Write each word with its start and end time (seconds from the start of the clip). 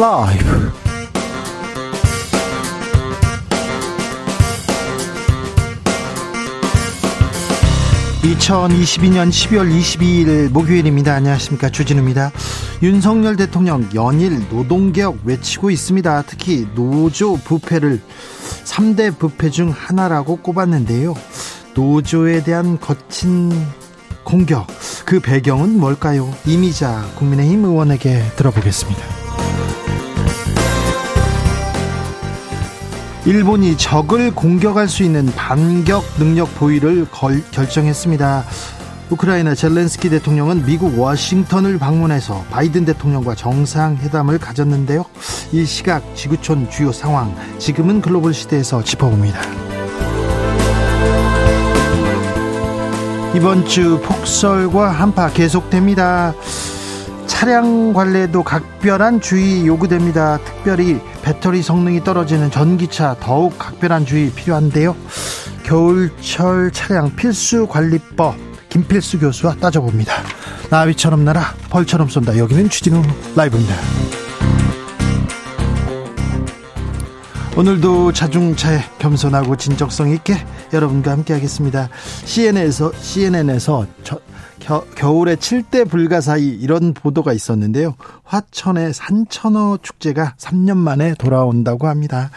라이브. 0.00 0.72
2022년 8.22 9.28
12월 9.28 9.70
22일 9.70 10.48
목요일입니다. 10.52 11.12
안녕하십니까. 11.12 11.68
주진우입니다. 11.68 12.32
윤석열 12.82 13.36
대통령 13.36 13.86
연일 13.94 14.40
노동개혁 14.48 15.18
외치고 15.24 15.70
있습니다. 15.70 16.22
특히 16.22 16.66
노조 16.74 17.36
부패를 17.36 18.00
3대 18.64 19.18
부패 19.18 19.50
중 19.50 19.70
하나라고 19.70 20.36
꼽았는데요. 20.36 21.14
노조에 21.74 22.42
대한 22.42 22.80
거친 22.80 23.52
공격, 24.24 24.66
그 25.04 25.20
배경은 25.20 25.78
뭘까요? 25.78 26.32
이미자 26.46 27.04
국민의힘 27.16 27.66
의원에게 27.66 28.22
들어보겠습니다. 28.36 29.19
일본이 33.30 33.76
적을 33.76 34.34
공격할 34.34 34.88
수 34.88 35.04
있는 35.04 35.24
반격 35.36 36.02
능력 36.18 36.52
보유를 36.56 37.06
걸, 37.12 37.40
결정했습니다. 37.52 38.44
우크라이나 39.08 39.54
젤렌스키 39.54 40.10
대통령은 40.10 40.66
미국 40.66 40.98
워싱턴을 40.98 41.78
방문해서 41.78 42.44
바이든 42.50 42.86
대통령과 42.86 43.36
정상회담을 43.36 44.38
가졌는데요. 44.38 45.04
이 45.52 45.64
시각 45.64 46.02
지구촌 46.16 46.70
주요 46.70 46.90
상황, 46.90 47.32
지금은 47.60 48.00
글로벌 48.00 48.34
시대에서 48.34 48.82
짚어봅니다. 48.82 49.40
이번 53.36 53.64
주 53.64 54.00
폭설과 54.00 54.90
한파 54.90 55.30
계속됩니다. 55.30 56.34
차량 57.28 57.92
관리에도 57.92 58.42
각별한 58.42 59.20
주의 59.20 59.64
요구됩니다. 59.68 60.38
특별히 60.38 61.00
배터리 61.30 61.62
성능이 61.62 62.02
떨어지는 62.02 62.50
전기차 62.50 63.14
더욱 63.20 63.56
각별한 63.56 64.04
주의 64.04 64.32
필요한데요. 64.32 64.96
겨울철 65.62 66.72
차량 66.72 67.14
필수 67.14 67.68
관리법 67.68 68.34
김필수 68.68 69.20
교수와 69.20 69.54
따져봅니다. 69.54 70.12
나비처럼 70.70 71.24
날아 71.24 71.54
벌처럼 71.70 72.08
쏜다. 72.08 72.36
여기는 72.36 72.68
추진우 72.68 73.00
라이브입니다. 73.36 73.76
오늘도 77.56 78.12
자중차에 78.12 78.80
겸손하고 78.98 79.54
진정성 79.54 80.10
있게 80.10 80.34
여러분과 80.72 81.12
함께하겠습니다. 81.12 81.90
CNN에서 82.24 82.90
CNN에서 83.00 83.86
저, 84.02 84.18
겨, 84.60 84.84
겨울에 84.94 85.36
7대 85.36 85.88
불가사의 85.88 86.46
이런 86.46 86.94
보도가 86.94 87.32
있었는데요. 87.32 87.96
화천의 88.24 88.92
산천어 88.94 89.78
축제가 89.82 90.34
3년 90.38 90.76
만에 90.76 91.14
돌아온다고 91.14 91.88
합니다. 91.88 92.30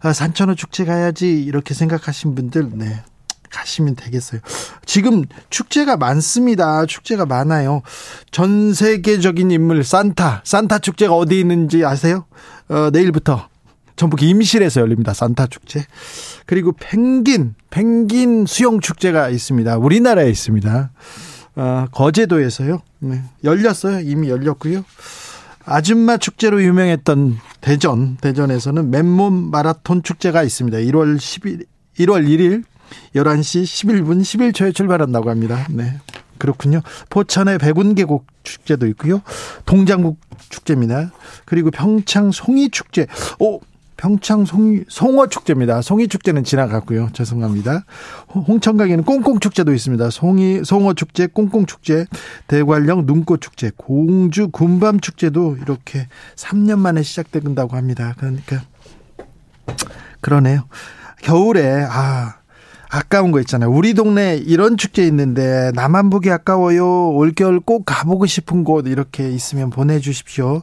아, 0.00 0.12
산천어 0.12 0.54
축제 0.54 0.84
가야지 0.84 1.42
이렇게 1.42 1.74
생각하신 1.74 2.34
분들 2.34 2.70
네. 2.74 3.02
가시면 3.50 3.96
되겠어요. 3.96 4.40
지금 4.84 5.24
축제가 5.50 5.96
많습니다. 5.96 6.84
축제가 6.86 7.26
많아요. 7.26 7.82
전 8.30 8.74
세계적인 8.74 9.50
인물 9.50 9.84
산타, 9.84 10.42
산타 10.44 10.80
축제가 10.80 11.14
어디 11.14 11.40
있는지 11.40 11.84
아세요? 11.84 12.26
어, 12.68 12.90
내일부터 12.92 13.48
전북 13.96 14.22
임실에서 14.22 14.80
열립니다. 14.82 15.12
산타 15.12 15.48
축제. 15.48 15.84
그리고 16.46 16.72
펭귄, 16.72 17.54
펭귄 17.70 18.46
수영 18.46 18.80
축제가 18.80 19.28
있습니다. 19.30 19.78
우리나라에 19.78 20.28
있습니다. 20.30 20.90
아, 21.60 21.88
거제도에서요. 21.90 22.80
네, 23.00 23.20
열렸어요. 23.42 24.00
이미 24.00 24.30
열렸고요. 24.30 24.84
아줌마 25.64 26.16
축제로 26.16 26.62
유명했던 26.62 27.36
대전, 27.60 28.16
대전에서는 28.18 28.90
맨몸 28.90 29.50
마라톤 29.50 30.04
축제가 30.04 30.44
있습니다. 30.44 30.78
1월 30.78 31.16
10일, 31.16 31.66
1월 31.98 32.26
1일 32.28 32.62
11시 33.16 33.64
11분 33.64 34.20
11초에 34.20 34.72
출발한다고 34.72 35.30
합니다. 35.30 35.66
네. 35.68 35.98
그렇군요. 36.38 36.80
포천의 37.10 37.58
백운계곡 37.58 38.24
축제도 38.44 38.86
있고요. 38.86 39.20
동장국 39.66 40.20
축제입니다. 40.50 41.10
그리고 41.44 41.72
평창 41.72 42.30
송이 42.30 42.70
축제. 42.70 43.08
오, 43.40 43.60
평창 43.98 44.44
송, 44.44 44.84
송어 44.88 45.26
축제입니다. 45.26 45.82
송이 45.82 46.06
축제는 46.06 46.44
지나갔고요. 46.44 47.10
죄송합니다. 47.12 47.84
홍천강에는 48.32 49.02
꽁꽁 49.02 49.40
축제도 49.40 49.74
있습니다. 49.74 50.10
송이 50.10 50.62
송어 50.64 50.94
축제, 50.94 51.26
꽁꽁 51.26 51.66
축제, 51.66 52.06
대관령 52.46 53.06
눈꽃 53.06 53.40
축제, 53.40 53.72
공주 53.76 54.50
군밤 54.50 55.00
축제도 55.00 55.56
이렇게 55.60 56.06
3년 56.36 56.78
만에 56.78 57.02
시작된다고 57.02 57.76
합니다. 57.76 58.14
그러니까 58.18 58.62
그러네요. 60.20 60.68
겨울에 61.20 61.84
아 61.90 62.36
아까운 62.88 63.32
거 63.32 63.40
있잖아요. 63.40 63.68
우리 63.68 63.94
동네 63.94 64.36
이런 64.36 64.76
축제 64.76 65.04
있는데 65.08 65.72
보기 66.10 66.30
아까워요. 66.30 67.10
올겨울 67.10 67.58
꼭 67.58 67.84
가보고 67.84 68.26
싶은 68.26 68.62
곳 68.62 68.86
이렇게 68.86 69.28
있으면 69.28 69.70
보내주십시오. 69.70 70.62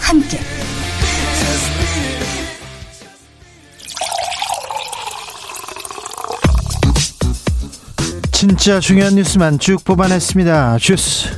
함께 0.00 0.38
진짜 8.32 8.80
중요한 8.80 9.14
뉴스만 9.14 9.58
쭉 9.58 9.82
뽑아냈습니다. 9.82 10.78
주스 10.78 11.28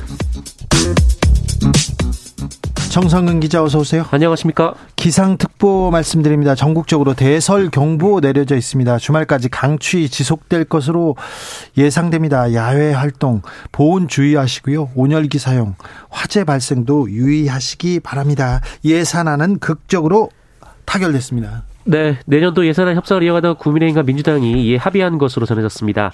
정성근 2.99 3.39
기자 3.39 3.63
어서 3.63 3.79
오세요. 3.79 4.05
안녕하십니까? 4.11 4.73
기상특보 4.97 5.89
말씀드립니다. 5.89 6.53
전국적으로 6.53 7.13
대설 7.13 7.69
경보 7.69 8.19
내려져 8.19 8.57
있습니다. 8.57 8.97
주말까지 8.97 9.47
강추위 9.47 10.09
지속될 10.09 10.65
것으로 10.65 11.15
예상됩니다. 11.77 12.53
야외 12.53 12.91
활동 12.91 13.41
보온 13.71 14.09
주의하시고요. 14.09 14.89
온열기 14.95 15.39
사용, 15.39 15.75
화재 16.09 16.43
발생도 16.43 17.09
유의하시기 17.09 18.01
바랍니다. 18.01 18.59
예산안은 18.83 19.59
극적으로 19.59 20.29
타결됐습니다. 20.83 21.68
네, 21.89 22.19
내년도 22.27 22.67
예산안 22.67 22.95
협상을 22.95 23.23
이어가던 23.23 23.55
국민의힘과 23.55 24.03
민주당이 24.03 24.63
이에 24.63 24.75
합의한 24.75 25.17
것으로 25.17 25.47
전해졌습니다. 25.47 26.11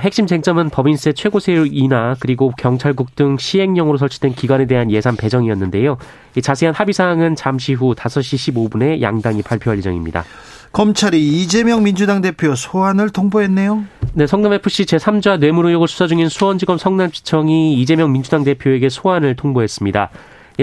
핵심 0.00 0.26
쟁점은 0.26 0.70
법인세 0.70 1.12
최고세율 1.12 1.68
인하 1.70 2.16
그리고 2.18 2.50
경찰국 2.56 3.14
등 3.14 3.36
시행령으로 3.36 3.98
설치된 3.98 4.32
기관에 4.32 4.66
대한 4.66 4.90
예산 4.90 5.16
배정이었는데요. 5.16 5.98
자세한 6.40 6.74
합의 6.74 6.94
사항은 6.94 7.36
잠시 7.36 7.74
후 7.74 7.94
5시 7.94 8.54
15분에 8.70 9.02
양당이 9.02 9.42
발표할 9.42 9.76
예정입니다. 9.76 10.24
검찰이 10.72 11.22
이재명 11.42 11.82
민주당 11.82 12.22
대표 12.22 12.54
소환을 12.54 13.10
통보했네요. 13.10 13.84
네, 14.14 14.26
성남FC 14.26 14.84
제3자 14.84 15.38
뇌물 15.38 15.66
의혹을 15.66 15.88
수사 15.88 16.06
중인 16.06 16.30
수원지검 16.30 16.78
성남지청이 16.78 17.74
이재명 17.74 18.12
민주당 18.12 18.44
대표에게 18.44 18.88
소환을 18.88 19.36
통보했습니다. 19.36 20.08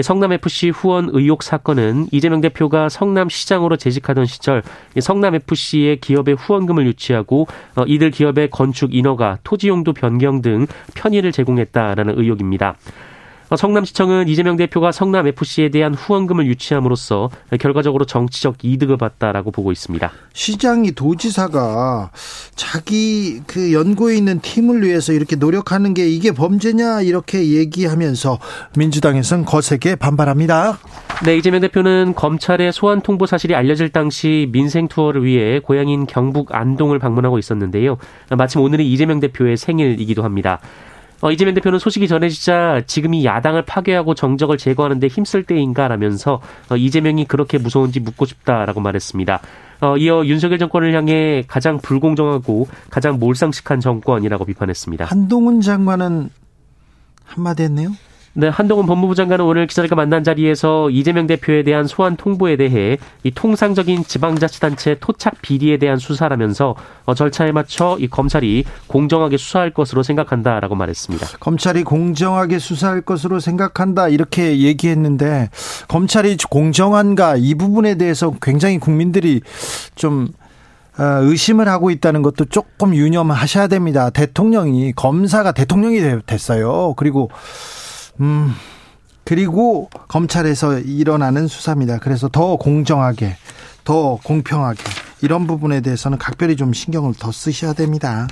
성남FC 0.02 0.70
후원 0.70 1.08
의혹 1.12 1.42
사건은 1.42 2.06
이재명 2.12 2.40
대표가 2.40 2.88
성남시장으로 2.88 3.76
재직하던 3.76 4.26
시절 4.26 4.62
성남FC의 4.98 6.00
기업에 6.00 6.32
후원금을 6.32 6.86
유치하고 6.86 7.46
어, 7.76 7.84
이들 7.86 8.10
기업의 8.10 8.50
건축 8.50 8.94
인허가, 8.94 9.38
토지 9.42 9.68
용도 9.68 9.92
변경 9.92 10.42
등 10.42 10.66
편의를 10.94 11.32
제공했다라는 11.32 12.18
의혹입니다. 12.18 12.76
어, 13.48 13.56
성남시청은 13.56 14.28
이재명 14.28 14.56
대표가 14.56 14.90
성남 14.92 15.26
FC에 15.28 15.68
대한 15.68 15.94
후원금을 15.94 16.46
유치함으로써 16.46 17.30
결과적으로 17.60 18.04
정치적 18.04 18.56
이득을 18.62 18.96
봤다라고 18.96 19.50
보고 19.52 19.70
있습니다. 19.70 20.10
시장이 20.32 20.92
도지사가 20.92 22.10
자기 22.56 23.40
그 23.46 23.72
연구에 23.72 24.16
있는 24.16 24.40
팀을 24.40 24.82
위해서 24.82 25.12
이렇게 25.12 25.36
노력하는 25.36 25.94
게 25.94 26.08
이게 26.08 26.32
범죄냐 26.32 27.02
이렇게 27.02 27.52
얘기하면서 27.52 28.38
민주당에서는 28.76 29.44
거세게 29.44 29.96
반발합니다. 29.96 30.78
네, 31.24 31.36
이재명 31.36 31.60
대표는 31.60 32.14
검찰의 32.14 32.72
소환 32.72 33.00
통보 33.00 33.26
사실이 33.26 33.54
알려질 33.54 33.90
당시 33.90 34.48
민생 34.52 34.86
투어를 34.88 35.24
위해 35.24 35.60
고향인 35.60 36.06
경북 36.06 36.54
안동을 36.54 36.98
방문하고 36.98 37.38
있었는데요. 37.38 37.96
마침 38.36 38.60
오늘이 38.60 38.92
이재명 38.92 39.20
대표의 39.20 39.56
생일이기도 39.56 40.24
합니다. 40.24 40.60
어, 41.26 41.32
이재명 41.32 41.54
대표는 41.54 41.80
소식이 41.80 42.06
전해지자 42.06 42.82
지금이 42.86 43.24
야당을 43.24 43.62
파괴하고 43.62 44.14
정적을 44.14 44.58
제거하는데 44.58 45.08
힘쓸 45.08 45.42
때인가라면서 45.42 46.40
어, 46.70 46.76
이재명이 46.76 47.24
그렇게 47.24 47.58
무서운지 47.58 47.98
묻고 47.98 48.26
싶다라고 48.26 48.78
말했습니다. 48.78 49.40
어, 49.80 49.96
이어 49.96 50.24
윤석열 50.24 50.60
정권을 50.60 50.94
향해 50.94 51.42
가장 51.48 51.78
불공정하고 51.78 52.68
가장 52.90 53.18
몰상식한 53.18 53.80
정권이라고 53.80 54.44
비판했습니다. 54.44 55.06
한동훈 55.06 55.60
장관은 55.60 56.30
한마디 57.24 57.64
했네요. 57.64 57.90
네, 58.38 58.48
한동훈 58.48 58.84
법무부 58.84 59.14
장관은 59.14 59.46
오늘 59.46 59.66
기자들과 59.66 59.96
만난 59.96 60.22
자리에서 60.22 60.90
이재명 60.90 61.26
대표에 61.26 61.62
대한 61.62 61.86
소환 61.86 62.16
통보에 62.16 62.56
대해 62.56 62.98
이 63.22 63.30
통상적인 63.30 64.04
지방자치단체 64.04 64.98
토착 65.00 65.40
비리에 65.40 65.78
대한 65.78 65.96
수사라면서 65.96 66.74
어, 67.06 67.14
절차에 67.14 67.52
맞춰 67.52 67.96
이 67.98 68.08
검찰이 68.08 68.64
공정하게 68.88 69.38
수사할 69.38 69.70
것으로 69.70 70.02
생각한다라고 70.02 70.74
말했습니다. 70.74 71.38
검찰이 71.40 71.82
공정하게 71.82 72.58
수사할 72.58 73.00
것으로 73.00 73.40
생각한다 73.40 74.08
이렇게 74.08 74.58
얘기했는데 74.58 75.48
검찰이 75.88 76.36
공정한가 76.50 77.36
이 77.38 77.54
부분에 77.54 77.94
대해서 77.94 78.34
굉장히 78.42 78.76
국민들이 78.76 79.40
좀 79.94 80.28
어, 80.98 81.04
의심을 81.22 81.68
하고 81.68 81.90
있다는 81.90 82.20
것도 82.20 82.44
조금 82.46 82.94
유념하셔야 82.94 83.68
됩니다. 83.68 84.10
대통령이 84.10 84.92
검사가 84.92 85.52
대통령이 85.52 86.02
됐어요. 86.26 86.92
그리고 86.98 87.30
음, 88.20 88.52
그리고 89.24 89.90
검찰에서 90.08 90.78
일어나는 90.78 91.48
수사입니다. 91.48 91.98
그래서 91.98 92.28
더 92.28 92.56
공정하게, 92.56 93.36
더 93.84 94.18
공평하게 94.22 94.82
이런 95.22 95.46
부분에 95.46 95.80
대해서는 95.80 96.18
각별히 96.18 96.56
좀 96.56 96.72
신경을 96.72 97.14
더 97.18 97.32
쓰셔야 97.32 97.72
됩니다. 97.72 98.28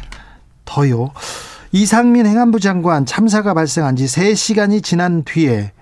더요. 0.64 1.10
이상민 1.72 2.26
행안부 2.26 2.60
장관 2.60 3.04
참사가 3.04 3.52
발생한 3.54 3.96
지 3.96 4.04
3시간이 4.04 4.82
지난 4.82 5.24
뒤에 5.24 5.72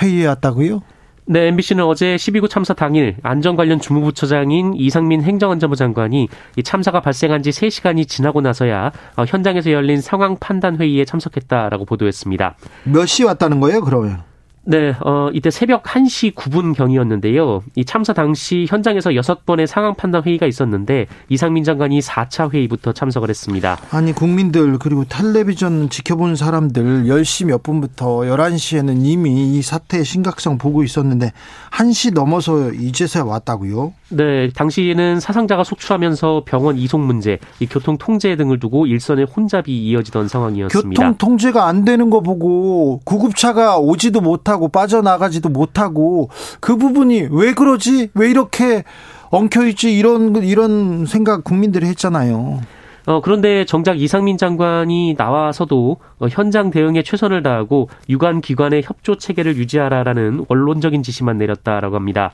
회의에 0.00 0.26
왔다고요? 0.26 0.82
네, 1.32 1.46
MBC는 1.46 1.82
어제 1.84 2.16
12구 2.16 2.50
참사 2.50 2.74
당일 2.74 3.16
안전 3.22 3.56
관련 3.56 3.80
주무부처장인 3.80 4.74
이상민 4.76 5.22
행정안전부 5.22 5.76
장관이 5.76 6.28
이 6.56 6.62
참사가 6.62 7.00
발생한 7.00 7.42
지 7.42 7.48
3시간이 7.48 8.06
지나고 8.06 8.42
나서야 8.42 8.92
어, 9.16 9.24
현장에서 9.26 9.72
열린 9.72 10.02
상황 10.02 10.36
판단 10.38 10.76
회의에 10.76 11.06
참석했다라고 11.06 11.86
보도했습니다. 11.86 12.54
몇 12.84 13.06
시 13.06 13.24
왔다는 13.24 13.60
거예요, 13.60 13.80
그러면? 13.80 14.20
네, 14.64 14.94
어, 15.04 15.28
이때 15.32 15.50
새벽 15.50 15.82
1시 15.82 16.34
9분 16.34 16.74
경이었는데요. 16.74 17.64
이 17.74 17.84
참사 17.84 18.12
당시 18.12 18.66
현장에서 18.68 19.10
6번의 19.10 19.66
상황 19.66 19.94
판단 19.94 20.22
회의가 20.22 20.46
있었는데 20.46 21.06
이상민 21.28 21.64
장관이 21.64 21.98
4차 22.00 22.52
회의부터 22.52 22.92
참석을 22.92 23.28
했습니다. 23.28 23.76
아니, 23.90 24.12
국민들 24.12 24.78
그리고 24.78 25.04
텔레비전 25.04 25.90
지켜본 25.90 26.36
사람들 26.36 27.04
10시 27.06 27.46
몇 27.46 27.64
분부터 27.64 28.20
11시에는 28.20 29.04
이미 29.04 29.56
이 29.56 29.62
사태의 29.62 30.04
심각성 30.04 30.58
보고 30.58 30.84
있었는데 30.84 31.32
1시 31.72 32.14
넘어서 32.14 32.70
이제서야 32.70 33.24
왔다고요? 33.24 33.94
네, 34.10 34.50
당시에는 34.50 35.18
사상자가 35.18 35.64
속출하면서 35.64 36.44
병원 36.46 36.76
이송 36.78 37.04
문제, 37.04 37.38
이 37.58 37.66
교통 37.66 37.98
통제 37.98 38.36
등을 38.36 38.60
두고 38.60 38.86
일선의 38.86 39.24
혼잡이 39.24 39.76
이어지던 39.88 40.28
상황이었습니다. 40.28 41.02
교통 41.02 41.18
통제가 41.18 41.66
안 41.66 41.84
되는 41.84 42.10
거 42.10 42.20
보고 42.20 43.00
구급차가 43.04 43.78
오지도 43.78 44.20
못하 44.20 44.51
고 44.56 44.68
빠져나가지도 44.68 45.48
못하고 45.48 46.28
그 46.60 46.76
부분이 46.76 47.28
왜 47.30 47.54
그러지? 47.54 48.10
왜 48.14 48.30
이렇게 48.30 48.84
엉켜있지? 49.30 49.96
이런 49.96 50.36
이런 50.42 51.06
생각 51.06 51.44
국민들이 51.44 51.86
했잖아요. 51.86 52.60
어, 53.06 53.20
그런데 53.20 53.64
정작 53.64 54.00
이상민 54.00 54.38
장관이 54.38 55.14
나와서도 55.18 55.96
어, 56.18 56.26
현장 56.28 56.70
대응에 56.70 57.02
최선을 57.02 57.42
다하고 57.42 57.88
유관 58.08 58.40
기관의 58.40 58.82
협조 58.84 59.16
체계를 59.16 59.56
유지하라라는 59.56 60.46
원론적인 60.48 61.02
지시만 61.02 61.38
내렸다라고 61.38 61.96
합니다. 61.96 62.30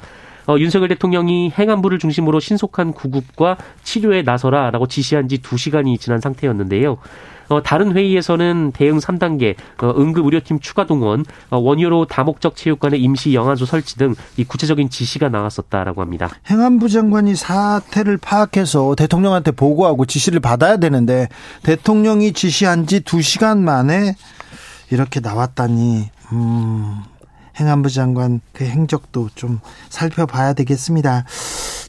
어, 0.46 0.56
윤석열 0.58 0.88
대통령이 0.88 1.52
행안부를 1.56 1.98
중심으로 1.98 2.40
신속한 2.40 2.92
구급과 2.92 3.56
치료에 3.82 4.22
나서라라고 4.22 4.86
지시한 4.86 5.28
지 5.28 5.38
2시간이 5.38 5.98
지난 6.00 6.20
상태였는데요. 6.20 6.98
어, 7.48 7.62
다른 7.62 7.92
회의에서는 7.96 8.72
대응 8.72 8.98
3단계, 8.98 9.54
어, 9.82 9.94
응급 9.96 10.24
의료팀 10.26 10.60
추가 10.60 10.86
동원, 10.86 11.24
어, 11.50 11.58
원효로 11.58 12.06
다목적 12.06 12.56
체육관의 12.56 13.00
임시 13.00 13.34
영화조 13.34 13.64
설치 13.64 13.96
등 13.96 14.14
이 14.36 14.44
구체적인 14.44 14.90
지시가 14.90 15.28
나왔었다라고 15.28 16.00
합니다. 16.00 16.30
행안부 16.46 16.88
장관이 16.88 17.34
사태를 17.34 18.18
파악해서 18.18 18.94
대통령한테 18.96 19.50
보고하고 19.50 20.06
지시를 20.06 20.40
받아야 20.40 20.76
되는데 20.76 21.28
대통령이 21.62 22.32
지시한 22.32 22.86
지 22.86 23.00
2시간 23.00 23.58
만에 23.58 24.14
이렇게 24.90 25.20
나왔다니 25.20 26.10
음 26.32 27.02
행안부 27.58 27.90
장관 27.90 28.40
그 28.52 28.64
행적도 28.64 29.28
좀 29.34 29.60
살펴봐야 29.88 30.52
되겠습니다. 30.52 31.24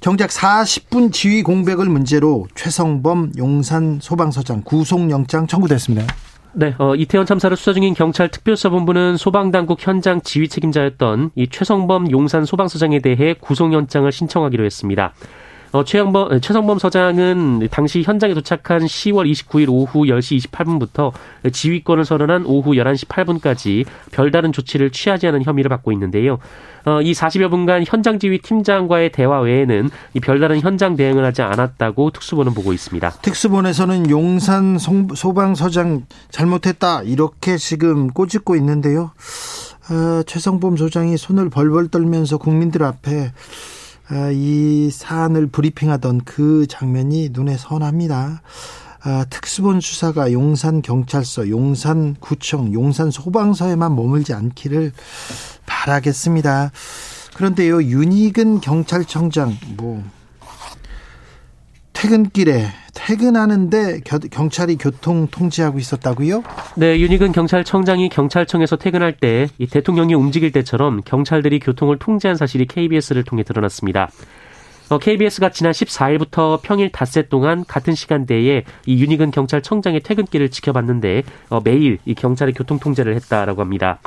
정작 0.01 0.29
40분 0.29 1.11
지휘 1.11 1.43
공백을 1.43 1.85
문제로 1.85 2.47
최성범 2.55 3.33
용산 3.37 3.99
소방서장 4.01 4.61
구속영장 4.63 5.47
청구됐습니다. 5.47 6.07
네, 6.53 6.73
어, 6.79 6.95
이태원 6.95 7.27
참사를 7.27 7.55
수사 7.55 7.73
중인 7.73 7.93
경찰 7.93 8.29
특별수사본부는 8.29 9.17
소방당국 9.17 9.85
현장 9.85 10.21
지휘 10.21 10.47
책임자였던 10.47 11.31
이 11.35 11.47
최성범 11.47 12.09
용산 12.11 12.43
소방서장에 12.43 12.99
대해 12.99 13.35
구속영장을 13.39 14.11
신청하기로 14.11 14.65
했습니다. 14.65 15.13
어, 15.71 15.83
최영범, 15.83 16.41
최성범 16.41 16.79
서장은 16.79 17.67
당시 17.69 18.01
현장에 18.01 18.33
도착한 18.33 18.79
10월 18.79 19.29
29일 19.31 19.69
오후 19.69 20.05
10시 20.05 20.49
28분부터 20.49 21.11
지휘권을 21.51 22.05
선언한 22.05 22.45
오후 22.45 22.71
11시 22.71 23.07
8분까지 23.07 23.85
별다른 24.11 24.51
조치를 24.51 24.91
취하지 24.91 25.27
않은 25.27 25.43
혐의를 25.43 25.69
받고 25.69 25.91
있는데요. 25.91 26.39
어, 26.85 27.01
이 27.01 27.11
40여 27.11 27.51
분간 27.51 27.83
현장 27.85 28.17
지휘 28.17 28.39
팀장과의 28.39 29.11
대화 29.11 29.41
외에는 29.41 29.89
이 30.15 30.19
별다른 30.19 30.59
현장 30.59 30.95
대응을 30.95 31.23
하지 31.23 31.43
않았다고 31.43 32.11
특수본은 32.11 32.55
보고 32.55 32.73
있습니다. 32.73 33.09
특수본에서는 33.21 34.09
용산 34.09 34.77
소방서장 34.79 36.05
잘못했다 36.31 37.03
이렇게 37.03 37.57
지금 37.57 38.07
꼬집고 38.07 38.55
있는데요. 38.55 39.11
어, 39.91 40.23
최성범 40.25 40.77
소장이 40.77 41.17
손을 41.17 41.49
벌벌 41.49 41.89
떨면서 41.89 42.37
국민들 42.37 42.83
앞에 42.83 43.31
아, 43.31 43.31
이 44.33 44.89
사안을 44.91 45.47
브리핑하던 45.47 46.21
그 46.25 46.65
장면이 46.67 47.29
눈에 47.31 47.57
선합니다. 47.57 48.41
아, 49.01 49.25
특수본 49.29 49.79
수사가 49.79 50.33
용산 50.33 50.81
경찰서, 50.81 51.49
용산 51.49 52.15
구청, 52.19 52.73
용산 52.73 53.11
소방서에만 53.11 53.95
머물지 53.95 54.33
않기를 54.33 54.91
바라겠습니다. 55.65 56.71
그런데요, 57.35 57.81
윤희근 57.83 58.59
경찰청장, 58.59 59.55
뭐, 59.77 60.03
퇴근길에 61.99 62.65
퇴근하는데 62.93 63.99
경찰이 64.31 64.77
교통 64.77 65.27
통제하고 65.27 65.79
있었다고요? 65.79 66.43
네, 66.77 66.97
윤희근 66.97 67.33
경찰청장이 67.33 68.07
경찰청에서 68.07 68.77
퇴근할 68.77 69.17
때이 69.17 69.67
대통령이 69.69 70.13
움직일 70.13 70.53
때처럼 70.53 71.01
경찰들이 71.03 71.59
교통을 71.59 71.99
통제한 71.99 72.37
사실이 72.37 72.67
KBS를 72.67 73.25
통해 73.25 73.43
드러났습니다. 73.43 74.09
어, 74.89 74.97
KBS가 74.97 75.49
지난 75.49 75.73
14일부터 75.73 76.61
평일 76.61 76.89
닷새 76.89 77.23
동안 77.23 77.65
같은 77.65 77.93
시간대에 77.93 78.63
이 78.85 79.03
윤희근 79.03 79.31
경찰청장의 79.31 79.99
퇴근길을 79.99 80.51
지켜봤는데 80.51 81.23
어, 81.49 81.59
매일 81.61 81.97
이 82.05 82.15
경찰이 82.15 82.53
교통 82.53 82.79
통제를 82.79 83.13
했다라고 83.15 83.61
합니다. 83.61 83.99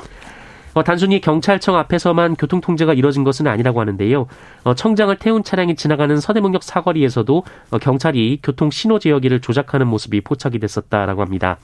어, 0.75 0.83
단순히 0.83 1.21
경찰청 1.21 1.76
앞에서만 1.76 2.37
교통 2.37 2.61
통제가 2.61 2.95
이뤄진 2.95 3.25
것은 3.25 3.47
아니라고 3.47 3.81
하는데요. 3.81 4.26
어, 4.64 4.75
청장을 4.75 5.14
태운 5.17 5.43
차량이 5.45 5.76
지나가는 5.76 6.19
서대문역 6.19 6.62
사거리에서도 6.62 7.45
어, 7.71 7.79
경찰이 7.79 8.41
교통 8.43 8.71
신호 8.71 8.99
제어기를 8.99 9.41
조작하는 9.41 9.87
모습이 9.87 10.23
포착이 10.23 10.59
됐었다라고 10.59 11.23
합니다. 11.23 11.59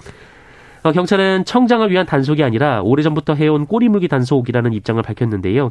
어, 0.88 0.92
경찰은 0.92 1.44
청장을 1.44 1.90
위한 1.90 2.06
단속이 2.06 2.42
아니라 2.42 2.80
오래전부터 2.80 3.34
해온 3.34 3.66
꼬리물기 3.66 4.08
단속이라는 4.08 4.72
입장을 4.72 5.02
밝혔는데요. 5.02 5.70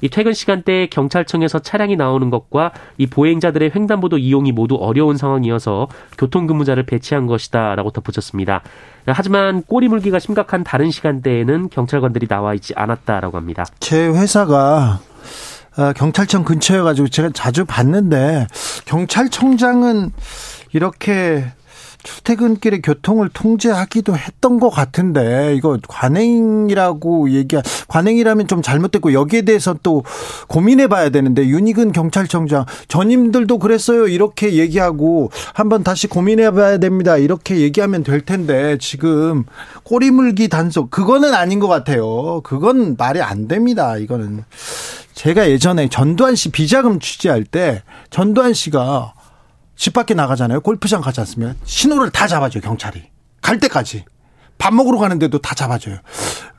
이 0.00 0.08
퇴근 0.08 0.32
시간대에 0.32 0.86
경찰청에서 0.86 1.58
차량이 1.58 1.96
나오는 1.96 2.30
것과 2.30 2.72
이 2.96 3.06
보행자들의 3.06 3.72
횡단보도 3.74 4.16
이용이 4.16 4.52
모두 4.52 4.76
어려운 4.76 5.18
상황이어서 5.18 5.88
교통근무자를 6.16 6.84
배치한 6.84 7.26
것이다라고 7.26 7.90
덧붙였습니다. 7.90 8.62
하지만 9.06 9.62
꼬리물기가 9.62 10.18
심각한 10.18 10.64
다른 10.64 10.90
시간대에는 10.90 11.68
경찰관들이 11.68 12.26
나와 12.26 12.54
있지 12.54 12.72
않았다라고 12.74 13.36
합니다. 13.36 13.66
제 13.80 14.06
회사가 14.06 15.00
어, 15.76 15.92
경찰청 15.94 16.44
근처여가지고 16.44 17.08
제가 17.08 17.30
자주 17.34 17.66
봤는데 17.66 18.46
경찰청장은 18.86 20.10
이렇게 20.72 21.44
출퇴근길에 22.04 22.80
교통을 22.80 23.28
통제하기도 23.30 24.16
했던 24.16 24.60
것 24.60 24.70
같은데 24.70 25.54
이거 25.56 25.78
관행이라고 25.88 27.30
얘기 27.30 27.56
관행이라면 27.88 28.46
좀 28.46 28.62
잘못됐고 28.62 29.12
여기에 29.12 29.42
대해서 29.42 29.74
또 29.82 30.04
고민해봐야 30.48 31.08
되는데 31.08 31.46
윤희근 31.48 31.92
경찰청장 31.92 32.66
전임들도 32.86 33.58
그랬어요. 33.58 34.06
이렇게 34.06 34.54
얘기하고 34.54 35.30
한번 35.54 35.82
다시 35.82 36.06
고민해봐야 36.06 36.78
됩니다. 36.78 37.16
이렇게 37.16 37.60
얘기하면 37.60 38.04
될 38.04 38.20
텐데 38.20 38.78
지금 38.78 39.44
꼬리물기 39.82 40.48
단속 40.48 40.90
그거는 40.90 41.34
아닌 41.34 41.58
것 41.58 41.68
같아요. 41.68 42.42
그건 42.42 42.96
말이 42.96 43.20
안 43.20 43.48
됩니다. 43.48 43.96
이거는 43.96 44.44
제가 45.14 45.48
예전에 45.48 45.88
전두환 45.88 46.34
씨 46.34 46.50
비자금 46.50 47.00
취재할 47.00 47.44
때 47.44 47.82
전두환 48.10 48.52
씨가 48.52 49.13
집 49.76 49.92
밖에 49.92 50.14
나가잖아요. 50.14 50.60
골프장 50.60 51.00
가지 51.00 51.20
않습니까? 51.20 51.54
신호를 51.64 52.10
다 52.10 52.26
잡아줘요, 52.26 52.62
경찰이. 52.62 53.02
갈 53.40 53.58
때까지. 53.58 54.04
밥 54.58 54.72
먹으러 54.72 54.98
가는데도 54.98 55.38
다 55.38 55.54
잡아줘요. 55.54 55.98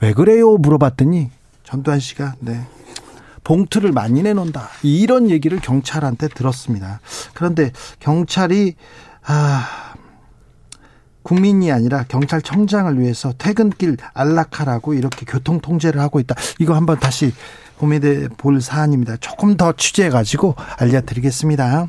왜 0.02 0.14
그래요? 0.14 0.58
물어봤더니 0.58 1.32
전두환 1.64 2.00
씨가, 2.00 2.36
네. 2.40 2.66
봉투를 3.44 3.92
많이 3.92 4.22
내놓는다. 4.24 4.70
이런 4.84 5.30
얘기를 5.30 5.60
경찰한테 5.60 6.28
들었습니다. 6.30 7.00
그런데 7.34 7.72
경찰이, 8.00 8.76
아, 9.24 9.94
국민이 11.22 11.72
아니라 11.72 12.04
경찰청장을 12.08 13.00
위해서 13.00 13.34
퇴근길 13.38 13.98
안락하라고 14.14 14.94
이렇게 14.94 15.26
교통 15.26 15.60
통제를 15.60 16.00
하고 16.00 16.20
있다. 16.20 16.36
이거 16.60 16.76
한번 16.76 17.00
다시 17.00 17.34
고민해 17.78 18.30
볼 18.38 18.62
사안입니다. 18.62 19.18
조금 19.18 19.58
더 19.58 19.74
취재해 19.74 20.10
가지고 20.10 20.56
알려드리겠습니다. 20.78 21.88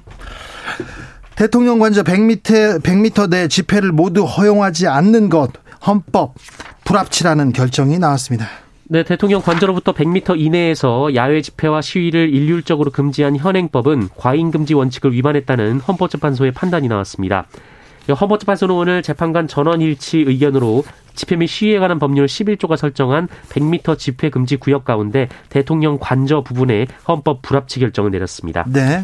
대통령 1.36 1.78
관저 1.78 2.02
100m, 2.02 2.82
100m 2.82 3.30
내 3.30 3.46
집회를 3.46 3.92
모두 3.92 4.24
허용하지 4.24 4.88
않는 4.88 5.28
것 5.28 5.50
헌법 5.86 6.34
불합치라는 6.84 7.52
결정이 7.52 7.98
나왔습니다. 7.98 8.48
네, 8.84 9.02
대통령 9.02 9.42
관저로부터 9.42 9.92
100m 9.92 10.40
이내에서 10.40 11.14
야외 11.14 11.42
집회와 11.42 11.82
시위를 11.82 12.32
일률적으로 12.32 12.90
금지한 12.90 13.36
현행법은 13.36 14.08
과잉 14.16 14.50
금지 14.50 14.72
원칙을 14.74 15.12
위반했다는 15.12 15.80
헌법재판소의 15.80 16.52
판단이 16.52 16.88
나왔습니다. 16.88 17.46
헌법재판소는 18.08 18.74
오늘 18.74 19.02
재판관 19.02 19.48
전원 19.48 19.80
일치 19.80 20.18
의견으로 20.18 20.84
집회 21.14 21.36
및 21.36 21.48
시위에 21.48 21.78
관한 21.78 21.98
법률 21.98 22.26
11조가 22.26 22.76
설정한 22.76 23.28
100m 23.50 23.98
집회 23.98 24.30
금지 24.30 24.56
구역 24.56 24.84
가운데 24.84 25.28
대통령 25.50 25.98
관저 26.00 26.42
부분에 26.42 26.86
헌법 27.08 27.42
불합치 27.42 27.80
결정을 27.80 28.12
내렸습니다. 28.12 28.64
네. 28.68 29.02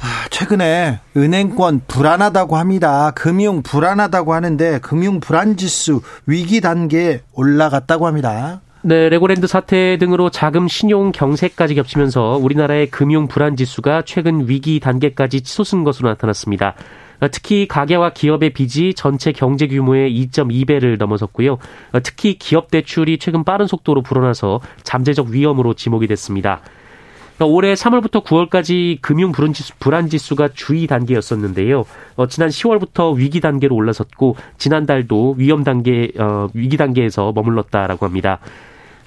아, 0.00 0.28
최근에 0.30 1.00
은행권 1.16 1.82
불안하다고 1.88 2.56
합니다. 2.56 3.12
금융 3.14 3.62
불안하다고 3.62 4.34
하는데 4.34 4.78
금융 4.80 5.20
불안 5.20 5.56
지수 5.56 6.00
위기 6.26 6.60
단계에 6.60 7.22
올라갔다고 7.32 8.06
합니다. 8.06 8.60
네, 8.82 9.08
레고랜드 9.08 9.46
사태 9.46 9.98
등으로 9.98 10.30
자금 10.30 10.68
신용 10.68 11.10
경색까지 11.12 11.74
겹치면서 11.74 12.38
우리나라의 12.40 12.90
금융 12.90 13.26
불안 13.26 13.56
지수가 13.56 14.02
최근 14.06 14.48
위기 14.48 14.80
단계까지 14.80 15.40
치솟은 15.40 15.84
것으로 15.84 16.08
나타났습니다. 16.10 16.74
특히 17.32 17.66
가계와 17.66 18.10
기업의 18.10 18.50
빚이 18.50 18.94
전체 18.94 19.32
경제 19.32 19.66
규모의 19.66 20.12
2.2배를 20.12 20.98
넘어섰고요. 20.98 21.58
특히 22.04 22.38
기업 22.38 22.70
대출이 22.70 23.18
최근 23.18 23.42
빠른 23.42 23.66
속도로 23.66 24.02
불어나서 24.02 24.60
잠재적 24.84 25.26
위험으로 25.26 25.74
지목이 25.74 26.06
됐습니다. 26.06 26.60
그러니까 27.38 27.54
올해 27.54 27.74
3월부터 27.74 28.24
9월까지 28.24 29.00
금융 29.00 29.30
불안 29.32 30.08
지수가 30.08 30.48
주의 30.54 30.86
단계였었는데요. 30.88 31.84
어, 32.16 32.26
지난 32.26 32.48
10월부터 32.48 33.16
위기 33.16 33.40
단계로 33.40 33.74
올라섰고 33.76 34.36
지난달도 34.58 35.36
위험 35.38 35.62
단계 35.62 36.10
어, 36.18 36.48
위기 36.52 36.76
단계에서 36.76 37.32
머물렀다라고 37.32 38.04
합니다. 38.04 38.40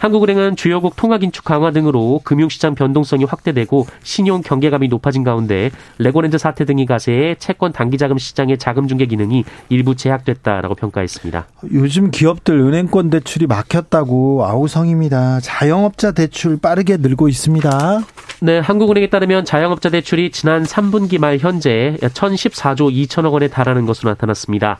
한국은행은 0.01 0.55
주요국 0.55 0.95
통화 0.95 1.19
긴축 1.19 1.45
강화 1.45 1.69
등으로 1.69 2.21
금융시장 2.23 2.73
변동성이 2.73 3.23
확대되고 3.23 3.85
신용 4.01 4.41
경계감이 4.41 4.87
높아진 4.87 5.23
가운데 5.23 5.69
레고랜드 5.99 6.39
사태 6.39 6.65
등이 6.65 6.87
가세해 6.87 7.35
채권 7.35 7.71
단기자금 7.71 8.17
시장의 8.17 8.57
자금 8.57 8.87
중개 8.87 9.05
기능이 9.05 9.43
일부 9.69 9.95
제약됐다라고 9.95 10.73
평가했습니다. 10.73 11.45
요즘 11.73 12.09
기업들 12.09 12.59
은행권 12.59 13.11
대출이 13.11 13.45
막혔다고 13.45 14.43
아우성입니다. 14.43 15.39
자영업자 15.41 16.13
대출 16.13 16.59
빠르게 16.59 16.97
늘고 16.97 17.29
있습니다. 17.29 18.01
네, 18.41 18.57
한국은행에 18.57 19.07
따르면 19.11 19.45
자영업자 19.45 19.91
대출이 19.91 20.31
지난 20.31 20.63
3분기 20.63 21.19
말 21.19 21.37
현재 21.37 21.95
1,014조 22.01 22.91
2천억 22.91 23.33
원에 23.33 23.49
달하는 23.49 23.85
것으로 23.85 24.09
나타났습니다. 24.09 24.79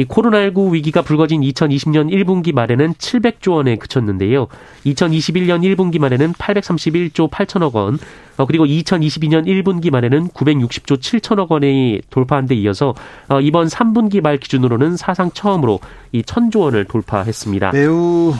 이 0.00 0.06
코로나19 0.06 0.72
위기가 0.72 1.02
불거진 1.02 1.42
2020년 1.42 2.10
1분기 2.10 2.54
말에는 2.54 2.94
700조 2.94 3.52
원에 3.52 3.76
그쳤는데요. 3.76 4.46
2021년 4.86 5.60
1분기 5.62 5.98
말에는 5.98 6.32
831조 6.32 7.30
8천억 7.30 7.74
원, 7.74 7.98
어, 8.38 8.46
그리고 8.46 8.64
2022년 8.64 9.44
1분기 9.44 9.90
말에는 9.90 10.28
960조 10.28 10.98
7천억 10.98 11.50
원이 11.50 12.00
돌파한 12.08 12.46
데 12.46 12.54
이어서 12.54 12.94
어, 13.28 13.40
이번 13.40 13.66
3분기 13.66 14.22
말 14.22 14.38
기준으로는 14.38 14.96
사상 14.96 15.30
처음으로 15.32 15.80
이 16.12 16.22
1000조 16.22 16.60
원을 16.60 16.86
돌파했습니다. 16.86 17.72
매우 17.72 18.32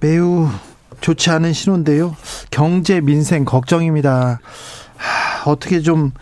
매우 0.00 0.48
좋지 1.00 1.30
않은 1.30 1.54
신호인데요. 1.54 2.14
경제 2.50 3.00
민생 3.00 3.46
걱정입니다. 3.46 4.40
하, 4.96 5.50
어떻게 5.50 5.80
좀 5.80 6.12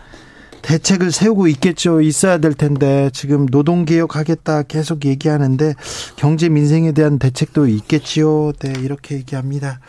대책을 0.71 1.11
세우고 1.11 1.47
있겠죠. 1.49 1.99
있어야 1.99 2.37
될 2.37 2.53
텐데 2.53 3.09
지금 3.11 3.45
노동 3.45 3.83
개혁 3.83 4.15
하겠다 4.15 4.63
계속 4.63 5.03
얘기하는데 5.03 5.73
경제 6.15 6.47
민생에 6.47 6.93
대한 6.93 7.19
대책도 7.19 7.67
있겠지요. 7.67 8.53
네, 8.59 8.71
이렇게 8.79 9.15
얘기합니다. 9.15 9.81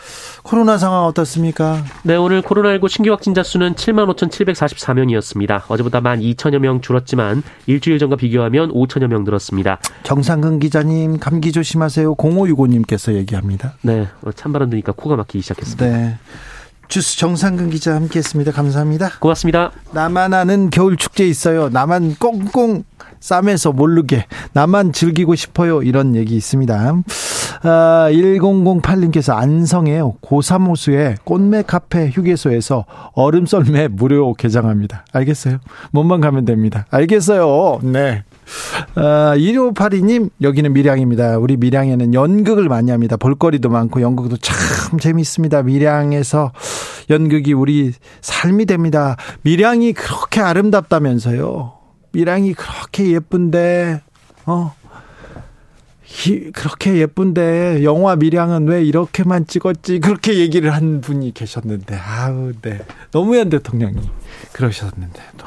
코로나 0.43 0.79
상황 0.79 1.05
어떻습니까? 1.05 1.85
네, 2.03 2.17
오늘 2.17 2.43
코로나19 2.43 2.89
신규 2.89 3.13
확진자 3.13 3.45
수는 3.45 3.75
7만 3.75 4.13
5,744명이었습니다. 4.17 5.63
어제보다 5.69 6.01
1만 6.01 6.21
2천여 6.35 6.59
명 6.59 6.81
줄었지만 6.81 7.45
일주일 7.67 8.01
전과 8.01 8.17
비교하면 8.17 8.73
5천여 8.73 9.07
명 9.07 9.23
늘었습니다. 9.23 9.79
정상근 10.03 10.59
기자님 10.59 11.21
감기 11.21 11.53
조심하세요. 11.53 12.17
0565님께서 12.17 13.15
얘기합니다. 13.15 13.75
네, 13.83 14.09
어, 14.23 14.33
찬바람 14.33 14.71
드니까 14.71 14.91
코가 14.91 15.15
막히기 15.15 15.43
시작했습니다. 15.43 15.87
네. 15.87 16.19
주스 16.93 17.17
정상근 17.17 17.71
기자 17.71 17.95
함께했습니다. 17.95 18.53
감사합니다. 18.53 19.13
고맙습니다. 19.19 19.73
나만 19.95 20.35
아는 20.35 20.69
겨울 20.69 20.99
축제 20.99 21.27
있어요. 21.27 21.71
나만 21.71 22.17
꽁꽁 22.19 22.85
쌈에서 23.19 23.73
모르게 23.73 24.27
나만 24.53 24.93
즐기고 24.93 25.35
싶어요. 25.35 25.83
이런 25.83 26.15
얘기 26.15 26.37
있습니다. 26.37 27.03
아, 27.63 28.09
1008님께서 28.11 29.35
안성의 29.35 30.03
고사모수의 30.21 31.15
꽃매 31.25 31.63
카페 31.63 32.11
휴게소에서 32.11 32.85
얼음 33.15 33.47
썰매 33.47 33.89
무료 33.89 34.35
개장합니다. 34.35 35.07
알겠어요? 35.15 35.61
몸만 35.93 36.21
가면 36.21 36.45
됩니다. 36.45 36.85
알겠어요. 36.91 37.81
네. 37.85 38.23
아, 38.95 39.35
1582님, 39.37 40.31
여기는 40.41 40.73
밀양입니다. 40.73 41.39
우리 41.39 41.57
밀양에는 41.57 42.15
연극을 42.15 42.69
많이 42.69 42.91
합니다. 42.91 43.17
볼거리도 43.17 43.69
많고 43.69 44.01
연극도 44.01 44.37
참 44.37 44.99
재밌습니다. 44.99 45.63
밀양에서 45.63 46.53
연극이 47.11 47.53
우리 47.53 47.93
삶이 48.21 48.67
됩니다. 48.67 49.17
밀양이 49.43 49.93
그렇게 49.93 50.41
아름답다면서요. 50.41 51.73
밀양이 52.13 52.55
그렇게 52.55 53.13
예쁜데, 53.13 54.03
어, 54.47 54.75
그렇게 56.53 56.99
예쁜데 56.99 57.85
영화 57.85 58.17
밀양은 58.17 58.69
왜 58.69 58.85
이렇게만 58.85 59.47
찍었지 59.47 59.99
그렇게 60.01 60.39
얘기를 60.39 60.73
한 60.73 61.01
분이 61.01 61.33
계셨는데 61.33 61.97
아우 61.97 62.53
네 62.61 62.81
노무현 63.11 63.49
대통령이 63.49 63.99
그러셨는데 64.53 65.23
또 65.39 65.47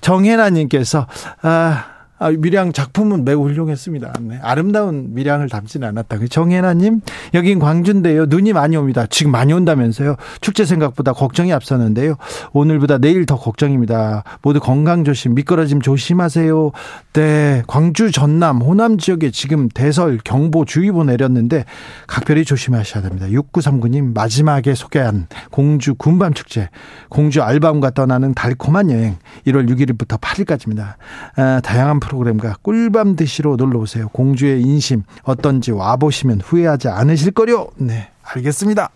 정혜나님께서 0.00 1.06
아 1.42 1.95
아, 2.18 2.30
밀양 2.30 2.72
작품은 2.72 3.24
매우 3.24 3.44
훌륭했습니다. 3.44 4.14
네. 4.22 4.38
아름다운 4.42 5.14
밀양을 5.14 5.48
담지는 5.48 5.86
않았다. 5.88 6.18
그 6.18 6.28
정혜나님, 6.28 7.02
여긴 7.34 7.58
광주인데요. 7.58 8.26
눈이 8.26 8.52
많이 8.54 8.76
옵니다. 8.76 9.06
지금 9.08 9.32
많이 9.32 9.52
온다면서요. 9.52 10.16
축제 10.40 10.64
생각보다 10.64 11.12
걱정이 11.12 11.52
앞서는데요. 11.52 12.16
오늘보다 12.52 12.98
내일 12.98 13.26
더 13.26 13.36
걱정입니다. 13.36 14.24
모두 14.40 14.60
건강 14.60 15.04
조심, 15.04 15.34
미끄러짐 15.34 15.82
조심하세요. 15.82 16.72
네. 17.12 17.62
광주 17.66 18.10
전남, 18.10 18.62
호남 18.62 18.96
지역에 18.96 19.30
지금 19.30 19.68
대설 19.68 20.18
경보 20.24 20.64
주의보 20.64 21.04
내렸는데 21.04 21.64
각별히 22.06 22.44
조심하셔야 22.44 23.02
됩니다. 23.02 23.26
6939님, 23.26 24.14
마지막에 24.14 24.74
소개한 24.74 25.26
공주 25.50 25.94
군밤 25.94 26.32
축제, 26.32 26.70
공주 27.10 27.42
알밤과 27.42 27.90
떠나는 27.90 28.32
달콤한 28.34 28.90
여행, 28.90 29.16
1월 29.46 29.68
6일부터 29.68 30.18
8일까지입니다. 30.20 30.94
아, 31.36 31.60
다양한 31.62 32.00
프로그램과 32.06 32.56
꿀밤 32.62 33.16
드시러 33.16 33.56
놀러 33.56 33.80
오세요. 33.80 34.08
공주의 34.08 34.62
인심 34.62 35.02
어떤지 35.22 35.72
와 35.72 35.96
보시면 35.96 36.40
후회하지 36.40 36.88
않으실 36.88 37.32
거요. 37.32 37.68
네, 37.76 38.08
알겠습니다. 38.22 38.90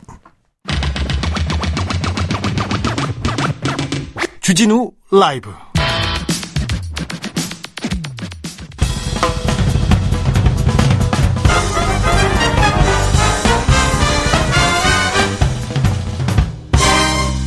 주진우 4.40 4.92
라이브. 5.12 5.50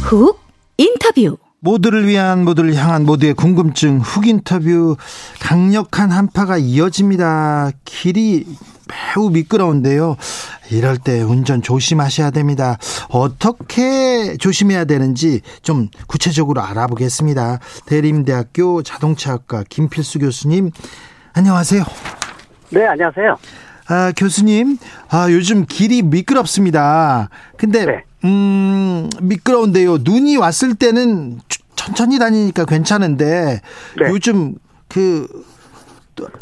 후 0.04 0.36
인터뷰 0.78 1.38
모두를 1.64 2.08
위한 2.08 2.44
모두를 2.44 2.76
향한 2.76 3.06
모두의 3.06 3.34
궁금증 3.34 4.00
훅 4.00 4.28
인터뷰 4.28 4.98
강력한 5.40 6.12
한파가 6.12 6.58
이어집니다. 6.58 7.72
길이 7.86 8.46
매우 9.16 9.30
미끄러운데요. 9.30 10.18
이럴 10.72 10.98
때 10.98 11.22
운전 11.22 11.62
조심하셔야 11.62 12.32
됩니다. 12.32 12.78
어떻게 13.10 14.36
조심해야 14.36 14.84
되는지 14.84 15.40
좀 15.62 15.88
구체적으로 16.06 16.62
알아보겠습니다. 16.62 17.60
대림대학교 17.86 18.84
자동차학과 18.84 19.64
김필수 19.70 20.20
교수님, 20.20 20.70
안녕하세요. 21.32 21.86
네, 22.72 22.86
안녕하세요. 22.86 23.38
아, 23.88 24.12
교수님, 24.18 24.78
아, 25.10 25.32
요즘 25.32 25.66
길이 25.66 26.02
미끄럽습니다. 26.02 27.30
근데, 27.56 27.86
네. 27.86 28.04
음, 28.24 29.10
미끄러운데요. 29.22 30.00
눈이 30.02 30.38
왔을 30.38 30.76
때는 30.76 31.40
천천히 31.76 32.20
다니니까 32.20 32.66
괜찮은데, 32.66 33.62
네. 34.00 34.10
요즘 34.10 34.56
그, 34.88 35.28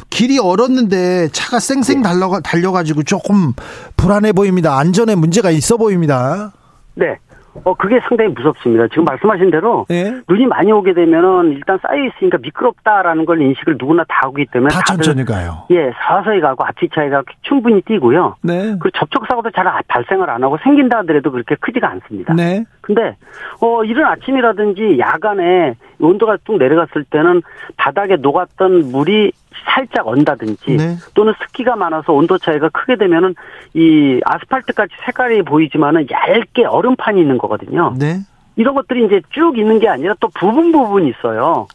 길이 0.10 0.38
얼었는데 0.38 1.30
차가 1.32 1.60
쌩쌩 1.60 1.98
네. 1.98 2.02
달려, 2.02 2.42
달려가지고 2.42 3.04
조금 3.04 3.54
불안해 3.96 4.34
보입니다. 4.34 4.78
안전에 4.78 5.16
문제가 5.16 5.50
있어 5.50 5.78
보입니다. 5.78 6.52
네. 6.96 7.18
어, 7.64 7.74
그게 7.74 8.00
상당히 8.08 8.32
무섭습니다. 8.32 8.88
지금 8.88 9.04
말씀하신 9.06 9.52
대로 9.52 9.86
예? 9.92 10.22
눈이 10.28 10.46
많이 10.48 10.72
오게 10.72 10.94
되면은 10.94 11.52
일단 11.52 11.78
쌓여 11.82 12.04
있으니까 12.06 12.38
미끄럽다라는 12.42 13.26
걸 13.26 13.42
인식을 13.42 13.76
누구나 13.78 14.04
다 14.08 14.22
하기 14.24 14.46
때문에 14.52 14.74
다 14.74 14.82
천천히 14.88 15.26
가요. 15.26 15.64
예, 15.72 15.92
서서히 16.08 16.40
가고 16.42 16.64
앞뒤 16.66 16.88
차이가 16.90 17.24
충분히 17.42 17.82
뛰고요. 17.82 18.36
네. 18.42 18.76
그리고 18.80 18.90
접촉 18.92 19.26
사고도 19.28 19.52
잘 19.52 19.68
아- 19.68 19.82
발생을 19.88 20.30
안 20.30 20.44
하고 20.44 20.58
생긴다 20.64 21.00
하더라도 21.00 21.32
그렇게 21.32 21.56
크지가 21.56 21.90
않습니다. 21.90 22.34
네. 22.34 22.64
근데 22.82 23.16
어 23.62 23.84
이른 23.84 24.06
아침이라든지 24.06 24.98
야간에 25.00 25.76
온도가 26.00 26.38
뚝 26.44 26.58
내려갔을 26.58 27.04
때는 27.06 27.42
바닥에 27.78 28.18
녹았던 28.18 28.92
물이 28.92 29.32
살짝 29.66 30.08
언다든지 30.08 30.78
네. 30.78 30.96
또는 31.14 31.34
습기가 31.42 31.76
많아서 31.76 32.14
온도 32.14 32.38
차이가 32.38 32.70
크게 32.70 32.96
되면은 32.96 33.36
이 33.74 34.20
아스팔트같이 34.26 34.94
색깔이 35.06 35.44
보이지만은 35.44 36.08
얇게 36.10 36.66
얼음판이 36.66 37.22
있는 37.22 37.38
거거든요. 37.38 37.94
네. 37.98 38.18
이런 38.56 38.76
것들이 38.76 39.06
이제 39.06 39.22
쭉 39.30 39.58
있는 39.58 39.80
게 39.80 39.88
아니라 39.88 40.16
또 40.20 40.28
부분 40.34 40.72
부분 40.72 41.06
있어요. 41.08 41.68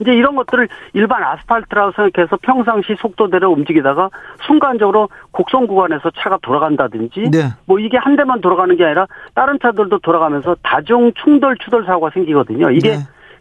이제 0.00 0.12
이런 0.12 0.34
것들을 0.36 0.68
일반 0.94 1.22
아스팔트라고 1.22 1.92
생각해서 1.92 2.38
평상시 2.42 2.96
속도대로 2.98 3.50
움직이다가 3.52 4.10
순간적으로 4.46 5.08
곡선 5.30 5.66
구간에서 5.66 6.10
차가 6.16 6.38
돌아간다든지 6.42 7.30
네. 7.30 7.50
뭐 7.66 7.78
이게 7.78 7.96
한 7.96 8.16
대만 8.16 8.40
돌아가는 8.40 8.74
게 8.76 8.84
아니라 8.84 9.06
다른 9.34 9.58
차들도 9.60 10.00
돌아가면서 10.00 10.56
다중 10.62 11.12
충돌 11.22 11.56
추돌 11.58 11.84
사고가 11.84 12.10
생기거든요. 12.10 12.70
이게 12.70 12.96
네. 12.96 12.98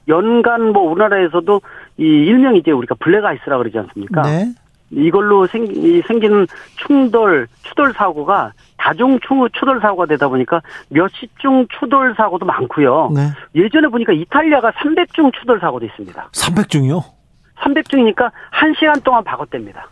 연간 0.08 0.72
뭐 0.72 0.92
우리나라에서도 0.92 1.62
이 1.98 2.04
일명 2.04 2.56
이제 2.56 2.72
우리가 2.72 2.96
블랙 3.00 3.24
아이스라 3.24 3.58
그러지 3.58 3.78
않습니까? 3.78 4.22
네. 4.24 4.54
이걸로 4.92 5.48
생, 5.48 5.66
이 5.70 6.02
생기는 6.08 6.46
충돌, 6.76 7.48
추돌 7.64 7.94
사고가 7.94 8.52
다중 8.78 9.20
추- 9.22 9.48
추돌 9.54 9.80
사고가 9.80 10.06
되다 10.06 10.28
보니까 10.28 10.62
몇십 10.90 11.40
중 11.40 11.66
추돌 11.80 12.14
사고도 12.16 12.46
많고요. 12.46 13.12
네. 13.16 13.22
예전에 13.56 13.88
보니까 13.88 14.12
이탈리아가 14.14 14.72
300중 14.72 15.32
추돌 15.40 15.60
사고도 15.60 15.86
있습니다. 15.86 16.30
300중이요? 16.34 17.02
300중이니까 17.60 18.32
1시간 18.54 19.04
동안 19.04 19.24
바꿨답니다. 19.24 19.88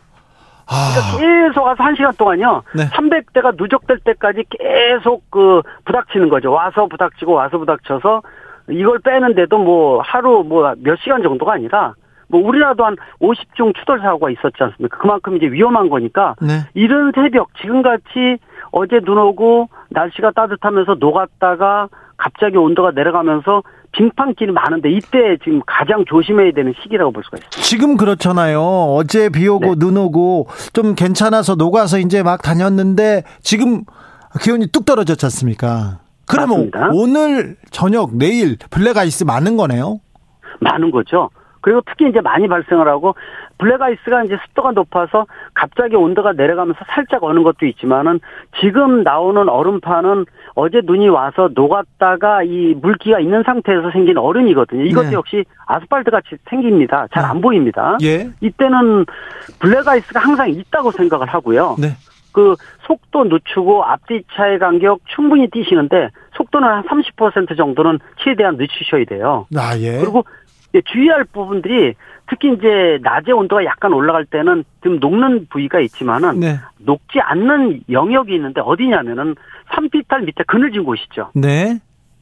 아, 0.72 1.18
계속 1.18 1.64
와서 1.64 1.84
1시간 1.84 2.16
동안요. 2.18 2.62
네. 2.76 2.86
300대가 2.90 3.56
누적될 3.58 4.00
때까지 4.00 4.44
계속 4.50 5.24
그 5.32 5.62
부닥치는 5.86 6.30
거죠. 6.30 6.52
와서 6.52 6.86
부닥치고 6.88 7.34
와서 7.34 7.58
부닥쳐서 7.58 8.22
이걸 8.70 9.00
빼는데도 9.00 9.58
뭐 9.58 10.02
하루 10.02 10.44
뭐 10.44 10.76
몇 10.78 10.96
시간 11.00 11.24
정도가 11.24 11.54
아니라 11.54 11.96
뭐 12.30 12.42
우리나라도 12.48 12.86
한 12.86 12.96
50중 13.22 13.76
추돌 13.76 14.00
사고가 14.00 14.30
있었지 14.30 14.56
않습니까? 14.60 14.98
그만큼 14.98 15.36
이제 15.36 15.48
위험한 15.48 15.90
거니까 15.90 16.36
네. 16.42 16.62
이른 16.74 17.12
새벽 17.14 17.50
지금같이 17.62 18.38
어제 18.72 19.00
눈 19.00 19.18
오고 19.18 19.70
날씨가 19.90 20.32
따뜻하면서 20.32 20.96
녹았다가 21.00 21.90
갑자기 22.18 22.58
온도가 22.58 22.92
내려가면서 22.92 23.64
빙판길이 23.92 24.52
많은데 24.52 24.92
이때 24.92 25.38
지금 25.44 25.62
가장 25.66 26.06
조심해야 26.06 26.52
되는 26.52 26.74
시기라고 26.84 27.12
볼 27.12 27.24
수가 27.24 27.38
있습니다. 27.38 27.62
지금 27.62 27.98
그렇잖아요. 27.98 28.62
어제 28.62 29.30
비 29.30 29.48
오고 29.48 29.66
네. 29.66 29.80
눈 29.80 29.98
오고 29.98 30.48
좀 30.74 30.94
괜찮아서 30.94 31.56
녹아서 31.56 31.98
이제 31.98 32.22
막 32.22 32.42
다녔는데 32.44 33.24
지금 33.42 33.84
기온이 34.44 34.68
뚝 34.68 34.86
떨어졌지 34.86 35.26
않습니까? 35.26 36.00
그러면 36.28 36.70
맞습니다. 36.72 36.90
오늘 36.94 37.56
저녁 37.72 38.16
내일 38.16 38.58
블랙아이스 38.70 39.24
많은 39.24 39.58
거네요. 39.58 40.00
많은 40.60 40.92
거죠. 40.92 41.30
그리고 41.62 41.82
특히 41.86 42.10
이제 42.10 42.22
많이 42.22 42.48
발생을 42.48 42.88
하고 42.88 43.16
블랙아이스가 43.58 44.24
이제 44.24 44.38
습도가 44.48 44.72
높아서 44.72 45.26
갑자기 45.54 45.96
온도가 45.96 46.34
내려가면서 46.34 46.80
살짝 46.88 47.24
어는 47.24 47.44
것도 47.44 47.66
있지만은 47.66 48.20
지금 48.62 49.04
나오는 49.04 49.48
얼음판은 49.48 50.26
어제 50.56 50.82
눈이 50.84 51.10
와서 51.10 51.50
녹았다가 51.54 52.44
이 52.44 52.76
물기가 52.82 53.20
있는 53.20 53.44
상태에서 53.44 53.92
생긴 53.92 54.18
얼음이거든요. 54.18 54.84
이것도 54.86 55.08
네. 55.10 55.14
역시 55.14 55.46
아스팔트 55.66 56.12
같이 56.12 56.30
생깁니다. 56.50 57.08
잘안 57.14 57.42
보입니다. 57.42 57.98
예. 58.02 58.30
이때는 58.42 59.06
블랙아이스가 59.60 60.20
항상 60.20 60.50
있다고 60.50 60.92
생각을 60.92 61.28
하고요. 61.28 61.76
네. 61.80 61.90
그 62.32 62.56
속도 62.86 63.26
늦추고 63.26 63.84
앞뒤 63.84 64.24
차의 64.34 64.60
간격 64.60 65.02
충분히 65.16 65.50
띄우시는데 65.50 66.10
속도는 66.36 66.68
한 66.68 66.84
30% 66.84 67.58
정도는 67.58 68.00
최대한 68.24 68.56
늦추셔야 68.56 69.06
돼요. 69.06 69.48
아, 69.56 69.78
예. 69.78 69.98
그리고 70.00 70.24
주의할 70.86 71.26
부분들이 71.26 71.96
특히 72.30 72.54
이제 72.54 73.00
낮에 73.02 73.32
온도가 73.32 73.66
약간 73.66 73.92
올라갈 73.94 74.26
때는 74.26 74.64
좀 74.84 75.00
녹는 75.00 75.48
부위가 75.50 75.80
있지만은 75.80 76.40
네. 76.40 76.60
녹지 76.78 77.20
않는 77.20 77.82
영역이 77.90 78.34
있는데 78.36 78.62
어디냐면은 78.62 79.36
산비탈 79.74 80.22
밑에 80.22 80.44
그늘진 80.46 80.84
곳이죠. 80.84 81.32
네. 81.34 81.80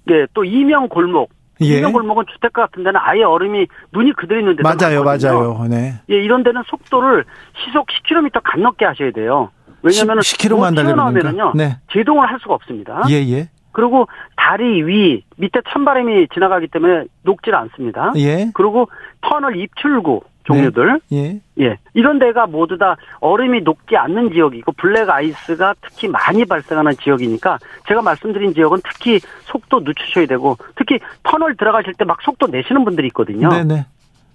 예, 0.10 0.26
또 0.34 0.46
이면 0.46 0.88
골목. 0.88 1.32
예. 1.62 1.80
이면 1.80 1.92
골목은 1.92 2.26
주택가 2.32 2.68
같은 2.68 2.84
데는 2.84 3.00
아예 3.04 3.24
얼음이 3.24 3.68
눈이 3.92 4.14
그대로 4.14 4.40
있는 4.40 4.56
데도 4.56 4.64
맞아요, 4.70 5.04
많거든요. 5.04 5.32
맞아요. 5.32 5.68
네. 5.70 5.94
예, 6.10 6.16
이런 6.16 6.44
데는 6.44 6.62
속도를 6.68 7.26
시속 7.58 7.88
10km 7.88 8.40
안 8.44 8.62
넘게 8.62 8.86
하셔야 8.86 9.12
돼요. 9.12 9.50
왜냐면은 9.82 10.22
10 10.22 10.38
km 10.38 10.62
만 10.62 10.76
달려야 10.76 10.94
튀어나오면은요. 10.96 11.52
됩니까? 11.54 11.54
네. 11.56 11.78
제동을 11.92 12.30
할 12.30 12.40
수가 12.40 12.54
없습니다. 12.56 13.04
예, 13.10 13.16
예. 13.16 13.50
그리고 13.78 14.08
다리 14.36 14.82
위 14.88 15.24
밑에 15.38 15.62
찬바람이 15.70 16.30
지나가기 16.34 16.66
때문에 16.68 17.04
녹질 17.22 17.54
않습니다. 17.54 18.12
예. 18.16 18.50
그리고 18.56 18.90
터널 19.22 19.56
입출구 19.56 20.22
종류들 20.46 21.00
예. 21.12 21.40
예 21.60 21.78
이런 21.94 22.18
데가 22.18 22.48
모두 22.48 22.80
다 22.80 22.96
얼음이 23.20 23.62
녹지 23.62 23.96
않는 23.96 24.32
지역이고 24.32 24.72
블랙 24.72 25.08
아이스가 25.08 25.76
특히 25.82 26.08
많이 26.08 26.44
발생하는 26.44 26.94
지역이니까 26.94 27.60
제가 27.88 28.02
말씀드린 28.02 28.56
지역은 28.56 28.80
특히 28.84 29.20
속도 29.44 29.82
늦추셔야 29.82 30.26
되고 30.26 30.58
특히 30.76 30.98
터널 31.22 31.56
들어가실 31.56 31.94
때 32.00 32.06
막 32.06 32.20
속도 32.24 32.48
내시는 32.48 32.84
분들이 32.84 33.08
있거든요. 33.08 33.50
네, 33.50 33.64
네. 33.64 33.86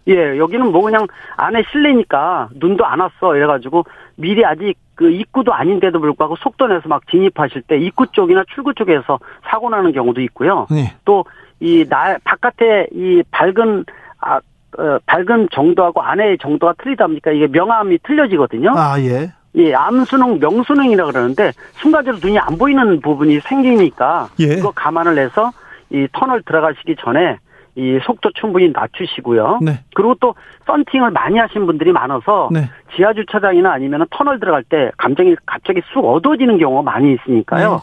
예 0.06 0.38
여기는 0.38 0.70
뭐 0.70 0.82
그냥 0.82 1.08
안에 1.36 1.64
실내니까 1.72 2.48
눈도 2.54 2.84
안 2.86 3.00
왔어 3.00 3.34
이래가지고 3.34 3.86
미리 4.14 4.44
아직 4.44 4.74
그 5.02 5.10
입구도 5.10 5.52
아닌데도 5.52 5.98
불구하고 5.98 6.36
속도 6.36 6.68
내서 6.68 6.88
막 6.88 7.02
진입하실 7.10 7.62
때 7.62 7.76
입구 7.76 8.06
쪽이나 8.06 8.44
출구 8.54 8.72
쪽에서 8.72 9.18
사고 9.50 9.68
나는 9.68 9.90
경우도 9.90 10.20
있고요. 10.20 10.68
네. 10.70 10.94
또이 11.04 11.88
날 11.88 12.20
바깥에 12.22 12.86
이 12.92 13.20
밝은 13.32 13.84
아 14.20 14.36
어, 14.78 14.98
밝은 15.04 15.48
정도하고 15.52 16.00
안의 16.00 16.38
정도가 16.38 16.74
틀리다 16.80 17.08
보니까 17.08 17.32
이게 17.32 17.48
명암이 17.48 17.98
틀려지거든요. 18.04 18.72
아, 18.76 18.98
예. 19.00 19.32
예, 19.56 19.74
암수능, 19.74 20.38
명수능이라 20.38 21.06
그러는데 21.06 21.52
순간적으로 21.72 22.20
눈이 22.22 22.38
안 22.38 22.56
보이는 22.56 23.00
부분이 23.00 23.40
생기니까 23.40 24.28
예. 24.40 24.54
이거 24.54 24.70
감안을 24.70 25.18
해서 25.18 25.50
이 25.90 26.06
터널 26.12 26.42
들어가시기 26.42 26.94
전에 27.00 27.38
이 27.74 27.98
속도 28.04 28.30
충분히 28.34 28.70
낮추시고요. 28.70 29.60
네. 29.62 29.80
그리고 29.94 30.14
또 30.20 30.34
썬팅을 30.66 31.10
많이 31.10 31.38
하신 31.38 31.64
분들이 31.64 31.90
많아서 31.92 32.50
네. 32.52 32.68
지하 32.94 33.14
주차장이나 33.14 33.72
아니면 33.72 34.06
터널 34.10 34.38
들어갈 34.38 34.62
때 34.62 34.90
감정이 34.98 35.36
갑자기 35.46 35.80
쑥 35.92 36.04
어두워지는 36.04 36.58
경우가 36.58 36.82
많이 36.82 37.14
있으니까요. 37.14 37.72
네. 37.72 37.78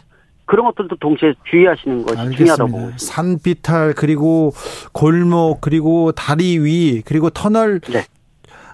그런 0.46 0.66
것들도 0.66 0.96
동시에 0.96 1.34
주의하시는 1.44 2.02
것이 2.04 2.36
중요하다고 2.36 2.68
알겠습니다. 2.68 2.94
있습니다. 2.94 2.96
산비탈 2.98 3.94
그리고 3.96 4.52
골목 4.92 5.60
그리고 5.60 6.12
다리 6.12 6.58
위 6.58 7.02
그리고 7.04 7.30
터널 7.30 7.80
네. 7.80 8.04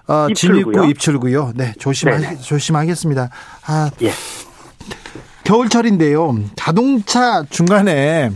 아, 0.07 0.27
진입구 0.33 0.85
입출구요. 0.85 1.51
네, 1.55 1.73
조심하 1.79 2.17
네네. 2.17 2.37
조심하겠습니다. 2.37 3.29
아, 3.67 3.89
예. 4.01 4.09
겨울철인데요. 5.43 6.35
자동차 6.55 7.43
중간에 7.49 8.31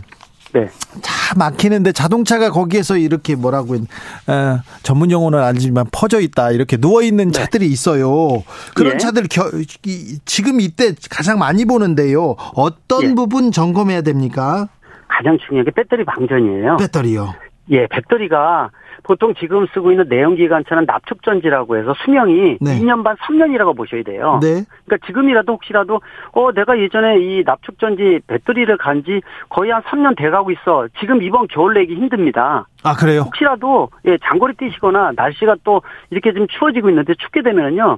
네. 0.53 0.67
차 1.01 1.35
막히는데 1.37 1.91
자동차가 1.93 2.51
거기에서 2.51 2.97
이렇게 2.97 3.35
뭐라고 3.35 3.75
어, 3.75 4.59
전문 4.83 5.11
용어는 5.11 5.39
아니지만 5.39 5.85
퍼져 5.91 6.19
있다 6.19 6.51
이렇게 6.51 6.77
누워 6.77 7.01
있는 7.01 7.31
차들이 7.31 7.65
있어요. 7.67 8.43
그런 8.75 8.95
예. 8.95 8.97
차들 8.97 9.27
겨, 9.29 9.49
이, 9.85 10.19
지금 10.25 10.59
이때 10.59 10.93
가장 11.09 11.39
많이 11.39 11.65
보는데요. 11.65 12.35
어떤 12.55 13.03
예. 13.03 13.15
부분 13.15 13.51
점검해야 13.51 14.01
됩니까? 14.01 14.67
가장 15.07 15.37
중요한 15.47 15.65
게 15.65 15.71
배터리 15.71 16.03
방전이에요. 16.05 16.77
배터리요. 16.77 17.33
예, 17.71 17.87
배터리가 17.87 18.69
보통 19.03 19.33
지금 19.35 19.65
쓰고 19.73 19.91
있는 19.91 20.05
내연기관차는 20.09 20.85
납축전지라고 20.85 21.77
해서 21.77 21.93
수명이 22.03 22.57
네. 22.61 22.79
2년 22.79 23.03
반 23.03 23.15
3년이라고 23.17 23.75
보셔야 23.75 24.03
돼요. 24.03 24.39
네. 24.41 24.63
그러니까 24.85 25.05
지금이라도 25.07 25.53
혹시라도 25.53 26.01
어 26.31 26.51
내가 26.53 26.77
예전에 26.79 27.19
이 27.19 27.43
납축전지 27.45 28.21
배터리를 28.27 28.77
간 28.77 29.01
지 29.01 29.19
거의 29.49 29.71
한 29.71 29.81
3년 29.83 30.15
돼가고 30.15 30.51
있어. 30.51 30.87
지금 30.99 31.23
이번 31.23 31.47
겨울 31.47 31.73
내기 31.73 31.95
힘듭니다. 31.95 32.67
아, 32.83 32.93
그래요? 32.93 33.21
혹시라도 33.21 33.89
예 34.05 34.17
장거리 34.23 34.53
뛰시거나 34.55 35.13
날씨가 35.15 35.55
또 35.63 35.81
이렇게 36.11 36.31
좀 36.33 36.45
추워지고 36.47 36.89
있는데 36.89 37.15
춥게 37.15 37.41
되면은요 37.41 37.97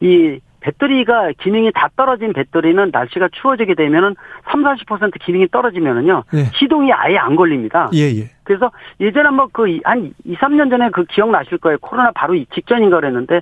이 0.00 0.40
배터리가 0.60 1.30
기능이 1.40 1.70
다 1.72 1.88
떨어진 1.96 2.32
배터리는 2.32 2.90
날씨가 2.92 3.28
추워지게 3.32 3.74
되면은 3.74 4.16
3, 4.50 4.62
40% 4.62 5.20
기능이 5.22 5.48
떨어지면은요 5.48 6.24
네. 6.32 6.44
시동이 6.58 6.92
아예 6.92 7.16
안 7.16 7.36
걸립니다. 7.36 7.90
예, 7.94 8.04
예. 8.16 8.30
그래서 8.44 8.70
예전에 9.00 9.26
한번 9.26 9.48
그한 9.52 10.12
2, 10.24 10.34
3년 10.36 10.70
전에 10.70 10.90
그 10.90 11.04
기억나실 11.04 11.58
거예요. 11.58 11.78
코로나 11.80 12.10
바로 12.12 12.34
이 12.34 12.46
직전인가 12.54 12.96
그랬는데 13.00 13.40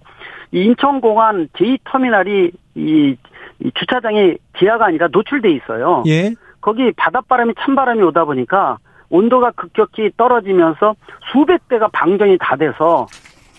이 0.53 0.65
인천 0.65 1.01
공항 1.01 1.49
제2터미널이 1.55 2.53
이, 2.75 3.17
이 3.61 3.71
주차장이 3.75 4.37
지하가 4.59 4.87
아니라 4.87 5.09
노출돼 5.11 5.51
있어요. 5.53 6.03
예. 6.07 6.35
거기 6.61 6.93
바닷바람이 6.97 7.55
찬바람이 7.61 8.03
오다 8.03 8.25
보니까 8.25 8.79
온도가 9.09 9.53
급격히 9.53 10.11
떨어지면서 10.17 10.95
수백 11.33 11.69
대가 11.69 11.89
방전이 11.93 12.39
다 12.41 12.57
돼서 12.57 13.07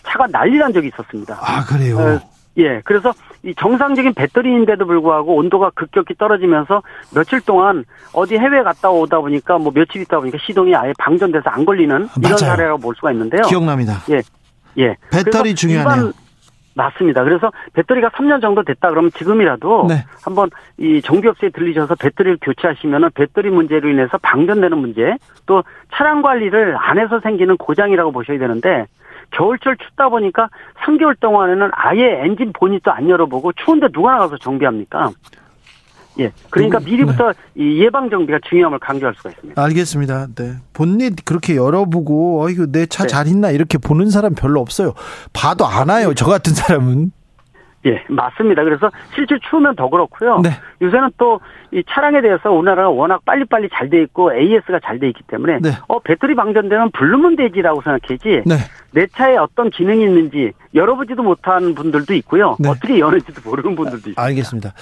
차가 0.04 0.28
난리 0.28 0.58
난 0.58 0.74
적이 0.74 0.88
있었습니다. 0.90 1.38
아, 1.40 1.64
그래요. 1.66 1.98
어, 1.98 2.20
예, 2.58 2.82
그래서 2.84 3.14
이 3.44 3.54
정상적인 3.56 4.14
배터리인데도 4.14 4.86
불구하고 4.86 5.36
온도가 5.36 5.72
급격히 5.76 6.16
떨어지면서 6.16 6.82
며칠 7.14 7.42
동안 7.42 7.86
어디 8.14 8.38
해외 8.38 8.64
갔다 8.64 8.90
오다 8.90 9.20
보니까 9.20 9.58
뭐 9.58 9.72
며칠 9.72 10.02
있다 10.02 10.20
보니까 10.20 10.38
시동이 10.46 10.76
아예 10.76 10.94
방전돼서 11.00 11.50
안 11.50 11.66
걸리는 11.66 11.96
이런 11.96 12.10
맞아요. 12.22 12.38
사례라고 12.38 12.80
볼 12.80 12.96
수가 12.96 13.12
있는데요. 13.12 13.44
기억납니다. 13.44 13.94
예. 14.78 14.96
배터리 15.12 15.54
그래서 15.54 15.56
중요하네요. 15.56 16.12
맞습니다. 16.76 17.24
그래서 17.24 17.52
배터리가 17.74 18.10
3년 18.10 18.40
정도 18.40 18.64
됐다 18.64 18.90
그러면 18.90 19.10
지금이라도 19.12 19.88
네. 19.90 20.06
한번 20.24 20.50
이 20.78 21.02
정비업체에 21.02 21.50
들리셔서 21.50 21.96
배터리를 21.96 22.38
교체하시면은 22.42 23.10
배터리 23.16 23.50
문제로 23.50 23.90
인해서 23.90 24.20
방전되는 24.20 24.78
문제 24.78 25.16
또 25.48 25.64
차량 25.96 26.22
관리를 26.22 26.78
안 26.78 27.00
해서 27.00 27.20
생기는 27.20 27.58
고장이라고 27.58 28.12
보셔야 28.12 28.38
되는데 28.38 28.86
겨울철 29.32 29.78
춥다 29.78 30.10
보니까 30.10 30.50
3개월 30.86 31.20
동안에는 31.20 31.70
아예 31.74 32.22
엔진 32.24 32.54
보닛도 32.54 32.92
안 32.92 33.10
열어보고 33.10 33.54
추운데 33.54 33.88
누가 33.92 34.14
나가서 34.14 34.38
정비합니까? 34.38 35.12
예. 36.20 36.32
그러니까 36.50 36.80
미리부터 36.80 37.32
이 37.56 37.84
예방 37.84 38.10
정비가 38.10 38.40
중요함을 38.50 38.80
강조할 38.80 39.14
수가 39.16 39.30
있습니다. 39.30 39.62
알겠습니다. 39.62 40.28
네. 40.36 40.56
본닛 40.74 41.26
그렇게 41.26 41.56
열어보고, 41.56 42.44
어이구, 42.44 42.68
내차 42.72 43.04
네. 43.04 43.08
잘 43.08 43.28
있나? 43.28 43.52
이렇게 43.52 43.78
보는 43.78 44.10
사람 44.10 44.34
별로 44.34 44.60
없어요. 44.60 44.94
봐도 45.34 45.66
안 45.66 45.90
와요. 45.90 46.14
저 46.16 46.26
같은 46.26 46.54
사람은. 46.54 47.12
예, 47.88 48.04
맞습니다. 48.10 48.64
그래서 48.64 48.92
실제 49.16 49.36
추우면 49.50 49.76
더 49.76 49.90
그렇고요. 49.90 50.40
네. 50.42 50.50
요새는 50.82 51.12
또 51.18 51.40
이 51.72 51.84
차량에 51.90 52.22
대해서 52.22 52.50
우리나라가 52.50 52.90
워낙 52.90 53.26
빨리빨리 53.26 53.68
잘 53.74 53.90
돼 53.90 54.02
있고 54.04 54.34
AS가 54.34 54.80
잘 54.86 55.00
돼 55.00 55.10
있기 55.10 55.22
때문에 55.28 55.60
네. 55.62 55.72
어 55.90 56.00
배터리 56.00 56.34
방전되면 56.34 56.92
부르면 56.92 57.36
되지라고 57.36 57.82
생각하지 57.82 58.44
네. 58.46 58.56
내 58.92 59.06
차에 59.08 59.36
어떤 59.36 59.70
기능이 59.70 60.02
있는지 60.04 60.54
열어보지도 60.74 61.24
못한 61.24 61.76
분들도 61.76 62.14
있고요. 62.16 62.56
네. 62.60 62.70
어떻게 62.70 63.00
여는지도 63.00 63.42
모르는 63.44 63.76
분들도 63.76 64.12
있어요. 64.12 64.26
알겠습니다. 64.26 64.74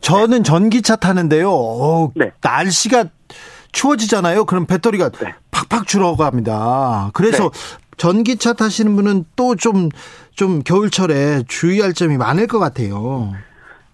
저는 0.00 0.42
전기차 0.42 0.96
타는데요. 0.96 1.50
어, 1.52 2.10
네. 2.14 2.32
날씨가 2.42 3.04
추워지잖아요. 3.72 4.46
그럼 4.46 4.64
배터리가 4.64 5.10
네. 5.10 5.34
팍팍 5.50 5.86
줄어갑니다. 5.86 7.10
그래서 7.12 7.50
전기차 7.98 8.54
타시는 8.54 8.96
분은 8.96 9.24
또 9.36 9.56
좀, 9.56 9.90
좀 10.40 10.62
겨울철에 10.62 11.42
주의할 11.48 11.92
점이 11.92 12.16
많을 12.16 12.46
것 12.46 12.58
같아요. 12.58 13.34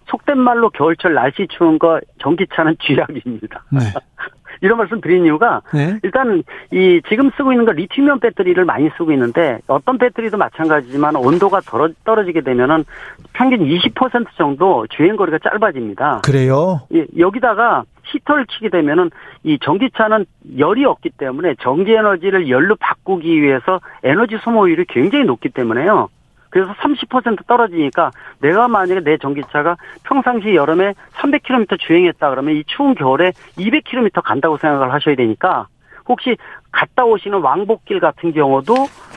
속된 0.05 0.37
말로 0.37 0.69
겨울철 0.69 1.13
날씨 1.13 1.45
추운 1.49 1.77
거 1.77 1.99
전기차는 2.21 2.77
쥐약입니다. 2.79 3.65
네. 3.69 3.79
이런 4.61 4.77
말씀 4.77 5.01
드린 5.01 5.25
이유가 5.25 5.61
네. 5.73 5.99
일단 6.03 6.41
이 6.71 7.01
지금 7.09 7.29
쓰고 7.35 7.51
있는 7.51 7.65
거 7.65 7.73
리튬이온 7.73 8.21
배터리를 8.21 8.63
많이 8.63 8.89
쓰고 8.97 9.11
있는데 9.11 9.59
어떤 9.67 9.97
배터리도 9.97 10.37
마찬가지지만 10.37 11.17
온도가 11.17 11.59
떨어, 11.65 11.89
떨어지게 12.05 12.39
되면은 12.39 12.85
평균 13.33 13.59
20% 13.59 14.27
정도 14.37 14.87
주행 14.87 15.17
거리가 15.17 15.39
짧아집니다. 15.39 16.21
그래요? 16.23 16.79
예, 16.93 17.05
여기다가 17.19 17.83
히터를 18.03 18.45
키게 18.45 18.69
되면은 18.69 19.11
이 19.43 19.59
전기차는 19.61 20.25
열이 20.57 20.85
없기 20.85 21.09
때문에 21.17 21.55
전기 21.59 21.91
에너지를 21.91 22.49
열로 22.49 22.77
바꾸기 22.79 23.41
위해서 23.41 23.81
에너지 24.03 24.37
소모율이 24.41 24.85
굉장히 24.87 25.25
높기 25.25 25.49
때문에요. 25.49 26.07
그래서 26.49 26.73
30% 26.73 27.45
떨어지니까 27.47 28.11
내가 28.39 28.67
만약에 28.67 29.01
내 29.01 29.17
전기차가 29.17 29.77
평상시 30.03 30.55
여름에 30.55 30.93
300km 31.15 31.79
주행했다 31.79 32.29
그러면 32.29 32.55
이 32.55 32.63
추운 32.65 32.95
겨울에 32.95 33.31
200km 33.57 34.21
간다고 34.23 34.57
생각을 34.57 34.93
하셔야 34.93 35.15
되니까 35.15 35.67
혹시 36.07 36.37
갔다 36.71 37.03
오시는 37.03 37.41
왕복길 37.41 37.99
같은 37.99 38.31
경우도 38.31 38.73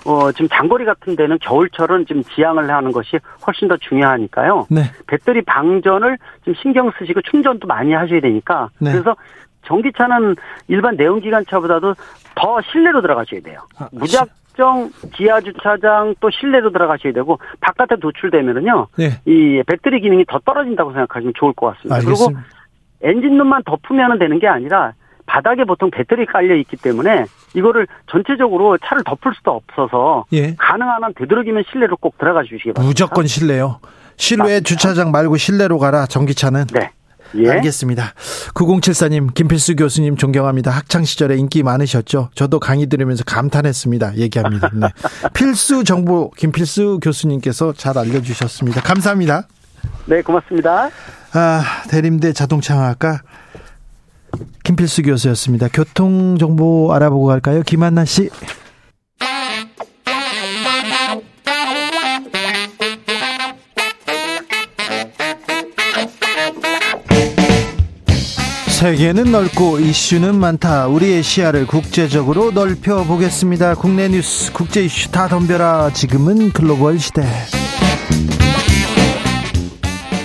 어 0.06 0.32
지금 0.32 0.48
장거리 0.48 0.84
같은 0.84 1.14
데는 1.14 1.38
겨울철은 1.40 2.06
좀 2.06 2.22
지양을 2.24 2.70
하는 2.70 2.90
것이 2.90 3.18
훨씬 3.46 3.68
더 3.68 3.76
중요하니까요. 3.76 4.66
네. 4.70 4.82
배터리 5.06 5.42
방전을 5.42 6.16
좀 6.44 6.54
신경 6.54 6.90
쓰시고 6.98 7.20
충전도 7.22 7.66
많이 7.66 7.92
하셔야 7.92 8.20
되니까 8.20 8.70
네. 8.80 8.92
그래서 8.92 9.14
전기차는 9.62 10.36
일반 10.68 10.96
내연기관차보다도 10.96 11.94
더 12.34 12.60
실내로 12.62 13.02
들어가셔야 13.02 13.40
돼요. 13.40 13.60
아, 13.78 13.88
무작 13.92 14.28
정 14.56 14.90
지하 15.16 15.40
주차장 15.40 16.14
또 16.20 16.30
실내로 16.30 16.70
들어가셔야 16.70 17.12
되고 17.12 17.38
바깥에 17.60 17.96
노출되면은요 18.00 18.88
네. 18.96 19.20
이 19.24 19.62
배터리 19.66 20.00
기능이 20.00 20.24
더 20.26 20.38
떨어진다고 20.44 20.92
생각하시면 20.92 21.34
좋을 21.36 21.52
것 21.54 21.74
같습니다. 21.74 21.96
그리고 21.96 22.10
알겠습니다. 22.10 22.44
엔진룸만 23.02 23.62
덮으면 23.64 24.18
되는 24.18 24.38
게 24.38 24.46
아니라 24.46 24.92
바닥에 25.26 25.64
보통 25.64 25.90
배터리 25.90 26.26
깔려 26.26 26.56
있기 26.56 26.76
때문에 26.76 27.24
이거를 27.54 27.86
전체적으로 28.10 28.76
차를 28.78 29.04
덮을 29.04 29.32
수도 29.36 29.52
없어서 29.52 30.24
예. 30.32 30.54
가능한 30.56 31.04
한 31.04 31.14
되도록이면 31.14 31.64
실내로 31.70 31.96
꼭 31.96 32.18
들어가 32.18 32.42
주시기 32.42 32.72
바랍니다. 32.72 32.88
무조건 32.88 33.26
실내요. 33.26 33.78
실외 34.16 34.42
맞습니다. 34.42 34.64
주차장 34.64 35.12
말고 35.12 35.36
실내로 35.36 35.78
가라. 35.78 36.06
전기차는. 36.06 36.66
네. 36.74 36.90
예. 37.36 37.50
알겠습니다. 37.50 38.14
9074님, 38.54 39.34
김필수 39.34 39.76
교수님 39.76 40.16
존경합니다. 40.16 40.70
학창 40.70 41.04
시절에 41.04 41.36
인기 41.36 41.62
많으셨죠? 41.62 42.30
저도 42.34 42.60
강의 42.60 42.86
들으면서 42.86 43.24
감탄했습니다. 43.24 44.16
얘기합니다. 44.16 44.70
네. 44.72 44.88
필수 45.34 45.84
정보 45.84 46.30
김필수 46.30 47.00
교수님께서 47.02 47.72
잘 47.72 47.98
알려주셨습니다. 47.98 48.80
감사합니다. 48.82 49.46
네, 50.06 50.22
고맙습니다. 50.22 50.90
아, 51.32 51.62
대림대 51.88 52.32
자동차학과 52.32 53.22
김필수 54.64 55.02
교수였습니다. 55.02 55.68
교통 55.72 56.38
정보 56.38 56.92
알아보고 56.92 57.26
갈까요? 57.26 57.62
김한나 57.62 58.04
씨. 58.04 58.30
세계는 68.80 69.30
넓고 69.30 69.78
이슈는 69.78 70.40
많다. 70.40 70.86
우리의 70.86 71.22
시야를 71.22 71.66
국제적으로 71.66 72.50
넓혀 72.50 73.04
보겠습니다. 73.04 73.74
국내 73.74 74.08
뉴스, 74.08 74.50
국제 74.54 74.82
이슈 74.82 75.12
다 75.12 75.28
덤벼라. 75.28 75.90
지금은 75.90 76.50
글로벌 76.54 76.98
시대. 76.98 77.22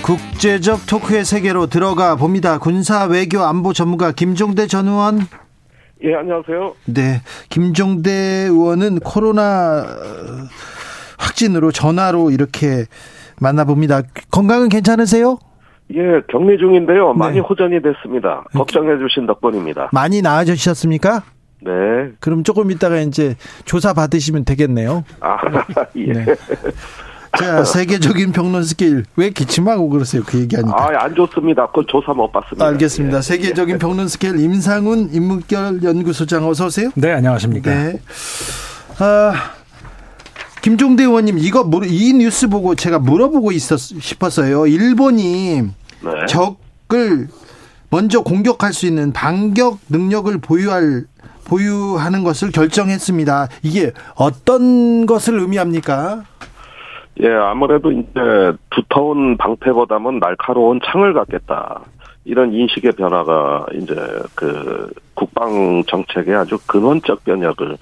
국제적 0.02 0.86
토크의 0.86 1.26
세계로 1.26 1.66
들어가 1.66 2.16
봅니다. 2.16 2.58
군사 2.58 3.04
외교 3.04 3.42
안보 3.42 3.74
전문가 3.74 4.10
김종대 4.12 4.66
전 4.66 4.88
의원. 4.88 5.26
예, 6.02 6.14
안녕하세요. 6.14 6.76
네. 6.86 7.20
김종대 7.50 8.10
의원은 8.10 9.00
코로나 9.00 9.80
어, 9.82 10.48
확진으로 11.18 11.72
전화로 11.72 12.30
이렇게 12.30 12.86
만나봅니다. 13.38 14.00
건강은 14.30 14.70
괜찮으세요? 14.70 15.40
예, 15.94 16.20
격리 16.28 16.58
중인데요. 16.58 17.12
네. 17.12 17.18
많이 17.18 17.38
호전이 17.40 17.80
됐습니다. 17.82 18.44
걱정해 18.54 18.98
주신 18.98 19.26
덕분입니다. 19.26 19.90
많이 19.92 20.20
나아지셨습니까? 20.22 21.22
네. 21.62 21.72
그럼 22.20 22.44
조금 22.44 22.70
있다가 22.70 22.98
이제 23.00 23.34
조사 23.64 23.92
받으시면 23.92 24.44
되겠네요. 24.44 25.04
아, 25.20 25.36
예. 25.96 26.12
네. 26.12 26.26
자, 27.38 27.64
세계적인 27.64 28.32
평론 28.32 28.62
스케일. 28.62 29.04
왜 29.16 29.30
기침하고 29.30 29.88
그러세요? 29.90 30.22
그 30.26 30.40
얘기하니까. 30.40 30.74
아, 30.76 31.04
안 31.04 31.14
좋습니다. 31.14 31.66
그건 31.66 31.84
조사 31.86 32.12
못 32.12 32.30
받습니다. 32.32 32.66
알겠습니다. 32.66 33.18
예. 33.18 33.22
세계적인 33.22 33.78
평론 33.78 34.08
스케일 34.08 34.38
임상훈 34.40 35.10
인문결 35.12 35.82
연구소장 35.82 36.48
어서 36.48 36.66
오세요. 36.66 36.90
네, 36.94 37.12
안녕하십니까. 37.12 37.70
네. 37.70 38.00
아, 38.98 39.32
김종대 40.66 41.04
의원님 41.04 41.38
이거 41.38 41.62
물- 41.62 41.84
이 41.86 42.12
뉴스 42.12 42.48
보고 42.48 42.74
제가 42.74 42.98
물어보고 42.98 43.52
있었 43.52 43.78
싶었어요. 43.78 44.66
일본이 44.66 45.62
네. 45.62 46.26
적을 46.28 47.28
먼저 47.88 48.22
공격할 48.22 48.72
수 48.72 48.84
있는 48.86 49.12
반격 49.12 49.78
능력을 49.88 50.36
보유할 50.40 51.04
보유하는 51.44 52.24
것을 52.24 52.50
결정했습니다. 52.50 53.46
이게 53.62 53.92
어떤 54.16 55.06
것을 55.06 55.38
의미합니까? 55.38 56.24
예, 57.22 57.28
아무래도 57.32 57.92
이제 57.92 58.10
두터운 58.70 59.36
방패보다는 59.36 60.18
날카로운 60.18 60.80
창을 60.84 61.14
갖겠다. 61.14 61.82
이런 62.24 62.52
인식의 62.52 62.90
변화가 62.98 63.66
이제 63.76 63.94
그 64.34 64.92
국방 65.14 65.84
정책의 65.86 66.34
아주 66.34 66.58
근원적 66.66 67.22
변혁을 67.22 67.78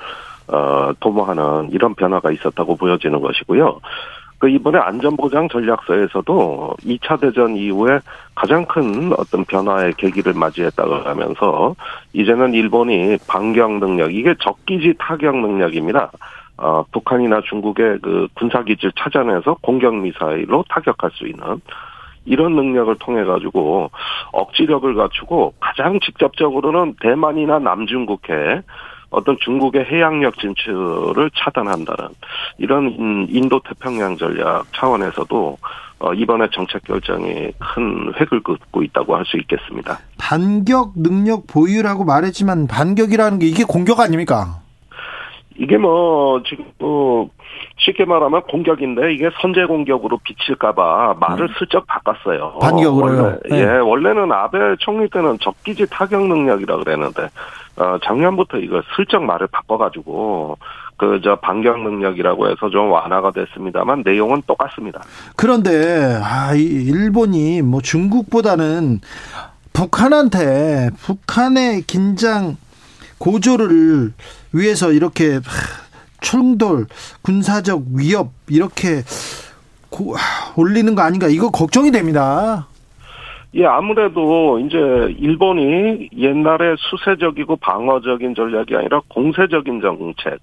어 0.49 0.93
도모하는 1.01 1.71
이런 1.73 1.95
변화가 1.95 2.31
있었다고 2.31 2.77
보여지는 2.77 3.21
것이고요. 3.21 3.81
그 4.39 4.49
이번에 4.49 4.79
안전보장 4.79 5.49
전략서에서도 5.49 6.75
2차 6.85 7.21
대전 7.21 7.57
이후에 7.57 8.01
가장 8.35 8.67
큰 8.67 9.13
어떤 9.17 9.45
변화의 9.45 9.95
계기를 9.95 10.35
맞이했다고 10.35 10.97
하면서 10.97 11.75
이제는 12.13 12.53
일본이 12.53 13.17
반격 13.27 13.79
능력 13.79 14.13
이게 14.13 14.35
적기지 14.41 14.95
타격 14.99 15.37
능력입니다. 15.37 16.11
어, 16.57 16.85
북한이나 16.93 17.41
중국의 17.49 18.01
그 18.03 18.29
군사기지를 18.35 18.93
찾아내서 18.99 19.57
공격 19.61 19.97
미사일로 19.97 20.65
타격할 20.69 21.11
수 21.13 21.27
있는 21.27 21.61
이런 22.27 22.55
능력을 22.55 22.95
통해 23.01 23.25
가지고 23.25 23.91
억지력을 24.33 24.95
갖추고 24.95 25.55
가장 25.59 25.99
직접적으로는 26.01 26.97
대만이나 27.01 27.59
남중국해 27.59 28.63
어떤 29.15 29.37
중국의 29.41 29.85
해양력 29.85 30.39
진출을 30.39 31.31
차단한다는 31.35 32.09
이런 32.59 33.27
인도 33.31 33.61
태평양 33.61 34.17
전략 34.17 34.65
차원에서도 34.75 35.57
어, 36.01 36.13
이번에 36.13 36.49
정책 36.53 36.83
결정이 36.85 37.53
큰 37.59 38.13
획을 38.21 38.43
긋고 38.43 38.83
있다고 38.83 39.17
할 39.17 39.25
수 39.25 39.39
있겠습니다. 39.39 39.99
반격 40.19 40.93
능력 40.97 41.47
보유라고 41.47 42.05
말했지만 42.05 42.67
반격이라는 42.67 43.39
게 43.39 43.47
이게 43.47 43.65
공격 43.65 44.01
아닙니까? 44.01 44.61
이게 45.57 45.79
뭐 45.79 46.43
지금 46.43 46.65
뭐 46.79 47.31
쉽게 47.79 48.05
말하면 48.05 48.43
공격인데 48.43 49.15
이게 49.15 49.31
선제 49.41 49.65
공격으로 49.67 50.19
비칠까봐 50.25 51.15
말을 51.21 51.47
음. 51.47 51.55
슬쩍 51.59 51.87
바꿨어요. 51.87 52.59
반격으로요. 52.61 53.23
원래, 53.23 53.39
네. 53.49 53.61
예, 53.61 53.65
원래는 53.79 54.33
아베 54.33 54.59
총리 54.81 55.09
때는 55.09 55.39
적기지 55.41 55.87
타격 55.91 56.27
능력이라 56.27 56.77
그랬는데 56.79 57.29
어, 57.77 57.99
작년부터 58.05 58.59
이걸 58.59 58.83
슬쩍 58.97 59.23
말을 59.25 59.49
바꿔가지고 59.49 60.59
그 60.97 61.21
저 61.25 61.37
반격 61.37 61.83
능력이라고 61.83 62.49
해서 62.49 62.71
좀 62.71 62.91
완화가 62.91 63.33
됐습니다만 63.33 64.03
내용은 64.05 64.43
똑같습니다. 64.47 65.03
그런데 65.37 66.21
아, 66.23 66.53
일본이 66.55 67.63
뭐 67.63 67.81
중국보다는 67.81 69.01
북한한테 69.73 70.91
북한의 71.03 71.83
긴장 71.83 72.57
고조를 73.19 74.13
위해서 74.53 74.93
이렇게 74.93 75.41
충돌, 76.21 76.87
군사적 77.23 77.85
위협 77.95 78.31
이렇게 78.49 79.03
고, 79.91 80.15
올리는 80.57 80.95
거 80.95 81.03
아닌가 81.03 81.27
이거 81.29 81.51
걱정이 81.51 81.91
됩니다. 81.91 82.67
예, 83.55 83.67
아무래도 83.67 84.59
이제 84.59 84.79
일본이 85.19 86.09
옛날에 86.17 86.75
수세적이고 86.79 87.57
방어적인 87.57 88.35
전략이 88.35 88.75
아니라 88.77 89.01
공세적인 89.09 89.81
정책, 89.81 90.41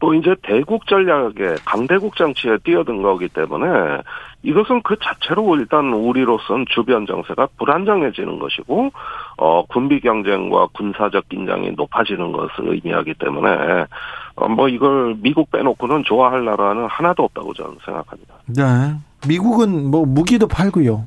또 0.00 0.14
이제 0.14 0.34
대국 0.42 0.86
전략에 0.86 1.56
강대국 1.64 2.16
정치에 2.16 2.58
뛰어든 2.64 3.02
거기 3.02 3.28
때문에 3.28 3.66
이것은 4.42 4.82
그 4.82 4.96
자체로 5.02 5.56
일단 5.56 5.92
우리로선 5.94 6.66
주변 6.68 7.06
정세가 7.06 7.48
불안정해지는 7.58 8.38
것이고 8.38 8.90
어 9.38 9.64
군비 9.66 10.00
경쟁과 10.00 10.66
군사적 10.74 11.28
긴장이 11.28 11.70
높아지는 11.72 12.32
것을 12.32 12.74
의미하기 12.74 13.14
때문에 13.14 13.86
어 14.36 14.48
뭐 14.48 14.68
이걸 14.68 15.14
미국 15.22 15.50
빼놓고는 15.52 16.02
좋아할 16.04 16.44
나라는 16.44 16.86
하나도 16.86 17.22
없다고 17.22 17.54
저는 17.54 17.76
생각합니다. 17.84 18.34
네. 18.46 18.94
미국은 19.28 19.90
뭐 19.90 20.04
무기도 20.04 20.48
팔고요. 20.48 21.06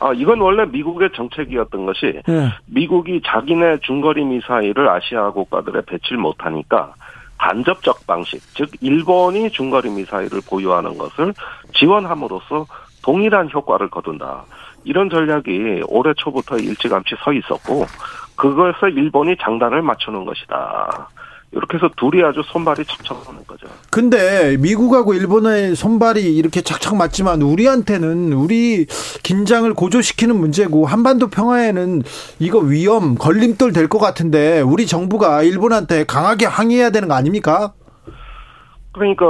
아, 0.00 0.12
이건 0.12 0.40
원래 0.40 0.64
미국의 0.64 1.10
정책이었던 1.14 1.86
것이 1.86 2.20
네. 2.26 2.48
미국이 2.66 3.20
자기네 3.24 3.78
중거리 3.80 4.24
미사일을 4.24 4.88
아시아 4.88 5.30
국가들에 5.30 5.82
배치를 5.86 6.18
못하니까 6.18 6.94
간접적 7.38 8.06
방식, 8.06 8.40
즉 8.54 8.68
일본이 8.80 9.50
중거리 9.50 9.90
미사일을 9.90 10.40
보유하는 10.48 10.98
것을 10.98 11.32
지원함으로써 11.74 12.66
동일한 13.02 13.48
효과를 13.52 13.88
거둔다. 13.90 14.44
이런 14.84 15.08
전략이 15.08 15.82
올해 15.88 16.12
초부터 16.14 16.56
일찌감치 16.56 17.14
서 17.22 17.32
있었고 17.32 17.86
그것을 18.36 18.96
일본이 18.96 19.36
장단을 19.36 19.82
맞추는 19.82 20.24
것이다. 20.24 21.08
이렇게 21.52 21.78
해서 21.78 21.88
둘이 21.96 22.22
아주 22.22 22.42
손발이 22.44 22.84
척척하는 22.84 23.40
거죠. 23.46 23.66
근데 23.90 24.56
미국하고 24.58 25.14
일본의 25.14 25.76
손발이 25.76 26.36
이렇게 26.36 26.60
착착 26.60 26.96
맞지만 26.96 27.40
우리한테는 27.42 28.32
우리 28.34 28.84
긴장을 29.22 29.72
고조시키는 29.72 30.36
문제고 30.36 30.84
한반도 30.86 31.28
평화에는 31.28 32.02
이거 32.38 32.58
위험 32.58 33.14
걸림돌 33.14 33.72
될 33.72 33.88
것 33.88 33.98
같은데 33.98 34.60
우리 34.60 34.86
정부가 34.86 35.42
일본한테 35.42 36.04
강하게 36.04 36.44
항의해야 36.44 36.90
되는 36.90 37.08
거 37.08 37.14
아닙니까? 37.14 37.72
그러니까 38.92 39.24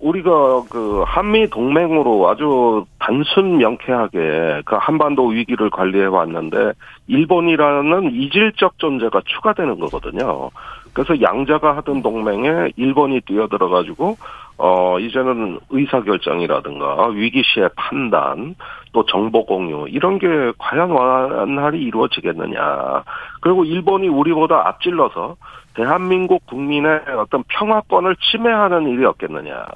우리가 0.00 0.64
그 0.70 1.02
한미 1.06 1.48
동맹으로 1.50 2.28
아주 2.28 2.84
단순 2.98 3.58
명쾌하게 3.58 4.62
그 4.64 4.76
한반도 4.80 5.26
위기를 5.28 5.68
관리해 5.70 6.06
왔는데 6.06 6.72
일본이라는 7.06 8.12
이질적 8.14 8.78
존재가 8.78 9.22
추가되는 9.26 9.78
거거든요. 9.78 10.50
그래서 10.94 11.20
양자가 11.20 11.76
하던 11.78 12.02
동맹에 12.02 12.70
일본이 12.76 13.20
뛰어들어 13.22 13.68
가지고 13.68 14.16
어 14.56 14.98
이제는 15.00 15.58
의사 15.70 16.00
결정이라든가 16.00 17.08
위기 17.08 17.42
시의 17.44 17.68
판단 17.74 18.54
또 18.92 19.04
정보 19.04 19.44
공유 19.44 19.86
이런 19.88 20.18
게 20.20 20.28
과연 20.58 20.90
완활히 20.90 21.82
이루어지겠느냐. 21.82 23.02
그리고 23.40 23.64
일본이 23.64 24.08
우리보다 24.08 24.68
앞질러서 24.68 25.36
대한민국 25.74 26.46
국민의 26.46 27.00
어떤 27.18 27.42
평화권을 27.48 28.14
침해하는 28.30 28.88
일이 28.88 29.04
없겠느냐. 29.04 29.66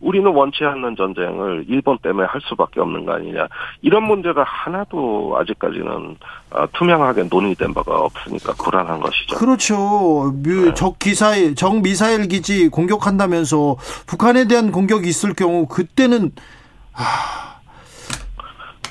우리는 0.00 0.30
원치 0.30 0.64
않는 0.64 0.94
전쟁을 0.96 1.64
일본 1.68 1.98
때문에 1.98 2.26
할 2.26 2.40
수밖에 2.42 2.80
없는 2.80 3.06
거 3.06 3.14
아니냐. 3.14 3.48
이런 3.80 4.04
문제가 4.04 4.44
하나도 4.44 5.36
아직까지는 5.38 6.16
어, 6.50 6.66
투명하게 6.72 7.24
논의된 7.24 7.72
바가 7.72 7.96
없으니까 8.00 8.52
불안한 8.62 9.00
것이죠. 9.00 9.36
그렇죠. 9.36 10.32
네. 10.42 10.74
적 10.74 10.98
기사일, 10.98 11.54
적 11.54 11.80
미사일 11.80 12.28
기지 12.28 12.68
공격한다면서 12.68 13.76
북한에 14.06 14.46
대한 14.46 14.70
공격이 14.70 15.08
있을 15.08 15.32
경우 15.34 15.66
그때는 15.66 16.30
아... 16.94 17.60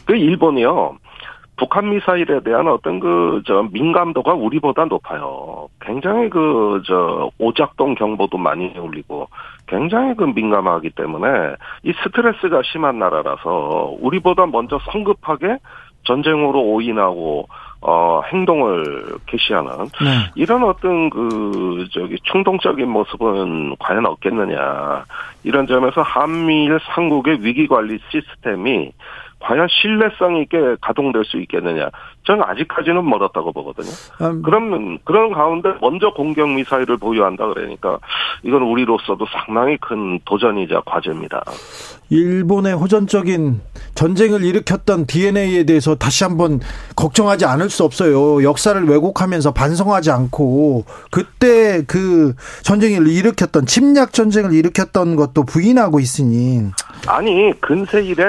그 0.05 0.15
일본이요. 0.15 0.97
북한 1.57 1.89
미사일에 1.89 2.41
대한 2.41 2.67
어떤 2.67 2.99
그, 2.99 3.41
저, 3.45 3.67
민감도가 3.71 4.33
우리보다 4.33 4.85
높아요. 4.85 5.69
굉장히 5.79 6.29
그, 6.29 6.81
저, 6.85 7.29
오작동 7.37 7.95
경보도 7.95 8.37
많이 8.37 8.77
울리고, 8.77 9.29
굉장히 9.67 10.13
그 10.15 10.25
민감하기 10.25 10.91
때문에, 10.91 11.55
이 11.83 11.93
스트레스가 12.03 12.61
심한 12.65 12.99
나라라서, 12.99 13.95
우리보다 13.99 14.45
먼저 14.47 14.79
성급하게 14.91 15.57
전쟁으로 16.03 16.61
오인하고, 16.61 17.47
어, 17.81 18.21
행동을 18.33 19.17
개시하는, 19.27 19.69
네. 20.01 20.31
이런 20.35 20.63
어떤 20.63 21.09
그, 21.09 21.87
저기, 21.93 22.17
충동적인 22.23 22.89
모습은 22.89 23.77
과연 23.79 24.05
없겠느냐. 24.05 25.05
이런 25.45 25.67
점에서 25.67 26.01
한미일 26.01 26.79
삼국의 26.95 27.45
위기 27.45 27.67
관리 27.67 27.99
시스템이 28.09 28.91
과연 29.39 29.67
신뢰성 29.69 30.37
있게 30.37 30.57
가동될 30.81 31.23
수 31.25 31.37
있겠느냐. 31.37 31.89
저는 32.25 32.43
아직까지는 32.43 33.07
멀었다고 33.07 33.51
보거든요. 33.51 33.91
음. 34.21 34.41
그러면 34.41 34.97
그런 35.03 35.31
가운데 35.31 35.69
먼저 35.81 36.11
공격 36.11 36.49
미사일을 36.49 36.97
보유한다 36.97 37.45
그러니까 37.47 37.99
이건 38.43 38.63
우리로서도 38.63 39.25
상당히 39.27 39.77
큰 39.77 40.19
도전이자 40.25 40.81
과제입니다. 40.85 41.43
일본의 42.09 42.73
호전적인 42.73 43.61
전쟁을 43.93 44.43
일으켰던 44.43 45.05
DNA에 45.05 45.63
대해서 45.65 45.95
다시 45.95 46.23
한번 46.23 46.59
걱정하지 46.95 47.45
않을 47.45 47.69
수 47.69 47.83
없어요. 47.83 48.43
역사를 48.43 48.81
왜곡하면서 48.83 49.53
반성하지 49.53 50.11
않고 50.11 50.85
그때 51.11 51.83
그 51.87 52.33
전쟁을 52.63 53.07
일으켰던 53.07 53.65
침략 53.65 54.13
전쟁을 54.13 54.53
일으켰던 54.53 55.15
것도 55.15 55.43
부인하고 55.45 55.99
있으니 55.99 56.71
아니 57.07 57.53
근세 57.61 58.03
일에 58.03 58.23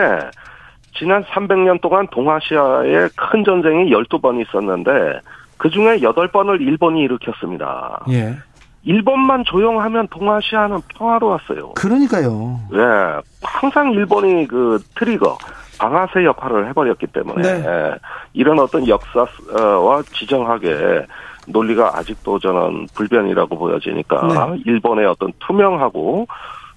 지난 0.99 1.25
300년 1.25 1.81
동안 1.81 2.07
동아시아에 2.09 3.09
큰 3.17 3.45
전쟁이 3.45 3.91
12번 3.91 4.41
있었는데 4.41 5.21
그 5.59 5.71
중에 5.71 5.99
8번을 5.99 6.61
일본이 6.61 7.03
일으켰습니다. 7.03 8.01
예. 8.11 8.37
일본만 8.83 9.45
조용하면 9.45 10.09
동아시아는 10.09 10.81
평화로웠어요. 10.97 11.73
그러니까요. 11.75 12.61
예. 12.75 13.21
항상 13.43 13.93
일본이 13.93 14.47
그 14.47 14.79
트리거, 14.95 15.37
방아쇠 15.79 16.25
역할을 16.25 16.69
해버렸기 16.69 17.09
때문에 17.09 17.43
네. 17.43 17.95
이런 18.33 18.59
어떤 18.59 18.87
역사와 18.87 20.03
지정학의 20.13 21.07
논리가 21.49 21.97
아직도 21.97 22.39
저는 22.39 22.87
불변이라고 22.95 23.59
보여지니까 23.59 24.27
네. 24.27 24.63
일본의 24.67 25.07
어떤 25.07 25.33
투명하고 25.41 26.27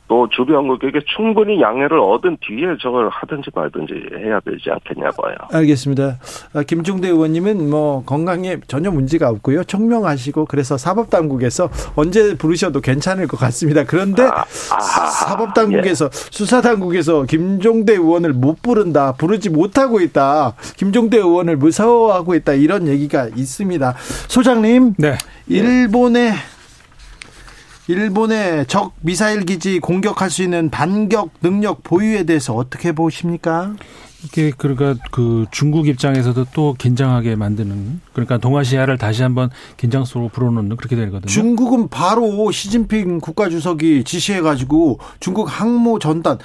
또 0.10 0.28
주변국에게 0.28 1.02
충분히 1.16 1.62
양해를 1.62 2.00
얻은 2.00 2.38
뒤에 2.42 2.76
저걸 2.82 3.10
하든지 3.10 3.52
말든지 3.54 3.94
해야 4.18 4.40
되지 4.40 4.72
않겠냐 4.72 5.12
봐요. 5.12 5.36
알겠습니다. 5.54 6.18
아, 6.54 6.64
김종대 6.64 7.08
의원님은 7.10 7.70
뭐 7.70 8.04
건강에 8.06 8.58
전혀 8.68 8.90
문제가 8.90 9.30
없고요. 9.30 9.64
청명하시고 9.64 10.46
그래서 10.46 10.78
사법당국에서 10.78 11.70
언제 11.96 12.36
부르셔도 12.36 12.82
괜찮을 12.82 13.28
것 13.28 13.38
같습니다. 13.38 13.84
그런데 13.84 14.24
아, 14.24 14.46
아하, 14.72 15.06
사법당국에서 15.06 16.10
수사당국에서 16.12 17.26
김종대 17.26 17.94
의원을 17.94 18.34
못 18.34 18.64
부른다, 18.64 19.14
부르지 19.14 19.52
못하고 19.52 20.02
있다, 20.02 20.56
김종대 20.76 21.18
의원을 21.18 21.56
무서워하고 21.58 22.34
있다 22.34 22.54
이런 22.54 22.88
얘기가 22.88 23.28
있습니다. 23.36 23.94
소장님, 24.28 24.96
네. 24.98 25.14
일본의 25.48 26.34
일본의 27.90 28.68
적 28.68 28.94
미사일 29.02 29.46
기지 29.46 29.80
공격할 29.80 30.30
수 30.30 30.44
있는 30.44 30.70
반격 30.70 31.32
능력 31.42 31.84
보유에 31.84 32.22
대해서 32.22 32.54
어떻게 32.54 32.92
보십니까? 32.92 33.74
이게 34.24 34.52
그러니까 34.56 34.94
그 35.10 35.48
중국 35.50 35.88
입장에서도 35.88 36.46
또 36.54 36.76
긴장하게 36.78 37.36
만드는 37.36 38.00
그러니까 38.14 38.38
동아시아를 38.38 39.00
다시 39.00 39.24
한번 39.24 39.50
긴장 39.78 40.06
속으로 40.06 40.30
불어넣는 40.30 40.76
그렇게 40.78 40.96
되거든요. 40.98 41.26
중국은 41.26 41.88
바로 41.88 42.52
시진핑 42.52 43.22
국가주석이 43.22 44.04
지시해가지고 44.04 45.00
중국 45.20 45.46
항모 45.46 45.98
전단 45.98 46.38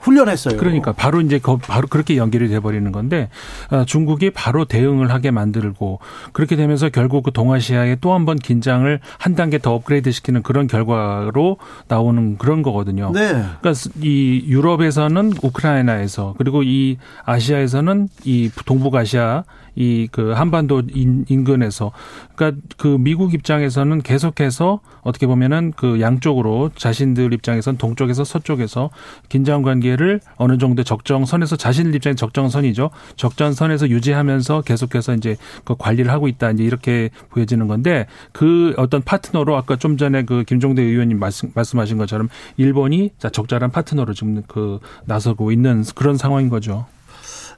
훈련했어요. 0.00 0.56
그러니까 0.56 0.92
바로 0.92 1.20
이제 1.20 1.38
거- 1.38 1.56
바로 1.58 1.86
그렇게 1.88 2.16
연결이 2.16 2.48
돼 2.48 2.58
버리는 2.60 2.90
건데 2.92 3.28
아, 3.70 3.84
중국이 3.84 4.30
바로 4.30 4.64
대응을 4.64 5.10
하게 5.12 5.30
만들고 5.30 6.00
그렇게 6.32 6.56
되면서 6.56 6.88
결국 6.88 7.22
그 7.24 7.32
동아시아에 7.32 7.96
또 8.00 8.10
한 8.14 8.24
번 8.24 8.36
긴장을 8.38 9.00
한 9.18 9.34
단계 9.34 9.58
더 9.58 9.74
업그레이드 9.74 10.10
시키는 10.10 10.42
그런 10.42 10.66
결과로 10.66 11.58
나오는 11.88 12.36
그런 12.38 12.62
거거든요. 12.62 13.12
네. 13.14 13.28
그러니까 13.60 13.72
이 14.02 14.44
유럽에서는 14.46 15.32
우크라이나에서 15.42 16.34
그리고 16.38 16.62
이 16.62 16.98
아시아에서는 17.24 18.08
이 18.24 18.50
동북아시아 18.66 19.44
이 19.76 20.08
그 20.12 20.32
한반도 20.32 20.82
인, 20.92 21.24
인근에서 21.28 21.92
그러니까 22.34 22.60
그 22.76 22.96
미국 22.98 23.34
입장에서는 23.34 24.02
계속해서 24.02 24.80
어떻게 25.02 25.26
보면은 25.26 25.72
그 25.76 26.00
양쪽으로 26.00 26.70
자신들 26.74 27.32
입장에선 27.32 27.76
동쪽에서 27.78 28.24
서쪽에서 28.24 28.90
긴장 29.28 29.62
관계를 29.62 30.20
어느 30.36 30.58
정도 30.58 30.82
적정선에서 30.82 31.56
자신들 31.56 31.94
입장에 31.94 32.14
적정선이죠. 32.14 32.90
적정선에서 33.16 33.88
유지하면서 33.88 34.62
계속해서 34.62 35.14
이제 35.14 35.36
그 35.64 35.74
관리를 35.78 36.10
하고 36.10 36.28
있다 36.28 36.50
이제 36.50 36.64
이렇게 36.64 37.10
보여지는 37.30 37.68
건데 37.68 38.06
그 38.32 38.74
어떤 38.76 39.02
파트너로 39.02 39.56
아까 39.56 39.76
좀 39.76 39.96
전에 39.96 40.24
그 40.24 40.44
김종대 40.44 40.82
의원님 40.82 41.18
말씀, 41.18 41.50
말씀하신 41.54 41.98
것처럼 41.98 42.28
일본이 42.56 43.10
자 43.18 43.30
적절한 43.30 43.70
파트너로 43.70 44.14
지금 44.14 44.42
그 44.46 44.80
나서고 45.06 45.52
있는 45.52 45.84
그런 45.94 46.16
상황인 46.16 46.48
거죠. 46.48 46.86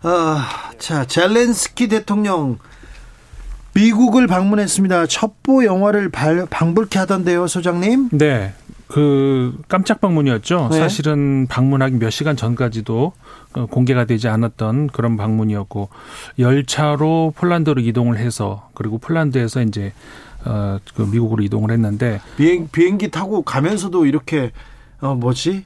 아, 0.05 0.49
자, 0.83 1.05
젤렌스키 1.05 1.87
대통령 1.87 2.59
미국을 3.73 4.27
방문했습니다. 4.27 5.07
첩보 5.07 5.65
영화를 5.65 6.09
발, 6.09 6.45
방불케 6.51 6.99
하던데요, 6.99 7.47
소장님? 7.47 8.09
네. 8.11 8.53
그 8.89 9.57
깜짝 9.69 10.01
방문이었죠. 10.01 10.71
네. 10.73 10.79
사실은 10.81 11.47
방문하기 11.47 11.99
몇 11.99 12.11
시간 12.11 12.37
전까지도 12.37 13.13
어, 13.53 13.67
공개가 13.67 14.07
되지 14.07 14.27
않았던 14.27 14.89
그런 14.89 15.17
방문이었고 15.17 15.89
열차로 16.41 17.33
폴란드로 17.37 17.81
이동을 17.81 18.19
해서 18.19 18.69
그리고 18.75 18.99
폴란드에서 18.99 19.63
이제 19.63 19.93
어 20.45 20.81
그 20.97 21.03
미국으로 21.03 21.45
이동을 21.45 21.71
했는데 21.71 22.21
비행, 22.37 22.69
비행기 22.73 23.13
타고 23.13 23.43
가면서도 23.43 24.05
이렇게, 24.05 24.51
어, 25.01 25.15
뭐지? 25.15 25.65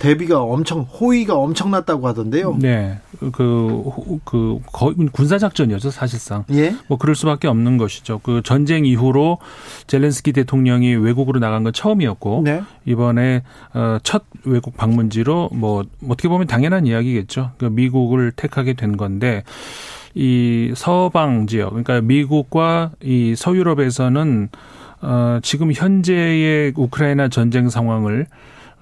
대비가 0.00 0.42
엄청, 0.42 0.80
호의가 0.80 1.36
엄청났다고 1.36 2.08
하던데요. 2.08 2.56
네. 2.58 2.98
그, 3.32 3.82
호- 3.84 4.18
그, 4.24 4.58
거의 4.72 4.94
군사 5.12 5.38
작전이었죠, 5.38 5.90
사실상. 5.90 6.44
예? 6.52 6.74
뭐 6.88 6.96
그럴 6.98 7.14
수밖에 7.14 7.46
없는 7.46 7.76
것이죠. 7.76 8.18
그 8.22 8.40
전쟁 8.42 8.86
이후로 8.86 9.38
젤렌스키 9.86 10.32
대통령이 10.32 10.94
외국으로 10.96 11.38
나간 11.38 11.62
건 11.64 11.72
처음이었고 11.74 12.42
네. 12.44 12.62
이번에 12.86 13.42
어, 13.74 13.98
첫 14.02 14.24
외국 14.44 14.76
방문지로 14.76 15.50
뭐 15.52 15.84
어떻게 16.08 16.28
보면 16.28 16.46
당연한 16.46 16.86
이야기겠죠. 16.86 17.52
그 17.58 17.66
미국을 17.66 18.32
택하게 18.34 18.72
된 18.72 18.96
건데 18.96 19.44
이 20.14 20.72
서방 20.74 21.46
지역 21.46 21.68
그러니까 21.70 22.00
미국과 22.00 22.92
이 23.02 23.34
서유럽에서는 23.36 24.48
어, 25.02 25.38
지금 25.42 25.72
현재의 25.72 26.72
우크라이나 26.74 27.28
전쟁 27.28 27.68
상황을 27.68 28.26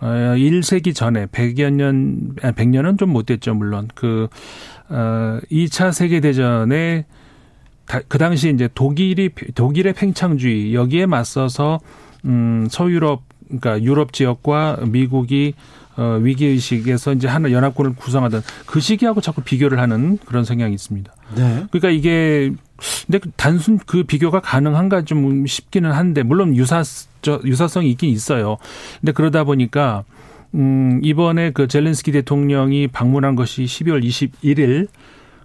어, 0.00 0.06
1세기 0.36 0.94
전에 0.94 1.26
100여 1.26 1.70
년, 1.70 2.36
아, 2.42 2.52
100년은 2.52 2.98
좀 2.98 3.10
못 3.10 3.26
됐죠, 3.26 3.54
물론. 3.54 3.88
그, 3.94 4.28
어, 4.88 5.38
2차 5.50 5.92
세계대전에 5.92 7.04
다- 7.86 8.00
그 8.06 8.18
당시 8.18 8.50
이제 8.52 8.68
독일이, 8.74 9.30
독일의 9.54 9.94
팽창주의, 9.94 10.74
여기에 10.74 11.06
맞서서, 11.06 11.80
음, 12.26 12.66
서유럽, 12.70 13.22
그러니까 13.46 13.82
유럽 13.82 14.12
지역과 14.12 14.80
미국이 14.88 15.54
어, 15.96 16.16
위기의식에서 16.22 17.14
이제 17.14 17.26
하나 17.26 17.50
연합군을 17.50 17.96
구성하던 17.96 18.42
그 18.66 18.78
시기하고 18.78 19.20
자꾸 19.20 19.42
비교를 19.42 19.80
하는 19.80 20.16
그런 20.26 20.44
성향이 20.44 20.72
있습니다. 20.74 21.12
네. 21.34 21.64
그러니까 21.72 21.90
이게 21.90 22.52
근데 23.06 23.18
그 23.18 23.30
단순 23.36 23.78
그 23.78 24.04
비교가 24.04 24.40
가능한가 24.40 25.02
좀 25.02 25.46
싶기는 25.46 25.90
한데 25.90 26.22
물론 26.22 26.56
유사 26.56 26.82
저 27.22 27.40
유사성이 27.44 27.90
있긴 27.90 28.10
있어요. 28.10 28.56
근데 29.00 29.12
그러다 29.12 29.44
보니까 29.44 30.04
음 30.54 31.00
이번에 31.02 31.50
그 31.50 31.68
젤렌스키 31.68 32.12
대통령이 32.12 32.88
방문한 32.88 33.36
것이 33.36 33.64
12월 33.64 34.02
21일 34.02 34.88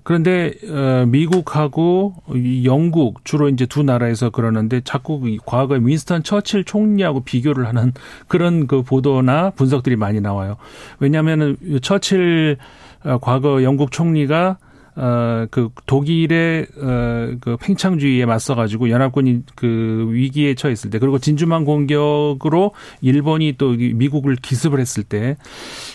그런데 0.04 0.54
어 0.70 1.06
미국하고 1.08 2.16
이 2.36 2.66
영국 2.66 3.26
주로 3.26 3.50
이제 3.50 3.66
두 3.66 3.84
나라에서 3.84 4.30
그러는데 4.30 4.82
자꾸 4.82 5.22
이 5.26 5.40
과거에 5.46 5.80
윈스턴 5.82 6.24
처칠 6.24 6.66
총리하고 6.66 7.22
비교를 7.22 7.68
하는 7.68 7.94
그런 8.28 8.68
그 8.68 8.84
보도나 8.84 9.52
분석들이 9.52 9.96
많이 9.96 10.22
나와요. 10.22 10.58
왜냐하면은 11.00 11.58
처칠 11.82 12.58
어, 13.04 13.18
과거 13.20 13.64
영국 13.64 13.92
총리가 13.92 14.58
어, 14.96 15.48
그 15.50 15.70
독일의 15.86 16.68
어, 16.78 17.36
그 17.42 17.58
팽창주의에 17.60 18.26
맞서 18.26 18.56
가지고 18.56 18.90
연합군이 18.90 19.42
그 19.56 20.08
위기에 20.12 20.54
처했을 20.54 20.90
때 20.90 21.00
그리고 21.00 21.18
진주만 21.18 21.66
공격으로 21.66 22.74
일본이 23.02 23.56
또 23.58 23.72
미국을 23.72 24.36
기습을 24.36 24.80
했을 24.80 25.04
때 25.04 25.38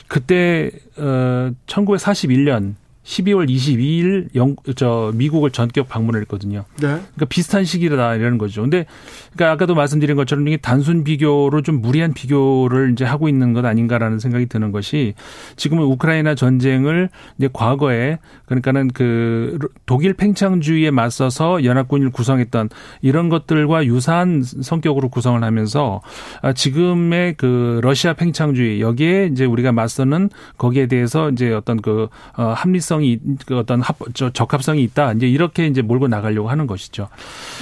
그때 0.08 0.70
어 0.96 1.50
1941년 1.66 2.74
12월 3.08 3.48
22일 3.48 4.28
영, 4.34 4.54
저 4.76 5.10
미국을 5.14 5.50
전격 5.50 5.88
방문을 5.88 6.20
했거든요. 6.22 6.64
네. 6.76 6.88
그러니까 6.88 7.24
비슷한 7.28 7.64
시기다 7.64 8.14
이러는 8.14 8.36
거죠. 8.36 8.60
근데 8.60 8.84
그러니까 9.32 9.52
아까도 9.52 9.74
말씀드린 9.74 10.14
것처럼 10.14 10.46
이게 10.46 10.58
단순 10.58 11.04
비교로 11.04 11.62
좀 11.62 11.80
무리한 11.80 12.12
비교를 12.12 12.92
이제 12.92 13.06
하고 13.06 13.28
있는 13.30 13.54
것 13.54 13.64
아닌가라는 13.64 14.18
생각이 14.18 14.46
드는 14.46 14.72
것이 14.72 15.14
지금은 15.56 15.84
우크라이나 15.84 16.34
전쟁을 16.34 17.08
이제 17.38 17.48
과거에 17.50 18.18
그러니까는 18.44 18.88
그 18.88 19.58
독일 19.86 20.12
팽창주의에 20.12 20.90
맞서서 20.90 21.64
연합군을 21.64 22.10
구성했던 22.10 22.68
이런 23.00 23.30
것들과 23.30 23.86
유사한 23.86 24.42
성격으로 24.42 25.08
구성을 25.08 25.42
하면서 25.42 26.02
아, 26.42 26.52
지금의 26.52 27.34
그 27.38 27.80
러시아 27.82 28.12
팽창주의 28.12 28.82
여기에 28.82 29.30
이제 29.32 29.46
우리가 29.46 29.72
맞서는 29.72 30.28
거기에 30.58 30.88
대해서 30.88 31.30
이제 31.30 31.52
어떤 31.54 31.80
그 31.80 32.08
어, 32.36 32.52
합리성이 32.98 33.18
그 33.46 33.56
어떤 33.56 33.80
합, 33.80 33.96
저, 34.14 34.30
적합성이 34.30 34.82
있다 34.82 35.12
이제 35.12 35.28
이렇게 35.28 35.66
이제 35.66 35.80
몰고 35.82 36.08
나가려고 36.08 36.50
하는 36.50 36.66
것이죠. 36.66 37.08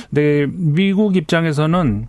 근데 0.08 0.46
미국 0.50 1.16
입장에서는 1.16 2.08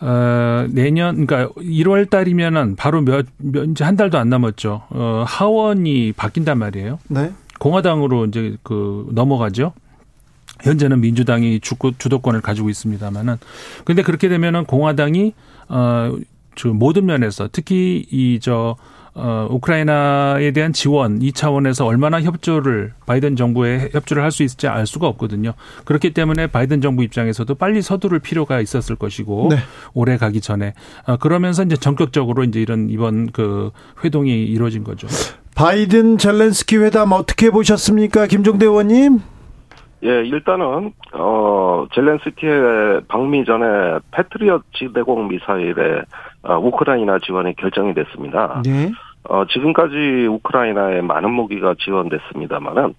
어, 0.00 0.66
내년, 0.70 1.26
그러니까 1.26 1.54
1월 1.54 2.10
달이면은 2.10 2.74
바로 2.74 3.00
몇, 3.02 3.26
몇, 3.38 3.64
이제 3.70 3.84
한 3.84 3.96
달도 3.96 4.18
안 4.18 4.28
남았죠. 4.28 4.82
어, 4.90 5.24
하원이 5.26 6.12
바뀐단 6.12 6.58
말이에요. 6.58 6.98
네. 7.08 7.32
공화당으로 7.60 8.26
이제 8.26 8.56
그 8.64 9.08
넘어가죠. 9.12 9.72
현재는 10.62 11.00
민주당이 11.00 11.60
주권, 11.60 11.94
주도권을 11.98 12.40
가지고 12.40 12.68
있습니다만은. 12.68 13.36
근데 13.84 14.02
그렇게 14.02 14.28
되면은 14.28 14.64
공화당이, 14.64 15.34
어, 15.68 16.16
저 16.56 16.68
모든 16.70 17.06
면에서 17.06 17.48
특히 17.52 18.04
이, 18.10 18.40
저, 18.42 18.76
어, 19.14 19.46
우크라이나에 19.50 20.52
대한 20.52 20.72
지원 20.72 21.20
이 21.20 21.32
차원에서 21.32 21.84
얼마나 21.86 22.20
협조를 22.22 22.92
바이든 23.06 23.36
정부에 23.36 23.90
협조를 23.92 24.22
할 24.22 24.32
수 24.32 24.42
있을지 24.42 24.66
알 24.66 24.86
수가 24.86 25.06
없거든요. 25.08 25.52
그렇기 25.84 26.14
때문에 26.14 26.46
바이든 26.46 26.80
정부 26.80 27.02
입장에서도 27.04 27.54
빨리 27.56 27.82
서두를 27.82 28.18
필요가 28.18 28.60
있었을 28.60 28.96
것이고 28.96 29.48
네. 29.50 29.56
올해 29.92 30.16
가기 30.16 30.40
전에 30.40 30.72
어, 31.06 31.18
그러면서 31.18 31.62
이제 31.62 31.76
전격적으로 31.76 32.44
이제 32.44 32.60
이런 32.60 32.88
이번 32.88 33.30
그 33.30 33.70
회동이 34.02 34.44
이루어진 34.44 34.84
거죠. 34.84 35.06
바이든 35.54 36.16
젤렌스키 36.16 36.78
회담 36.78 37.12
어떻게 37.12 37.50
보셨습니까? 37.50 38.26
김종대 38.26 38.64
의원님? 38.64 39.20
예, 40.04 40.08
일단은 40.08 40.92
어 41.12 41.86
젤렌스키의 41.94 43.02
방미 43.06 43.44
전에 43.44 43.98
패트리엇 44.10 44.62
지대공 44.72 45.28
미사일의 45.28 45.74
어, 45.98 46.31
우크라이나 46.42 47.18
지원이 47.18 47.54
결정이 47.56 47.94
됐습니다. 47.94 48.62
네. 48.64 48.90
어 49.24 49.44
지금까지 49.46 50.26
우크라이나에 50.28 51.00
많은 51.00 51.30
무기가 51.30 51.74
지원됐습니다만은 51.78 52.94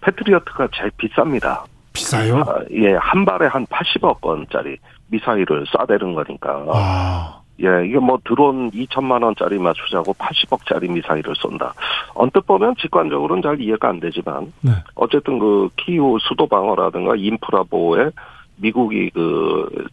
패트리어트가 0.00 0.68
제일 0.72 0.90
비쌉니다. 0.92 1.64
비싸요? 1.92 2.38
아, 2.40 2.60
예, 2.72 2.94
한 2.94 3.24
발에 3.24 3.46
한 3.46 3.66
80억 3.66 4.18
원짜리 4.22 4.76
미사일을 5.08 5.64
쏴대는 5.64 6.14
거니까. 6.14 6.64
아, 6.68 7.40
예, 7.62 7.86
이게 7.86 7.98
뭐 7.98 8.18
드론 8.24 8.70
2천만 8.72 9.22
원짜리 9.22 9.58
맞추자고 9.58 10.12
80억짜리 10.14 10.90
미사일을 10.90 11.34
쏜다. 11.36 11.72
언뜻 12.14 12.44
보면 12.46 12.74
직관적으로는 12.80 13.42
잘 13.42 13.60
이해가 13.60 13.88
안 13.88 14.00
되지만 14.00 14.52
네. 14.60 14.72
어쨌든 14.96 15.38
그 15.38 15.68
키우 15.76 16.18
수도 16.20 16.46
방어라든가 16.46 17.14
인프라 17.16 17.62
보호에 17.62 18.10
미국이 18.56 19.10
그 19.10 19.88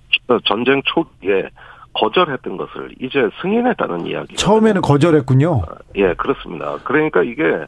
전쟁 0.46 0.82
초기에 0.86 1.50
거절했던 1.94 2.58
것을 2.58 2.92
이제 3.00 3.30
승인했다는 3.42 4.06
이야기. 4.08 4.36
처음에는 4.36 4.82
거절했군요. 4.82 5.62
예, 5.96 6.14
그렇습니다. 6.14 6.78
그러니까 6.84 7.24
이게 7.24 7.66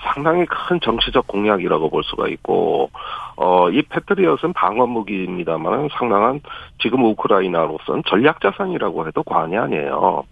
상당히 0.00 0.46
큰 0.46 0.80
정치적 0.80 1.26
공약이라고 1.26 1.90
볼 1.90 2.04
수가 2.04 2.28
있고, 2.28 2.90
어, 3.36 3.68
이 3.70 3.82
패트리엇은 3.82 4.52
방어 4.52 4.86
무기입니다만 4.86 5.88
상당한 5.92 6.40
지금 6.80 7.04
우크라이나로서는 7.04 8.02
전략 8.06 8.40
자산이라고 8.40 9.06
해도 9.08 9.22
과언이 9.22 9.56
아니에요. 9.56 10.22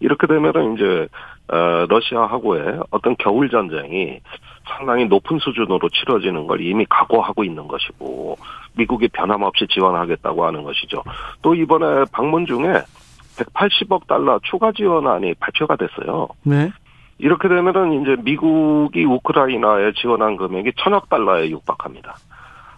이렇게 0.00 0.28
되면은 0.28 0.74
이제, 0.74 1.08
어, 1.48 1.86
러시아하고의 1.88 2.80
어떤 2.90 3.16
겨울 3.16 3.50
전쟁이 3.50 4.20
상당히 4.68 5.06
높은 5.06 5.38
수준으로 5.38 5.88
치러지는 5.88 6.46
걸 6.46 6.60
이미 6.60 6.86
각오하고 6.88 7.42
있는 7.42 7.66
것이고, 7.66 8.36
미국이 8.78 9.08
변함없이 9.08 9.66
지원하겠다고 9.68 10.46
하는 10.46 10.62
것이죠. 10.62 11.02
또 11.42 11.54
이번에 11.54 12.04
방문 12.12 12.46
중에 12.46 12.82
180억 13.36 14.06
달러 14.06 14.40
추가 14.44 14.72
지원안이 14.72 15.34
발표가 15.34 15.76
됐어요. 15.76 16.28
네. 16.44 16.70
이렇게 17.18 17.48
되면은 17.48 18.02
이제 18.02 18.16
미국이 18.22 19.04
우크라이나에 19.04 19.92
지원한 19.92 20.36
금액이 20.36 20.72
천억 20.78 21.08
달러에 21.08 21.50
육박합니다. 21.50 22.16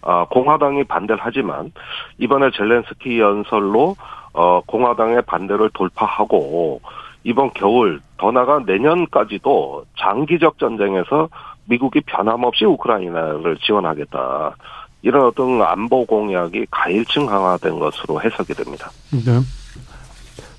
아, 0.02 0.24
공화당이 0.30 0.84
반대를 0.84 1.20
하지만 1.22 1.72
이번에 2.18 2.50
젤렌스키 2.52 3.20
연설로 3.20 3.96
어, 4.32 4.60
공화당의 4.66 5.22
반대를 5.26 5.70
돌파하고 5.74 6.80
이번 7.24 7.50
겨울 7.52 8.00
더 8.16 8.30
나아가 8.30 8.60
내년까지도 8.60 9.84
장기적 9.98 10.58
전쟁에서 10.58 11.28
미국이 11.66 12.00
변함없이 12.00 12.64
우크라이나를 12.64 13.58
지원하겠다. 13.58 14.56
이런 15.02 15.26
어떤 15.26 15.62
안보 15.62 16.04
공약이 16.04 16.66
가일층 16.70 17.26
강화된 17.26 17.78
것으로 17.78 18.20
해석이 18.22 18.54
됩니다. 18.54 18.90
네. 19.12 19.40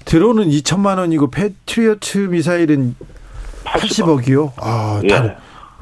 드론은 0.05 0.49
2천만 0.49 0.97
원이고 0.97 1.29
패트리어트 1.29 2.17
미사일은 2.17 2.95
80억 3.65 4.27
이요? 4.29 4.51
아, 4.57 4.99
예. 5.03 5.07
다 5.07 5.35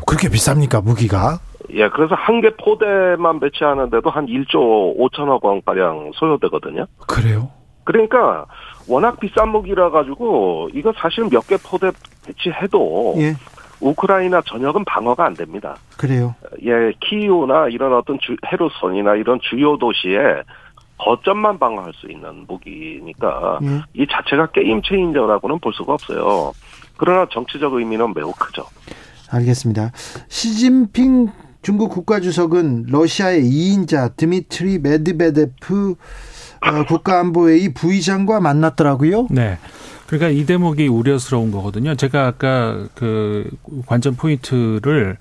그렇게 0.06 0.28
비쌉니까, 0.30 0.84
무기가? 0.84 1.40
예, 1.72 1.88
그래서 1.90 2.16
한 2.16 2.42
개 2.42 2.50
포대만 2.56 3.40
배치하는데도 3.40 4.10
한 4.10 4.26
1조 4.26 4.98
5천억 4.98 5.44
원가량 5.44 6.12
소요되거든요. 6.16 6.86
그래요? 7.08 7.50
그러니까 7.84 8.46
워낙 8.88 9.20
비싼 9.20 9.50
무기라 9.50 9.90
가지고 9.92 10.70
이거 10.74 10.92
사실 10.98 11.26
몇 11.32 11.48
개 11.48 11.58
포대 11.58 11.92
배치해도 12.26 13.16
예, 13.18 13.36
우크라이나 13.82 14.42
전역은 14.46 14.86
방어가 14.86 15.26
안 15.26 15.34
됩니다. 15.34 15.78
그래요. 15.98 16.36
예, 16.64 16.92
키이우나 17.00 17.68
이런 17.70 17.94
어떤 17.94 18.20
주, 18.20 18.36
헤르손이나 18.46 19.16
이런 19.16 19.40
주요 19.42 19.78
도시에 19.78 20.18
거점만 20.98 21.58
방어할 21.60 21.94
수 21.94 22.12
있는 22.12 22.46
무기니까 22.48 23.60
예. 23.64 23.82
이 23.94 24.06
자체가 24.08 24.48
game 24.52 24.82
changer라고는 24.82 25.60
볼 25.60 25.74
수가 25.74 25.94
없어요. 25.94 26.52
그러나 26.98 27.26
정치적 27.32 27.74
의미는 27.74 28.14
매우 28.14 28.34
크죠. 28.34 28.66
알겠습니다. 29.32 29.92
시진핑 30.28 31.30
중국 31.62 31.92
국가주석은 31.92 32.88
러시아의 32.90 33.44
2인자 33.44 34.16
드미트리 34.16 34.80
메드베데프 34.80 35.96
어, 36.62 36.86
국가안보회의 36.88 37.74
부의장과 37.74 38.40
만났더라고요. 38.42 39.28
네. 39.30 39.58
그러니까 40.10 40.30
이 40.30 40.44
대목이 40.46 40.88
우려스러운 40.88 41.52
거거든요. 41.52 41.94
제가 41.94 42.26
아까 42.26 42.88
그 42.96 43.48
관전 43.86 44.16
포인트를 44.16 45.18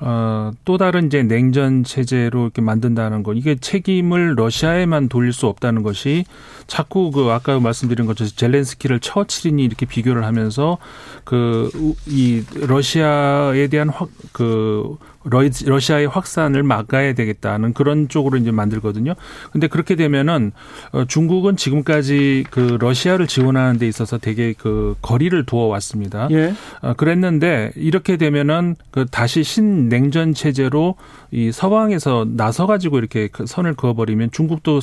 어, 0.00 0.50
또 0.64 0.76
다른 0.76 1.06
이제 1.06 1.22
냉전 1.22 1.84
체제로 1.84 2.42
이렇게 2.42 2.60
만든다는 2.60 3.22
거 3.22 3.32
이게 3.32 3.54
책임을 3.54 4.34
러시아에만 4.36 5.08
돌릴 5.08 5.32
수 5.32 5.46
없다는 5.46 5.84
것이 5.84 6.24
자꾸 6.66 7.12
그 7.12 7.30
아까 7.30 7.60
말씀드린 7.60 8.06
것처럼 8.06 8.32
젤렌스키를 8.34 8.98
처칠이니 8.98 9.62
이렇게 9.64 9.86
비교를 9.86 10.24
하면서 10.24 10.78
그 11.22 11.70
이 12.06 12.42
러시아에 12.54 13.68
대한 13.68 13.88
확 13.88 14.08
그 14.32 14.96
러시아의 15.24 16.06
확산을 16.06 16.62
막아야 16.62 17.14
되겠다는 17.14 17.72
그런 17.72 18.08
쪽으로 18.08 18.36
이제 18.36 18.50
만들거든요. 18.50 19.14
근데 19.52 19.66
그렇게 19.66 19.96
되면은 19.96 20.52
어, 20.92 21.04
중국은 21.04 21.56
지금까지 21.56 22.44
그 22.50 22.76
러시아를 22.80 23.26
지원하는 23.26 23.78
데 23.78 23.86
있어서 23.88 24.18
되게 24.18 24.54
그 24.56 24.94
거리를 25.02 25.44
두어 25.46 25.66
왔습니다. 25.66 26.28
예. 26.30 26.54
어, 26.80 26.94
그랬는데 26.94 27.72
이렇게 27.76 28.16
되면은 28.16 28.76
그 28.90 29.06
다시 29.06 29.42
신냉전 29.42 30.34
체제로 30.34 30.96
이 31.34 31.50
서방에서 31.50 32.26
나서 32.36 32.66
가지고 32.66 32.98
이렇게 32.98 33.26
그 33.26 33.44
선을 33.44 33.74
그어버리면 33.74 34.30
중국도 34.30 34.78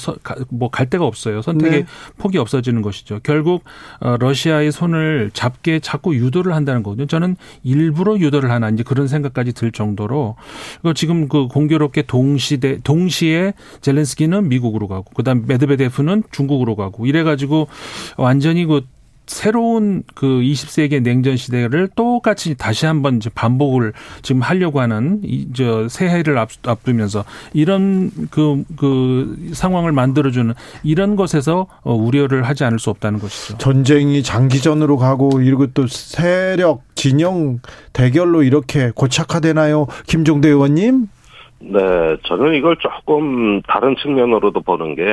뭐 0.49 0.70
갈 0.70 0.89
데가 0.89 1.06
없어요. 1.06 1.41
선택의 1.41 1.82
네. 1.82 1.86
폭이 2.18 2.38
없어지는 2.38 2.82
것이죠. 2.82 3.20
결국 3.24 3.64
어, 3.99 4.18
러시아의 4.18 4.72
손을 4.72 5.32
잡게 5.34 5.80
자꾸 5.80 6.16
유도를 6.16 6.54
한다는 6.54 6.84
거거든요. 6.84 7.08
저는 7.08 7.36
일부러 7.64 8.18
유도를 8.18 8.52
하나 8.52 8.70
이제 8.70 8.84
그런 8.84 9.08
생각까지 9.08 9.54
들 9.54 9.72
정도로 9.72 10.36
그 10.82 10.93
지금 10.93 11.30
그 11.30 11.47
공교롭게 11.47 12.04
동시대 12.04 12.80
동시에 12.84 13.54
젤렌스키는 13.82 14.49
미국으로 14.49 14.88
가고 14.88 15.06
그다음 15.14 15.45
메드베데프는 15.47 16.24
중국으로 16.32 16.76
가고 16.76 17.06
이래 17.06 17.24
가지고 17.24 17.68
완전히 18.18 18.66
그 18.66 18.82
새로운 19.32 20.03
그 20.13 20.27
20세기 20.27 21.01
냉전 21.01 21.38
시대를 21.38 21.88
똑같이 21.95 22.57
다시 22.57 22.86
한번 22.86 23.15
이제 23.15 23.29
반복을 23.34 23.93
지금 24.21 24.41
하려고 24.41 24.82
하는 24.82 25.21
이저 25.23 25.88
새해를 25.88 26.38
앞, 26.38 26.49
앞두면서 26.65 27.23
이런 27.53 28.11
그, 28.29 28.63
그 28.77 29.51
상황을 29.53 29.93
만들어주는 29.93 30.53
이런 30.84 31.15
것에서 31.15 31.67
어, 31.84 31.93
우려를 31.93 32.43
하지 32.43 32.65
않을 32.65 32.77
수 32.77 32.89
없다는 32.89 33.19
것이죠. 33.19 33.57
전쟁이 33.57 34.21
장기전으로 34.21 34.97
가고 34.97 35.41
이리고 35.41 35.67
또 35.67 35.88
세력 35.88 36.84
진영 36.95 37.59
대결로 37.93 38.43
이렇게 38.43 38.91
고착화되나요, 38.93 39.88
김종대 40.07 40.49
의원님? 40.49 41.07
네, 41.59 41.79
저는 42.25 42.55
이걸 42.55 42.75
조금 42.77 43.61
다른 43.61 43.95
측면으로도 43.95 44.61
보는 44.61 44.95
게, 44.95 45.03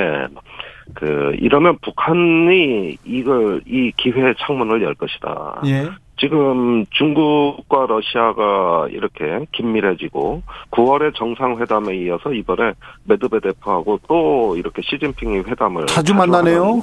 그, 0.95 1.35
이러면 1.39 1.79
북한이 1.83 2.99
이걸, 3.05 3.61
이 3.67 3.93
기회의 3.97 4.35
창문을 4.39 4.83
열 4.83 4.95
것이다. 4.95 5.63
예. 5.67 5.89
지금 6.21 6.85
중국과 6.91 7.87
러시아가 7.87 8.89
이렇게 8.91 9.47
긴밀해지고 9.53 10.43
9월에 10.73 11.15
정상회담에 11.15 11.97
이어서 11.97 12.33
이번에 12.33 12.73
메드베데프하고 13.05 14.01
또 14.09 14.57
이렇게 14.57 14.83
시진핑이 14.83 15.39
회담을 15.47 15.87
자주 15.87 16.15
만나네요. 16.15 16.83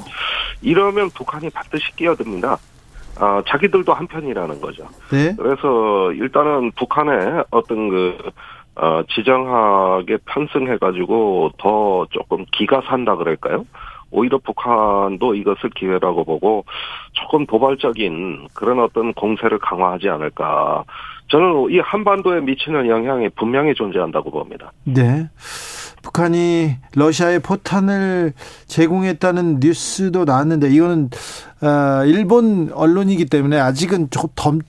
이러면 0.61 1.09
북한이 1.09 1.49
반드시 1.49 1.93
끼어듭니다. 1.97 2.57
아, 3.17 3.41
자기들도 3.47 3.93
한편이라는 3.93 4.61
거죠. 4.61 4.87
네. 5.11 5.35
그래서 5.37 6.11
일단은 6.13 6.71
북한의 6.71 7.43
어떤 7.51 7.89
그 7.89 8.17
어, 8.75 9.03
지정학에 9.09 10.17
편승해가지고 10.25 11.51
더 11.57 12.05
조금 12.09 12.45
기가 12.51 12.81
산다 12.87 13.15
그럴까요? 13.15 13.65
오히려 14.15 14.37
북한도 14.37 15.35
이것을 15.35 15.69
기회라고 15.75 16.23
보고 16.23 16.65
조금 17.13 17.45
도발적인 17.45 18.47
그런 18.53 18.79
어떤 18.79 19.13
공세를 19.13 19.59
강화하지 19.59 20.09
않을까. 20.09 20.83
저는 21.27 21.71
이 21.71 21.79
한반도에 21.79 22.41
미치는 22.41 22.87
영향이 22.87 23.29
분명히 23.29 23.73
존재한다고 23.73 24.31
봅니다. 24.31 24.71
네. 24.83 25.27
북한이 26.03 26.75
러시아에 26.95 27.39
포탄을 27.39 28.33
제공했다는 28.67 29.59
뉴스도 29.59 30.25
나왔는데 30.25 30.69
이거는 30.69 31.09
어, 31.61 32.05
일본 32.05 32.71
언론이기 32.73 33.25
때문에 33.25 33.59
아직은 33.59 34.09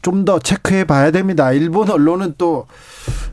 좀더 0.01 0.39
체크해 0.39 0.85
봐야 0.85 1.11
됩니다. 1.11 1.53
일본 1.53 1.91
언론은 1.91 2.35
또 2.39 2.67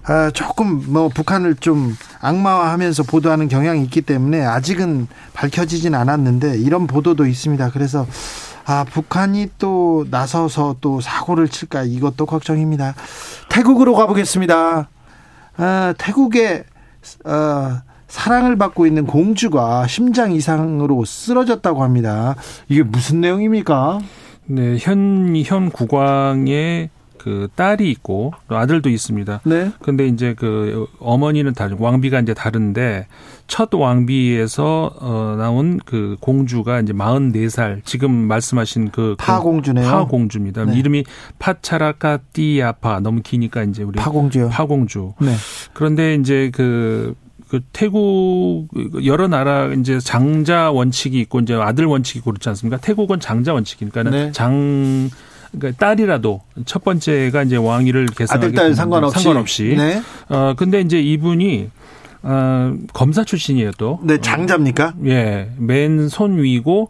아, 0.05 0.31
조금 0.31 0.83
뭐 0.87 1.09
북한을 1.09 1.55
좀 1.55 1.95
악마화하면서 2.21 3.03
보도하는 3.03 3.47
경향이 3.47 3.83
있기 3.83 4.01
때문에 4.01 4.43
아직은 4.43 5.07
밝혀지진 5.33 5.95
않았는데 5.95 6.57
이런 6.57 6.87
보도도 6.87 7.25
있습니다. 7.25 7.71
그래서 7.71 8.05
아, 8.65 8.85
북한이 8.85 9.51
또 9.57 10.05
나서서 10.09 10.77
또 10.81 11.01
사고를 11.01 11.49
칠까 11.49 11.83
이것도 11.83 12.25
걱정입니다. 12.25 12.95
태국으로 13.49 13.93
가보겠습니다. 13.95 14.89
아, 15.57 15.93
태국의 15.97 16.63
어, 17.25 17.81
사랑을 18.07 18.57
받고 18.57 18.85
있는 18.85 19.05
공주가 19.05 19.87
심장 19.87 20.31
이상으로 20.31 21.03
쓰러졌다고 21.03 21.83
합니다. 21.83 22.35
이게 22.69 22.83
무슨 22.83 23.21
내용입니까? 23.21 23.99
네, 24.45 24.77
현, 24.79 25.33
현 25.45 25.69
국왕의 25.71 26.89
그 27.23 27.47
딸이 27.55 27.89
있고 27.89 28.33
아들도 28.49 28.89
있습니다. 28.89 29.41
네. 29.45 29.71
근데 29.81 30.07
이제 30.07 30.35
그 30.37 30.87
어머니는 30.99 31.53
다른 31.53 31.77
왕비가 31.79 32.19
이제 32.19 32.33
다른데 32.33 33.07
첫 33.47 33.73
왕비에서 33.73 34.95
어 34.99 35.35
나온 35.37 35.79
그 35.85 36.17
공주가 36.19 36.81
이제 36.81 36.91
44살 36.91 37.85
지금 37.85 38.11
말씀하신 38.11 38.91
그 38.91 39.15
파공주네요. 39.17 39.89
파공주입니다. 39.89 40.65
네. 40.65 40.77
이름이 40.77 41.05
파차라카띠아파 41.39 42.99
너무 42.99 43.21
기니까 43.21 43.63
이제 43.63 43.83
우리 43.83 43.97
파공주요. 43.99 44.49
파공주. 44.49 45.13
네. 45.21 45.33
그런데 45.71 46.15
이제 46.15 46.51
그, 46.53 47.15
그 47.47 47.61
태국 47.71 48.67
여러 49.05 49.29
나라 49.29 49.67
이제 49.67 49.97
장자 49.99 50.71
원칙이 50.71 51.21
있고 51.21 51.39
이제 51.39 51.53
아들 51.53 51.85
원칙이 51.85 52.19
있고 52.19 52.31
그렇지 52.31 52.49
않습니까? 52.49 52.81
태국은 52.81 53.21
장자 53.21 53.53
원칙이니까는 53.53 54.11
네. 54.11 54.31
장 54.33 55.09
그러니까 55.57 55.77
딸이라도 55.85 56.41
첫 56.65 56.83
번째가 56.83 57.43
이제 57.43 57.55
왕위를 57.57 58.07
계승하기 58.07 58.45
아들 58.45 58.55
딸 58.55 58.73
상관없이. 58.73 59.19
상관없이. 59.23 59.75
네. 59.77 60.01
어 60.29 60.53
근데 60.57 60.81
이제 60.81 60.99
이분이 61.01 61.69
어 62.23 62.73
검사 62.93 63.23
출신이에요 63.23 63.71
또. 63.77 63.99
네, 64.03 64.17
장자입니까? 64.19 64.93
예, 65.05 65.49
맨손 65.57 66.41
위고 66.41 66.89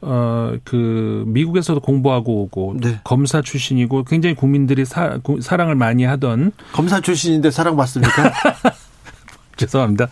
어그 0.00 1.24
미국에서도 1.26 1.80
공부하고 1.80 2.42
오고 2.42 2.76
네. 2.80 3.00
검사 3.04 3.42
출신이고 3.42 4.04
굉장히 4.04 4.34
국민들이 4.34 4.84
사, 4.84 5.18
구- 5.22 5.40
사랑을 5.40 5.74
많이 5.74 6.04
하던 6.04 6.52
검사 6.72 7.00
출신인데 7.00 7.50
사랑받습니까? 7.50 8.32
죄송합니다. 9.58 10.08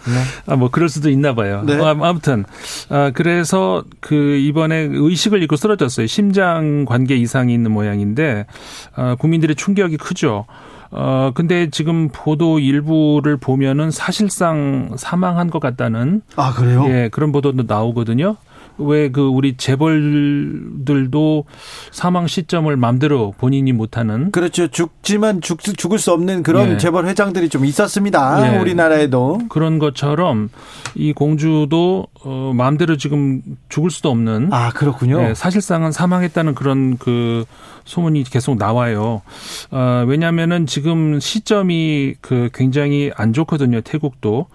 아, 0.47 0.57
뭐 0.57 0.69
그럴 0.71 0.89
수도 0.91 1.09
있나 1.09 1.35
봐요. 1.35 1.63
네. 1.65 1.79
어, 1.79 1.87
아무튼 1.87 2.45
아, 2.91 3.11
그래서 3.15 3.85
그 4.01 4.15
이번에 4.37 4.89
의식을 4.91 5.41
잃고 5.43 5.57
쓰러졌어요. 5.57 6.07
심장 6.07 6.85
관계 6.85 7.17
이상이 7.17 7.55
있는 7.55 7.71
모양인데 7.71 8.47
아, 8.95 9.15
국민들의 9.15 9.57
충격이 9.57 9.97
크죠. 9.97 10.45
어 10.93 11.33
근데 11.35 11.69
지금 11.71 12.11
보도 12.13 12.61
일부를 12.61 13.37
보면은 13.37 13.91
사실상 13.91 14.91
사망한 14.97 15.51
것 15.51 15.59
같다는 15.59 16.23
아, 16.37 16.53
그래요? 16.55 16.87
예 16.89 17.09
그런 17.11 17.33
보도도 17.33 17.65
나오거든요. 17.67 18.37
왜 18.79 19.09
그 19.09 19.23
우리 19.27 19.57
재벌들도 19.57 21.45
사망 21.91 22.27
시점을 22.27 22.75
마음대로 22.77 23.33
본인이 23.39 23.73
못하는 23.73 24.31
그렇죠. 24.33 24.69
죽지만 24.69 25.41
죽, 25.41 25.61
죽을 25.61 25.99
수 25.99 26.13
없는 26.13 26.43
그런 26.43 26.73
예. 26.73 26.77
재벌 26.79 27.07
회장들이 27.07 27.49
좀 27.49 27.65
있었습니다. 27.65 28.55
예. 28.55 28.59
우리나라에도. 28.59 29.41
그런 29.49 29.79
것처럼 29.79 30.51
이 30.95 31.13
공주도 31.13 32.07
어 32.25 32.53
마음대로 32.55 32.97
지금 32.97 33.43
죽을 33.69 33.91
수도 33.91 34.11
없는 34.11 34.53
아, 34.53 34.71
그렇군요. 34.71 35.19
네, 35.21 35.35
사실상은 35.35 35.93
사망했다는 35.93 36.55
그런 36.55 36.99
그 36.99 37.45
소문이 37.87 38.25
계속 38.25 38.59
나와요. 38.59 39.23
어, 39.71 40.05
왜냐하면은 40.07 40.67
지금 40.67 41.19
시점이 41.19 42.17
그 42.21 42.51
굉장히 42.53 43.11
안 43.17 43.33
좋거든요. 43.33 43.81
태국도. 43.81 44.47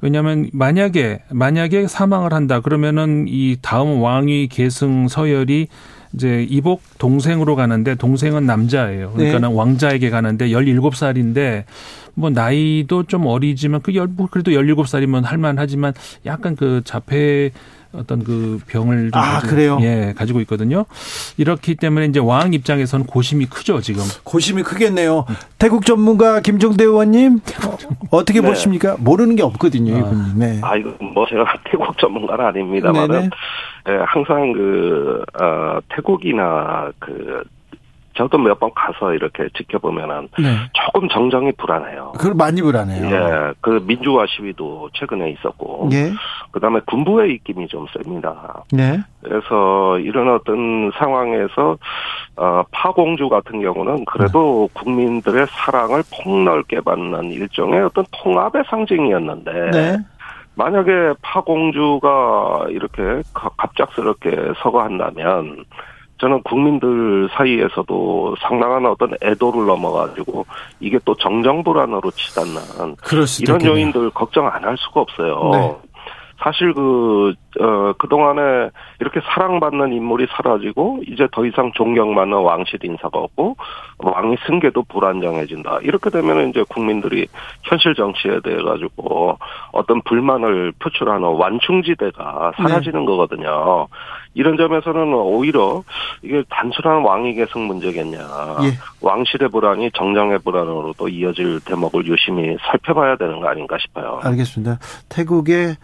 왜냐하면 0.00 0.50
만약에 0.52 1.20
만약에 1.30 1.86
사망을 1.86 2.32
한다 2.32 2.60
그러면은 2.60 3.26
이 3.28 3.56
다음 3.62 4.02
왕위 4.02 4.48
계승 4.48 5.06
서열이 5.06 5.68
이제 6.14 6.46
이복 6.48 6.82
동생으로 6.98 7.54
가는데 7.54 7.94
동생은 7.94 8.46
남자예요. 8.46 9.12
그러니까는 9.12 9.52
왕자에게 9.52 10.08
가는데 10.10 10.48
17살인데 10.48 11.64
뭐 12.14 12.30
나이도 12.30 13.04
좀 13.04 13.26
어리지만 13.26 13.82
그 13.82 13.94
열, 13.94 14.08
뭐 14.08 14.26
그래도 14.30 14.50
17살이면 14.50 15.22
할만하지만 15.22 15.92
약간 16.26 16.56
그 16.56 16.80
자폐 16.84 17.50
어떤 17.92 18.22
그 18.22 18.60
병을 18.66 19.10
좀 19.12 19.20
아, 19.20 19.40
가지고- 19.40 19.48
그래요? 19.50 19.78
예, 19.80 20.12
가지고 20.16 20.40
있거든요. 20.42 20.84
이렇기 21.38 21.74
때문에 21.76 22.06
이제 22.06 22.20
왕 22.20 22.52
입장에서는 22.52 23.06
고심이 23.06 23.46
크죠, 23.46 23.80
지금. 23.80 24.02
고심이 24.24 24.62
크겠네요. 24.62 25.24
태국 25.58 25.86
전문가 25.86 26.40
김종대 26.40 26.84
의원님 26.84 27.40
어, 28.10 28.24
떻게 28.24 28.40
네. 28.40 28.46
보십니까? 28.48 28.96
모르는 28.98 29.36
게 29.36 29.42
없거든요, 29.42 29.94
아. 29.94 29.98
이분이. 29.98 30.22
네. 30.36 30.60
아, 30.62 30.76
이거 30.76 30.92
뭐 31.00 31.26
제가 31.28 31.44
태국 31.70 31.96
전문가는 31.98 32.44
아닙니다만, 32.44 33.08
네네. 33.10 33.24
은 33.24 33.30
항상 34.06 34.52
그, 34.52 35.22
어, 35.40 35.78
태국이나 35.94 36.90
그, 36.98 37.42
저도 38.18 38.36
몇 38.38 38.58
번 38.58 38.70
가서 38.74 39.14
이렇게 39.14 39.48
지켜보면은 39.56 40.28
네. 40.40 40.56
조금 40.72 41.08
정정이 41.08 41.52
불안해요. 41.52 42.12
그걸 42.18 42.34
많이 42.34 42.60
불안해요. 42.60 43.06
예, 43.08 43.52
그 43.60 43.80
민주화 43.86 44.26
시위도 44.26 44.90
최근에 44.94 45.30
있었고, 45.30 45.88
예. 45.92 46.10
그 46.50 46.58
다음에 46.58 46.80
군부의 46.86 47.34
입김이 47.34 47.68
좀 47.68 47.86
셉니다. 47.96 48.64
네. 48.72 48.98
그래서 49.22 49.98
이런 50.00 50.34
어떤 50.34 50.90
상황에서 50.98 51.78
어, 52.36 52.62
파공주 52.72 53.28
같은 53.28 53.62
경우는 53.62 54.04
그래도 54.06 54.68
국민들의 54.72 55.46
사랑을 55.50 56.02
폭넓게 56.24 56.80
받는 56.80 57.30
일종의 57.30 57.82
어떤 57.84 58.04
통합의 58.10 58.64
상징이었는데 58.68 59.70
네. 59.70 59.96
만약에 60.56 61.14
파공주가 61.22 62.66
이렇게 62.70 63.22
가- 63.32 63.50
갑작스럽게 63.56 64.30
서거한다면 64.62 65.64
저는 66.20 66.42
국민들 66.42 67.28
사이에서도 67.36 68.34
상당한 68.40 68.84
어떤 68.86 69.12
애도를 69.22 69.66
넘어가지고 69.66 70.44
이게 70.80 70.98
또 71.04 71.14
정정불안으로 71.14 72.10
치닫는 72.10 72.60
이런 73.40 73.56
있겠네요. 73.60 73.72
요인들 73.78 74.10
걱정 74.10 74.46
안 74.48 74.64
할 74.64 74.76
수가 74.78 75.00
없어요. 75.00 75.50
네. 75.52 75.76
사실 76.38 76.72
그, 76.72 77.34
어, 77.60 77.92
그동안에 77.98 78.70
이렇게 79.00 79.20
사랑받는 79.20 79.92
인물이 79.92 80.26
사라지고, 80.30 81.00
이제 81.08 81.26
더 81.32 81.44
이상 81.44 81.72
존경받는 81.74 82.38
왕실 82.38 82.78
인사가 82.84 83.18
없고, 83.18 83.56
왕위 83.98 84.36
승계도 84.46 84.84
불안정해진다. 84.84 85.80
이렇게 85.82 86.10
되면 86.10 86.48
이제 86.48 86.64
국민들이 86.68 87.26
현실 87.62 87.94
정치에 87.94 88.40
대해 88.44 88.62
가지고 88.62 89.38
어떤 89.72 90.00
불만을 90.02 90.72
표출하는 90.78 91.26
완충지대가 91.28 92.52
사라지는 92.56 93.04
거거든요. 93.04 93.88
이런 94.34 94.56
점에서는 94.56 95.12
오히려 95.14 95.82
이게 96.22 96.44
단순한 96.48 97.02
왕위 97.02 97.34
계승 97.34 97.66
문제겠냐. 97.66 98.18
예. 98.18 98.70
왕실의 99.00 99.48
불안이 99.48 99.90
정정의 99.94 100.38
불안으로도 100.38 101.08
이어질 101.08 101.60
대목을 101.64 102.06
유심히 102.06 102.56
살펴봐야 102.60 103.16
되는 103.16 103.40
거 103.40 103.48
아닌가 103.48 103.76
싶어요. 103.80 104.20
알겠습니다. 104.22 104.78
태국의 105.08 105.74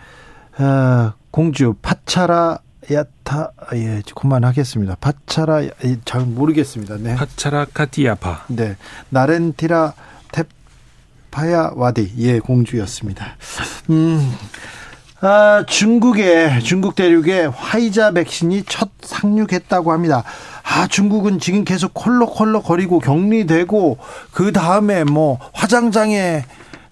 어, 0.59 1.12
공주 1.30 1.74
파차라 1.82 2.59
야타 2.90 3.52
예 3.74 4.02
그만하겠습니다. 4.14 4.96
파차라 5.00 5.66
야- 5.66 5.70
예, 5.84 5.96
잘 6.05 6.20
모르겠습니다. 6.22 6.96
네. 6.98 7.14
파차라 7.16 7.66
카티아파. 7.72 8.44
네. 8.48 8.76
나렌티라 9.09 9.94
테파야 10.32 11.72
와디 11.74 12.12
예 12.18 12.38
공주였습니다. 12.40 13.36
음. 13.90 14.32
아, 15.22 15.64
중국에 15.66 16.59
중국 16.61 16.94
대륙에 16.94 17.46
화이자 17.46 18.11
백신이 18.11 18.64
첫 18.68 18.90
상륙했다고 19.00 19.90
합니다. 19.90 20.22
아, 20.62 20.86
중국은 20.86 21.38
지금 21.40 21.64
계속 21.64 21.94
콜록콜록 21.94 22.64
거리고 22.64 22.98
격리되고 22.98 23.96
그 24.32 24.52
다음에 24.52 25.05
뭐 25.05 25.38
화장장에 25.55 26.44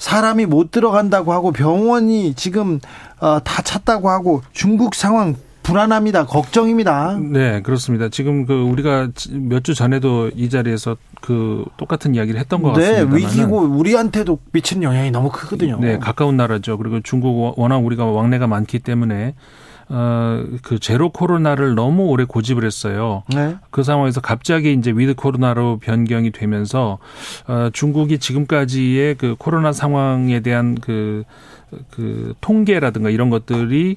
사람이 0.03 0.47
못 0.47 0.73
들어간다고 0.73 1.33
하고 1.33 1.53
병원이 1.53 2.35
지금 2.35 2.81
어, 3.21 3.39
다 3.45 3.63
찼다고 3.63 4.11
하고 4.11 4.43
중국 4.53 4.97
상황 4.97 5.37
불안합니다. 5.63 6.27
걱정입니다. 6.27 7.17
네, 7.21 7.63
그렇습니다. 7.63 8.09
지금 8.09 8.45
그 8.45 8.53
우리가 8.63 9.11
몇 9.31 9.63
주 9.63 9.75
전에도 9.77 10.29
이 10.35 10.51
자리에서 10.51 10.97
그 11.21 11.65
똑같은 11.77 12.17
이야기를 12.17 12.41
했던 12.41 12.63
것 12.63 12.73
네, 12.73 12.95
같습니다. 13.05 13.15
위기고 13.17 13.59
우리한테도 13.61 14.41
미치는 14.51 14.83
영향이 14.83 15.13
너무 15.13 15.31
크거든요. 15.31 15.79
네, 15.81 16.01
가까운 16.01 16.37
나라죠. 16.37 16.79
그리고 16.79 16.99
중국 17.01 17.55
워낙 17.57 17.77
우리가 17.79 18.05
왕래가 18.05 18.49
많기 18.49 18.81
때문에 18.81 19.35
어, 19.95 20.43
그 20.63 20.79
제로 20.79 21.11
코로나를 21.11 21.75
너무 21.75 22.05
오래 22.05 22.25
고집을 22.25 22.65
했어요. 22.65 23.25
네. 23.29 23.57
그 23.71 23.83
상황에서 23.83 24.23
갑자기 24.23 24.73
이제 24.73 24.91
with 24.91 25.15
코로나로 25.15 25.81
변경이 25.83 26.31
되면서 26.31 26.99
어, 27.47 27.69
중국이 27.75 28.19
지금까지의 28.19 29.17
그 29.17 29.37
코로나 29.39 29.71
상황에 29.73 30.41
대한 30.41 30.77
그, 30.77 31.25
그 31.91 32.33
통계라든가 32.41 33.11
이런 33.11 33.29
것들이 33.29 33.97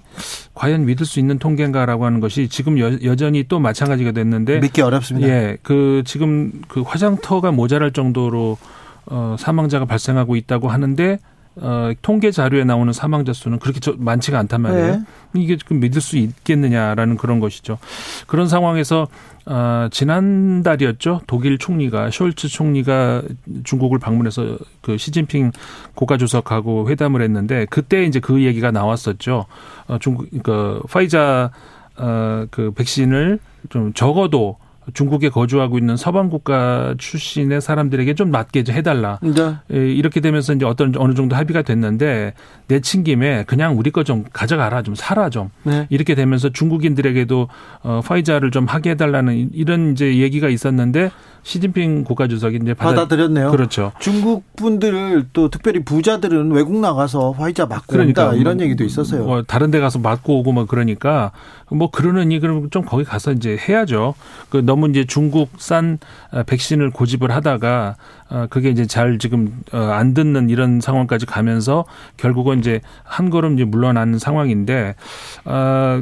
과연 0.54 0.86
믿을 0.86 1.06
수 1.06 1.22
있는 1.22 1.40
통계인가라고 1.40 2.06
하는 2.06 2.20
것이 2.20 2.50
지금 2.50 2.78
여, 2.78 2.92
여전히 3.06 3.46
또 3.48 3.60
마찬가지가 3.60 4.12
됐는데 4.12 4.60
믿기 4.60 4.82
어렵습니다. 4.82 5.30
예, 5.30 5.58
그 5.64 6.04
지금 6.06 6.52
그 6.68 6.82
화장터가 6.82 7.54
모자랄 7.54 7.94
정도로 7.94 8.58
어, 9.06 9.38
사망자가 9.40 9.86
발생하고 9.86 10.36
있다고 10.36 10.68
하는데 10.68 11.20
어, 11.58 11.92
통계 12.02 12.32
자료에 12.32 12.64
나오는 12.64 12.92
사망자 12.92 13.34
수는 13.34 13.60
그렇게 13.60 13.80
저, 13.80 13.94
많지가 13.98 14.38
않단 14.40 14.62
말이에요. 14.62 14.96
네. 14.98 15.02
이게 15.36 15.58
그 15.66 15.74
믿을 15.74 16.02
수 16.02 16.18
있겠느냐라는 16.18 17.18
그런 17.18 17.40
것이죠. 17.40 17.78
그런 18.28 18.48
상황에서 18.48 19.08
어, 19.46 19.88
지난달이었죠. 19.92 21.22
독일 21.28 21.58
총리가 21.58 22.10
숄츠 22.10 22.50
총리가 22.50 23.22
중국을 23.64 24.00
방문해서 24.00 24.58
그 24.82 24.98
시진핑 24.98 25.52
국가주석하고 25.94 26.90
회담을 26.90 27.22
했는데 27.22 27.66
그때 27.70 28.06
이제 28.06 28.20
그 28.20 28.44
얘기가 28.44 28.72
나왔었죠. 28.72 29.46
어, 29.88 29.98
중국 30.00 30.28
그 30.44 30.82
파이자 30.90 31.52
어, 31.98 32.46
그 32.52 32.72
백신을 32.72 33.40
좀 33.70 33.94
적어도 33.94 34.58
중국에 34.94 35.30
거주하고 35.30 35.78
있는 35.78 35.98
서방 35.98 36.30
국가 36.30 36.96
출신의 36.98 37.60
사람들에게 37.60 38.14
좀 38.16 38.32
맞게 38.32 38.64
해달라. 38.70 39.20
네. 39.22 39.32
예, 39.74 39.92
이렇게 39.92 40.20
되면서 40.22 40.54
이제 40.54 40.66
어떤 40.66 40.94
어느 40.98 41.14
정도 41.14 41.36
합의가 41.36 41.64
됐는데 41.64 42.34
내친 42.68 43.04
김에 43.04 43.44
그냥 43.46 43.78
우리 43.78 43.92
거 43.92 44.06
좀 44.06 44.24
가져가라, 44.32 44.84
좀 44.84 44.94
사라 44.96 45.30
좀 45.30 45.50
네. 45.64 45.88
이렇게 45.90 46.14
되면서 46.16 46.50
중국인들에게도 46.50 47.48
어, 47.84 48.02
파이자를 48.06 48.52
좀 48.52 48.66
하게 48.66 48.92
해달라는 48.92 49.50
이런 49.54 49.94
이제 49.94 50.18
얘기가 50.18 50.48
있었는데 50.50 51.10
시진핑 51.46 52.06
국가주석이 52.06 52.60
이제 52.64 52.74
받아, 52.74 53.08
들였네요 53.08 53.52
그렇죠. 53.52 53.92
중국 54.00 54.56
분들 54.56 55.28
또 55.32 55.50
특별히 55.50 55.84
부자들은 55.84 56.52
외국 56.52 56.80
나가서 56.80 57.32
화이자 57.32 57.68
맞고 57.68 57.86
그러니까 57.88 58.30
온다 58.30 58.36
이런 58.36 58.58
뭐, 58.58 58.66
얘기도 58.66 58.84
있었어요. 58.84 59.24
뭐 59.24 59.44
다른 59.44 59.70
데 59.70 59.80
가서 59.80 60.00
맞고 60.00 60.40
오고 60.40 60.52
뭐 60.52 60.66
그러니까 60.66 61.32
뭐 61.70 61.92
그러느니 61.92 62.40
그럼 62.40 62.70
좀 62.72 62.84
거기 62.84 63.04
가서 63.04 63.32
이제 63.32 63.58
해야죠. 63.58 64.16
그 64.50 64.58
너무 64.58 64.90
이제 64.90 65.06
중국산 65.06 66.00
어, 66.32 66.42
백신을 66.44 66.90
고집을 66.90 67.32
하다가 67.32 67.96
어, 68.30 68.48
그게 68.50 68.70
이제 68.70 68.88
잘 68.88 69.20
지금 69.20 69.62
어, 69.72 69.78
안 69.78 70.14
듣는 70.14 70.50
이런 70.50 70.82
상황까지 70.82 71.28
가면서 71.28 71.86
결국은 72.18 72.60
이제 72.60 72.82
한 73.04 73.30
걸음 73.30 73.54
이제 73.54 73.66
물러나는 73.66 74.18
상황인데 74.18 74.96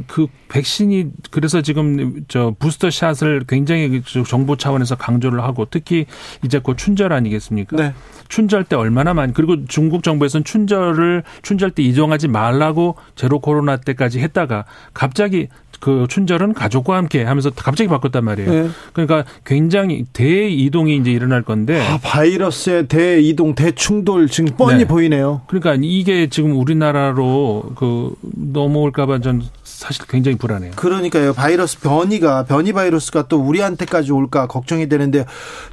그 0.08 0.28
백신이 0.50 1.08
그래서 1.32 1.62
지금 1.62 2.24
저 2.28 2.54
부스터 2.60 2.89
샷을 2.89 3.44
굉장히 3.48 4.02
그 4.02 4.24
정부 4.24 4.56
차원에서 4.58 4.96
강조를 4.96 5.33
하고 5.42 5.66
특히 5.70 6.06
이제 6.44 6.60
곧 6.60 6.78
춘절 6.78 7.14
아니겠습니까? 7.14 7.78
네. 7.78 7.94
춘절 8.30 8.64
때 8.64 8.76
얼마나 8.76 9.14
많이 9.14 9.34
그리고 9.34 9.66
중국 9.66 10.04
정부에서는 10.04 10.44
춘절을 10.44 11.24
춘절 11.42 11.72
때 11.72 11.84
이동하지 11.84 12.28
말라고 12.28 12.96
제로 13.16 13.40
코로나 13.40 13.78
때까지 13.78 14.20
했다가 14.20 14.66
갑자기 14.94 15.48
그 15.80 16.08
춘절은 16.10 16.54
가족과 16.54 16.96
함께 16.96 17.24
하면서 17.24 17.50
갑자기 17.50 17.90
바꿨단 17.90 18.24
말이에요. 18.24 18.52
네. 18.52 18.70
그러니까 18.94 19.26
굉장히 19.46 20.06
대이동이 20.14 20.96
이제 20.96 21.12
일어날 21.12 21.42
건데 21.42 21.82
아, 21.82 22.00
바이러스의 22.02 22.88
대이동 22.88 23.56
대충돌 23.56 24.28
지금 24.30 24.56
뻔히 24.56 24.80
네. 24.80 24.86
보이네요. 24.86 25.42
그러니까 25.48 25.76
이게 25.82 26.28
지금 26.28 26.56
우리나라로 26.56 27.74
그 27.76 28.16
넘어올까 28.22 29.06
봐 29.06 29.20
전 29.20 29.42
사실 29.84 30.06
굉장히 30.08 30.38
불안해요. 30.38 30.72
그러니까요. 30.78 31.34
바이러스 31.34 31.82
변이가 31.82 32.46
변이 32.46 32.72
바이러스가 32.72 33.28
또 33.28 33.38
우리한테까지 33.42 34.14
올까 34.14 34.48
걱정이 34.48 34.88
되는데 34.88 35.26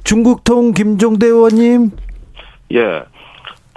중국통 0.03 0.73
김종대 0.73 1.27
의원님. 1.27 1.91
예. 2.73 3.03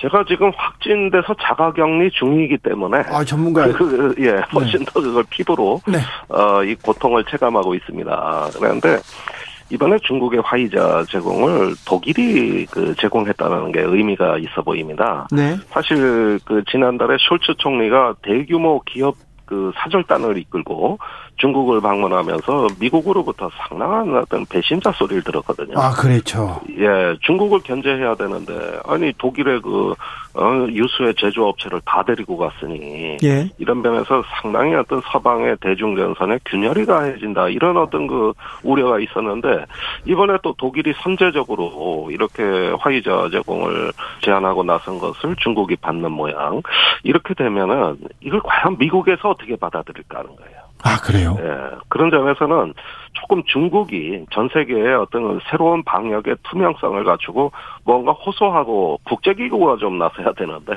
제가 0.01 0.25
지금 0.29 0.51
확진돼서 0.57 1.37
자가격리 1.41 2.11
중이기 2.11 2.59
때문에 2.59 3.05
아 3.09 3.25
전문가 3.25 3.65
그, 3.69 3.79
그, 3.79 4.15
예 4.27 4.43
훨씬 4.53 4.81
네. 4.81 4.85
더 4.87 5.01
그걸 5.01 5.25
피부로 5.31 5.81
네. 5.87 5.99
어이 6.29 6.75
고통을 6.75 7.25
체감하고 7.31 7.77
있습니다. 7.77 8.51
그런데 8.59 8.99
이번에 9.71 9.97
중국의 10.03 10.41
화이자 10.45 11.05
제공을 11.11 11.75
독일이 11.87 12.67
그 12.67 12.95
제공했다는 12.97 13.73
게 13.73 13.81
의미가 13.81 14.39
있어 14.39 14.63
보입니다. 14.63 15.29
네. 15.31 15.57
사실 15.71 16.41
그 16.45 16.63
지난달에 16.71 17.17
숄츠 17.17 17.57
총리가 17.59 18.17
대규모 18.23 18.83
기업 18.83 19.17
그 19.47 19.73
사절단을 19.77 20.39
이끌고 20.39 20.99
중국을 21.37 21.81
방문하면서 21.81 22.69
미국으로부터 22.79 23.51
상당한 23.69 24.17
어떤 24.17 24.45
배신자 24.47 24.93
소리를 24.93 25.23
들었거든요. 25.23 25.79
아, 25.79 25.91
그렇죠. 25.91 26.61
예, 26.79 27.17
중국을 27.21 27.61
견제해야 27.61 28.15
되는데 28.15 28.79
아니 28.85 29.13
독일의 29.19 29.61
그 29.63 29.95
어, 30.35 30.67
유수의 30.69 31.15
제조업체를 31.15 31.81
다 31.85 32.03
데리고 32.03 32.37
갔으니 32.37 33.17
예. 33.23 33.49
이런 33.59 33.83
면에서 33.83 34.23
상당히 34.43 34.75
어떤 34.75 35.01
서방의 35.13 35.57
대중전선에 35.61 36.41
균열이 36.45 36.87
가해진다 36.87 37.49
이런 37.51 37.77
어떤 37.77 38.07
그 38.09 38.33
우려가 38.65 38.99
있었는데 38.99 39.65
이번에 40.07 40.39
또 40.43 40.53
독일이 40.55 40.93
선제적으로 41.03 42.09
이렇게 42.11 42.43
화이자 42.81 43.29
제공을 43.31 43.93
제안하고 44.23 44.65
나선 44.65 44.99
것을 44.99 45.37
중국이 45.37 45.77
받는 45.77 46.11
모양 46.11 46.63
이렇게 47.05 47.35
되면은 47.35 47.99
이걸 48.21 48.41
과연 48.41 48.77
미국에서 48.79 49.31
어떻게 49.31 49.55
받아들일까 49.55 50.19
하는 50.19 50.35
거예요. 50.35 50.54
아, 50.85 50.99
그래요? 51.01 51.37
예. 51.41 51.77
그런 51.89 52.11
점에서는 52.11 52.75
조금 53.15 53.43
중국이 53.45 54.27
전 54.33 54.49
세계의 54.53 54.95
어떤 54.97 55.41
새로운 55.51 55.83
방역의 55.85 56.37
투명성을 56.43 57.03
갖추고 57.05 57.53
뭔가 57.85 58.13
호소하고 58.13 59.01
국제기구가 59.05 59.77
좀 59.79 59.99
나서야 59.99 60.33
되는데 60.33 60.75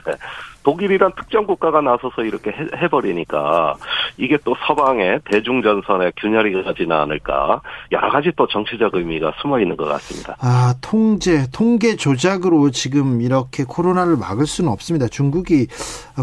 독일이란 0.63 1.13
특정 1.15 1.45
국가가 1.45 1.81
나서서 1.81 2.23
이렇게 2.23 2.51
해, 2.51 2.87
버리니까 2.89 3.75
이게 4.17 4.37
또 4.43 4.55
서방의 4.67 5.21
대중전선의 5.31 6.13
균열이 6.17 6.63
가지는 6.63 6.95
않을까 6.95 7.61
여러 7.91 8.09
가지 8.09 8.31
또 8.35 8.47
정치적 8.47 8.95
의미가 8.95 9.33
숨어 9.41 9.59
있는 9.59 9.77
것 9.77 9.85
같습니다. 9.85 10.35
아 10.39 10.73
통제 10.81 11.45
통계 11.53 11.95
조작으로 11.95 12.71
지금 12.71 13.21
이렇게 13.21 13.63
코로나를 13.63 14.17
막을 14.17 14.45
수는 14.45 14.71
없습니다. 14.71 15.07
중국이 15.07 15.67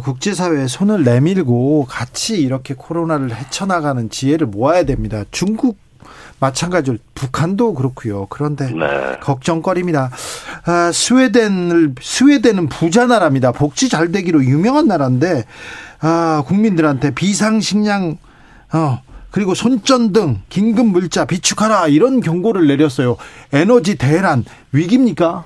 국제사회에 0.03 0.67
손을 0.67 1.05
내밀고 1.05 1.87
같이 1.89 2.41
이렇게 2.41 2.75
코로나를 2.75 3.35
헤쳐나가는 3.35 4.11
지혜를 4.11 4.47
모아야 4.47 4.85
됩니다. 4.85 5.25
중국 5.31 5.84
마찬가지로 6.41 6.99
북한도 7.15 7.75
그렇고요. 7.75 8.27
그런데 8.27 8.71
네. 8.71 9.19
걱정거리입니다. 9.21 10.11
아, 10.67 10.93
스웨덴을 10.93 11.95
스웨덴은 12.01 12.69
부자 12.69 13.07
나라입니다. 13.07 13.53
복지 13.53 13.89
잘 13.89 14.13
되기로 14.13 14.45
유명한 14.45 14.87
나라인데 14.87 15.45
아, 16.01 16.43
국민들한테 16.47 17.13
비상식량 17.13 18.19
어 18.73 19.01
그리고 19.31 19.53
손전등, 19.53 20.43
긴급 20.49 20.87
물자 20.87 21.25
비축하라 21.25 21.89
이런 21.89 22.21
경고를 22.21 22.69
내렸어요. 22.69 23.17
에너지 23.53 23.97
대란 23.97 24.45
위기입니까? 24.71 25.45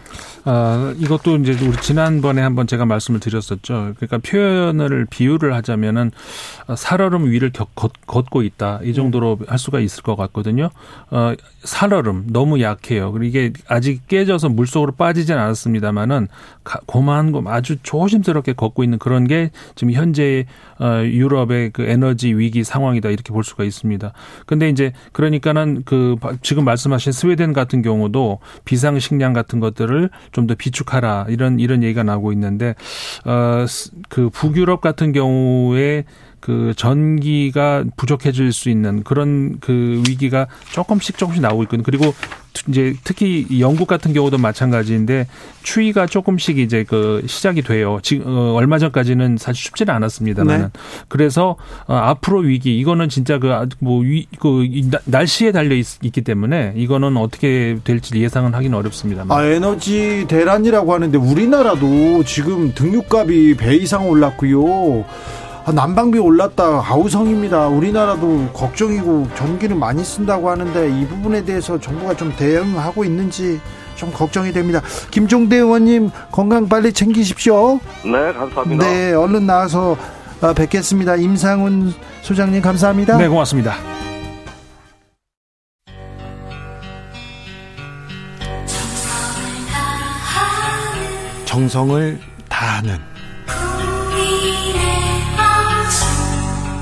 아, 0.51 0.94
이것도 0.96 1.36
이제 1.36 1.53
우리 1.66 1.76
지난번에 1.76 2.40
한번 2.40 2.66
제가 2.66 2.86
말씀을 2.86 3.20
드렸었죠. 3.20 3.92
그러니까 3.96 4.16
표현을 4.16 5.07
비유를 5.11 5.53
하자면은 5.53 6.11
살얼음 6.74 7.30
위를 7.30 7.53
걷, 7.74 7.92
걷고 8.07 8.42
있다. 8.42 8.80
이 8.82 8.94
정도로 8.94 9.40
할 9.46 9.59
수가 9.59 9.78
있을 9.80 10.03
것 10.03 10.16
같거든요. 10.16 10.70
어, 11.11 11.34
살얼음 11.64 12.28
너무 12.30 12.62
약해요. 12.62 13.12
그리고 13.12 13.26
이게 13.26 13.53
아직 13.68 14.07
깨져서 14.09 14.49
물속으로 14.49 14.92
빠지진 14.92 15.36
않았습니다만은 15.36 16.28
고만 16.86 17.32
고 17.32 17.42
아주 17.46 17.76
조심스럽게 17.82 18.55
걷고 18.55 18.84
있는 18.84 18.99
그런 18.99 19.26
게 19.26 19.51
지금 19.74 19.92
현재 19.92 20.46
어, 20.78 21.03
유럽의 21.05 21.70
그 21.74 21.82
에너지 21.82 22.32
위기 22.32 22.64
상황이다 22.64 23.11
이렇게 23.11 23.34
볼 23.34 23.44
수가 23.44 23.64
있습니다. 23.64 24.12
근데 24.46 24.70
이제 24.70 24.92
그러니까는 25.12 25.82
그 25.84 26.16
지금 26.40 26.64
말씀하신 26.64 27.12
스웨덴 27.12 27.53
같은 27.53 27.82
경우도 27.82 28.38
비상식량 28.64 29.34
같은 29.34 29.61
것들을 29.61 30.09
좀 30.39 30.47
더 30.47 30.55
비축하라. 30.55 31.26
이런 31.28 31.59
이런 31.59 31.82
얘기가 31.82 32.03
나오고 32.03 32.32
있는데 32.32 32.74
어그 33.24 34.30
북유럽 34.30 34.80
같은 34.80 35.12
경우에 35.12 36.05
그 36.41 36.72
전기가 36.76 37.84
부족해질 37.97 38.53
수 38.53 38.70
있는 38.70 39.03
그런 39.03 39.59
그 39.61 40.03
위기가 40.09 40.47
조금씩 40.72 41.18
조금씩 41.18 41.43
나오고 41.43 41.64
있거든요. 41.64 41.82
그리고 41.82 42.14
이제 42.68 42.95
특히 43.05 43.47
영국 43.61 43.86
같은 43.86 44.12
경우도 44.12 44.39
마찬가지인데 44.39 45.26
추위가 45.62 46.07
조금씩 46.07 46.59
이제 46.59 46.84
그 46.84 47.22
시작이 47.26 47.62
돼요. 47.62 47.99
지금 48.03 48.24
어, 48.26 48.53
얼마 48.55 48.78
전까지는 48.78 49.36
사실 49.39 49.64
춥지는 49.64 49.95
않았습니다만 49.95 50.61
네. 50.61 50.68
그래서 51.09 51.57
어, 51.86 51.95
앞으로 51.95 52.41
위기 52.41 52.78
이거는 52.78 53.09
진짜 53.09 53.39
그뭐그 53.39 54.24
그 54.41 54.91
날씨에 55.05 55.53
달려 55.53 55.74
있, 55.74 55.86
기 56.01 56.20
때문에 56.20 56.74
이거는 56.76 57.16
어떻게 57.16 57.78
될지 57.84 58.18
예상은 58.20 58.55
하기는 58.55 58.76
어렵습니다만. 58.76 59.36
아 59.36 59.45
에너지 59.45 60.26
대란이라고 60.28 60.93
하는데 60.93 61.16
우리나라도 61.18 62.24
지금 62.24 62.72
등유값이 62.74 63.57
배 63.59 63.76
이상 63.76 64.09
올랐고요. 64.09 65.05
아, 65.68 65.72
난방비 65.72 66.18
올랐다 66.18 66.82
아우성입니다. 66.82 67.68
우리나라도 67.68 68.48
걱정이고 68.54 69.28
전기를 69.34 69.76
많이 69.76 70.02
쓴다고 70.02 70.48
하는데 70.48 70.88
이 70.88 71.06
부분에 71.06 71.44
대해서 71.44 71.78
정부가 71.78 72.14
좀 72.14 72.34
대응하고 72.34 73.04
있는지 73.04 73.60
좀 73.94 74.10
걱정이 74.10 74.50
됩니다. 74.52 74.80
김종대 75.10 75.56
의원님 75.56 76.10
건강 76.32 76.70
빨리 76.70 76.90
챙기십시오. 76.90 77.80
네, 78.02 78.32
감사합니다. 78.32 78.86
네, 78.86 79.12
얼른 79.12 79.46
나와서 79.46 79.94
어, 80.40 80.54
뵙겠습니다. 80.54 81.16
임상훈 81.16 81.92
소장님 82.22 82.62
감사합니다. 82.62 83.18
네, 83.18 83.28
고맙습니다. 83.28 83.74
정성을 91.44 92.18
다하는 92.48 93.08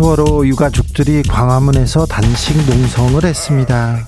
세월호 0.00 0.46
유가족들이 0.46 1.24
광화문에서 1.24 2.06
단식 2.06 2.56
농성을 2.56 3.22
했습니다. 3.22 3.98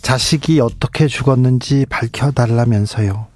자식이 0.00 0.60
어떻게 0.60 1.06
죽었는지 1.06 1.84
밝혀달라면서요. 1.90 3.26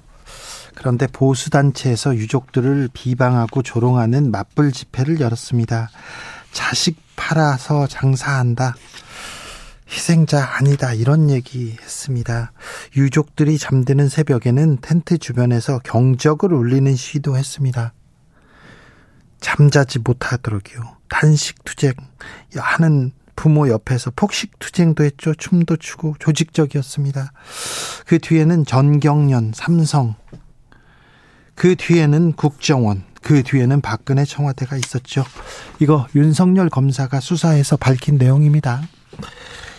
그런데 0.75 1.09
보수단체에서 1.09 2.17
유족들을 2.17 2.89
비방하고 2.95 3.63
조롱하는 3.63 4.31
맞불 4.31 4.73
집회를 4.73 5.21
열었습니다. 5.21 5.91
자식 6.53 6.97
팔아서 7.17 7.87
장사한다. 7.87 8.77
희생자 9.91 10.43
아니다. 10.57 10.95
이런 10.95 11.29
얘기 11.29 11.77
했습니다. 11.83 12.53
유족들이 12.97 13.59
잠드는 13.59 14.09
새벽에는 14.09 14.79
텐트 14.81 15.19
주변에서 15.19 15.81
경적을 15.85 16.55
울리는 16.55 16.97
시도 16.97 17.37
했습니다. 17.37 17.93
잠자지 19.41 20.01
못하도록요. 20.01 20.97
단식 21.09 21.65
투쟁 21.65 21.93
하는 22.57 23.13
부모 23.37 23.69
옆에서 23.69 24.11
폭식 24.17 24.59
투쟁도 24.59 25.05
했죠. 25.05 25.35
춤도 25.35 25.77
추고 25.77 26.17
조직적이었습니다. 26.19 27.33
그 28.07 28.19
뒤에는 28.19 28.65
전경련, 28.65 29.53
삼성, 29.55 30.15
그 31.55 31.77
뒤에는 31.77 32.33
국정원, 32.33 33.05
그 33.23 33.43
뒤에는 33.43 33.81
박근혜 33.81 34.25
청와대가 34.25 34.77
있었죠. 34.77 35.25
이거 35.81 36.07
윤석열 36.15 36.69
검사가 36.71 37.21
수사해서 37.21 37.77
밝힌 37.77 38.19
내용입니다. 38.19 38.83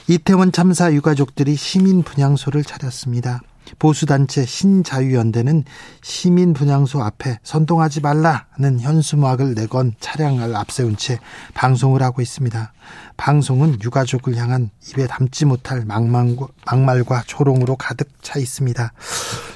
이태원 0.08 0.52
참사 0.52 0.94
유가족들이 0.94 1.56
시민 1.56 2.04
분향소를 2.04 2.64
차렸습니다. 2.64 3.42
보수단체 3.80 4.46
신자유연대는 4.46 5.64
시민 6.02 6.54
분향소 6.54 7.02
앞에 7.02 7.40
선동하지 7.44 8.02
말라는 8.02 8.80
현수막을 8.80 9.56
내건 9.56 9.94
차량을 10.00 10.56
앞세운 10.56 10.98
채 10.98 11.20
방송을 11.54 12.02
하고 12.02 12.22
있습니다. 12.22 12.74
방송은 13.18 13.80
유가족을 13.84 14.36
향한 14.38 14.70
입에 14.88 15.08
담지 15.08 15.46
못할 15.46 15.84
막말과, 15.86 16.48
막말과 16.66 17.24
조롱으로 17.26 17.76
가득 17.76 18.10
차 18.22 18.40
있습니다. 18.40 18.94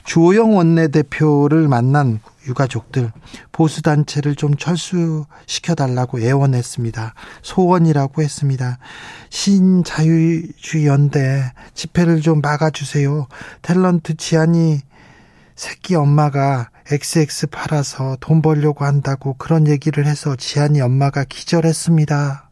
주호영 0.04 0.58
원내대표를 0.58 1.68
만난 1.68 2.20
유가족들 2.48 3.12
보수 3.52 3.82
단체를 3.82 4.36
좀 4.36 4.56
철수시켜 4.56 5.76
달라고 5.76 6.20
애원했습니다. 6.20 7.14
소원이라고 7.44 8.22
했습니다. 8.24 8.80
신자유주의 9.30 10.88
연대 10.88 11.54
집회를 11.74 12.22
좀 12.22 12.42
막아 12.42 12.72
주세요. 12.72 13.28
탤런트 13.62 14.18
지안이 14.18 14.82
새끼 15.56 15.96
엄마가 15.96 16.72
XX 16.90 17.48
팔아서 17.48 18.18
돈 18.20 18.42
벌려고 18.42 18.84
한다고 18.84 19.36
그런 19.38 19.68
얘기를 19.68 20.08
해서 20.08 20.36
지안이 20.36 20.82
엄마가 20.82 21.24
기절했습니다. 21.24 22.51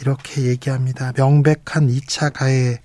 이렇게 0.00 0.42
얘기합니다. 0.42 1.12
명백한 1.16 1.88
2차 1.88 2.32
가해. 2.32 2.80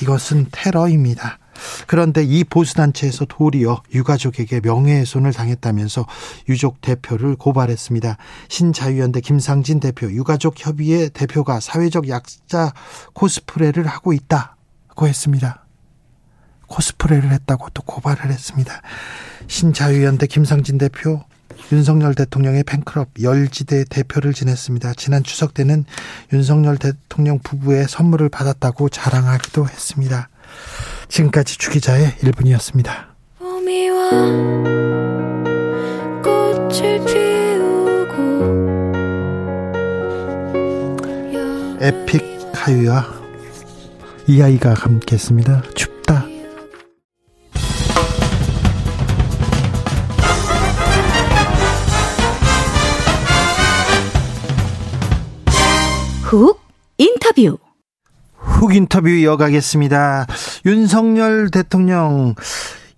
이것은 0.00 0.46
테러입니다. 0.50 1.38
그런데 1.86 2.22
이 2.22 2.44
보수단체에서 2.44 3.24
도리어 3.26 3.82
유가족에게 3.94 4.60
명예훼손을 4.60 5.32
당했다면서 5.32 6.06
유족 6.48 6.80
대표를 6.80 7.36
고발했습니다. 7.36 8.18
신자유연대 8.48 9.20
김상진 9.20 9.80
대표, 9.80 10.10
유가족 10.10 10.54
협의회 10.58 11.08
대표가 11.08 11.60
사회적 11.60 12.08
약자 12.08 12.72
코스프레를 13.14 13.86
하고 13.86 14.12
있다고 14.12 15.08
했습니다. 15.08 15.66
코스프레를 16.66 17.30
했다고 17.32 17.70
또 17.70 17.82
고발을 17.82 18.30
했습니다. 18.30 18.82
신자유연대 19.46 20.26
김상진 20.26 20.78
대표, 20.78 21.24
윤석열 21.72 22.14
대통령의 22.14 22.62
팬클럽 22.64 23.08
열지대 23.20 23.84
대표를 23.84 24.32
지냈습니다. 24.32 24.94
지난 24.94 25.22
추석 25.22 25.54
때는 25.54 25.84
윤석열 26.32 26.76
대통령 26.76 27.38
부부의 27.40 27.86
선물을 27.88 28.28
받았다고 28.28 28.88
자랑하기도 28.88 29.66
했습니다. 29.66 30.28
지금까지 31.08 31.58
주기자의 31.58 32.12
1분이었습니다. 32.20 33.06
에픽 41.80 42.22
하유와 42.52 43.06
이 44.28 44.42
아이가 44.42 44.74
함께했습니다. 44.74 45.62
춥 45.74 45.95
훅 56.26 56.60
인터뷰 56.98 57.56
훅 58.34 58.74
인터뷰 58.74 59.08
이어가겠습니다. 59.08 60.26
윤석열 60.66 61.50
대통령 61.52 62.34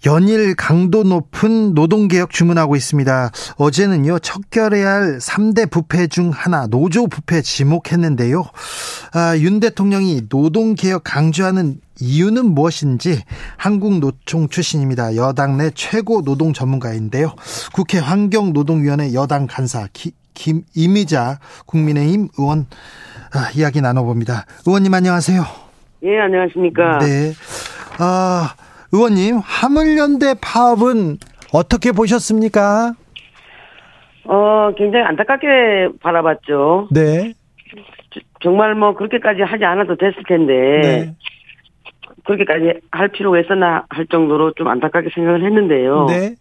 연일 0.06 0.54
강도 0.54 1.02
높은 1.02 1.74
노동개혁 1.74 2.30
주문하고 2.30 2.74
있습니다. 2.74 3.30
어제는요, 3.56 4.20
척결해야 4.20 4.90
할 4.90 5.18
3대 5.18 5.70
부패 5.70 6.06
중 6.06 6.30
하나, 6.30 6.66
노조 6.68 7.06
부패 7.06 7.42
지목했는데요. 7.42 8.44
아, 9.12 9.36
윤 9.36 9.60
대통령이 9.60 10.22
노동개혁 10.30 11.04
강조하는 11.04 11.82
이유는 12.00 12.54
무엇인지 12.54 13.24
한국노총 13.58 14.48
출신입니다. 14.48 15.16
여당 15.16 15.58
내 15.58 15.70
최고 15.74 16.22
노동 16.22 16.54
전문가인데요. 16.54 17.34
국회 17.74 17.98
환경노동위원회 17.98 19.12
여당 19.12 19.46
간사 19.46 19.88
기, 19.92 20.12
김 20.32 20.62
이미자 20.74 21.40
국민의힘 21.66 22.28
의원 22.38 22.66
아, 23.34 23.50
이야기 23.56 23.80
나눠봅니다. 23.80 24.44
의원님 24.66 24.94
안녕하세요. 24.94 25.42
예, 26.04 26.20
안녕하십니까. 26.20 26.98
네. 26.98 27.32
아, 27.98 28.54
의원님, 28.92 29.38
화물연대 29.42 30.34
파업은 30.40 31.18
어떻게 31.52 31.92
보셨습니까? 31.92 32.94
어, 34.24 34.70
굉장히 34.76 35.04
안타깝게 35.06 35.46
바라봤죠. 36.02 36.88
네. 36.92 37.32
정말 38.42 38.74
뭐 38.74 38.94
그렇게까지 38.94 39.42
하지 39.42 39.64
않아도 39.64 39.96
됐을 39.96 40.22
텐데. 40.28 40.52
네. 40.82 41.14
그렇게까지 42.24 42.80
할 42.90 43.08
필요가 43.08 43.40
있었나 43.40 43.84
할 43.88 44.06
정도로 44.06 44.52
좀 44.52 44.68
안타깝게 44.68 45.10
생각을 45.14 45.44
했는데요. 45.44 46.06
네. 46.06 46.34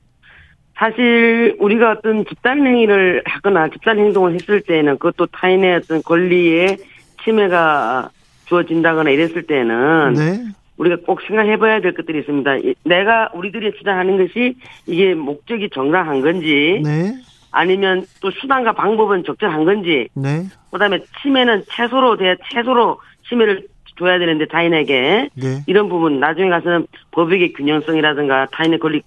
사실 0.77 1.55
우리가 1.59 1.91
어떤 1.91 2.23
집단 2.25 2.65
행위를 2.65 3.23
하거나 3.25 3.67
집단 3.69 3.97
행동을 3.97 4.35
했을 4.35 4.61
때는 4.61 4.99
그것도 4.99 5.27
타인의 5.27 5.75
어떤 5.75 6.03
권리에 6.03 6.77
침해가 7.23 8.09
주어진다거나 8.45 9.09
이랬을 9.09 9.43
때는 9.43 10.13
네. 10.13 10.43
우리가 10.77 10.97
꼭 11.05 11.21
생각해봐야 11.27 11.81
될 11.81 11.95
것들이 11.95 12.19
있습니다. 12.19 12.51
내가 12.83 13.31
우리들이 13.33 13.73
주장하는 13.77 14.17
것이 14.17 14.55
이게 14.85 15.15
목적이 15.15 15.69
정당한 15.73 16.21
건지 16.21 16.79
네. 16.83 17.13
아니면 17.51 18.05
또 18.21 18.29
수단과 18.29 18.73
방법은 18.73 19.23
적절한 19.23 19.65
건지 19.65 20.07
네. 20.13 20.43
그다음에 20.71 20.99
침해는 21.21 21.63
최소로 21.71 22.17
돼 22.17 22.35
최소로 22.51 22.99
침해를 23.27 23.67
줘야 23.97 24.19
되는데 24.19 24.45
타인에게 24.45 25.29
네. 25.33 25.63
이런 25.65 25.89
부분 25.89 26.19
나중에 26.19 26.49
가서는 26.49 26.85
법익의 27.11 27.53
균형성이라든가 27.53 28.45
타인의 28.51 28.77
권리 28.77 29.01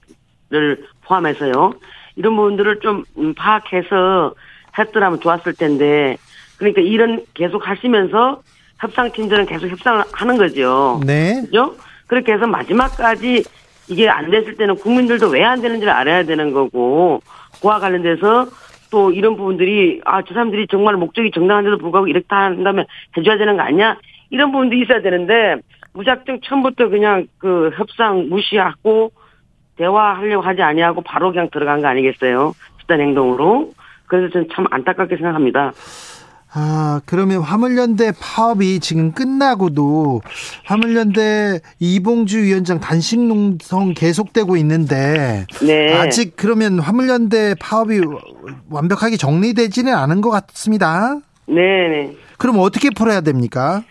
를 0.50 0.84
포함해서요 1.04 1.74
이런 2.16 2.34
부분들을 2.36 2.80
좀 2.80 3.04
음, 3.18 3.34
파악해서 3.34 4.34
했더라면 4.76 5.20
좋았을 5.20 5.54
텐데 5.54 6.16
그러니까 6.58 6.80
이런 6.80 7.24
계속 7.34 7.68
하시면서 7.68 8.42
협상팀들은 8.80 9.46
계속 9.46 9.68
협상을 9.68 10.02
하는 10.12 10.36
거죠. 10.38 11.00
네. 11.06 11.40
그죠? 11.44 11.76
그렇게 12.08 12.32
해서 12.32 12.46
마지막까지 12.48 13.44
이게 13.88 14.08
안 14.08 14.30
됐을 14.30 14.56
때는 14.56 14.76
국민들도 14.76 15.28
왜 15.28 15.44
안 15.44 15.60
되는지를 15.62 15.92
알아야 15.92 16.24
되는 16.24 16.52
거고 16.52 17.20
그와 17.62 17.78
관련돼서 17.78 18.48
또 18.90 19.12
이런 19.12 19.36
부분들이 19.36 20.00
아 20.04 20.22
저 20.22 20.34
사람들이 20.34 20.66
정말 20.68 20.96
목적이 20.96 21.30
정당한데도 21.32 21.78
불구하고 21.78 22.08
이렇게 22.08 22.26
한다면 22.28 22.86
해줘야 23.16 23.38
되는 23.38 23.56
거 23.56 23.62
아니야? 23.62 23.96
이런 24.30 24.50
부분도 24.50 24.74
있어야 24.76 25.00
되는데 25.00 25.56
무작정 25.92 26.40
처음부터 26.42 26.88
그냥 26.88 27.26
그 27.38 27.70
협상 27.76 28.28
무시하고 28.28 29.12
대화하려고 29.80 30.42
하지 30.42 30.60
아니하고 30.60 31.00
바로 31.00 31.32
그냥 31.32 31.48
들어간 31.50 31.80
거 31.80 31.88
아니겠어요? 31.88 32.54
집단 32.78 33.00
행동으로. 33.00 33.72
그래서 34.06 34.30
저는 34.30 34.48
참 34.54 34.66
안타깝게 34.70 35.16
생각합니다. 35.16 35.72
아, 36.52 37.00
그러면 37.06 37.40
화물연대 37.42 38.12
파업이 38.20 38.80
지금 38.80 39.12
끝나고도 39.12 40.20
화물연대 40.66 41.60
이봉주 41.78 42.42
위원장 42.42 42.80
단식 42.80 43.20
농성 43.20 43.94
계속되고 43.94 44.56
있는데 44.56 45.46
네. 45.64 45.94
아직 45.94 46.34
그러면 46.36 46.80
화물연대 46.80 47.54
파업이 47.60 48.00
완벽하게 48.68 49.16
정리되지는 49.16 49.94
않은 49.94 50.20
것 50.20 50.30
같습니다. 50.30 51.20
네, 51.46 51.88
네. 51.88 52.16
그럼 52.36 52.58
어떻게 52.58 52.88
풀어야 52.90 53.20
됩니까? 53.20 53.84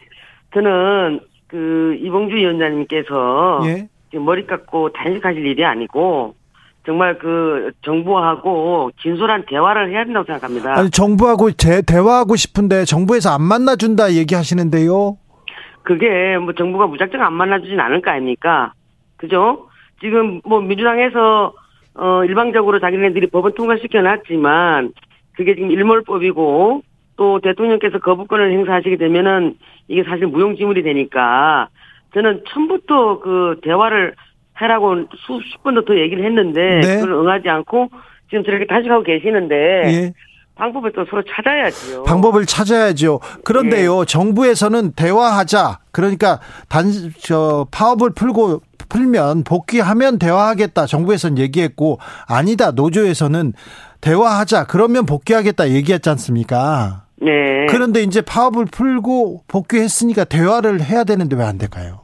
저는 0.53 1.21
그 1.47 1.97
이봉주 2.01 2.35
위원장님께서 2.35 3.61
예. 3.67 3.87
머리 4.18 4.45
깎고 4.45 4.93
단식하실 4.93 5.45
일이 5.45 5.66
아니고 5.66 6.36
정말 6.86 7.20
그 7.20 7.72
정부하고 7.84 8.91
진솔한 9.01 9.45
대화를 9.47 9.91
해야 9.91 10.05
된다고 10.05 10.26
생각합니다. 10.26 10.78
아니, 10.78 10.89
정부하고 10.89 11.51
제, 11.51 11.82
대화하고 11.82 12.36
싶은데 12.36 12.86
정부에서 12.86 13.30
안 13.32 13.43
만나준다 13.43 14.14
얘기하시는데요. 14.14 15.18
그게 15.84 16.38
뭐 16.38 16.53
정부가 16.53 16.88
무작정 16.88 17.22
안 17.22 17.34
만나주진 17.34 17.80
않을 17.80 18.01
거 18.01 18.12
아닙니까? 18.12 18.74
그죠? 19.18 19.68
지금 20.01 20.41
뭐 20.45 20.62
민주당에서 20.62 21.53
어 21.95 22.24
일방적으로 22.24 22.80
자기네들이 22.80 23.28
법을 23.28 23.53
통과시켜 23.53 24.01
놨지만 24.01 24.93
그게 25.36 25.55
지금 25.55 25.72
일몰법이고 25.72 26.82
또 27.18 27.39
대통령께서 27.41 27.99
거부권을 27.99 28.51
행사하시게 28.51 28.95
되면은 28.95 29.57
이게 29.89 30.03
사실 30.03 30.28
무용지물이 30.28 30.84
되니까 30.84 31.68
저는 32.14 32.43
처음부터 32.49 33.20
그 33.20 33.60
대화를 33.64 34.16
하라고 34.53 35.05
수십 35.26 35.64
번도 35.64 35.86
더 35.86 35.95
얘기를 35.97 36.26
했는데 36.26 36.82
네. 36.82 36.95
그걸 36.99 37.14
응하지 37.14 37.49
않고 37.49 37.89
지금 38.30 38.43
저렇게 38.43 38.66
단식하고 38.68 39.03
계시는데 39.03 39.55
예. 39.55 40.14
방법을 40.55 40.91
또 40.91 41.05
서로 41.10 41.24
찾아야지요. 41.24 42.03
방법을 42.03 42.45
찾아야죠. 42.45 43.22
그런데요, 43.45 44.03
정부에서는 44.03 44.91
대화하자. 44.91 45.80
그러니까 45.91 46.41
단, 46.68 46.91
저, 47.22 47.66
파업을 47.72 48.10
풀고, 48.14 48.62
풀면 48.89 49.45
복귀하면 49.45 50.20
대화하겠다. 50.20 50.86
정부에서는 50.86 51.38
얘기했고, 51.38 51.99
아니다. 52.28 52.72
노조에서는 52.72 53.53
대화하자. 54.01 54.66
그러면 54.66 55.05
복귀하겠다. 55.05 55.70
얘기했지 55.70 56.10
않습니까? 56.10 57.03
네. 57.22 57.65
그런데 57.70 58.01
이제 58.01 58.22
파업을 58.22 58.65
풀고 58.65 59.43
복귀했으니까 59.47 60.24
대화를 60.26 60.82
해야 60.82 61.03
되는데 61.03 61.36
왜 61.36 61.43
안 61.43 61.57
될까요? 61.57 62.01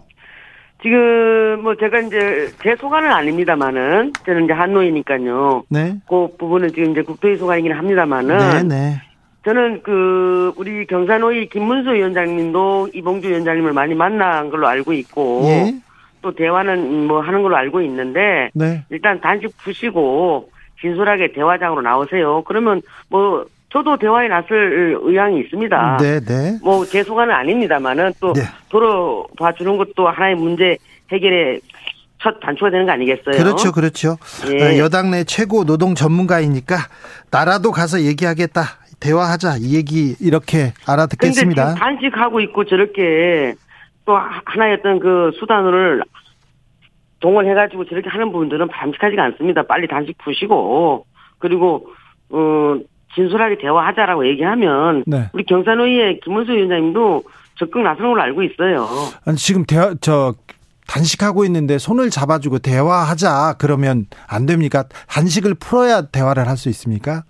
지금 0.81 1.61
뭐 1.63 1.75
제가 1.75 1.99
이제 1.99 2.49
제 2.61 2.75
소관은 2.75 3.11
아닙니다만은 3.11 4.13
저는 4.25 4.45
이제 4.45 4.53
한노이니까요. 4.53 5.63
네. 5.69 5.95
그 6.07 6.27
부분은 6.37 6.69
지금 6.69 6.91
이제 6.91 7.01
국토위 7.01 7.37
소관이긴 7.37 7.71
합니다만은 7.71 8.37
네, 8.37 8.63
네. 8.63 9.01
저는 9.45 9.81
그 9.83 10.53
우리 10.57 10.85
경산호위 10.87 11.49
김문수 11.49 11.91
위원장님도 11.93 12.89
이봉주 12.93 13.29
위원장님을 13.29 13.73
많이 13.73 13.93
만난 13.95 14.49
걸로 14.49 14.67
알고 14.67 14.93
있고 14.93 15.41
예. 15.45 15.73
또 16.21 16.33
대화는 16.33 17.07
뭐 17.07 17.21
하는 17.21 17.41
걸로 17.43 17.55
알고 17.55 17.81
있는데 17.81 18.49
네. 18.53 18.83
일단 18.89 19.21
단식 19.21 19.55
푸시고 19.57 20.49
진솔하게 20.81 21.33
대화장으로 21.33 21.81
나오세요. 21.81 22.43
그러면 22.47 22.81
뭐 23.09 23.45
저도 23.75 23.97
대화에 23.97 24.29
나설 24.29 24.97
의향이 25.03 25.41
있습니다. 25.41 25.97
네, 25.97 26.19
네. 26.21 26.57
뭐 26.63 26.85
제 26.85 27.03
소관은 27.03 27.35
아닙니다만은 27.35 28.13
또 28.21 28.31
네. 28.31 28.43
도로 28.69 29.27
봐주는 29.37 29.75
것도 29.75 30.07
하나의 30.07 30.35
문제 30.35 30.77
해결의 31.11 31.59
첫 32.23 32.39
단초가 32.39 32.71
되는 32.71 32.85
거 32.85 32.93
아니겠어요? 32.93 33.31
그렇죠, 33.35 33.73
그렇죠. 33.73 34.15
예. 34.49 34.63
어, 34.63 34.77
여당 34.77 35.11
내 35.11 35.25
최고 35.25 35.65
노동 35.65 35.93
전문가이니까 35.93 36.77
나라도 37.31 37.71
가서 37.73 37.99
얘기하겠다. 38.03 38.61
대화하자. 39.01 39.57
이 39.59 39.75
얘기 39.75 40.15
이렇게 40.21 40.71
근데 40.71 40.91
알아듣겠습니다. 40.93 41.73
지금 41.73 41.77
단식하고 41.77 42.39
있고 42.39 42.63
저렇게 42.63 43.55
또 44.05 44.15
하- 44.15 44.41
하나의 44.45 44.77
어떤 44.79 44.99
그 45.01 45.31
수단을 45.37 46.01
동원해가지고 47.19 47.85
저렇게 47.85 48.07
하는 48.09 48.31
부분들은 48.31 48.69
바람직하지가 48.69 49.21
않습니다. 49.21 49.63
빨리 49.63 49.85
단식 49.89 50.17
푸시고 50.19 51.05
그리고 51.39 51.87
어 52.29 52.77
진솔하게 53.15 53.57
대화하자라고 53.59 54.27
얘기하면 54.27 55.03
네. 55.07 55.29
우리 55.33 55.43
경산호위의 55.45 56.19
김문수 56.21 56.51
위원장님도 56.51 57.23
적극 57.57 57.81
나서는 57.81 58.11
걸로 58.11 58.21
알고 58.21 58.43
있어요. 58.43 58.87
아니, 59.25 59.37
지금 59.37 59.63
대화, 59.65 59.95
저, 60.01 60.33
단식하고 60.87 61.45
있는데 61.45 61.77
손을 61.77 62.09
잡아주고 62.09 62.59
대화하자. 62.59 63.55
그러면 63.57 64.05
안 64.27 64.45
됩니까? 64.45 64.83
단식을 65.07 65.55
풀어야 65.55 66.03
대화를 66.03 66.47
할 66.47 66.57
수 66.57 66.69
있습니까? 66.69 67.23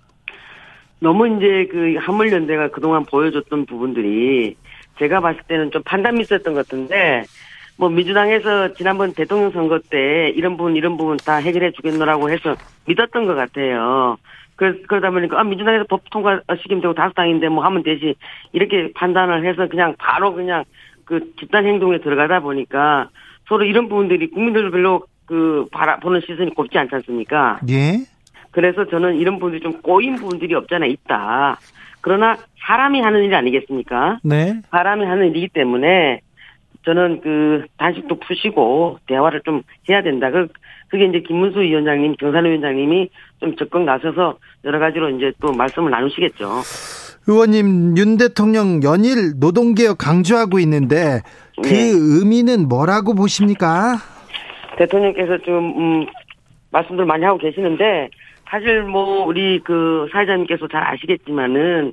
너무 1.00 1.26
이제 1.28 1.68
그 1.70 1.96
한물연대가 2.00 2.70
그동안 2.70 3.04
보여줬던 3.04 3.66
부분들이 3.66 4.56
제가 4.98 5.20
봤을 5.20 5.40
때는 5.48 5.70
좀 5.70 5.82
판단 5.84 6.14
미스였던 6.16 6.54
것 6.54 6.66
같은데 6.66 7.24
뭐 7.76 7.88
민주당에서 7.90 8.72
지난번 8.74 9.12
대통령 9.12 9.50
선거 9.50 9.78
때 9.78 10.30
이런 10.34 10.56
부분 10.56 10.74
이런 10.76 10.96
부분 10.96 11.16
다 11.18 11.36
해결해 11.36 11.72
주겠노라고 11.72 12.30
해서 12.30 12.56
믿었던 12.86 13.26
것 13.26 13.34
같아요. 13.34 14.16
그, 14.56 14.82
그러다 14.88 15.10
보니까 15.10 15.38
아, 15.38 15.44
민주당에서 15.44 15.84
법 15.88 16.08
통과 16.10 16.40
시키면 16.62 16.80
되고 16.80 16.94
다섯 16.94 17.14
당인데 17.14 17.48
뭐 17.48 17.64
하면 17.64 17.82
되지 17.82 18.14
이렇게 18.52 18.90
판단을 18.94 19.44
해서 19.46 19.68
그냥 19.68 19.94
바로 19.98 20.34
그냥 20.34 20.64
그 21.04 21.32
집단 21.38 21.66
행동에 21.66 21.98
들어가다 21.98 22.40
보니까 22.40 23.10
서로 23.48 23.64
이런 23.64 23.88
부분들이 23.88 24.28
국민들도 24.30 24.70
별로 24.70 25.04
그 25.26 25.66
바라보는 25.70 26.22
시선이 26.26 26.54
곱지 26.54 26.78
않지 26.78 26.94
않습니까? 26.96 27.60
예. 27.68 27.98
그래서 28.50 28.86
저는 28.86 29.16
이런 29.16 29.34
부분들이 29.34 29.60
좀 29.60 29.82
꼬인 29.82 30.16
부분들이 30.16 30.54
없잖아 30.54 30.86
있다. 30.86 31.58
그러나 32.00 32.36
사람이 32.66 33.00
하는 33.00 33.24
일 33.24 33.34
아니겠습니까? 33.34 34.20
네. 34.22 34.60
사람이 34.70 35.04
하는 35.04 35.30
일이기 35.30 35.48
때문에 35.48 36.20
저는 36.84 37.20
그 37.20 37.66
단식도 37.76 38.20
푸시고 38.20 39.00
대화를 39.06 39.42
좀 39.44 39.62
해야 39.88 40.02
된다. 40.02 40.30
그 40.30 40.48
그게 40.88 41.06
이제 41.06 41.20
김문수 41.20 41.60
위원장님, 41.60 42.14
경산 42.18 42.44
위원장님이 42.44 43.08
좀 43.40 43.56
적극 43.56 43.82
나서서 43.82 44.38
여러 44.64 44.78
가지로 44.78 45.10
이제 45.10 45.32
또 45.40 45.52
말씀을 45.52 45.90
나누시겠죠. 45.90 46.62
의원님, 47.28 47.96
윤 47.96 48.16
대통령 48.16 48.82
연일 48.84 49.38
노동개혁 49.40 49.98
강조하고 49.98 50.60
있는데 50.60 51.22
그 51.62 51.68
네. 51.68 51.90
의미는 51.92 52.68
뭐라고 52.68 53.14
보십니까? 53.14 53.96
대통령께서 54.78 55.38
좀 55.38 55.74
음, 55.76 56.06
말씀들 56.70 57.04
많이 57.04 57.24
하고 57.24 57.38
계시는데 57.38 58.10
사실 58.48 58.82
뭐 58.82 59.24
우리 59.24 59.58
그 59.64 60.06
사회자님께서 60.12 60.68
잘 60.68 60.84
아시겠지만은 60.84 61.92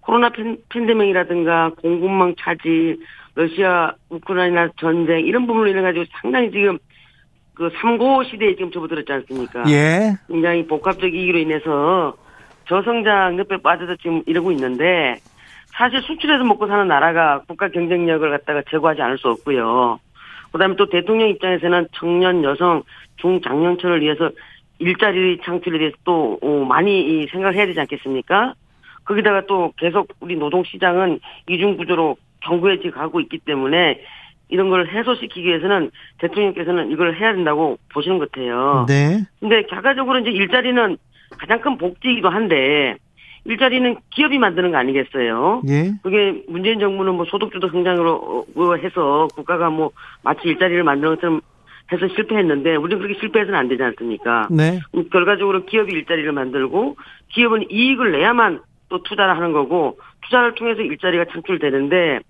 코로나 0.00 0.30
팬, 0.30 0.56
팬데믹이라든가 0.68 1.70
공급망 1.80 2.34
차지, 2.38 2.98
러시아 3.34 3.94
우크라이나 4.08 4.70
전쟁 4.78 5.20
이런 5.20 5.46
부분으로 5.46 5.70
인해 5.70 5.80
가지고 5.80 6.04
상당히 6.20 6.50
지금 6.50 6.78
그 7.62 7.70
삼고 7.80 8.24
시대에 8.24 8.56
지금 8.56 8.72
접어들었지 8.72 9.12
않습니까? 9.12 9.62
예. 9.68 10.16
굉장히 10.26 10.66
복합적이기로 10.66 11.38
인해서 11.38 12.16
저성장 12.66 13.36
늪에 13.36 13.58
빠져서 13.62 13.96
지금 13.96 14.22
이러고 14.26 14.50
있는데 14.50 15.18
사실 15.66 16.02
수출해서 16.02 16.42
먹고 16.42 16.66
사는 16.66 16.88
나라가 16.88 17.42
국가 17.46 17.68
경쟁력을 17.68 18.28
갖다가 18.28 18.62
제고하지 18.68 19.00
않을 19.00 19.18
수 19.18 19.28
없고요. 19.28 20.00
그다음에 20.50 20.74
또 20.74 20.88
대통령 20.88 21.28
입장에서는 21.28 21.86
청년, 21.92 22.42
여성, 22.42 22.82
중장년층을 23.18 24.02
위해서 24.02 24.30
일자리 24.80 25.38
창출에 25.44 25.78
대해서 25.78 25.96
또 26.02 26.40
어, 26.42 26.64
많이 26.64 27.00
이 27.22 27.28
생각을 27.28 27.54
해야 27.54 27.66
되지 27.66 27.78
않겠습니까? 27.78 28.54
거기다가 29.04 29.46
또 29.46 29.72
계속 29.78 30.08
우리 30.18 30.34
노동 30.34 30.64
시장은 30.64 31.20
이중 31.48 31.76
구조로 31.76 32.16
경구해지 32.40 32.90
가고 32.90 33.20
있기 33.20 33.38
때문에 33.38 34.00
이런 34.52 34.68
걸 34.68 34.86
해소시키기 34.86 35.48
위해서는 35.48 35.90
대통령께서는 36.18 36.90
이걸 36.90 37.14
해야 37.16 37.32
된다고 37.32 37.78
보시는 37.92 38.18
것 38.18 38.30
같아요. 38.30 38.84
네. 38.86 39.22
근데 39.40 39.62
결과적으로 39.62 40.18
이제 40.18 40.30
일자리는 40.30 40.98
가장 41.38 41.60
큰 41.62 41.78
복지이기도 41.78 42.28
한데 42.28 42.96
일자리는 43.46 43.96
기업이 44.10 44.38
만드는 44.38 44.70
거 44.70 44.76
아니겠어요? 44.76 45.62
예. 45.68 45.92
그게 46.02 46.44
문재인 46.48 46.78
정부는 46.78 47.14
뭐 47.14 47.24
소득주도 47.24 47.70
성장으로 47.70 48.46
어, 48.54 48.74
해서 48.76 49.26
국가가 49.34 49.70
뭐 49.70 49.90
마치 50.22 50.48
일자리를 50.48 50.84
만드는 50.84 51.14
것처럼 51.14 51.40
해서 51.90 52.06
실패했는데 52.14 52.76
우리는 52.76 53.02
그렇게 53.02 53.18
실패해서는 53.20 53.58
안 53.58 53.68
되지 53.68 53.82
않습니까? 53.82 54.48
네. 54.50 54.80
음, 54.94 55.08
결과적으로 55.08 55.64
기업이 55.64 55.92
일자리를 55.92 56.30
만들고 56.30 56.96
기업은 57.30 57.70
이익을 57.70 58.12
내야만 58.12 58.60
또 58.90 59.02
투자를 59.02 59.34
하는 59.34 59.52
거고 59.52 59.98
투자를 60.24 60.54
통해서 60.54 60.82
일자리가 60.82 61.24
창출되는데 61.32 62.20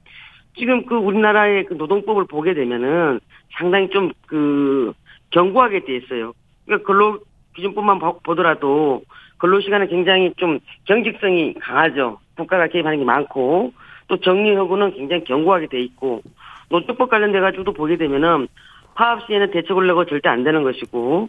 지금 0.57 0.85
그 0.87 0.95
우리나라의 0.97 1.65
그 1.65 1.75
노동법을 1.75 2.27
보게 2.27 2.55
되면은 2.55 3.21
상당히 3.59 3.89
좀 3.91 4.13
그 4.27 4.93
견고하게 5.31 5.85
돼 5.85 5.97
있어요. 5.97 6.33
그러니까 6.67 6.87
근로 6.87 7.19
기준법만 7.55 7.99
보- 7.99 8.19
보더라도 8.21 9.03
근로 9.39 9.61
시간은 9.61 9.89
굉장히 9.89 10.33
좀 10.37 10.59
경직성이 10.85 11.55
강하죠. 11.55 12.19
국가가 12.37 12.69
개입하는 12.69 12.99
게 12.99 13.05
많고 13.05 13.73
또 14.09 14.17
정리하고는 14.19 14.95
굉장히 14.95 15.25
견고하게 15.25 15.67
돼 15.67 15.81
있고 15.83 16.23
노조법 16.71 17.11
관련돼 17.11 17.41
가지고도 17.41 17.73
보게 17.73 17.97
되면은 17.97 18.49
파업 18.95 19.27
시에는 19.27 19.51
대책을 19.51 19.87
내고 19.87 20.05
절대 20.07 20.29
안 20.29 20.45
되는 20.45 20.63
것이고 20.63 21.29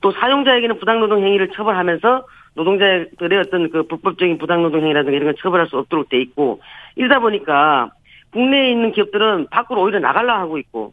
또 0.00 0.12
사용자에게는 0.12 0.78
부당노동 0.78 1.24
행위를 1.24 1.50
처벌하면서 1.52 2.26
노동자들의 2.54 3.38
어떤 3.38 3.70
그 3.70 3.84
불법적인 3.84 4.38
부당노동 4.38 4.82
행위라든가 4.82 5.16
이런 5.16 5.24
걸 5.32 5.34
처벌할 5.40 5.66
수 5.68 5.78
없도록 5.78 6.08
돼 6.08 6.20
있고 6.20 6.60
이러다 6.96 7.20
보니까 7.20 7.90
국내에 8.34 8.70
있는 8.72 8.92
기업들은 8.92 9.46
밖으로 9.50 9.82
오히려 9.82 10.00
나가려 10.00 10.34
하고 10.34 10.58
있고 10.58 10.92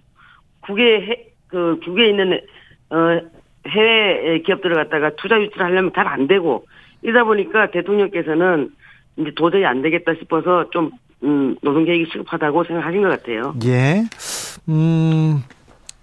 국외 0.61 1.01
해, 1.01 1.25
그 1.47 1.79
국외에 1.83 2.09
있는 2.09 2.39
어 2.91 3.19
해외 3.67 4.39
기업들을 4.39 4.75
갖다가 4.75 5.11
투자 5.17 5.39
유치를 5.41 5.65
하려면 5.65 5.91
잘 5.93 6.07
안 6.07 6.27
되고 6.27 6.65
이러다 7.01 7.25
보니까 7.25 7.71
대통령께서는 7.71 8.71
이제 9.17 9.31
도저히 9.35 9.65
안 9.65 9.81
되겠다 9.81 10.13
싶어서 10.19 10.69
좀 10.69 10.91
음, 11.23 11.55
노동 11.61 11.83
계획이 11.85 12.05
시급하다고 12.11 12.63
생각하신 12.63 13.01
것 13.01 13.09
같아요. 13.09 13.55
예. 13.65 14.03
음. 14.69 15.43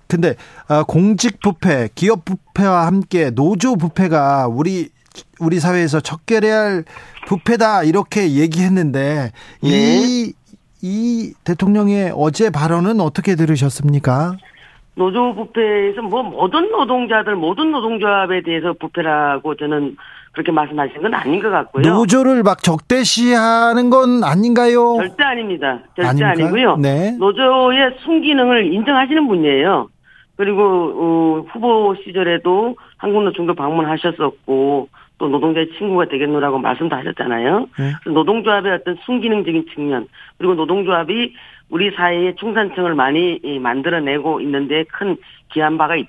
근데 0.09 0.35
아, 0.69 0.85
공직 0.87 1.41
부패, 1.41 1.89
기업 1.95 2.25
부패와 2.25 2.87
함께 2.87 3.31
노조 3.31 3.77
부패가 3.77 4.49
우리 4.49 4.89
우리 5.41 5.61
사회에서 5.61 6.01
척결해야 6.01 6.59
할 6.59 6.85
부패다 7.27 7.85
이렇게 7.85 8.31
얘기했는데 8.33 9.33
이 9.63 10.33
이 10.83 11.33
대통령의 11.45 12.13
어제 12.15 12.51
발언은 12.51 13.01
어떻게 13.01 13.35
들으셨습니까? 13.35 14.37
노조 14.95 15.35
부패에서 15.35 16.03
뭐 16.03 16.23
모든 16.23 16.71
노동자들 16.71 17.37
모든 17.37 17.71
노동조합에 17.71 18.43
대해서 18.43 18.73
부패라고 18.73 19.55
저는 19.57 19.97
그렇게 20.33 20.53
말씀하신 20.53 21.03
건 21.03 21.15
아닌 21.15 21.41
것 21.41 21.51
같고요. 21.51 21.83
노조를 21.87 22.43
막 22.43 22.63
적대시하는 22.63 23.91
건 23.91 24.23
아닌가요? 24.25 24.97
절대 24.99 25.25
아닙니다. 25.25 25.81
절대 25.97 26.25
아닙니까? 26.25 26.49
아니고요. 26.49 26.77
네. 26.77 27.17
노조의 27.19 27.97
순기능을 28.05 28.73
인정하시는 28.73 29.27
분이에요. 29.27 29.89
그리고 30.37 30.63
어, 30.63 31.45
후보 31.53 31.97
시절에도 32.05 32.77
한국노총도 32.99 33.55
방문하셨었고 33.55 34.89
또 35.19 35.29
노동자의 35.29 35.71
친구가 35.77 36.07
되겠노라고 36.07 36.59
말씀도 36.59 36.95
하셨잖아요. 36.95 37.69
네. 37.79 37.93
그래서 38.03 38.11
노동조합의 38.11 38.73
어떤 38.73 38.97
순기능적인 39.05 39.67
측면 39.75 40.07
그리고 40.39 40.55
노동조합이 40.55 41.35
우리 41.71 41.91
사회의 41.91 42.35
중산층을 42.37 42.95
많이 42.95 43.41
이, 43.43 43.59
만들어내고 43.59 44.41
있는데 44.41 44.85
큰 44.85 45.17
기한 45.53 45.77
바가 45.77 45.97
있, 45.97 46.09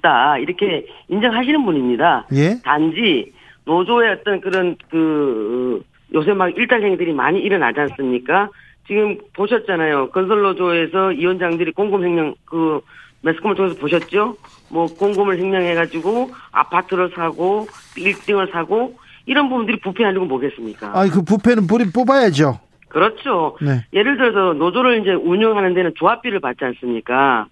다 0.00 0.38
이렇게 0.38 0.86
인정하시는 1.08 1.64
분입니다. 1.64 2.28
예. 2.34 2.60
단지 2.62 3.32
노조의 3.64 4.12
어떤 4.12 4.40
그런 4.40 4.76
그 4.90 5.82
요새 6.14 6.34
막 6.34 6.56
일탈행위들이 6.56 7.12
많이 7.12 7.40
일어나지 7.40 7.80
않습니까? 7.80 8.48
지금 8.86 9.18
보셨잖아요. 9.34 10.10
건설 10.10 10.42
노조에서 10.42 11.06
위원장들이 11.08 11.72
공금횡령 11.72 12.34
그 12.44 12.80
매스컴을 13.22 13.56
통해서 13.56 13.80
보셨죠? 13.80 14.36
뭐 14.72 14.86
공금을 14.86 15.38
횡령해가지고 15.38 16.30
아파트를 16.50 17.10
사고 17.14 17.66
빌딩을 17.94 18.48
사고 18.52 18.96
이런 19.26 19.48
부분들이 19.48 19.78
부패 19.80 20.04
아니고 20.04 20.24
뭐겠습니까? 20.24 20.98
아, 20.98 21.06
그 21.08 21.22
부패는 21.22 21.66
뿌리 21.66 21.90
뽑아야죠. 21.92 22.58
그렇죠. 22.88 23.56
네. 23.60 23.84
예를 23.92 24.16
들어서 24.16 24.54
노조를 24.54 25.00
이제 25.02 25.12
운영하는 25.12 25.74
데는 25.74 25.92
조합비를 25.96 26.40
받지 26.40 26.64
않습니까? 26.64 27.46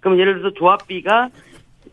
그럼 0.00 0.18
예를 0.18 0.38
들어서 0.38 0.54
조합비가 0.54 1.30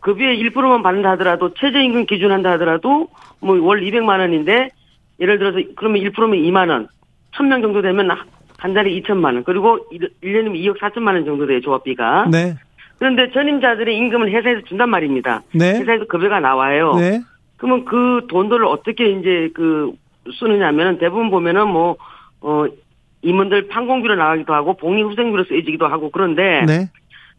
급여의 0.00 0.38
1%만 0.42 0.82
받는다 0.82 1.12
하더라도 1.12 1.52
최저임금 1.54 2.06
기준 2.06 2.30
한다 2.30 2.50
하더라도 2.52 3.08
뭐 3.40 3.56
월 3.56 3.80
200만 3.80 4.20
원인데 4.20 4.68
예를 5.20 5.38
들어서 5.38 5.58
그러면 5.76 6.02
1%면 6.02 6.30
2만 6.42 6.68
원. 6.70 6.88
1000명 7.34 7.62
정도 7.62 7.82
되면 7.82 8.08
한 8.58 8.74
달에 8.74 8.90
2천만 9.00 9.34
원. 9.34 9.44
그리고 9.44 9.78
1년이면 10.22 10.54
2억 10.56 10.78
4천만 10.78 11.14
원 11.14 11.24
정도 11.24 11.46
돼요, 11.46 11.60
조합비가. 11.60 12.28
네. 12.30 12.54
그런데 12.98 13.30
전임자들의 13.32 13.96
임금을 13.96 14.30
회사에서 14.30 14.62
준단 14.66 14.88
말입니다. 14.90 15.42
네. 15.52 15.78
회사에서 15.80 16.06
급여가 16.06 16.40
나와요. 16.40 16.94
네. 16.94 17.20
그러면 17.56 17.84
그 17.84 18.26
돈들을 18.28 18.64
어떻게 18.66 19.10
이제 19.10 19.50
그 19.54 19.92
쓰느냐면은 20.38 20.98
대부분 20.98 21.30
보면은 21.30 21.68
뭐, 21.68 21.96
어, 22.40 22.66
임원들 23.22 23.68
판공비로 23.68 24.16
나가기도 24.16 24.52
하고 24.52 24.74
복리후생비로 24.76 25.44
쓰여지기도 25.44 25.86
하고 25.86 26.10
그런데 26.10 26.62
네. 26.66 26.90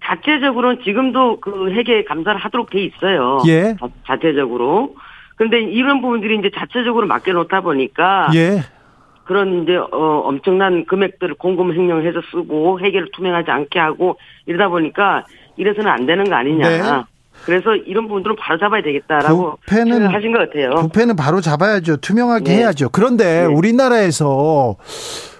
자체적으로는 0.03 0.83
지금도 0.83 1.39
그 1.39 1.71
회계 1.71 2.03
감사를 2.03 2.39
하도록 2.39 2.69
돼 2.69 2.83
있어요. 2.83 3.39
예. 3.47 3.75
자, 3.79 3.87
자체적으로. 4.05 4.95
근데 5.35 5.61
이런 5.61 6.01
부분들이 6.01 6.37
이제 6.37 6.49
자체적으로 6.55 7.07
맡겨놓다 7.07 7.61
보니까 7.61 8.29
예. 8.35 8.61
그런 9.25 9.63
이제 9.63 9.75
어 9.75 10.21
엄청난 10.25 10.85
금액들을 10.85 11.35
공금 11.35 11.73
횡령해서 11.73 12.21
쓰고 12.31 12.79
회계를 12.79 13.09
투명하지 13.13 13.51
않게 13.51 13.79
하고 13.79 14.17
이러다 14.45 14.69
보니까 14.69 15.25
이래서는 15.57 15.89
안 15.89 16.05
되는 16.05 16.23
거 16.25 16.35
아니냐. 16.35 16.69
네. 16.69 16.81
그래서 17.45 17.75
이런 17.75 18.07
부분들은 18.07 18.35
바로 18.39 18.57
잡아야 18.59 18.81
되겠다라고 18.81 19.57
부패는- 19.67 19.93
생각하신 19.93 20.31
것 20.31 20.39
같아요. 20.39 20.69
부패는 20.81 21.15
바로 21.15 21.41
잡아야죠. 21.41 21.97
투명하게 21.97 22.43
네. 22.45 22.57
해야죠. 22.57 22.89
그런데 22.89 23.41
네. 23.41 23.45
우리나라에서 23.45 24.75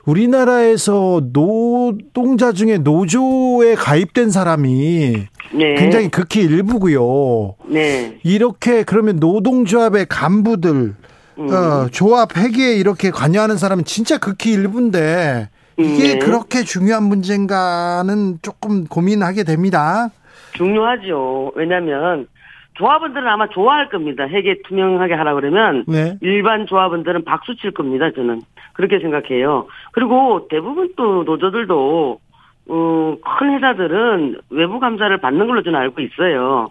우리나라에서 0.05 1.22
노동자 1.34 2.51
중에 2.51 2.78
노조에 2.78 3.76
가입된 3.76 4.30
사람이 4.30 5.16
네. 5.53 5.74
굉장히 5.76 6.09
극히 6.09 6.41
일부고요. 6.41 7.55
네. 7.68 8.18
이렇게 8.24 8.84
그러면 8.84 9.18
노동조합의 9.18 10.05
간부들 10.07 10.93
음. 11.38 11.49
어, 11.51 11.88
조합 11.91 12.38
회계에 12.38 12.76
이렇게 12.76 13.09
관여하는 13.11 13.57
사람은 13.57 13.84
진짜 13.84 14.18
극히 14.20 14.51
일부인데 14.53 15.49
이게 15.78 16.13
네. 16.13 16.19
그렇게 16.19 16.63
중요한 16.63 17.03
문제인가는 17.03 18.39
조금 18.41 18.86
고민하게 18.86 19.43
됩니다. 19.43 20.09
중요하죠. 20.53 21.51
왜냐하면 21.55 22.28
조합원들은 22.76 23.28
아마 23.28 23.47
좋아할 23.49 23.89
겁니다. 23.89 24.28
회계 24.28 24.61
투명하게 24.63 25.13
하라 25.13 25.34
그러면 25.36 25.86
네. 25.88 26.17
일반 26.21 26.65
조합원들은 26.65 27.26
박수 27.26 27.55
칠 27.55 27.71
겁니다. 27.71 28.11
저는 28.11 28.41
그렇게 28.73 28.99
생각해요. 28.99 29.67
그리고 29.91 30.47
대부분 30.49 30.93
또 30.95 31.23
노조들도 31.23 32.19
어, 32.67 33.17
큰 33.38 33.53
회사들은 33.55 34.39
외부 34.49 34.80
감사를 34.80 35.15
받는 35.17 35.47
걸로 35.47 35.61
저는 35.63 35.80
알고 35.80 36.01
있어요. 36.01 36.69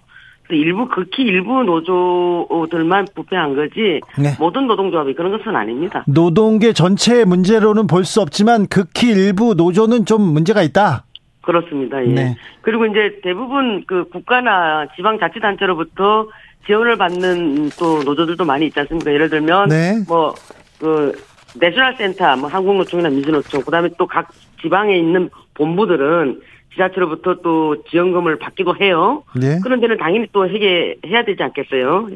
일부 0.51 0.87
극히 0.89 1.23
일부 1.23 1.63
노조들만 1.63 3.07
부패한 3.15 3.55
거지 3.57 4.01
네. 4.19 4.31
모든 4.39 4.67
노동조합이 4.67 5.15
그런 5.15 5.37
것은 5.37 5.57
아닙니다. 5.57 6.05
노동계 6.07 6.73
전체의 6.73 7.25
문제로는 7.25 7.87
볼 7.87 8.05
수 8.05 8.21
없지만 8.21 8.67
극히 8.67 9.09
일부 9.09 9.55
노조는 9.55 10.05
좀 10.05 10.21
문제가 10.23 10.63
있다. 10.63 11.05
그렇습니다. 11.41 12.03
예. 12.05 12.09
네. 12.09 12.37
그리고 12.61 12.85
이제 12.87 13.19
대부분 13.23 13.85
그 13.87 14.05
국가나 14.11 14.87
지방자치단체로부터 14.97 16.29
지원을 16.67 16.97
받는 16.97 17.71
또 17.79 18.03
노조들도 18.03 18.45
많이 18.45 18.67
있지 18.67 18.79
않습니까? 18.81 19.13
예를 19.13 19.29
들면 19.31 19.69
네. 19.69 19.95
뭐그 20.09 21.13
내셔널 21.61 21.97
센터, 21.97 22.37
뭐 22.37 22.49
한국노총이나 22.49 23.09
민주노총, 23.11 23.63
그다음에 23.63 23.89
또 23.99 24.07
각 24.07 24.29
지방에 24.61 24.97
있는 24.97 25.29
본부들은 25.55 26.41
지자체로부터 26.75 27.37
또 27.43 27.83
지원금을 27.91 28.39
받기도 28.39 28.77
해요. 28.81 29.23
네. 29.37 29.59
그런 29.63 29.81
데는 29.81 29.97
당연히 29.99 30.27
또 30.33 30.49
해결해야 30.49 31.25
되지 31.25 31.43
않겠어요? 31.43 32.09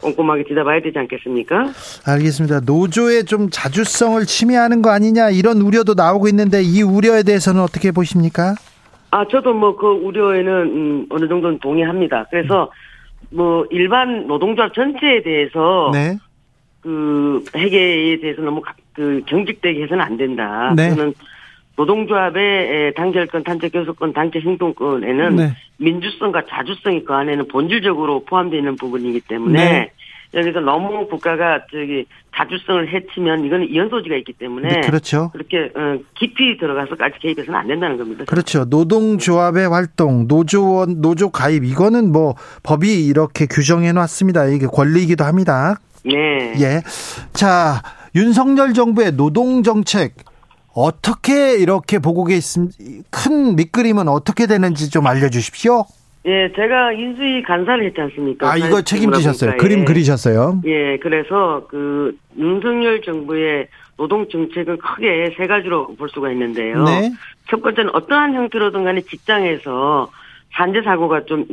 꼼꼼하게 0.00 0.44
들여다봐야 0.44 0.80
되지 0.82 0.98
않겠습니까? 0.98 1.68
알겠습니다. 2.06 2.60
노조의 2.66 3.24
좀 3.24 3.48
자주성을 3.50 4.22
침해하는 4.26 4.82
거 4.82 4.90
아니냐 4.90 5.30
이런 5.30 5.60
우려도 5.62 5.94
나오고 5.94 6.28
있는데 6.28 6.62
이 6.62 6.82
우려에 6.82 7.22
대해서는 7.22 7.62
어떻게 7.62 7.92
보십니까? 7.92 8.54
아, 9.10 9.24
저도 9.30 9.54
뭐 9.54 9.76
그 9.76 9.86
우려에는 9.86 10.52
음, 10.52 11.06
어느 11.10 11.26
정도는 11.28 11.58
동의합니다. 11.60 12.26
그래서 12.30 12.70
뭐 13.30 13.64
일반 13.70 14.26
노동조합 14.26 14.74
전체에 14.74 15.22
대해서 15.22 15.90
네. 15.92 16.18
그 16.82 17.42
회계에 17.56 18.20
대해서 18.20 18.42
너무 18.42 18.60
가- 18.60 18.74
그 18.92 19.22
경직되게 19.26 19.82
해서는 19.84 20.02
안 20.04 20.16
된다. 20.16 20.72
네. 20.76 20.90
저는 20.90 21.14
노동조합의 21.76 22.42
에, 22.42 22.92
단결권, 22.94 23.44
단체 23.44 23.68
교섭권, 23.68 24.12
단체 24.12 24.40
행동권에는 24.40 25.36
네. 25.36 25.56
민주성과 25.78 26.42
자주성이 26.48 27.04
그 27.04 27.12
안에는 27.12 27.48
본질적으로 27.48 28.24
포함되어 28.24 28.58
있는 28.58 28.76
부분이기 28.76 29.20
때문에 29.20 29.70
네. 29.70 29.90
여기서 30.34 30.60
너무 30.60 31.06
국가가 31.06 31.60
저기 31.70 32.04
자주성을 32.34 32.92
해치면 32.92 33.44
이거는 33.44 33.68
이연 33.70 33.88
소지가 33.88 34.16
있기 34.16 34.32
때문에 34.34 34.68
네, 34.68 34.80
그렇죠. 34.80 35.30
그렇게 35.32 35.70
어, 35.74 35.98
깊이 36.18 36.58
들어가서까지 36.58 37.18
개입해서는 37.20 37.58
안 37.58 37.66
된다는 37.68 37.96
겁니다. 37.96 38.24
그렇죠. 38.26 38.64
노동조합의 38.64 39.68
활동, 39.68 40.26
노조원, 40.26 41.00
노조 41.00 41.30
가입 41.30 41.64
이거는 41.64 42.12
뭐 42.12 42.34
법이 42.62 43.06
이렇게 43.06 43.46
규정해 43.46 43.92
놨습니다. 43.92 44.46
이게 44.46 44.66
권리이기도 44.66 45.24
합니다. 45.24 45.76
네. 46.04 46.54
예. 46.60 46.82
자, 47.32 47.82
윤석열 48.14 48.74
정부의 48.74 49.12
노동 49.12 49.62
정책 49.62 50.14
어떻게 50.76 51.56
이렇게 51.56 51.98
보고 51.98 52.24
계십니까? 52.24 52.74
큰 53.10 53.56
밑그림은 53.56 54.08
어떻게 54.08 54.46
되는지 54.46 54.90
좀 54.90 55.06
알려 55.06 55.30
주십시오. 55.30 55.86
예, 56.26 56.52
제가 56.54 56.92
인수위 56.92 57.42
간사를 57.42 57.86
했지 57.86 58.00
않습니까? 58.00 58.50
아, 58.50 58.56
이거 58.56 58.82
책임지셨어요. 58.82 59.50
사회복지문화분과에. 59.52 59.56
그림 59.56 59.84
그리셨어요. 59.86 60.60
예, 60.66 60.98
그래서 60.98 61.66
그 61.68 62.14
윤석열 62.36 63.00
정부의 63.00 63.68
노동 63.96 64.28
정책은 64.28 64.76
크게 64.76 65.34
세 65.38 65.46
가지로 65.46 65.94
볼 65.96 66.10
수가 66.10 66.30
있는데요. 66.32 66.84
네. 66.84 67.10
첫 67.48 67.62
번째는 67.62 67.94
어떠한 67.94 68.34
형태로든 68.34 68.84
간에 68.84 69.00
직장에서 69.00 70.10
산재 70.52 70.82
사고가 70.82 71.24
좀 71.24 71.46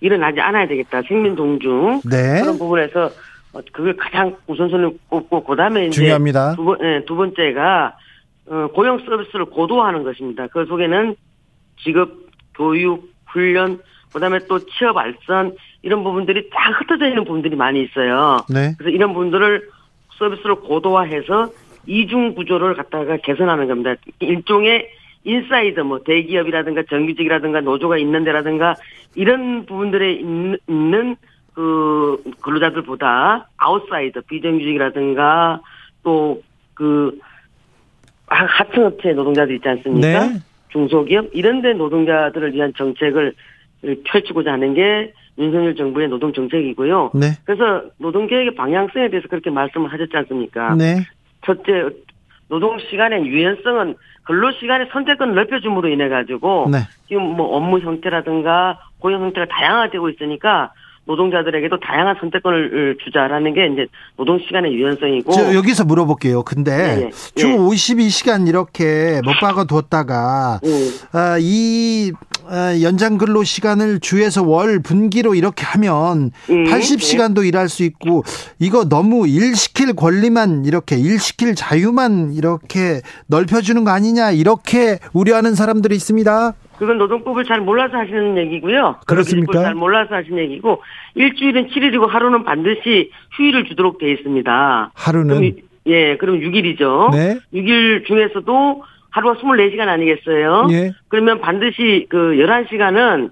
일어나지 0.00 0.40
않아야 0.40 0.68
되겠다. 0.68 1.02
생민 1.08 1.34
동중 1.34 2.02
네. 2.08 2.40
그런 2.40 2.58
부분에서 2.58 3.10
어, 3.52 3.60
그걸 3.72 3.96
가장 3.96 4.36
우선순위를 4.46 4.92
꼽고 5.08 5.42
그다음에 5.42 5.86
이제 5.86 6.02
중요합니다. 6.02 6.54
두, 6.54 6.64
번, 6.64 6.78
예, 6.82 7.04
두 7.04 7.16
번째가 7.16 7.86
어, 7.86 8.09
고용 8.74 8.98
서비스를 8.98 9.44
고도화하는 9.46 10.02
것입니다. 10.02 10.48
그 10.48 10.66
속에는 10.66 11.14
직업, 11.82 12.10
교육, 12.54 13.08
훈련, 13.26 13.78
그다음에 14.12 14.40
또 14.48 14.58
취업 14.58 14.96
알선 14.96 15.54
이런 15.82 16.02
부분들이 16.02 16.50
다 16.50 16.72
흩어져 16.72 17.06
있는 17.06 17.24
부분들이 17.24 17.54
많이 17.54 17.82
있어요. 17.82 18.38
네. 18.48 18.74
그래서 18.76 18.90
이런 18.90 19.12
부분들을 19.12 19.68
서비스를 20.18 20.56
고도화해서 20.56 21.50
이중 21.86 22.34
구조를 22.34 22.74
갖다가 22.74 23.16
개선하는 23.18 23.68
겁니다. 23.68 23.94
일종의 24.18 24.90
inside 25.24 25.80
뭐 25.80 26.00
대기업이라든가 26.02 26.82
정규직이라든가 26.88 27.60
노조가 27.60 27.98
있는 27.98 28.24
데라든가 28.24 28.74
이런 29.14 29.64
부분들에 29.66 30.12
있는, 30.12 30.58
있는 30.68 31.16
그 31.54 32.22
근로자들보다 32.40 33.48
outside 33.56 34.22
비정규직이라든가 34.22 35.60
또 36.02 36.60
그 36.60 37.18
하청업체 38.30 39.12
노동자들 39.12 39.56
있지 39.56 39.68
않습니까? 39.68 40.26
네. 40.26 40.38
중소기업 40.70 41.30
이런 41.32 41.62
데 41.62 41.72
노동자들을 41.72 42.54
위한 42.54 42.72
정책을 42.76 43.34
펼치고자 44.04 44.52
하는 44.52 44.74
게 44.74 45.12
윤석열 45.38 45.74
정부의 45.74 46.08
노동 46.08 46.32
정책이고요. 46.32 47.10
네. 47.14 47.32
그래서 47.44 47.84
노동 47.98 48.26
개혁의 48.26 48.54
방향성에 48.54 49.10
대해서 49.10 49.26
그렇게 49.28 49.50
말씀을 49.50 49.92
하셨지 49.92 50.16
않습니까? 50.16 50.74
네. 50.76 51.06
첫째, 51.44 51.88
노동 52.48 52.78
시간의 52.78 53.26
유연성은 53.26 53.96
근로 54.24 54.52
시간의 54.52 54.88
선택권을 54.92 55.34
넓혀줌으로 55.34 55.88
인해 55.88 56.08
가지고 56.08 56.68
네. 56.70 56.78
지금 57.08 57.22
뭐 57.22 57.56
업무 57.56 57.80
형태라든가 57.80 58.78
고용 58.98 59.22
형태가 59.24 59.46
다양화되고 59.46 60.10
있으니까 60.10 60.72
노동자들에게도 61.06 61.80
다양한 61.80 62.16
선택권을 62.20 62.98
주자라는 63.04 63.54
게 63.54 63.66
이제 63.66 63.86
노동 64.16 64.38
시간의 64.38 64.72
유연성이고 64.72 65.32
저 65.32 65.54
여기서 65.54 65.84
물어볼게요. 65.84 66.42
근데 66.42 66.72
예, 66.72 67.06
예. 67.06 67.10
주 67.34 67.48
예. 67.48 67.56
52시간 67.56 68.48
이렇게 68.48 69.20
못 69.24 69.32
박아 69.40 69.64
두었다가 69.64 70.60
음, 70.64 70.90
아, 71.12 71.36
이 71.40 72.12
아, 72.48 72.80
연장 72.82 73.18
근로 73.18 73.44
시간을 73.44 74.00
주에서 74.00 74.42
월 74.42 74.80
분기로 74.80 75.34
이렇게 75.34 75.64
하면 75.64 76.30
음, 76.50 76.64
80시간도 76.64 77.46
일할 77.46 77.68
수 77.68 77.82
있고 77.84 78.24
이거 78.58 78.88
너무 78.88 79.26
일 79.26 79.54
시킬 79.56 79.94
권리만 79.94 80.64
이렇게 80.64 80.96
일 80.96 81.18
시킬 81.18 81.54
자유만 81.54 82.32
이렇게 82.34 83.02
넓혀주는 83.26 83.84
거 83.84 83.90
아니냐 83.90 84.32
이렇게 84.32 84.98
우려하는 85.12 85.54
사람들이 85.54 85.94
있습니다. 85.94 86.54
그건 86.80 86.96
노동법을 86.96 87.44
잘 87.44 87.60
몰라서 87.60 87.98
하시는 87.98 88.38
얘기고요. 88.38 88.96
그렇습니까? 89.06 89.52
잘 89.62 89.74
몰라서 89.74 90.14
하시는 90.14 90.38
얘기고 90.44 90.82
일주일은 91.14 91.68
7일이고 91.68 92.06
하루는 92.08 92.42
반드시 92.42 93.10
휴일을 93.36 93.66
주도록 93.66 93.98
돼 93.98 94.10
있습니다. 94.12 94.90
하루는 94.94 95.28
그럼, 95.28 95.44
유- 95.44 95.52
예, 95.92 96.16
그럼 96.16 96.40
6일이죠. 96.40 97.10
네. 97.12 97.38
6일 97.52 98.06
중에서도 98.06 98.82
하루가 99.10 99.38
24시간 99.42 99.88
아니겠어요? 99.88 100.68
예. 100.72 100.92
그러면 101.08 101.42
반드시 101.42 102.06
그 102.08 102.16
11시간은 102.38 103.28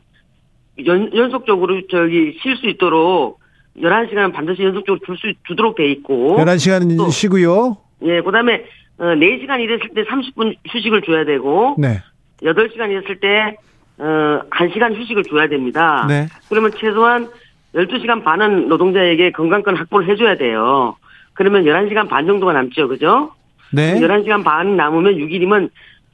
연, 0.85 1.17
연속적으로 1.17 1.81
저기 1.91 2.37
쉴 2.43 2.55
수 2.59 2.67
있도록 2.67 3.41
11시간은 3.79 4.35
반드시 4.35 4.63
연속적으로 4.63 5.01
줄 5.07 5.17
수, 5.17 5.33
주도록 5.47 5.75
돼 5.77 5.91
있고. 5.93 6.37
11시간 6.39 6.99
또- 6.99 7.09
쉬고요. 7.09 7.79
예, 8.05 8.21
그 8.21 8.31
다음에, 8.31 8.65
어, 8.99 9.05
4시간 9.15 9.59
일했을 9.61 9.89
때 9.95 10.05
30분 10.05 10.55
휴식을 10.69 11.01
줘야 11.03 11.25
되고. 11.25 11.77
네. 11.79 12.01
8시간 12.43 12.91
일했을 12.91 13.21
때, 13.21 13.57
어, 13.99 14.41
1시간 14.51 14.95
휴식을 14.95 15.25
줘야 15.25 15.49
됩니다. 15.49 16.07
네. 16.09 16.27
그러면 16.49 16.71
최소한 16.79 17.29
12시간 17.75 18.23
반은 18.25 18.69
노동자에게 18.69 19.33
건강권 19.33 19.77
확보를 19.77 20.09
해줘야 20.09 20.37
돼요. 20.37 20.97
그러면 21.35 21.65
11시간 21.65 22.09
반 22.09 22.27
정도가 22.27 22.53
남죠, 22.53 22.89
그죠? 22.89 23.33
네. 23.73 23.95
11시간 24.01 24.45
반 24.45 24.77
남으면 24.77 25.15
6일이면, 25.17 25.71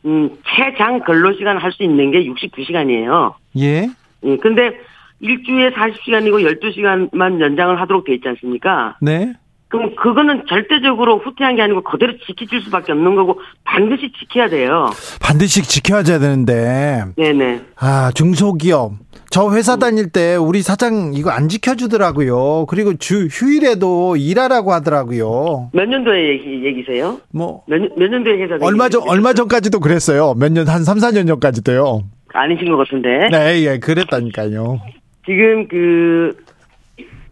음, 0.06 0.30
최장 0.46 1.00
근로시간 1.00 1.56
할 1.58 1.72
수 1.72 1.82
있는 1.82 2.10
게 2.10 2.24
69시간이에요. 2.24 3.34
예. 3.58 3.88
예, 4.24 4.36
근데 4.38 4.78
일주일에 5.20 5.70
40시간이고 5.70 6.58
12시간만 6.60 7.40
연장을 7.40 7.80
하도록 7.80 8.04
돼 8.04 8.14
있지 8.14 8.28
않습니까? 8.28 8.96
네. 9.00 9.32
그럼 9.74 9.94
그거는 9.96 10.44
절대적으로 10.48 11.18
후퇴한 11.18 11.56
게 11.56 11.62
아니고 11.62 11.82
그대로 11.82 12.12
지켜질 12.26 12.62
수밖에 12.62 12.92
없는 12.92 13.16
거고 13.16 13.40
반드시 13.64 14.12
지켜야 14.20 14.48
돼요. 14.48 14.90
반드시 15.20 15.62
지켜야 15.62 16.02
되는데 16.04 17.04
네네. 17.16 17.60
아, 17.80 18.12
중소기업. 18.14 18.92
저 19.30 19.50
회사 19.52 19.74
다닐 19.76 20.10
때 20.10 20.36
우리 20.36 20.62
사장 20.62 21.10
이거 21.14 21.30
안 21.30 21.48
지켜주더라고요. 21.48 22.66
그리고 22.66 22.94
주 22.94 23.26
휴일에도 23.26 24.14
일하라고 24.16 24.72
하더라고요. 24.72 25.70
몇 25.72 25.86
년도의 25.88 26.28
얘기, 26.28 26.64
얘기세요? 26.64 27.18
뭐, 27.32 27.64
몇, 27.66 27.78
년- 27.78 27.90
몇 27.96 28.08
년도의 28.10 28.42
회사 28.42 28.58
얼마 28.64 28.88
전, 28.88 29.02
얼마 29.08 29.32
전까지도 29.32 29.80
그랬어요. 29.80 30.34
몇 30.38 30.52
년, 30.52 30.68
한 30.68 30.84
3, 30.84 30.98
4년 30.98 31.26
전까지도요. 31.26 32.02
아니신 32.32 32.70
것 32.70 32.76
같은데. 32.76 33.08
네, 33.32 33.64
예, 33.66 33.78
그랬다니까요. 33.78 34.78
지금 35.26 35.66
그 35.66 36.36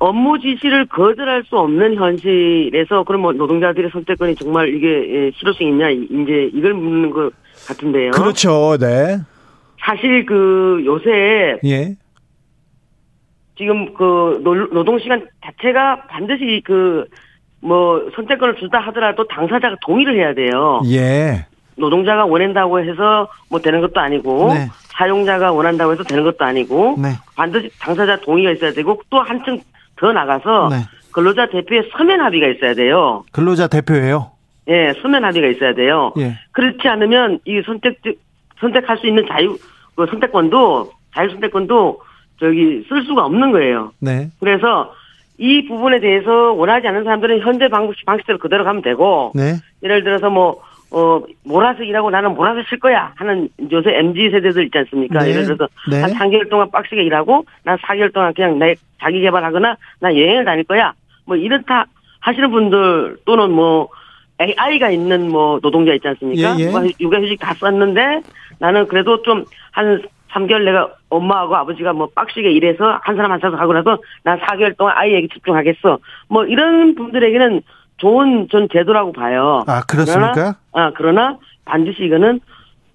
업무 0.02 0.36
지시를 0.40 0.86
거절할 0.86 1.44
수 1.44 1.56
없는 1.56 1.94
현실에서 1.94 3.04
그럼 3.04 3.22
뭐 3.22 3.32
노동자들의 3.32 3.88
선택권이 3.92 4.34
정말 4.34 4.74
이게 4.74 4.88
예, 4.88 5.30
실효 5.36 5.52
성 5.52 5.64
있냐 5.68 5.90
이제 5.90 6.50
이걸 6.52 6.74
묻는 6.74 7.10
것 7.10 7.30
같은데요. 7.68 8.10
그렇죠, 8.10 8.76
네. 8.80 9.18
사실 9.78 10.26
그 10.26 10.82
요새 10.84 11.56
예. 11.64 11.94
지금 13.56 13.94
그 13.94 14.40
노- 14.42 14.68
노동 14.72 14.98
시간 14.98 15.24
자체가 15.44 16.06
반드시 16.08 16.62
그 16.64 17.06
뭐 17.64 18.10
선택권을 18.16 18.56
주다 18.56 18.80
하더라도 18.88 19.24
당사자가 19.28 19.76
동의를 19.86 20.16
해야 20.18 20.34
돼요. 20.34 20.80
예. 20.90 21.46
노동자가 21.76 22.24
원한다고 22.26 22.80
해서 22.80 23.28
뭐 23.48 23.60
되는 23.60 23.80
것도 23.80 24.00
아니고 24.00 24.52
네. 24.52 24.66
사용자가 24.98 25.52
원한다고 25.52 25.92
해서 25.92 26.02
되는 26.02 26.24
것도 26.24 26.44
아니고 26.44 26.96
네. 27.00 27.10
반드시 27.36 27.70
당사자 27.78 28.16
동의가 28.16 28.50
있어야 28.50 28.72
되고 28.72 29.00
또 29.10 29.20
한층 29.20 29.60
더 30.02 30.12
나가서 30.12 30.68
네. 30.68 30.76
근로자 31.12 31.46
대표의 31.46 31.90
서면 31.96 32.20
합의가 32.20 32.48
있어야 32.48 32.74
돼요. 32.74 33.24
근로자 33.30 33.68
대표예요. 33.68 34.32
예, 34.68 34.92
서면 35.00 35.24
합의가 35.24 35.46
있어야 35.48 35.74
돼요. 35.74 36.12
예. 36.18 36.36
그렇지 36.50 36.88
않으면 36.88 37.38
이 37.44 37.62
선택 37.64 38.00
선택할 38.60 38.98
수 38.98 39.06
있는 39.06 39.24
자유 39.28 39.56
그 39.94 40.06
선택권도 40.10 40.90
자유 41.14 41.30
선택권도 41.30 42.00
저기 42.40 42.84
쓸 42.88 43.04
수가 43.04 43.24
없는 43.26 43.52
거예요. 43.52 43.92
네. 44.00 44.28
그래서 44.40 44.92
이 45.38 45.66
부분에 45.68 46.00
대해서 46.00 46.52
원하지 46.52 46.88
않는 46.88 47.04
사람들은 47.04 47.40
현재 47.40 47.68
방식 47.68 48.04
방식대로 48.04 48.38
그대로 48.38 48.64
가면 48.64 48.82
되고 48.82 49.30
네. 49.36 49.54
예를 49.84 50.02
들어서 50.02 50.30
뭐, 50.30 50.62
어, 50.92 51.22
몰아서 51.44 51.82
일하고 51.82 52.10
나는 52.10 52.34
몰아서 52.34 52.62
쉴 52.68 52.78
거야 52.78 53.12
하는 53.16 53.48
요새 53.70 53.90
MZ 53.98 54.30
세대들 54.30 54.64
있지 54.66 54.78
않습니까? 54.78 55.20
네. 55.20 55.30
예를 55.30 55.44
들어서 55.44 55.66
네. 55.90 56.00
한 56.02 56.10
3개월 56.12 56.50
동안 56.50 56.70
빡시게 56.70 57.02
일하고 57.02 57.44
난 57.64 57.78
4개월 57.78 58.12
동안 58.12 58.34
그냥 58.34 58.58
내 58.58 58.74
자기 59.00 59.20
개발하거나 59.20 59.76
나 60.00 60.14
여행을 60.14 60.44
다닐 60.44 60.64
거야. 60.64 60.92
뭐 61.24 61.36
이렇다 61.36 61.86
하시는 62.20 62.50
분들 62.50 63.16
또는 63.24 63.50
뭐 63.50 63.88
아이가 64.56 64.90
있는 64.90 65.30
뭐 65.30 65.60
노동자 65.60 65.92
있지 65.94 66.08
않습니까? 66.08 66.56
예, 66.58 66.64
예. 66.64 66.70
뭐 66.70 66.82
육아휴직 67.00 67.38
다 67.40 67.54
썼는데 67.54 68.20
나는 68.58 68.86
그래도 68.86 69.22
좀 69.22 69.44
한 69.72 70.02
3개월 70.32 70.64
내가 70.64 70.90
엄마하고 71.10 71.56
아버지가 71.56 71.92
뭐 71.92 72.08
빡시게 72.14 72.50
일해서 72.52 73.00
한 73.02 73.16
사람 73.16 73.32
한 73.32 73.40
사람 73.40 73.58
하고 73.58 73.72
나서 73.74 73.98
난 74.22 74.38
4개월 74.38 74.76
동안 74.76 74.96
아이에게 74.96 75.28
집중하겠어. 75.28 75.98
뭐 76.28 76.44
이런 76.46 76.94
분들에게는 76.94 77.60
좋은 78.02 78.48
전 78.50 78.68
제도라고 78.72 79.12
봐요. 79.12 79.62
아, 79.68 79.82
그렇습니까? 79.82 80.32
그러나, 80.32 80.56
아, 80.72 80.92
그러나 80.96 81.38
반드시 81.64 82.02
이거는 82.04 82.40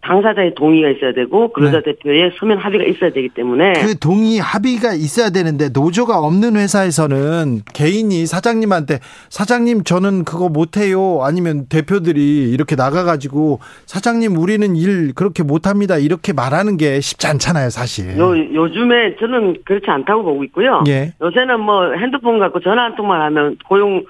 당사자의 0.02 0.54
동의가 0.56 0.90
있어야 0.90 1.12
되고 1.12 1.52
근로자 1.52 1.82
대표의 1.82 2.32
서면 2.40 2.60
합의가 2.60 2.86
있어야 2.86 3.12
되기 3.12 3.28
때문에 3.30 3.74
네. 3.74 3.82
그 3.86 4.00
동의 4.00 4.40
합의가 4.40 4.94
있어야 4.94 5.30
되는데 5.30 5.70
노조가 5.74 6.20
없는 6.20 6.56
회사에서는 6.56 7.62
개인이 7.74 8.26
사장님한테 8.26 9.00
사장님 9.30 9.84
저는 9.84 10.24
그거 10.24 10.48
못해요 10.48 11.20
아니면 11.24 11.66
대표들이 11.68 12.52
이렇게 12.52 12.76
나가가지고 12.76 13.60
사장님 13.86 14.38
우리는 14.38 14.76
일 14.78 15.14
그렇게 15.14 15.44
못합니다 15.44 15.98
이렇게 15.98 16.32
말하는 16.32 16.78
게 16.78 17.02
쉽지 17.02 17.28
않잖아요 17.28 17.70
사실. 17.70 18.18
요, 18.18 18.38
요즘에 18.38 19.18
저는 19.20 19.58
그렇지 19.66 19.90
않다고 19.90 20.24
보고 20.24 20.44
있고요. 20.46 20.84
예. 20.88 21.14
요새는 21.22 21.60
뭐 21.60 21.92
핸드폰 21.94 22.40
갖고 22.40 22.62
전화 22.62 22.84
한 22.84 22.96
통만 22.96 23.22
하면 23.24 23.58
고용, 23.68 24.04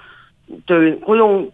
저, 0.66 0.74
고용 1.04 1.50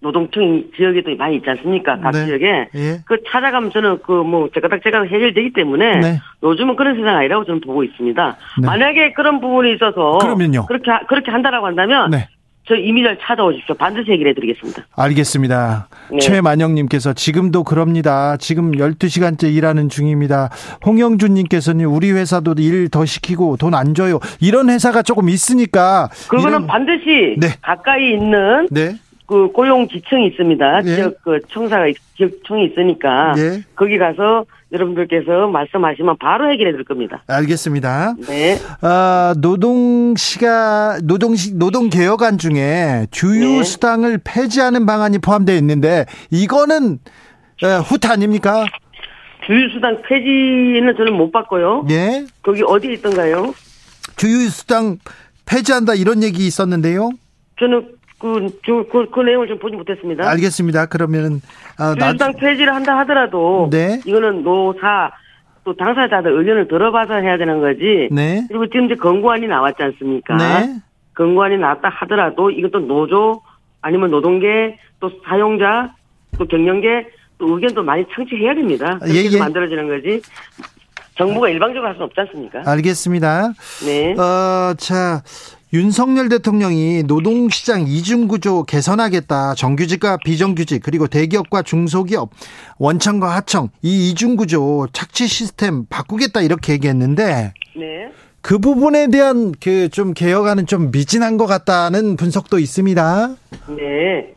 노동청 0.00 0.64
지역에도 0.76 1.14
많이 1.16 1.36
있지 1.36 1.48
않습니까? 1.48 1.98
각 1.98 2.10
네. 2.10 2.26
지역에. 2.26 2.68
예. 2.74 2.98
그 3.06 3.22
찾아가면 3.30 3.70
저는 3.70 3.98
그 4.02 4.12
뭐 4.22 4.50
제가닥 4.52 4.82
제가 4.82 5.02
해결되기 5.04 5.52
때문에 5.54 5.98
네. 6.00 6.20
요즘은 6.42 6.76
그런 6.76 6.94
세상 6.96 7.16
아니라고 7.16 7.44
저는 7.46 7.60
보고 7.62 7.82
있습니다. 7.84 8.36
네. 8.60 8.66
만약에 8.66 9.12
그런 9.14 9.40
부분이 9.40 9.72
있어서 9.74 10.18
그러면요? 10.18 10.66
그렇게 10.66 10.90
하- 10.90 11.06
그렇게 11.06 11.30
한다라고 11.30 11.66
한다면 11.66 12.10
네. 12.10 12.28
저 12.66 12.74
이민을 12.74 13.18
찾아오십시오. 13.20 13.74
반드시 13.74 14.10
해결해 14.12 14.32
드리겠습니다. 14.34 14.84
알겠습니다. 14.96 15.88
네. 16.10 16.18
최만영님께서 16.18 17.12
지금도 17.12 17.62
그럽니다. 17.62 18.36
지금 18.38 18.72
12시간째 18.72 19.52
일하는 19.54 19.88
중입니다. 19.90 20.48
홍영준님께서는 20.86 21.84
우리 21.84 22.10
회사도 22.12 22.54
일 22.58 22.88
더 22.90 23.04
시키고 23.04 23.56
돈 23.56 23.74
안 23.74 23.92
줘요. 23.94 24.18
이런 24.40 24.70
회사가 24.70 25.02
조금 25.02 25.28
있으니까. 25.28 26.08
그거는 26.28 26.66
반드시 26.66 27.34
네. 27.38 27.48
가까이 27.60 28.12
있는 28.14 28.68
네. 28.70 28.96
그 29.26 29.48
고용 29.52 29.88
지청이 29.88 30.26
있습니다. 30.28 30.82
네. 30.82 30.94
지역 30.96 31.22
그 31.22 31.40
청사가 31.48 31.86
있- 31.88 31.96
지역청이 32.16 32.66
있으니까 32.66 33.32
네. 33.34 33.62
거기 33.74 33.96
가서 33.98 34.44
여러분들께서 34.70 35.46
말씀하시면 35.48 36.16
바로 36.18 36.50
해결해 36.50 36.72
드릴 36.72 36.84
겁니다. 36.84 37.22
알겠습니다. 37.28 38.14
네. 38.28 38.58
아, 38.82 39.34
노동 39.40 40.14
시가 40.16 40.98
노동 41.04 41.36
시 41.36 41.54
노동 41.56 41.88
개혁안 41.88 42.36
중에 42.38 43.06
주유 43.10 43.58
네. 43.58 43.62
수당을 43.62 44.20
폐지하는 44.24 44.84
방안이 44.84 45.18
포함되어 45.18 45.56
있는데 45.56 46.04
이거는 46.30 46.98
에, 47.62 47.76
후퇴 47.78 48.08
아닙니까? 48.08 48.66
주유 49.46 49.68
수당 49.72 50.02
폐지는 50.02 50.94
저는 50.96 51.14
못 51.14 51.30
봤고요. 51.30 51.86
예. 51.90 52.24
거기 52.42 52.62
어디에 52.62 52.94
있던가요? 52.94 53.54
주유 54.16 54.48
수당 54.50 54.98
폐지한다 55.46 55.94
이런 55.94 56.22
얘기 56.22 56.46
있었는데요. 56.46 57.10
저는 57.60 57.88
그, 58.24 58.46
그, 58.64 58.88
그, 58.88 59.10
그 59.10 59.20
내용을 59.20 59.46
좀 59.48 59.58
보지 59.58 59.76
못했습니다. 59.76 60.26
알겠습니다. 60.30 60.86
그러면은 60.86 61.42
아, 61.76 61.94
나- 61.94 62.06
주유수당 62.06 62.32
폐지를 62.36 62.74
한다 62.74 62.96
하더라도 63.00 63.68
네. 63.70 64.00
이거는 64.06 64.42
노사 64.42 65.10
또 65.62 65.76
당사자들 65.76 66.32
의견을 66.32 66.68
들어봐서 66.68 67.16
해야 67.16 67.36
되는 67.36 67.60
거지. 67.60 68.08
네. 68.10 68.42
그리고 68.48 68.66
지금 68.68 68.86
이제 68.86 68.94
권고안이 68.94 69.46
나왔지 69.46 69.82
않습니까? 69.82 70.36
네. 70.38 70.74
권고안이 71.14 71.58
나왔다 71.58 71.90
하더라도 71.90 72.50
이것도 72.50 72.86
노조 72.86 73.42
아니면 73.82 74.10
노동계 74.10 74.78
또 75.00 75.10
사용자 75.28 75.92
또 76.38 76.46
경영계 76.46 77.06
또 77.36 77.54
의견도 77.54 77.82
많이 77.82 78.06
청취해야 78.14 78.54
됩니다. 78.54 78.98
그렇게 79.00 79.26
예, 79.26 79.30
예. 79.32 79.38
만들어지는 79.38 79.86
거지. 79.86 80.22
정부가 81.18 81.50
일방적으로 81.50 81.88
할 81.88 81.94
수는 81.94 82.06
없지 82.06 82.20
않습니까? 82.22 82.62
알겠습니다. 82.64 83.52
네. 83.84 84.12
어, 84.18 84.72
자, 84.78 85.22
윤석열 85.74 86.28
대통령이 86.28 87.02
노동시장 87.02 87.80
이중구조 87.88 88.62
개선하겠다. 88.62 89.54
정규직과 89.54 90.18
비정규직, 90.24 90.80
그리고 90.84 91.08
대기업과 91.08 91.62
중소기업, 91.62 92.30
원청과 92.78 93.34
하청, 93.34 93.70
이 93.82 94.08
이중구조 94.10 94.86
착취 94.92 95.26
시스템 95.26 95.84
바꾸겠다. 95.90 96.42
이렇게 96.42 96.74
얘기했는데, 96.74 97.52
네. 97.74 98.08
그 98.40 98.58
부분에 98.60 99.08
대한 99.08 99.52
그 99.60 99.88
좀 99.88 100.12
개혁안은 100.14 100.66
좀 100.66 100.92
미진한 100.92 101.36
것 101.38 101.46
같다는 101.46 102.16
분석도 102.16 102.60
있습니다. 102.60 103.34
네. 103.76 104.32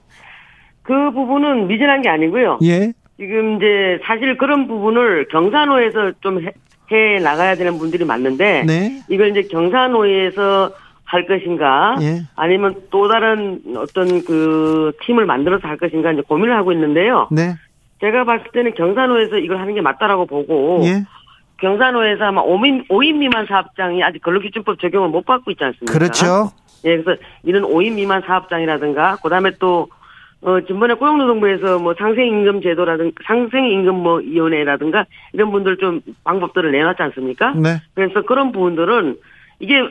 그 0.82 1.12
부분은 1.12 1.68
미진한 1.68 2.02
게 2.02 2.10
아니고요. 2.10 2.58
예. 2.64 2.94
지금 3.18 3.58
이제 3.58 4.00
사실 4.06 4.38
그런 4.38 4.68
부분을 4.68 5.28
경사노에서 5.28 6.14
좀 6.22 6.42
해, 6.42 6.52
해 6.92 7.20
나가야 7.20 7.56
되는 7.56 7.78
분들이 7.78 8.06
많은데 8.06 8.64
네. 8.66 9.02
이걸 9.10 9.30
이제 9.38 9.48
경사노에서 9.52 10.72
할 11.08 11.26
것인가 11.26 11.96
예. 12.02 12.24
아니면 12.36 12.76
또 12.92 13.08
다른 13.08 13.62
어떤 13.78 14.24
그 14.26 14.92
팀을 15.04 15.26
만들어서 15.26 15.68
할 15.68 15.78
것인가 15.78 16.12
이제 16.12 16.22
고민을 16.22 16.56
하고 16.56 16.74
있는데요. 16.74 17.30
네. 17.32 17.56
제가 18.02 18.26
봤을 18.26 18.52
때는 18.52 18.74
경사노에서 18.76 19.38
이걸 19.38 19.60
하는 19.60 19.74
게 19.74 19.82
맞다라고 19.82 20.26
보고 20.26 20.82
예. 20.84 21.06
경사노에서 21.62 22.26
아마 22.26 22.44
5인, 22.44 22.88
5인 22.90 23.16
미만 23.16 23.46
사업장이 23.48 24.04
아직 24.04 24.22
근로기준법 24.22 24.80
적용을 24.80 25.10
못 25.10 25.26
받고 25.26 25.50
있지 25.52 25.64
않습니까? 25.64 25.94
그렇죠. 25.98 26.52
예, 26.86 27.02
그래서 27.02 27.20
이런 27.44 27.64
5인 27.64 27.96
미만 27.96 28.22
사업장이라든가, 28.22 29.18
그 29.24 29.30
다음에 29.30 29.52
또, 29.60 29.88
어, 30.42 30.62
지난번에 30.62 30.94
고용노동부에서 30.94 31.80
뭐 31.80 31.96
상생임금 31.98 32.62
제도라든가, 32.62 33.12
상생임금 33.26 33.96
뭐 33.96 34.18
위원회라든가, 34.18 35.06
이런 35.34 35.52
분들 35.52 35.78
좀 35.78 36.02
방법들을 36.24 36.72
내놨지 36.72 37.02
않습니까? 37.02 37.54
네. 37.56 37.78
그래서 37.96 38.22
그런 38.22 38.52
부분들은 38.52 39.18
이게 39.60 39.82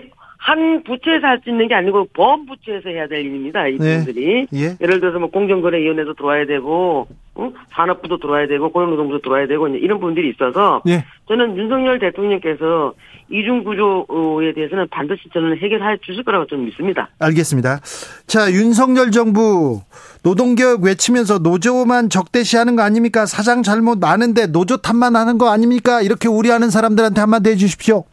한 0.47 0.85
부처에서 0.85 1.27
할 1.27 1.41
수 1.43 1.51
있는 1.51 1.67
게 1.67 1.75
아니고 1.75 2.07
보험 2.15 2.47
부처에서 2.47 2.89
해야 2.89 3.09
될 3.09 3.27
일입니다. 3.27 3.67
이 3.67 3.79
네. 3.79 4.47
예. 4.55 4.77
예를 4.81 5.01
들어서 5.01 5.19
뭐 5.19 5.29
공정거래위원회도 5.31 6.15
들어와야 6.15 6.47
되고, 6.47 7.09
응? 7.41 7.53
산업부도 7.75 8.19
들어와야 8.19 8.47
되고, 8.47 8.71
고용노동부도 8.71 9.23
들어와야 9.23 9.49
되고, 9.49 9.67
이런 9.67 9.99
부분들이 9.99 10.31
있어서, 10.31 10.83
예. 10.87 11.05
저는 11.29 11.59
윤석열 11.59 11.99
대통령께서 11.99 12.95
이중구조에 13.29 14.55
대해서는 14.55 14.87
반드시 14.89 15.23
저는 15.33 15.59
해결해 15.59 15.97
주실 16.07 16.23
거라고 16.23 16.47
좀 16.47 16.65
믿습니다. 16.67 17.09
알겠습니다. 17.19 17.81
자, 18.29 18.53
윤석열 18.53 19.11
정부 19.11 19.81
노동개혁 20.23 20.85
외치면서 20.85 21.39
노조만 21.39 22.09
적대시하는 22.09 22.77
거 22.77 22.83
아닙니까? 22.83 23.27
사장 23.27 23.65
잘못 23.65 23.99
많은데 23.99 24.47
노조 24.47 24.77
탓만 24.77 25.17
하는 25.17 25.39
거 25.39 25.51
아닙니까? 25.51 26.03
이렇게 26.03 26.29
우려하는 26.29 26.71
사람들한테 26.71 27.21
한마디 27.21 27.51
해주십시오. 27.51 28.05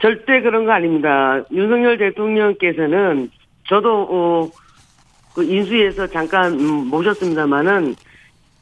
절대 0.00 0.40
그런 0.42 0.64
거 0.66 0.72
아닙니다. 0.72 1.42
윤석열 1.52 1.96
대통령께서는 1.98 3.30
저도 3.68 4.06
어, 4.10 4.50
그 5.34 5.42
인수위에서 5.44 6.06
잠깐 6.08 6.52
음, 6.52 6.86
모셨습니다마는 6.88 7.94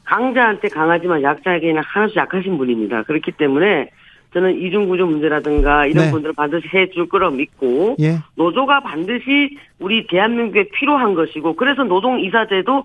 강자한테 0.05 0.69
강하지만 0.69 1.21
약자에게는 1.23 1.81
하나씩 1.83 2.17
약하신 2.17 2.57
분입니다. 2.57 3.03
그렇기 3.03 3.31
때문에 3.33 3.89
저는 4.33 4.59
이중구조 4.61 5.05
문제라든가 5.07 5.85
이런 5.85 6.05
네. 6.05 6.11
분들을 6.11 6.33
반드시 6.35 6.67
해줄 6.73 7.07
거라고 7.07 7.35
믿고 7.35 7.95
예. 8.01 8.17
노조가 8.35 8.81
반드시 8.81 9.57
우리 9.79 10.05
대한민국에 10.07 10.69
필요한 10.73 11.15
것이고 11.15 11.55
그래서 11.55 11.83
노동이사제도 11.83 12.83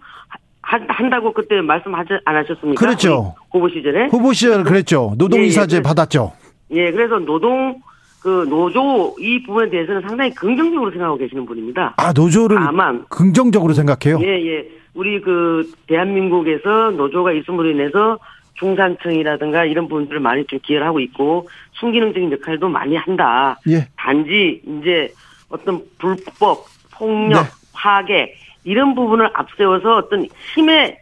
하- 0.62 0.78
한다고 0.88 1.32
그때 1.32 1.60
말씀하지 1.60 2.10
않으셨습니까? 2.24 2.78
그렇죠. 2.78 3.34
후보 3.50 3.68
시절에 3.68 4.06
후보 4.10 4.32
시절 4.32 4.62
그랬죠. 4.62 5.14
노동이사제 5.18 5.76
예, 5.76 5.78
예. 5.78 5.82
받았죠. 5.82 6.32
예, 6.70 6.92
그래서 6.92 7.18
노동 7.18 7.80
그 8.20 8.46
노조 8.48 9.14
이 9.18 9.42
부분에 9.42 9.70
대해서는 9.70 10.02
상당히 10.02 10.30
긍정적으로 10.34 10.90
생각하고 10.90 11.16
계시는 11.18 11.46
분입니다. 11.46 11.94
아, 11.96 12.12
노조를 12.12 12.58
다만 12.58 13.04
긍정적으로 13.08 13.72
생각해요. 13.72 14.20
예, 14.22 14.46
예. 14.46 14.68
우리 14.94 15.20
그 15.20 15.70
대한민국에서 15.86 16.90
노조가 16.90 17.32
있음으로 17.32 17.70
인해서 17.70 18.18
중산층이라든가 18.54 19.64
이런 19.64 19.88
부분들을 19.88 20.20
많이 20.20 20.44
좀 20.46 20.58
기여를 20.62 20.86
하고 20.86 21.00
있고 21.00 21.48
순기능적인 21.74 22.30
역할도 22.32 22.68
많이 22.68 22.96
한다. 22.96 23.58
예. 23.68 23.88
단지 23.96 24.60
이제 24.66 25.12
어떤 25.48 25.82
불법, 25.98 26.66
폭력, 26.92 27.42
네. 27.42 27.48
파괴 27.72 28.34
이런 28.64 28.94
부분을 28.94 29.30
앞세워서 29.32 29.96
어떤 29.96 30.26
힘의 30.54 30.98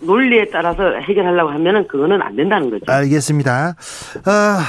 논리에 0.00 0.46
따라서 0.50 0.94
해결하려고 1.00 1.50
하면은 1.50 1.86
그거는 1.86 2.20
안 2.22 2.36
된다는 2.36 2.70
거죠. 2.70 2.84
알겠습니다. 2.88 3.74
아, 4.24 4.60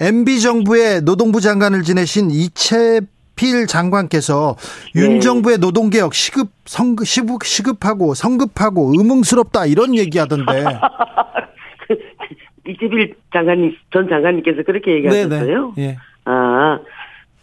MB 0.00 0.40
정부의 0.40 1.02
노동부 1.02 1.40
장관을 1.40 1.82
지내신 1.82 2.30
이채필 2.30 3.66
장관께서 3.68 4.56
네. 4.94 5.02
윤 5.02 5.20
정부의 5.20 5.58
노동개혁 5.58 6.14
시급 6.14 6.48
성급 6.64 7.06
시급 7.06 7.44
시급하고 7.44 8.14
성급하고 8.14 8.92
의문스럽다 8.96 9.66
이런 9.66 9.96
얘기하던데. 9.96 10.52
이재필 12.68 13.14
장관님 13.32 13.76
전 13.92 14.08
장관님께서 14.08 14.62
그렇게 14.64 14.96
얘기하셨어요. 14.96 15.74
예. 15.78 15.96
아, 16.24 16.80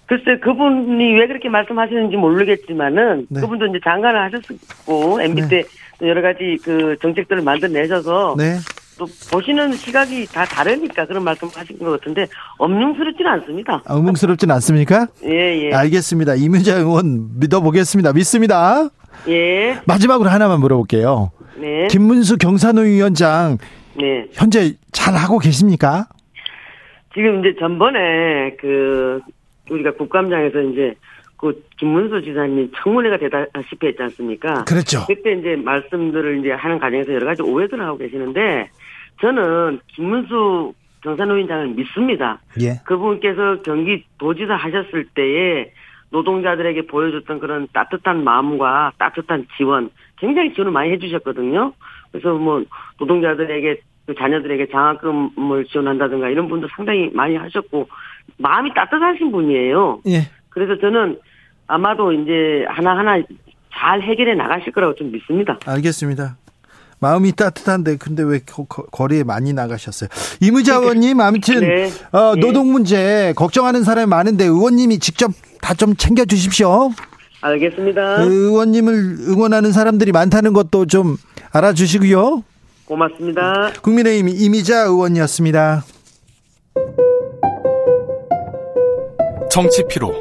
글쎄 0.05 0.38
그분이 0.41 1.19
왜 1.19 1.27
그렇게 1.27 1.49
말씀하시는지 1.49 2.17
모르겠지만은 2.17 3.27
네. 3.30 3.39
그분도 3.39 3.67
이제 3.67 3.80
장관을 3.84 4.21
하셨고 4.21 5.21
MB 5.21 5.41
네. 5.41 5.47
때 5.47 5.63
여러 6.01 6.21
가지 6.21 6.57
그 6.63 6.97
정책들을 7.01 7.41
만들어내셔서 7.41 8.35
네. 8.38 8.55
또 8.98 9.06
보시는 9.32 9.74
시각이 9.74 10.26
다 10.28 10.45
다르니까 10.45 11.06
그런 11.06 11.24
말씀 11.24 11.48
하신 11.53 11.80
것 11.80 11.91
같은데 11.91 12.28
엄중스럽지는 12.57 13.32
않습니다. 13.32 13.82
아, 13.86 13.94
의문스럽진 13.95 14.52
않습니까? 14.52 15.07
예, 15.26 15.68
예. 15.70 15.74
알겠습니다. 15.74 16.36
이문자 16.36 16.78
의원 16.78 17.40
믿어보겠습니다. 17.40 18.14
믿습니다. 18.14 18.90
예. 19.28 19.80
마지막으로 19.86 20.30
하나만 20.30 20.60
물어볼게요. 20.60 21.32
네. 21.57 21.88
김문수 21.88 22.38
경산호 22.38 22.82
위원장 22.82 23.57
네. 23.95 24.26
현재 24.34 24.74
잘 24.91 25.15
하고 25.15 25.40
계십니까? 25.40 26.07
지금 27.14 27.40
이제 27.40 27.56
전번에 27.60 28.56
그 28.60 29.22
우리가 29.70 29.91
국감장에서 29.94 30.61
이제 30.61 30.95
그 31.38 31.64
김문수 31.78 32.22
지사님 32.24 32.72
청문회가 32.82 33.18
되다시피 33.18 33.88
했지 33.88 34.02
않습니까? 34.02 34.64
그렇죠. 34.64 35.06
그때 35.07 35.34
이제 35.34 35.56
말씀들을 35.57 36.40
이제 36.40 36.52
하는 36.52 36.80
과정에서 36.80 37.14
여러 37.14 37.26
가지 37.26 37.41
오해들을 37.41 37.86
하고 37.86 37.98
계시는데 37.98 38.70
저는 39.23 39.79
김문수 39.87 40.73
경산노위원장을 41.01 41.67
믿습니다. 41.69 42.41
예. 42.59 42.81
그분께서 42.85 43.61
경기 43.63 44.03
도지사 44.17 44.53
하셨을 44.53 45.05
때에 45.15 45.71
노동자들에게 46.09 46.87
보여줬던 46.87 47.39
그런 47.39 47.67
따뜻한 47.73 48.25
마음과 48.25 48.91
따뜻한 48.97 49.47
지원, 49.55 49.89
굉장히 50.17 50.53
지원을 50.53 50.73
많이 50.73 50.91
해주셨거든요. 50.91 51.71
그래서 52.11 52.33
뭐 52.33 52.63
노동자들에게 52.99 53.81
그 54.05 54.15
자녀들에게 54.15 54.67
장학금을 54.67 55.65
지원한다든가 55.71 56.27
이런 56.27 56.49
분도 56.49 56.67
상당히 56.75 57.09
많이 57.13 57.37
하셨고 57.37 57.87
마음이 58.37 58.73
따뜻하신 58.73 59.31
분이에요. 59.31 60.01
예. 60.07 60.29
그래서 60.49 60.77
저는 60.79 61.17
아마도 61.67 62.11
이제 62.11 62.65
하나하나 62.67 63.23
잘 63.73 64.01
해결해 64.01 64.35
나가실 64.35 64.73
거라고 64.73 64.95
좀 64.95 65.11
믿습니다. 65.13 65.57
알겠습니다. 65.65 66.35
마음이 67.03 67.34
따뜻한데 67.34 67.97
근데 67.97 68.23
왜 68.23 68.39
거, 68.39 68.63
거리에 68.65 69.23
많이 69.23 69.51
나가셨어요? 69.53 70.09
이무자 70.39 70.77
의원님 70.77 71.19
아무튼 71.19 71.59
네. 71.67 71.91
어, 72.11 72.34
네. 72.35 72.41
노동 72.41 72.71
문제 72.71 73.34
걱정하는 73.35 73.84
사람이 73.84 74.07
많은데 74.07 74.45
의원님이 74.45 74.99
직접 74.99 75.31
다 75.61 75.73
좀 75.75 75.95
챙겨 75.95 76.23
주십시오. 76.25 76.91
알겠습니다. 77.41 78.21
의원님을 78.23 78.93
응원하는 79.27 79.71
사람들이 79.73 80.11
많다는 80.13 80.53
것도 80.53 80.85
좀 80.85 81.17
알아주시고요. 81.51 82.43
고맙습니다. 82.85 83.71
국민의힘 83.81 84.30
이미자 84.30 84.84
의원이었습니다. 84.84 85.84
정치 89.51 89.84
피로, 89.89 90.13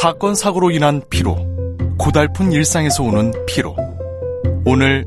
사건 0.00 0.34
사고로 0.34 0.70
인한 0.70 1.02
피로, 1.10 1.36
고달픈 1.98 2.52
일상에서 2.52 3.02
오는 3.04 3.32
피로. 3.46 3.76
오늘 4.64 5.06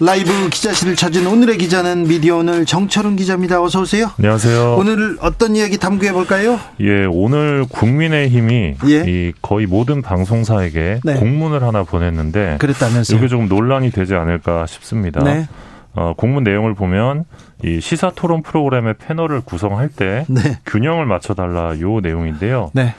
라이브 0.00 0.48
기자실을 0.48 0.94
찾은 0.94 1.26
오늘의 1.26 1.58
기자는 1.58 2.04
미디어 2.04 2.36
오늘 2.36 2.64
정철은 2.64 3.16
기자입니다. 3.16 3.60
어서 3.60 3.80
오세요. 3.80 4.12
안녕하세요. 4.18 4.76
오늘 4.76 5.18
어떤 5.20 5.56
이야기 5.56 5.76
탐구해 5.76 6.12
볼까요? 6.12 6.60
예, 6.80 7.04
오늘 7.04 7.66
국민의힘이 7.68 8.74
예. 8.88 9.04
이 9.06 9.32
거의 9.42 9.66
모든 9.66 10.00
방송사에게 10.00 11.00
네. 11.02 11.14
공문을 11.14 11.64
하나 11.64 11.82
보냈는데 11.82 12.58
그랬다면서요. 12.60 13.18
이게 13.18 13.26
조금 13.26 13.48
논란이 13.48 13.90
되지 13.90 14.14
않을까 14.14 14.66
싶습니다. 14.66 15.24
네. 15.24 15.48
어, 15.94 16.14
공문 16.16 16.44
내용을 16.44 16.74
보면 16.74 17.24
이 17.64 17.80
시사 17.80 18.12
토론 18.14 18.42
프로그램의 18.42 18.94
패널을 18.98 19.40
구성할 19.40 19.88
때 19.88 20.24
네. 20.28 20.60
균형을 20.64 21.06
맞춰 21.06 21.34
달라 21.34 21.76
요 21.80 21.98
내용인데요. 21.98 22.70
네. 22.72 22.94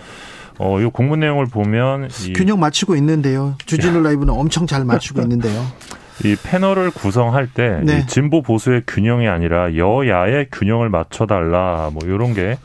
어, 0.57 0.77
요 0.81 0.89
공문 0.89 1.21
내용을 1.21 1.45
보면 1.45 2.09
이, 2.26 2.34
균형 2.34 2.59
맞추고 2.59 2.97
있는데요. 2.97 3.55
주진우 3.65 4.01
라이브는 4.01 4.34
엄청 4.34 4.67
잘 4.67 4.84
맞추고 4.84 5.21
있는데요. 5.21 5.65
이 6.23 6.35
패널을 6.35 6.91
구성할 6.91 7.47
때 7.53 7.81
네. 7.83 7.99
이 7.99 8.07
진보 8.07 8.41
보수의 8.41 8.83
균형이 8.87 9.27
아니라 9.27 9.75
여야의 9.75 10.47
균형을 10.51 10.89
맞춰달라 10.89 11.89
뭐 11.93 12.01
이런 12.05 12.33
게 12.33 12.57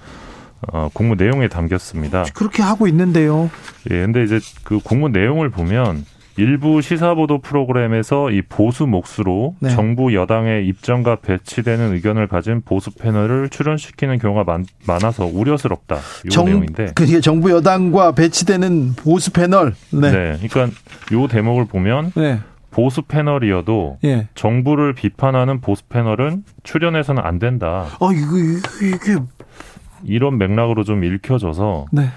어, 0.72 0.88
공문 0.92 1.18
내용에 1.18 1.48
담겼습니다. 1.48 2.24
그렇게 2.34 2.62
하고 2.62 2.86
있는데요. 2.88 3.50
예, 3.90 4.00
근데 4.00 4.24
이제 4.24 4.40
그 4.62 4.78
공문 4.78 5.12
내용을 5.12 5.50
보면 5.50 6.04
일부 6.36 6.82
시사보도 6.82 7.38
프로그램에서 7.42 8.30
이 8.30 8.42
보수 8.42 8.86
몫으로 8.86 9.54
네. 9.60 9.70
정부 9.70 10.14
여당의 10.14 10.66
입장과 10.66 11.16
배치되는 11.16 11.92
의견을 11.92 12.26
가진 12.26 12.60
보수 12.60 12.90
패널을 12.90 13.50
출연시키는 13.50 14.18
경우가 14.18 14.42
많, 14.42 14.64
많아서 14.86 15.26
우려스럽다. 15.26 15.98
이 16.24 16.44
내용인데. 16.44 16.92
그게 16.94 17.20
정부 17.20 17.50
여당과 17.50 18.12
배치되는 18.12 18.94
보수 18.96 19.32
패널. 19.32 19.74
네. 19.92 20.10
네. 20.10 20.48
그러니까 20.48 20.76
요 21.12 21.28
대목을 21.28 21.66
보면 21.66 22.12
네. 22.16 22.40
보수 22.74 23.02
패널이어도 23.02 23.98
예. 24.02 24.26
정부를 24.34 24.94
비판하는 24.94 25.60
보수 25.60 25.84
패널은 25.88 26.42
출연해서는 26.64 27.22
안 27.24 27.38
된다. 27.38 27.86
어, 28.00 28.10
이거, 28.10 28.36
이거, 28.36 28.68
이게, 28.82 29.16
이런 30.02 30.38
맥락으로 30.38 30.82
좀 30.82 31.04
읽혀져서 31.04 31.86
네. 31.92 32.08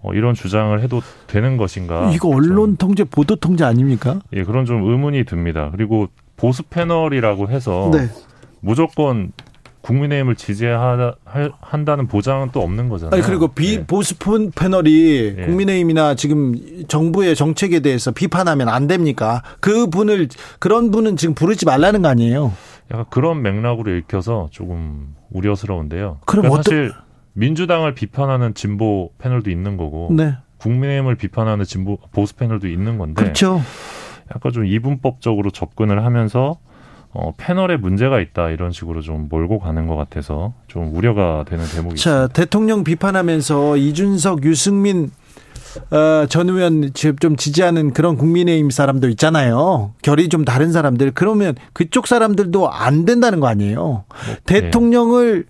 어, 0.00 0.14
이런 0.14 0.32
주장을 0.32 0.80
해도 0.80 1.02
되는 1.26 1.58
것인가? 1.58 2.10
이거 2.10 2.28
언론 2.28 2.76
통제, 2.76 3.04
보도 3.04 3.36
통제 3.36 3.64
아닙니까? 3.64 4.18
예, 4.32 4.44
그런 4.44 4.64
좀 4.64 4.82
의문이 4.82 5.24
듭니다. 5.24 5.68
그리고 5.70 6.08
보수 6.38 6.62
패널이라고 6.62 7.50
해서 7.50 7.90
네. 7.92 8.08
무조건 8.60 9.32
국민의힘을 9.82 10.36
지지한다는 10.36 12.06
보장은 12.08 12.50
또 12.52 12.62
없는 12.62 12.88
거잖아요. 12.88 13.14
아니, 13.14 13.22
그리고 13.22 13.48
비, 13.48 13.74
예. 13.74 13.84
보수 13.84 14.16
폰- 14.18 14.50
패널이 14.50 15.34
예. 15.38 15.46
국민의힘이나 15.46 16.14
지금 16.14 16.54
정부의 16.88 17.34
정책에 17.34 17.80
대해서 17.80 18.10
비판하면 18.12 18.68
안 18.68 18.86
됩니까? 18.86 19.42
그 19.60 19.88
분을, 19.88 20.28
그런 20.58 20.90
분은 20.90 21.16
지금 21.16 21.34
부르지 21.34 21.66
말라는 21.66 22.02
거 22.02 22.08
아니에요? 22.08 22.52
약간 22.90 23.06
그런 23.10 23.42
맥락으로 23.42 23.94
읽혀서 23.96 24.48
조금 24.50 25.14
우려스러운데요. 25.30 26.18
그럼 26.26 26.42
그러니까 26.42 26.60
어떤- 26.60 26.62
사실 26.62 26.92
민주당을 27.34 27.94
비판하는 27.94 28.54
진보 28.54 29.10
패널도 29.18 29.50
있는 29.50 29.76
거고 29.76 30.10
네. 30.12 30.34
국민의힘을 30.58 31.16
비판하는 31.16 31.64
진보 31.64 31.96
보수 32.12 32.36
패널도 32.36 32.68
있는 32.68 32.98
건데 32.98 33.20
그렇죠. 33.22 33.62
약간 34.34 34.52
좀 34.52 34.64
이분법적으로 34.66 35.50
접근을 35.50 36.04
하면서 36.04 36.58
어, 37.14 37.32
패널에 37.36 37.76
문제가 37.76 38.20
있다 38.20 38.50
이런 38.50 38.72
식으로 38.72 39.02
좀 39.02 39.28
몰고 39.28 39.58
가는 39.58 39.86
것 39.86 39.96
같아서 39.96 40.54
좀 40.66 40.94
우려가 40.94 41.44
되는 41.46 41.64
대목이 41.66 41.96
자, 41.96 42.28
대통령 42.28 42.84
비판하면서 42.84 43.76
이준석, 43.76 44.44
유승민 44.44 45.10
어, 45.90 46.26
전 46.28 46.48
의원 46.48 46.90
좀 46.94 47.36
지지하는 47.36 47.92
그런 47.92 48.16
국민의힘 48.16 48.70
사람도 48.70 49.08
있잖아요. 49.10 49.94
결이 50.02 50.28
좀 50.28 50.44
다른 50.44 50.72
사람들. 50.72 51.12
그러면 51.14 51.54
그쪽 51.72 52.06
사람들도 52.06 52.70
안 52.70 53.04
된다는 53.04 53.40
거 53.40 53.46
아니에요. 53.46 54.04
대통령을 54.44 55.46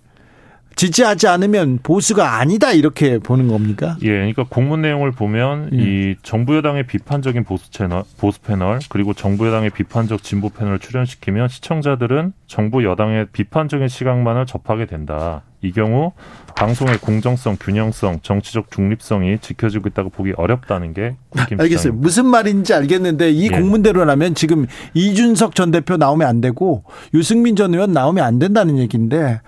지지하지 0.75 1.27
않으면 1.27 1.79
보수가 1.83 2.37
아니다 2.37 2.71
이렇게 2.71 3.19
보는 3.19 3.47
겁니까? 3.47 3.97
예, 4.01 4.09
그러니까 4.09 4.45
공문 4.49 4.81
내용을 4.81 5.11
보면 5.11 5.69
예. 5.73 5.77
이 5.77 6.15
정부 6.23 6.55
여당의 6.55 6.87
비판적인 6.87 7.43
보수 7.43 7.71
채널, 7.71 8.03
보수 8.17 8.41
패널 8.41 8.79
그리고 8.89 9.13
정부 9.13 9.47
여당의 9.47 9.69
비판적 9.71 10.23
진보 10.23 10.49
패널을 10.49 10.79
출연시키면 10.79 11.47
시청자들은 11.47 12.33
정부 12.47 12.83
여당의 12.83 13.27
비판적인 13.31 13.87
시각만을 13.87 14.45
접하게 14.45 14.85
된다. 14.85 15.43
이 15.61 15.71
경우 15.71 16.11
방송의 16.55 16.97
공정성, 16.97 17.55
균형성, 17.59 18.19
정치적 18.21 18.69
중립성이 18.69 19.39
지켜지고 19.39 19.87
있다고 19.89 20.09
보기 20.09 20.33
어렵다는 20.35 20.93
게 20.93 21.15
국힘 21.29 21.59
알겠어요. 21.59 21.93
무슨 21.93 22.25
말인지 22.25 22.73
알겠는데 22.73 23.31
이 23.31 23.45
예. 23.45 23.47
공문대로라면 23.49 24.35
지금 24.35 24.67
이준석 24.93 25.55
전 25.55 25.71
대표 25.71 25.95
나오면 25.95 26.27
안 26.27 26.41
되고 26.41 26.83
유승민 27.13 27.55
전 27.55 27.73
의원 27.73 27.93
나오면 27.93 28.23
안 28.23 28.39
된다는 28.39 28.77
얘기인데 28.77 29.39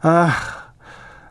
아 0.00 0.30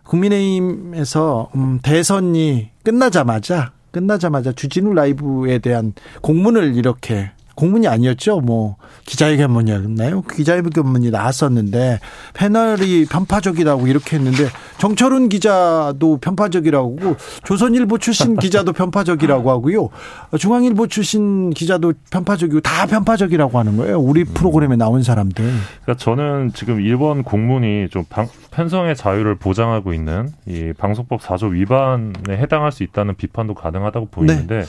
국민의힘에서 0.08 1.50
음, 1.56 1.80
대선이 1.82 2.70
끝나자마자 2.84 3.72
끝나자마자 3.92 4.52
주진우 4.52 4.94
라이브에 4.94 5.60
대한 5.60 5.94
공문을 6.22 6.76
이렇게 6.76 7.32
공문이 7.58 7.88
아니었죠. 7.88 8.40
뭐 8.40 8.78
기자회견문이었나요? 9.06 10.22
기자회견문이 10.22 11.10
나왔었는데 11.10 12.00
패널이 12.34 13.06
편파적이라고 13.06 13.88
이렇게 13.88 14.16
했는데 14.16 14.46
정철훈 14.78 15.28
기자도 15.28 16.20
편파적이라고 16.22 17.00
하고 17.00 17.16
조선일보 17.44 17.98
출신 17.98 18.38
기자도 18.38 18.74
편파적이라고 18.74 19.50
하고요. 19.50 19.90
중앙일보 20.38 20.88
출신 20.88 21.50
기자도 21.50 21.94
편파적이고 22.12 22.62
다 22.62 22.86
편파적이라고 22.86 23.58
하는 23.58 23.76
거예요. 23.78 24.00
우리 24.00 24.24
프로그램에 24.24 24.76
나온 24.76 25.02
사람들. 25.02 25.44
그러니까 25.82 25.96
저는 25.98 26.52
지금 26.54 26.80
일본 26.80 27.24
공문이 27.24 27.90
좀 27.90 28.04
방, 28.08 28.28
편성의 28.52 28.96
자유를 28.96 29.36
보장하고 29.36 29.94
있는 29.94 30.30
이 30.46 30.74
방송법 30.78 31.22
4조 31.22 31.54
위반에 31.54 32.14
해당할 32.30 32.72
수 32.72 32.84
있다는 32.84 33.16
비판도 33.16 33.56
가능하다고 33.56 34.10
보이는데 34.12 34.66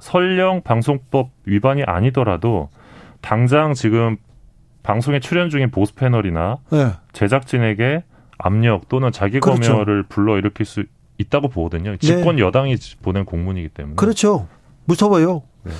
설령 0.00 0.62
방송법 0.62 1.30
위반이 1.44 1.82
아니더라도 1.84 2.68
당장 3.20 3.74
지금 3.74 4.16
방송에 4.82 5.20
출연 5.20 5.50
중인 5.50 5.70
보수 5.70 5.94
패널이나 5.94 6.58
네. 6.70 6.92
제작진에게 7.12 8.04
압력 8.38 8.88
또는 8.88 9.12
자기 9.12 9.40
그렇죠. 9.40 9.72
검열을 9.72 10.04
불러 10.04 10.38
일으킬 10.38 10.64
수 10.64 10.84
있다고 11.18 11.48
보거든요. 11.48 11.96
집권 11.98 12.38
여당이 12.38 12.76
보낸 13.02 13.24
공문이기 13.26 13.68
때문에. 13.68 13.96
그렇죠. 13.96 14.48
무서워요. 14.86 15.42
네. 15.64 15.72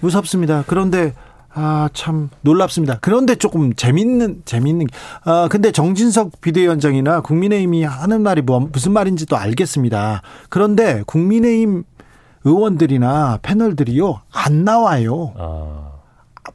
무섭습니다. 0.00 0.62
그런데 0.66 1.12
아, 1.52 1.88
참 1.94 2.28
놀랍습니다. 2.42 2.98
그런데 3.00 3.34
조금 3.34 3.72
재밌는 3.72 4.42
재밌는 4.44 4.86
아, 5.24 5.48
근데 5.50 5.72
정진석 5.72 6.40
비대위원장이나 6.40 7.22
국민의힘이 7.22 7.82
하는 7.82 8.22
말이 8.22 8.42
뭐 8.42 8.60
무슨 8.60 8.92
말인지 8.92 9.26
또 9.26 9.36
알겠습니다. 9.36 10.22
그런데 10.50 11.02
국민의힘 11.06 11.84
의원들이나 12.46 13.40
패널들이요. 13.42 14.20
안 14.32 14.64
나와요. 14.64 15.32
아, 15.36 15.90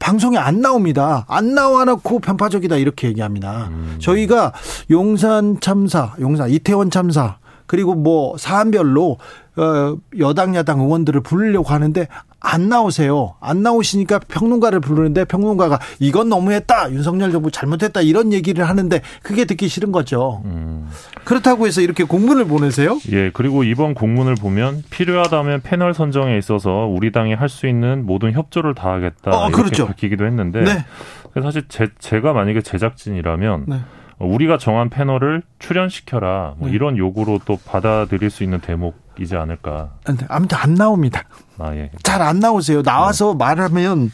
방송에 0.00 0.38
안 0.38 0.62
나옵니다. 0.62 1.26
안 1.28 1.54
나와놓고 1.54 2.20
편파적이다 2.20 2.76
이렇게 2.76 3.08
얘기합니다. 3.08 3.68
음. 3.68 3.98
저희가 4.00 4.52
용산 4.90 5.60
참사, 5.60 6.14
용산 6.18 6.48
이태원 6.48 6.90
참사 6.90 7.36
그리고 7.66 7.94
뭐 7.94 8.36
사안별로 8.38 9.18
어, 9.56 9.96
여당 10.18 10.56
야당 10.56 10.80
의원들을 10.80 11.20
부르려고 11.20 11.68
하는데 11.68 12.08
안 12.42 12.68
나오세요. 12.68 13.34
안 13.40 13.62
나오시니까 13.62 14.18
평론가를 14.28 14.80
부르는데 14.80 15.24
평론가가 15.24 15.78
이건 16.00 16.28
너무했다. 16.28 16.90
윤석열 16.92 17.30
정부 17.32 17.50
잘못했다. 17.50 18.00
이런 18.00 18.32
얘기를 18.32 18.68
하는데 18.68 19.00
그게 19.22 19.44
듣기 19.44 19.68
싫은 19.68 19.92
거죠. 19.92 20.42
음. 20.44 20.88
그렇다고 21.24 21.66
해서 21.66 21.80
이렇게 21.80 22.02
공문을 22.04 22.46
보내세요? 22.46 22.98
예, 23.12 23.30
그리고 23.32 23.62
이번 23.64 23.94
공문을 23.94 24.34
보면 24.34 24.82
필요하다면 24.90 25.60
패널 25.62 25.94
선정에 25.94 26.36
있어서 26.38 26.86
우리 26.90 27.12
당이 27.12 27.34
할 27.34 27.52
수 27.52 27.66
있는 27.66 28.06
모든 28.06 28.32
협조를 28.32 28.74
다하겠다. 28.74 29.30
어, 29.30 29.48
이렇게 29.48 29.62
그렇죠. 29.62 29.86
밝히기도 29.86 30.24
했는데 30.24 30.62
네. 30.62 30.84
그래서 31.32 31.48
사실 31.48 31.64
제, 31.68 31.88
제가 31.98 32.32
만약에 32.32 32.62
제작진이라면 32.62 33.64
네. 33.68 33.76
어, 34.18 34.26
우리가 34.26 34.56
정한 34.56 34.88
패널을 34.88 35.42
출연시켜라 35.58 36.54
뭐 36.56 36.68
네. 36.68 36.74
이런 36.74 36.96
요구로 36.96 37.40
또 37.44 37.58
받아들일 37.64 38.30
수 38.30 38.42
있는 38.42 38.60
대목이지 38.60 39.36
않을까. 39.36 39.90
근데 40.04 40.24
아무튼 40.30 40.56
안 40.60 40.74
나옵니다. 40.74 41.24
아 41.62 41.74
예. 41.76 41.90
잘 42.02 42.20
안 42.22 42.40
나오세요. 42.40 42.82
나와서 42.82 43.34
말하면 43.34 44.10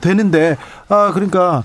되는데 0.00 0.56
아 0.88 1.12
그러니까 1.12 1.62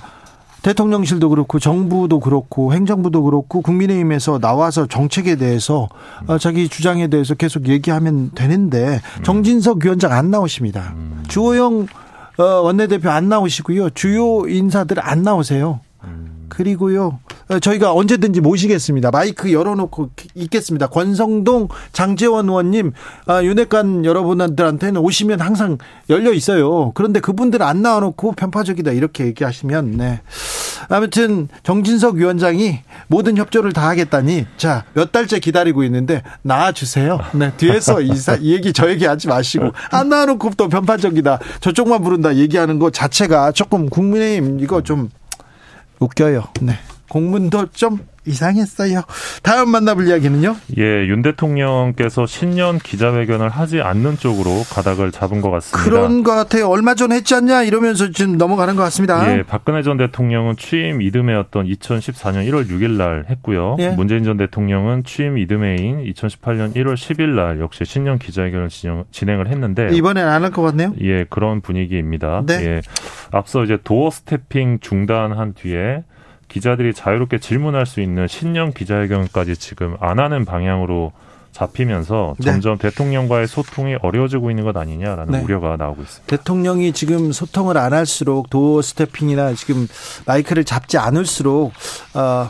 대통령실도 0.61 1.29
그렇고 1.29 1.57
정부도 1.59 2.19
그렇고 2.19 2.73
행정부도 2.73 3.23
그렇고 3.23 3.61
국민의힘에서 3.61 4.37
나와서 4.39 4.85
정책에 4.85 5.35
대해서 5.35 5.89
어, 6.27 6.37
자기 6.37 6.69
주장에 6.69 7.07
대해서 7.07 7.33
계속 7.33 7.67
얘기하면 7.67 8.31
되는데 8.35 9.01
정진석 9.23 9.83
위원장 9.83 10.11
안 10.11 10.29
나오십니다. 10.29 10.93
주호영 11.27 11.87
어, 12.37 12.43
원내대표 12.43 13.09
안 13.09 13.27
나오시고요. 13.29 13.89
주요 13.91 14.47
인사들 14.47 14.97
안 14.99 15.23
나오세요. 15.23 15.79
그리고요, 16.55 17.19
어, 17.47 17.59
저희가 17.59 17.93
언제든지 17.93 18.41
모시겠습니다. 18.41 19.09
마이크 19.09 19.53
열어놓고 19.53 20.09
있겠습니다. 20.35 20.87
권성동, 20.87 21.69
장재원 21.93 22.49
의원님, 22.49 22.91
아, 23.25 23.41
윤핵관 23.41 24.03
여러분들한테는 24.03 24.99
오시면 24.99 25.39
항상 25.39 25.77
열려 26.09 26.33
있어요. 26.33 26.91
그런데 26.93 27.21
그분들 27.21 27.63
안 27.63 27.81
나와놓고 27.81 28.33
편파적이다 28.33 28.91
이렇게 28.91 29.25
얘기하시면, 29.27 29.91
네. 29.91 30.19
아무튼 30.89 31.47
정진석 31.63 32.15
위원장이 32.15 32.79
모든 33.07 33.37
협조를 33.37 33.71
다 33.71 33.87
하겠다니, 33.87 34.45
자, 34.57 34.83
몇 34.93 35.13
달째 35.13 35.39
기다리고 35.39 35.85
있는데 35.85 36.23
나와주세요. 36.41 37.17
네, 37.33 37.53
뒤에서 37.55 38.01
이, 38.01 38.13
사- 38.15 38.35
이 38.35 38.51
얘기 38.53 38.73
저 38.73 38.89
얘기 38.89 39.05
하지 39.05 39.29
마시고, 39.29 39.71
안 39.91 40.09
나와놓고 40.09 40.51
또 40.57 40.67
편파적이다, 40.67 41.39
저쪽만 41.61 42.03
부른다 42.03 42.35
얘기하는 42.35 42.77
거 42.77 42.89
자체가 42.89 43.53
조금 43.53 43.87
국민의힘 43.89 44.59
이거 44.59 44.81
좀 44.81 45.09
웃겨요. 46.01 46.43
네. 46.61 46.73
공문도 47.09 47.67
좀 47.71 47.99
이상했어요. 48.25 49.01
다음 49.41 49.69
만나볼 49.69 50.07
이야기는요? 50.07 50.55
예, 50.77 51.07
윤 51.07 51.21
대통령께서 51.21 52.25
신년 52.25 52.77
기자회견을 52.77 53.49
하지 53.49 53.81
않는 53.81 54.17
쪽으로 54.17 54.63
가닥을 54.69 55.11
잡은 55.11 55.41
것 55.41 55.49
같습니다. 55.49 55.83
그런 55.89 56.23
것 56.23 56.35
같아요. 56.35 56.67
얼마 56.69 56.93
전 56.93 57.11
했지 57.11 57.33
않냐? 57.33 57.63
이러면서 57.63 58.11
지금 58.11 58.37
넘어가는 58.37 58.75
것 58.75 58.83
같습니다. 58.83 59.37
예, 59.37 59.43
박근혜 59.43 59.81
전 59.81 59.97
대통령은 59.97 60.57
취임 60.57 61.01
이듬해였던 61.01 61.65
2014년 61.67 62.47
1월 62.49 62.67
6일 62.69 62.91
날 62.97 63.25
했고요. 63.29 63.77
예. 63.79 63.89
문재인 63.89 64.23
전 64.23 64.37
대통령은 64.37 65.03
취임 65.03 65.37
이듬해인 65.37 66.03
2018년 66.13 66.75
1월 66.75 66.93
10일 66.93 67.29
날 67.29 67.59
역시 67.59 67.85
신년 67.85 68.19
기자회견을 68.19 68.69
진행, 68.69 69.03
진행을 69.11 69.47
했는데 69.47 69.89
이번엔 69.93 70.27
안 70.27 70.41
할 70.43 70.51
것 70.51 70.61
같네요. 70.63 70.93
예, 71.01 71.23
그런 71.29 71.61
분위기입니다. 71.61 72.43
네. 72.45 72.53
예. 72.65 72.81
앞서 73.31 73.63
이제 73.63 73.77
도어 73.83 74.09
스태핑 74.11 74.79
중단한 74.81 75.53
뒤에 75.53 76.03
기자들이 76.51 76.93
자유롭게 76.93 77.39
질문할 77.39 77.85
수 77.85 78.01
있는 78.01 78.27
신년 78.27 78.73
기자회견까지 78.73 79.55
지금 79.55 79.95
안 80.01 80.19
하는 80.19 80.43
방향으로 80.43 81.13
잡히면서 81.53 82.35
네. 82.39 82.45
점점 82.45 82.77
대통령과의 82.77 83.47
소통이 83.47 83.95
어려워지고 84.01 84.49
있는 84.51 84.63
것 84.63 84.75
아니냐라는 84.75 85.31
네. 85.31 85.41
우려가 85.41 85.75
나오고 85.77 86.01
있습니다. 86.01 86.37
대통령이 86.37 86.93
지금 86.93 87.31
소통을 87.31 87.77
안 87.77 87.93
할수록 87.93 88.49
도어 88.49 88.81
스태핑이나 88.81 89.53
지금 89.53 89.87
마이크를 90.25 90.63
잡지 90.63 90.97
않을수록 90.97 91.73
어, 92.13 92.49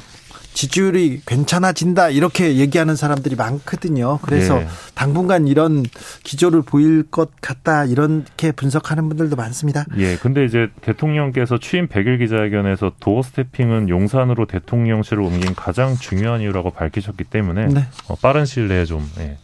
지지율이 0.53 1.21
괜찮아진다 1.25 2.09
이렇게 2.09 2.57
얘기하는 2.57 2.95
사람들이 2.95 3.35
많거든요. 3.35 4.19
그래서 4.21 4.61
예. 4.61 4.67
당분간 4.93 5.47
이런 5.47 5.83
기조를 6.23 6.61
보일 6.61 7.03
것 7.03 7.29
같다 7.41 7.85
이렇게 7.85 8.51
분석하는 8.51 9.07
분들도 9.09 9.35
많습니다. 9.35 9.85
예, 9.97 10.17
근데 10.17 10.45
이제 10.45 10.69
대통령께서 10.81 11.57
취임 11.59 11.87
100일 11.87 12.19
기자회견에서 12.19 12.93
도어 12.99 13.21
스태핑은 13.23 13.89
용산으로 13.89 14.45
대통령실을 14.45 15.23
옮긴 15.23 15.55
가장 15.55 15.95
중요한 15.95 16.41
이유라고 16.41 16.71
밝히셨기 16.71 17.25
때문에 17.25 17.67
네. 17.67 17.85
어, 18.07 18.15
빠른 18.15 18.45
시일 18.45 18.67
내에 18.67 18.85
좀 18.85 19.09
예, 19.19 19.37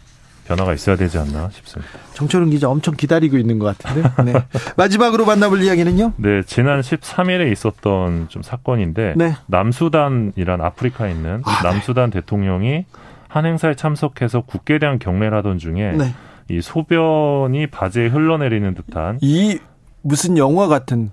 변화가 0.48 0.74
있어야 0.74 0.95
되지 0.95 1.18
않나 1.18 1.49
싶습니다. 1.52 1.91
정철은 2.14 2.49
기자 2.49 2.69
엄청 2.69 2.95
기다리고 2.95 3.38
있는 3.38 3.60
것 3.60 3.78
같은데. 3.78 4.10
네. 4.24 4.34
마지막으로 4.78 5.26
만나볼 5.26 5.61
이야기는요? 5.61 6.14
네, 6.18 6.41
지난 6.44 6.82
13일에 6.82 7.52
있었던 7.52 8.30
좀 8.30 8.41
사건인데 8.41 9.14
네. 9.18 9.36
남수단이란 9.48 10.61
아프리카에 10.61 11.11
있는 11.11 11.41
아, 11.44 11.61
네. 11.61 11.69
남수단 11.69 12.10
대통령이 12.10 12.86
한 13.28 13.45
행사에 13.45 13.76
참석해서 13.76 14.41
국기에 14.41 14.80
대한 14.80 14.99
경례를 14.99 15.38
하던 15.40 15.60
중에 15.60 15.91
네. 15.91 16.14
이 16.49 16.61
소변이 16.61 17.68
바지에 17.68 18.07
흘러내리는 18.07 18.74
듯한 18.74 19.19
이 19.22 19.60
무슨 20.02 20.38
영화 20.38 20.68
같은 20.68 21.11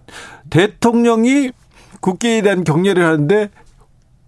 대통령이 0.50 1.50
국기에 2.00 2.42
대한 2.42 2.62
경례를 2.62 3.04
하는데 3.04 3.50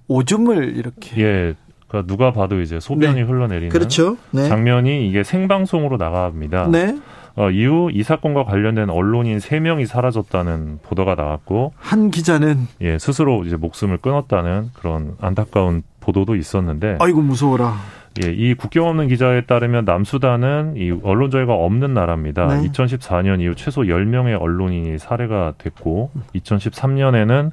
오줌을 0.08 0.76
이렇게. 0.76 1.22
예, 1.22 1.54
그러니까 1.88 2.12
누가 2.12 2.32
봐도 2.32 2.60
이제 2.60 2.80
소변이 2.80 3.16
네. 3.16 3.22
흘러내리는 3.22 3.68
그렇죠. 3.70 4.16
네. 4.30 4.48
장면이 4.48 5.08
이게 5.08 5.22
생방송으로 5.22 5.96
나갑니다. 5.96 6.68
네. 6.68 6.96
어, 7.36 7.50
이후 7.50 7.90
이 7.92 8.02
사건과 8.02 8.44
관련된 8.44 8.88
언론인 8.88 9.38
3명이 9.38 9.84
사라졌다는 9.86 10.78
보도가 10.82 11.16
나왔고, 11.16 11.74
한 11.76 12.10
기자는 12.10 12.66
예, 12.80 12.98
스스로 12.98 13.44
이제 13.44 13.56
목숨을 13.56 13.98
끊었다는 13.98 14.70
그런 14.72 15.16
안타까운 15.20 15.82
보도도 16.00 16.34
있었는데, 16.34 16.96
아이고 16.98 17.20
무서워라. 17.20 17.76
예, 18.24 18.32
이 18.32 18.54
국경 18.54 18.88
없는 18.88 19.08
기자에 19.08 19.42
따르면 19.42 19.84
남수단은 19.84 20.74
이 20.78 20.98
언론 21.02 21.30
자유가 21.30 21.52
없는 21.52 21.92
나라입니다. 21.92 22.46
네. 22.46 22.68
2014년 22.70 23.42
이후 23.42 23.54
최소 23.54 23.82
10명의 23.82 24.40
언론인이 24.40 24.98
살해가 24.98 25.52
됐고 25.58 26.10
2013년에는 26.34 27.50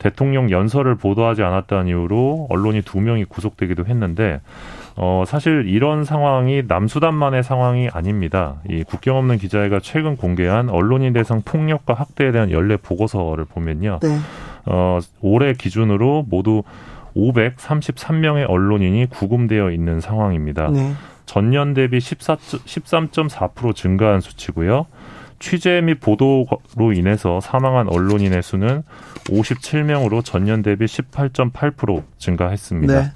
대통령 0.00 0.50
연설을 0.50 0.96
보도하지 0.96 1.42
않았다는 1.42 1.88
이유로 1.88 2.46
언론이 2.48 2.82
두 2.82 3.00
명이 3.00 3.26
구속되기도 3.26 3.84
했는데 3.84 4.40
어 4.96 5.24
사실 5.26 5.66
이런 5.68 6.04
상황이 6.04 6.62
남수단만의 6.66 7.44
상황이 7.44 7.88
아닙니다. 7.92 8.56
이 8.68 8.82
국경 8.82 9.16
없는 9.18 9.36
기자회가 9.36 9.78
최근 9.80 10.16
공개한 10.16 10.70
언론인 10.70 11.12
대상 11.12 11.42
폭력과 11.42 11.94
학대에 11.94 12.32
대한 12.32 12.50
연례 12.50 12.76
보고서를 12.76 13.44
보면요. 13.44 14.00
네. 14.02 14.18
어, 14.66 14.98
올해 15.20 15.52
기준으로 15.52 16.24
모두 16.28 16.62
533명의 17.14 18.48
언론인이 18.48 19.06
구금되어 19.10 19.70
있는 19.70 20.00
상황입니다. 20.00 20.70
네. 20.70 20.92
전년 21.26 21.74
대비 21.74 22.00
14, 22.00 22.36
13.4% 22.36 23.74
증가한 23.74 24.20
수치고요. 24.20 24.86
취재 25.40 25.80
및 25.80 25.98
보도로 26.00 26.92
인해서 26.94 27.40
사망한 27.40 27.88
언론인의 27.88 28.42
수는 28.42 28.84
57명으로 29.24 30.24
전년 30.24 30.62
대비 30.62 30.84
18.8% 30.84 32.04
증가했습니다. 32.18 33.00
네. 33.00 33.12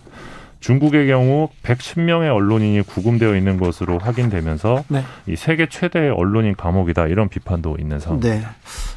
중국의 0.65 1.07
경우 1.09 1.51
110명의 1.63 2.35
언론인이 2.35 2.81
구금되어 2.81 3.37
있는 3.37 3.59
것으로 3.59 3.99
확인되면서 3.99 4.85
네. 4.89 5.05
이 5.27 5.37
세계 5.37 5.69
최대의 5.69 6.11
언론인 6.11 6.57
감옥이다 6.57 7.07
이런 7.09 7.29
비판도 7.29 7.77
있는 7.79 8.01
상황. 8.01 8.21
네. 8.21 8.43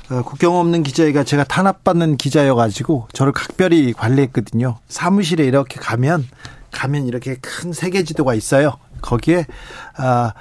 어, 0.09 0.21
국경 0.21 0.55
없는 0.55 0.83
기자회가 0.83 1.25
제가 1.25 1.43
탄압받는 1.43 2.15
기자여가지고 2.15 3.09
저를 3.11 3.33
각별히 3.33 3.91
관리했거든요. 3.91 4.77
사무실에 4.87 5.43
이렇게 5.43 5.77
가면 5.77 6.25
가면 6.71 7.05
이렇게 7.05 7.35
큰 7.41 7.73
세계 7.73 8.05
지도가 8.05 8.33
있어요. 8.33 8.77
거기에 9.01 9.45
아, 9.97 10.33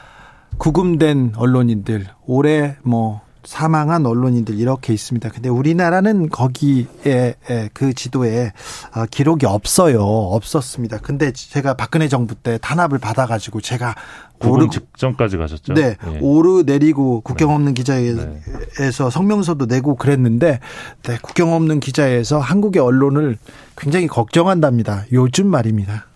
구금된 0.59 1.33
언론인들 1.37 2.07
올해 2.27 2.77
뭐 2.83 3.20
사망한 3.45 4.05
언론인들 4.07 4.59
이렇게 4.59 4.93
있습니다. 4.93 5.28
근데 5.31 5.49
우리나라는 5.49 6.31
거기에 6.31 7.37
에, 7.49 7.69
그 7.73 7.95
지도에 7.95 8.53
아, 8.91 9.07
기록이 9.09 9.47
없어요. 9.47 10.01
없었습니다. 10.03 10.99
근데 10.99 11.33
제가 11.33 11.74
박근혜 11.74 12.09
정부 12.09 12.35
때 12.35 12.59
탄압을 12.61 12.99
받아가지고 12.99 13.61
제가 13.61 13.95
구금 14.41 14.51
오르- 14.62 14.69
직전까지 14.70 15.37
가셨죠? 15.37 15.74
네, 15.74 15.95
예. 16.12 16.19
오르 16.20 16.65
내리고 16.66 17.20
국경 17.20 17.51
없는 17.55 17.74
네. 17.74 17.74
기자회에서 17.74 19.11
성명서도 19.11 19.66
내고 19.66 19.95
그랬는데 19.95 20.59
네, 21.05 21.19
국경 21.23 21.53
없는 21.55 21.78
기자회에서 21.78 22.41
한국의 22.41 22.83
언론을 22.83 23.39
굉장히 23.77 24.09
걱정한답니다. 24.09 25.05
요즘 25.12 25.47
말입니다. 25.47 26.07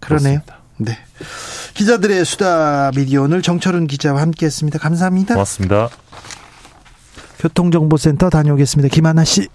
그러네요. 0.00 0.40
그렇습니다. 0.40 0.63
네. 0.76 0.96
기자들의 1.74 2.24
수다 2.24 2.90
미디어 2.94 3.22
오늘 3.22 3.42
정철은 3.42 3.86
기자와 3.86 4.20
함께했습니다. 4.22 4.78
감사합니다. 4.78 5.34
고맙습니다. 5.34 5.88
교통정보센터 7.38 8.30
다녀오겠습니다. 8.30 8.92
김하나 8.92 9.24
씨. 9.24 9.48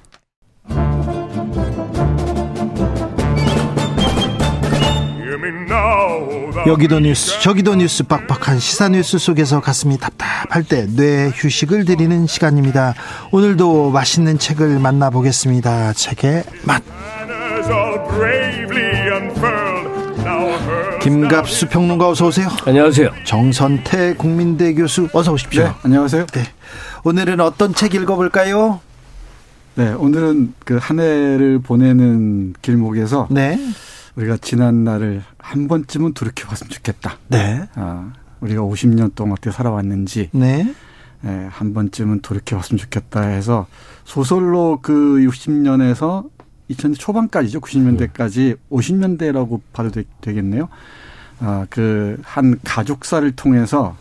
여기도 6.68 7.00
뉴스 7.00 7.40
저기도 7.40 7.76
뉴스 7.76 8.04
빡빡한 8.04 8.60
시사 8.60 8.90
뉴스 8.90 9.18
속에서 9.18 9.62
가슴이 9.62 9.98
답답할 9.98 10.64
때 10.64 10.86
뇌 10.88 11.30
휴식을 11.34 11.86
드리는 11.86 12.28
시간입니다. 12.28 12.96
오늘도 13.32 13.92
맛있는 13.92 14.38
책을 14.40 14.80
만나보겠습니다. 14.80 15.94
책의 15.94 16.44
맛. 16.64 16.84
김갑수 21.02 21.70
평론가 21.70 22.10
어서 22.10 22.28
오세요. 22.28 22.50
안녕하세요. 22.66 23.12
정선태 23.24 24.16
국민대 24.16 24.74
교수 24.74 25.08
어서 25.14 25.32
오십시오. 25.34 25.64
네, 25.64 25.72
안녕하세요. 25.84 26.26
네. 26.28 26.44
오늘은 27.04 27.40
어떤 27.40 27.74
책 27.74 27.96
읽어볼까요? 27.96 28.82
네, 29.76 29.94
오늘은 29.94 30.54
그 30.66 30.78
한 30.78 31.00
해를 31.00 31.60
보내는 31.60 32.54
길목에서 32.62 33.28
네. 33.32 33.58
우리가 34.16 34.38
지난 34.42 34.84
날을 34.84 35.24
한 35.38 35.68
번쯤은 35.68 36.14
돌이켜봤으면 36.14 36.70
좋겠다. 36.70 37.18
네. 37.30 37.68
아, 37.76 38.12
우리가 38.42 38.62
50년 38.62 39.16
동안 39.16 39.34
어떻게 39.34 39.52
살아왔는지 39.52 40.30
네. 40.34 40.74
예, 41.26 41.48
한 41.50 41.74
번쯤은 41.74 42.22
돌이켜봤으면 42.22 42.78
좋겠다 42.78 43.22
해서 43.22 43.68
소설로 44.04 44.80
그 44.82 44.94
60년에서 45.30 46.26
2000년 46.70 46.98
초반까지죠. 47.00 47.62
90년대까지 47.62 48.58
50년대라고 48.72 49.62
봐도 49.74 49.90
되, 49.90 50.04
겠네요 50.22 50.70
아, 51.40 51.66
그 51.70 52.10
한 52.24 52.60
가족사를 52.64 53.30
통해서 53.36 53.96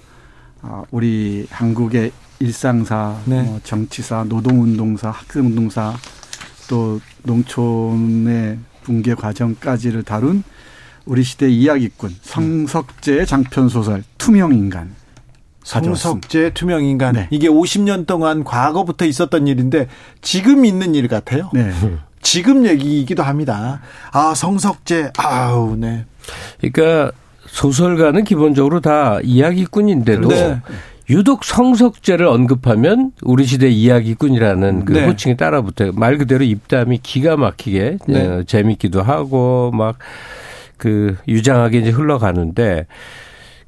아, 0.61 0.85
우리 0.91 1.47
한국의 1.51 2.13
일상사, 2.41 3.17
네. 3.25 3.43
뭐 3.43 3.61
정치사, 3.65 4.25
노동운동사, 4.29 5.11
학생운동사 5.11 5.97
또 6.69 7.01
농촌의 7.25 8.59
붕괴 8.83 9.15
과정까지를 9.15 10.03
다룬 10.05 10.43
우리 11.05 11.23
시대 11.23 11.49
이야기꾼 11.49 12.15
성석재의 12.21 13.27
장편 13.27 13.69
소설 13.69 14.05
투명인간 14.19 14.95
성석재 15.65 16.53
투명인간 16.55 17.15
네. 17.15 17.29
이게 17.31 17.49
50년 17.49 18.07
동안 18.07 18.45
과거부터 18.45 19.05
있었던 19.05 19.47
일인데 19.47 19.89
지금 20.23 20.65
있는 20.65 20.95
일 20.95 21.09
같아요. 21.09 21.51
네. 21.53 21.71
지금 22.23 22.67
얘기이기도 22.67 23.23
합니다. 23.23 23.81
아 24.13 24.35
성석재 24.35 25.13
아우 25.19 25.77
네. 25.77 26.05
그러니까 26.61 27.13
소설가는 27.47 28.25
기본적으로 28.25 28.81
다 28.81 29.19
이야기꾼인데도 29.23 30.29
네. 30.29 30.61
유독 31.11 31.45
성석재를 31.45 32.27
언급하면 32.27 33.13
우리 33.23 33.45
시대 33.47 33.69
이야기꾼이라는 33.69 34.85
그 34.85 34.93
네. 34.93 35.07
호칭이 35.07 35.37
따라붙어요. 35.37 35.93
말 35.93 36.19
그대로 36.19 36.45
입담이 36.45 36.99
기가 37.03 37.37
막히게 37.37 37.99
네. 38.07 38.27
어, 38.27 38.43
재밌기도 38.43 39.03
하고 39.03 39.71
막 39.73 39.97
그 40.79 41.17
유장하게 41.27 41.79
이제 41.79 41.91
흘러가는데 41.91 42.87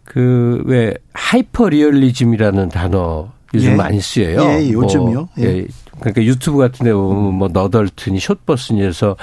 그 0.04 0.62
왜 0.64 0.94
하이퍼 1.12 1.68
리얼리즘이라는 1.68 2.68
단어 2.70 3.32
요즘 3.52 3.72
예. 3.72 3.74
많이 3.74 4.00
쓰여요. 4.00 4.40
예, 4.42 4.70
요즘요. 4.70 5.12
뭐, 5.12 5.28
예. 5.40 5.66
예. 6.06 6.10
그러니까 6.12 6.24
유튜브 6.24 6.58
같은 6.58 6.84
데 6.84 6.92
보면 6.92 7.34
뭐 7.34 7.48
너덜트니 7.48 8.18
숏박스니에서 8.20 9.16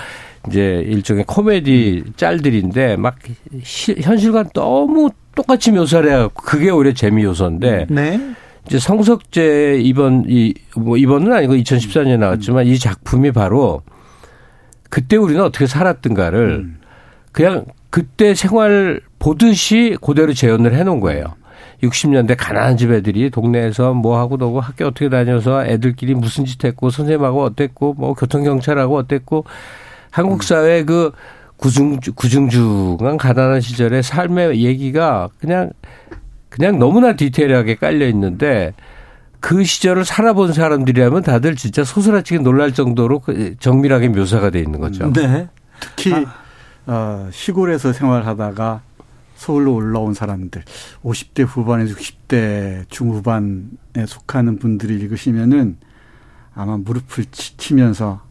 이제 0.48 0.84
일종의 0.88 1.26
코미디 1.26 2.04
짤들인데 2.16 2.96
막 2.98 3.16
시- 3.64 3.96
현실과 4.02 4.46
너무 4.54 5.10
똑같이 5.36 5.72
묘사를 5.72 6.10
해갖고 6.10 6.44
그게 6.44 6.70
오히려 6.70 6.94
재미 6.94 7.24
요소인데 7.24 7.88
네. 7.90 8.20
이제 8.66 8.80
성석제 8.80 9.80
이번 9.82 10.26
이 10.28 10.54
뭐 10.76 10.98
이번은 10.98 11.32
아니고 11.34 11.54
2014년에 11.56 12.18
나왔지만 12.18 12.66
이 12.68 12.78
작품이 12.78 13.32
바로 13.32 13.82
그때 14.90 15.16
우리는 15.18 15.42
어떻게 15.44 15.68
살았던가를 15.68 16.76
그냥 17.32 17.66
그때 17.90 18.34
생활 18.36 19.02
보듯이 19.20 19.98
그대로 20.02 20.34
재현을 20.34 20.74
해놓은 20.76 21.00
거예요. 21.00 21.26
60년대 21.84 22.36
가난한 22.38 22.78
집 22.78 22.92
애들이 22.92 23.30
동네에서 23.30 23.94
뭐 23.94 24.18
하고 24.18 24.38
너고 24.38 24.60
학교 24.60 24.86
어떻게 24.86 25.10
다녀서 25.10 25.66
애들끼리 25.66 26.16
무슨 26.16 26.46
짓 26.46 26.64
했고 26.64 26.90
선생님하고 26.90 27.44
어땠고 27.44 27.94
뭐 27.94 28.14
교통경찰하고 28.14 28.98
어땠고 28.98 29.46
한국 30.10 30.44
사회 30.44 30.84
그 30.84 31.12
구중 31.58 32.00
구중중한 32.16 33.18
가난한 33.18 33.62
시절의 33.62 34.04
삶의 34.04 34.64
얘기가 34.64 35.30
그냥 35.40 35.72
그냥 36.50 36.80
너무나 36.80 37.16
디테일하게 37.16 37.76
깔려 37.76 38.08
있는데 38.08 38.74
그 39.40 39.64
시절을 39.64 40.06
살아본 40.06 40.54
사람들이라면 40.54 41.22
다들 41.22 41.56
진짜 41.56 41.84
소스라치게 41.84 42.40
놀랄 42.40 42.74
정도로 42.74 43.20
그 43.20 43.56
정밀하게 43.60 44.10
묘사가 44.10 44.50
돼 44.50 44.60
있는 44.60 44.80
거죠. 44.80 45.12
네. 45.14 45.48
특히 45.80 46.14
어, 46.88 47.28
시골에서 47.32 47.94
생활하다가 47.94 48.82
서울로 49.38 49.76
올라온 49.76 50.14
사람들, 50.14 50.64
50대 51.04 51.46
후반에서 51.48 51.96
60대 51.96 52.90
중후반에 52.90 54.06
속하는 54.08 54.60
분들이 54.60 54.96
읽으시면은 54.96 55.78
아마 56.54 56.76
무릎을 56.78 57.26
치- 57.32 57.56
치면서 57.58 58.26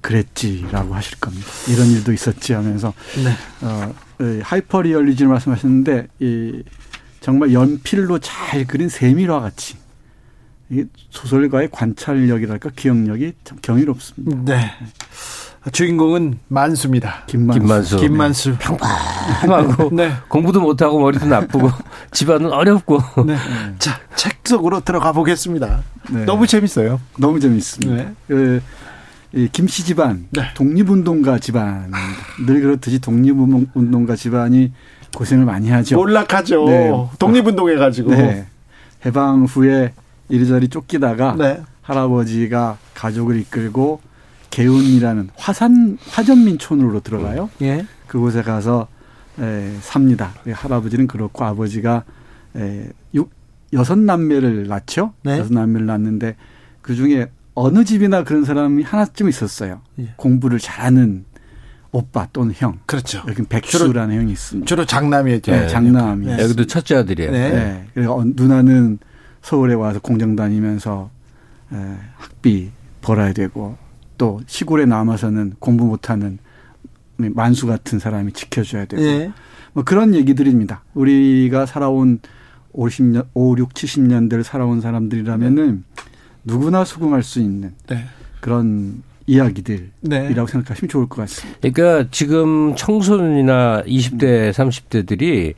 그랬지라고 0.00 0.94
하실 0.94 1.18
겁니다. 1.20 1.46
이런 1.68 1.88
일도 1.88 2.12
있었지 2.12 2.52
하면서 2.52 2.92
네. 3.22 3.32
어, 3.66 3.94
이 4.20 4.40
하이퍼 4.42 4.82
리얼리즘 4.82 5.28
말씀하셨는데 5.28 6.08
이 6.20 6.62
정말 7.20 7.52
연필로 7.52 8.18
잘 8.20 8.66
그린 8.66 8.88
세밀화 8.88 9.40
같이 9.40 9.76
이 10.70 10.84
소설가의 11.10 11.70
관찰력이랄까 11.70 12.70
기억력이 12.76 13.34
참 13.44 13.58
경이롭습니다. 13.60 14.42
네. 14.44 14.70
주인공은 15.72 16.38
만수입니다. 16.48 17.24
김만수. 17.26 17.60
김만수. 17.60 17.98
김만수. 17.98 18.56
하고 19.48 19.90
네. 19.94 20.12
공부도 20.28 20.60
못하고 20.60 21.00
머리도 21.00 21.26
나쁘고 21.26 21.70
집안은 22.12 22.52
어렵고 22.52 23.00
네. 23.26 23.36
자, 23.78 23.98
책 24.14 24.38
속으로 24.44 24.80
들어가 24.80 25.12
보겠습니다. 25.12 25.82
네. 26.10 26.24
너무 26.24 26.46
재밌어요. 26.46 27.00
너무 27.18 27.40
재밌습니다. 27.40 27.94
네. 28.04 28.14
그, 28.28 28.62
이 29.32 29.48
김씨 29.50 29.84
집안, 29.84 30.26
네. 30.30 30.42
독립운동가 30.54 31.38
집안. 31.40 31.90
늘 32.46 32.60
그렇듯이 32.60 33.00
독립운동가 33.00 34.14
집안이 34.14 34.72
고생을 35.14 35.44
많이 35.44 35.68
하죠. 35.70 35.96
몰락하죠. 35.96 36.64
네. 36.66 36.90
독립운동해 37.18 37.74
가지고. 37.76 38.12
네. 38.12 38.46
해방 39.04 39.44
후에 39.44 39.92
이리저리 40.28 40.68
쫓기다가 40.68 41.34
네. 41.36 41.60
할아버지가 41.82 42.78
가족을 42.94 43.38
이끌고 43.40 44.00
개운이라는 44.56 45.28
화산 45.36 45.98
화전민촌으로 46.08 47.00
들어가요. 47.00 47.50
예. 47.60 47.84
그곳에 48.06 48.40
가서 48.40 48.88
에, 49.38 49.70
삽니다. 49.82 50.32
할아버지는 50.50 51.06
그렇고 51.06 51.44
아버지가 51.44 52.04
에, 52.56 52.88
육, 53.12 53.30
여섯 53.74 53.98
남매를 53.98 54.66
낳죠. 54.66 55.12
네. 55.24 55.40
여섯 55.40 55.52
남매를 55.52 55.84
낳는데 55.84 56.36
그 56.80 56.94
중에 56.94 57.30
어느 57.52 57.84
집이나 57.84 58.24
그런 58.24 58.44
사람이 58.44 58.82
하나쯤 58.82 59.28
있었어요. 59.28 59.82
예. 59.98 60.14
공부를 60.16 60.58
잘하는 60.58 61.26
오빠 61.92 62.26
또는 62.32 62.54
형. 62.56 62.78
그렇죠. 62.86 63.22
여기 63.28 63.42
백수라는 63.42 64.16
형이 64.16 64.32
있습니다. 64.32 64.66
주로 64.66 64.86
장남이죠. 64.86 65.52
네, 65.52 65.68
장남이. 65.68 66.28
네. 66.28 66.42
여기도 66.42 66.66
첫째 66.66 66.96
아들이에요. 66.96 67.30
네. 67.30 67.50
네. 67.50 67.86
그리고 67.92 68.14
어, 68.14 68.24
누나는 68.24 69.00
서울에 69.42 69.74
와서 69.74 69.98
공장 70.00 70.34
다니면서 70.34 71.10
에, 71.74 71.76
학비 72.16 72.70
벌어야 73.02 73.34
되고 73.34 73.76
또 74.18 74.40
시골에 74.46 74.86
남아서는 74.86 75.54
공부 75.58 75.84
못하는 75.84 76.38
만수 77.16 77.66
같은 77.66 77.98
사람이 77.98 78.32
지켜줘야 78.32 78.84
되고 78.84 79.02
예. 79.02 79.32
뭐 79.72 79.84
그런 79.84 80.14
얘기들입니다. 80.14 80.82
우리가 80.94 81.66
살아온 81.66 82.20
50년, 82.74 83.26
5, 83.34 83.56
6, 83.58 83.74
70년대를 83.74 84.42
살아온 84.42 84.80
사람들이라면은 84.80 85.84
누구나 86.44 86.84
수긍할 86.84 87.22
수 87.22 87.40
있는 87.40 87.72
네. 87.88 88.04
그런 88.40 89.02
이야기들이라고 89.26 89.90
네. 90.02 90.28
생각하시면 90.34 90.88
좋을 90.88 91.08
것 91.08 91.16
같습니다. 91.22 91.58
그러니까 91.60 92.08
지금 92.10 92.74
청소년이나 92.76 93.82
20대, 93.82 94.52
30대들이 94.52 95.54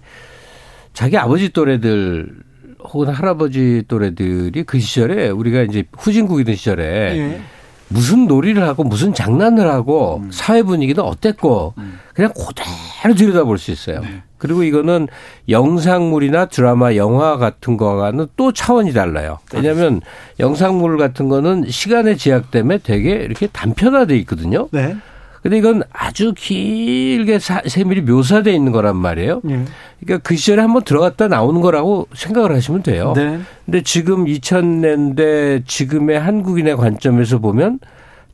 자기 0.95 1.17
아버지 1.19 1.51
또래들 1.51 2.35
혹은 2.81 3.09
할아버지 3.09 3.85
또래들이 3.89 4.63
그 4.65 4.79
시절에 4.79 5.29
우리가 5.29 5.63
이제 5.63 5.85
후진국이던 5.97 6.55
시절에 6.55 6.85
예. 6.85 7.41
무슨 7.89 8.27
놀이를 8.27 8.62
하고 8.62 8.85
무슨 8.85 9.15
장난을 9.15 9.69
하고 9.70 10.20
음. 10.23 10.31
사회 10.31 10.62
분위기는 10.62 11.02
어땠고 11.02 11.74
그냥 12.15 12.32
그대로 12.35 13.15
들여다볼 13.15 13.59
수 13.59 13.70
있어요. 13.70 14.01
네. 14.01 14.23
그리고 14.39 14.62
이거는 14.62 15.09
영상물이나 15.48 16.47
드라마, 16.47 16.94
영화 16.94 17.36
같은 17.36 17.77
거와는 17.77 18.28
또 18.36 18.52
차원이 18.52 18.93
달라요. 18.93 19.39
왜냐하면 19.52 20.01
영상물 20.39 20.97
같은 20.97 21.28
거는 21.28 21.66
시간의 21.69 22.19
제약 22.19 22.51
때문에 22.51 22.78
되게 22.78 23.10
이렇게 23.12 23.48
단편화돼 23.48 24.16
있거든요. 24.19 24.69
네. 24.70 24.97
근데 25.43 25.59
이건 25.59 25.82
아주 25.93 26.32
길게 26.36 27.39
사- 27.39 27.62
세밀히 27.66 28.02
묘사돼 28.02 28.52
있는 28.52 28.73
거란 28.73 28.97
말이에요. 28.97 29.40
예. 29.48 29.65
그러니까 30.01 30.28
그 30.28 30.36
시절에 30.36 30.60
한번 30.62 30.82
들어갔다 30.82 31.28
나오는 31.28 31.60
거라고 31.60 32.09
생각을 32.15 32.55
하시면 32.55 32.82
돼요. 32.82 33.12
네. 33.16 33.39
근데 33.65 33.82
지금 33.82 34.24
2000년대 34.27 35.66
지금의 35.66 36.19
한국인의 36.20 36.77
관점에서 36.77 37.39
보면 37.39 37.78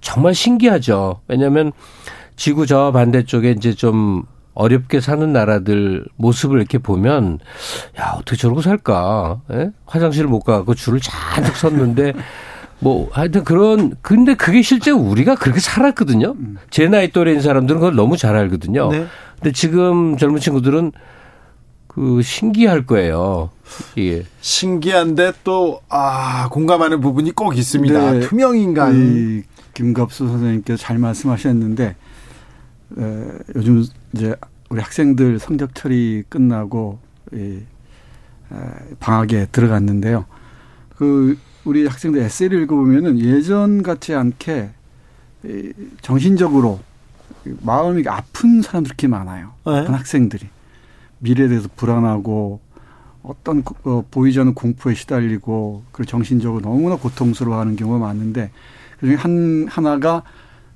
정말 0.01 0.35
신기하죠. 0.35 1.21
왜냐하면 1.29 1.73
지구 2.37 2.67
저 2.67 2.91
반대쪽에 2.93 3.53
이제 3.53 3.73
좀 3.75 4.23
어렵게 4.55 5.01
사는 5.01 5.33
나라들 5.33 6.05
모습을 6.17 6.59
이렇게 6.59 6.79
보면 6.79 7.39
야 8.01 8.15
어떻게 8.19 8.37
저러고 8.37 8.63
살까? 8.63 9.41
예? 9.53 9.71
화장실 9.87 10.27
못 10.27 10.41
가고 10.41 10.75
줄을 10.75 11.01
잔뜩 11.01 11.57
섰는데 11.57 12.13
뭐 12.81 13.09
하여튼 13.13 13.45
그런 13.45 13.95
근데 14.03 14.35
그게 14.35 14.63
실제 14.63 14.91
우리가 14.91 15.37
그렇게 15.37 15.61
살았거든요. 15.61 16.35
제 16.71 16.89
나이 16.89 17.11
또래인 17.11 17.41
사람들은 17.41 17.81
그걸 17.81 17.95
너무 17.95 18.17
잘 18.17 18.37
알거든요. 18.37 18.91
네. 18.91 19.07
근데 19.37 19.53
지금 19.53 20.17
젊은 20.17 20.41
친구들은 20.41 20.93
그 21.87 22.23
신기할 22.23 22.87
거예요. 22.87 23.51
이게 23.95 24.25
신기한데 24.41 25.33
또, 25.45 25.81
아, 25.89 26.49
공감하는 26.51 27.01
부분이 27.01 27.31
꼭 27.31 27.57
있습니다. 27.57 28.13
네. 28.13 28.21
투명 28.21 28.57
인간. 28.57 28.95
이 28.95 29.43
김갑수 29.75 30.27
선생님께서 30.27 30.77
잘 30.83 30.99
말씀하셨는데 30.99 31.97
에, 32.99 33.25
요즘 33.55 33.85
이제 34.13 34.35
우리 34.71 34.81
학생들 34.81 35.39
성적 35.39 35.75
처리 35.75 36.25
끝나고 36.29 36.99
이, 37.33 37.61
에, 38.53 38.57
방학에 38.99 39.47
들어갔는데요. 39.53 40.27
그 40.97 41.37
우리 41.65 41.87
학생들 41.87 42.21
에세이를 42.21 42.63
읽어보면은 42.63 43.19
예전 43.21 43.83
같지 43.83 44.15
않게 44.15 44.71
이, 45.45 45.73
정신적으로 46.03 46.81
마음이 47.63 48.05
아픈 48.09 48.63
사람들이 48.63 48.91
이렇게 48.91 49.09
많아요. 49.09 49.53
네. 49.67 49.85
학생들이 49.87 50.47
미래에 51.19 51.49
대해서 51.49 51.69
불안하고 51.77 52.61
어떤 53.23 53.63
어, 53.85 54.05
보이지 54.11 54.39
않는 54.41 54.55
공포에 54.55 54.95
시달리고 54.95 55.85
그리고 55.93 56.11
정신적으로 56.11 56.61
너무나 56.61 56.97
고통스러워하는 56.97 57.77
경우가 57.77 57.99
많은데 57.99 58.51
그중에 59.01 59.17
한 59.17 59.67
하나가 59.69 60.23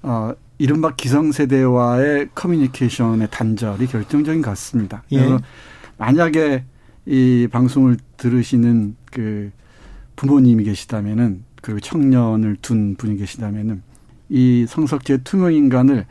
어 0.03 0.33
이른바 0.57 0.95
기성세대와의 0.95 2.31
커뮤니케이션의 2.35 3.29
단절이 3.31 3.87
결정적인 3.87 4.43
것 4.43 4.51
같습니다. 4.51 5.03
예. 5.13 5.19
그래서 5.19 5.41
만약에 5.99 6.65
이 7.07 7.49
방송을 7.51 7.97
들으시는 8.17 8.97
그 9.13 9.51
부모님이 10.19 10.65
계시다면은 10.65 11.45
그리고 11.63 11.79
청년을 11.79 12.57
둔 12.61 12.97
분이 12.97 13.17
계시다면은 13.19 13.83
이 14.29 14.67
성석재 14.69 15.19
투명 15.23 15.55
인간을 15.55 16.07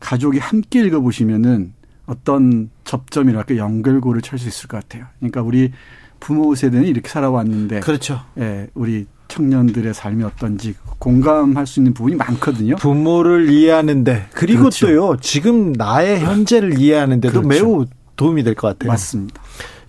가족이 0.00 0.38
함께 0.38 0.80
읽어 0.84 1.00
보시면은 1.00 1.72
어떤 2.06 2.70
접점이랄까 2.82 3.56
연결고를 3.56 4.20
찾을 4.20 4.40
수 4.40 4.48
있을 4.48 4.68
것 4.68 4.82
같아요. 4.82 5.06
그러니까 5.20 5.42
우리 5.42 5.70
부모 6.18 6.54
세대는 6.56 6.86
이렇게 6.88 7.08
살아왔는데, 7.08 7.80
그렇죠. 7.80 8.20
예, 8.38 8.66
우리 8.74 9.06
청년들의 9.28 9.94
삶이 9.94 10.24
어떤지 10.24 10.74
공감할 10.98 11.68
수 11.68 11.78
있는 11.78 11.94
부분이 11.94 12.16
많거든요. 12.16 12.76
부모를 12.76 13.48
이해하는데, 13.48 14.26
그리고 14.34 14.62
그렇죠. 14.62 14.86
또요, 14.88 15.16
지금 15.20 15.72
나의 15.72 16.20
현재를 16.20 16.78
이해하는데도 16.80 17.42
그렇죠. 17.42 17.64
매우 17.64 17.86
도움이 18.16 18.42
될 18.42 18.54
것 18.56 18.68
같아요. 18.68 18.88
맞습니다. 18.90 19.40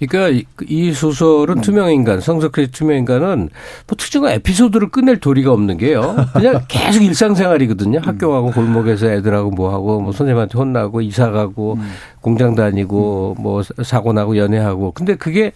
그러니까 0.07 0.29
이- 0.29 0.45
이 0.67 0.93
소설은 0.93 1.57
음. 1.57 1.61
투명인간, 1.61 2.21
성석의 2.21 2.67
투명인간은 2.71 3.49
뭐 3.87 3.97
특정한 3.97 4.33
에피소드를 4.33 4.89
끝낼 4.89 5.19
도리가 5.19 5.51
없는 5.51 5.77
게요. 5.77 6.15
그냥 6.33 6.61
계속 6.67 7.03
일상생활이거든요. 7.03 7.99
음. 7.99 8.03
학교 8.03 8.29
가고 8.31 8.51
골목에서 8.51 9.07
애들하고 9.11 9.51
뭐 9.51 9.71
하고 9.73 10.01
뭐 10.01 10.11
선생님한테 10.11 10.57
혼나고 10.57 11.01
이사 11.01 11.29
가고 11.31 11.75
음. 11.75 11.91
공장 12.21 12.55
다니고 12.55 13.35
뭐 13.39 13.61
사고 13.83 14.13
나고 14.13 14.37
연애하고. 14.37 14.91
근데 14.91 15.15
그게 15.15 15.51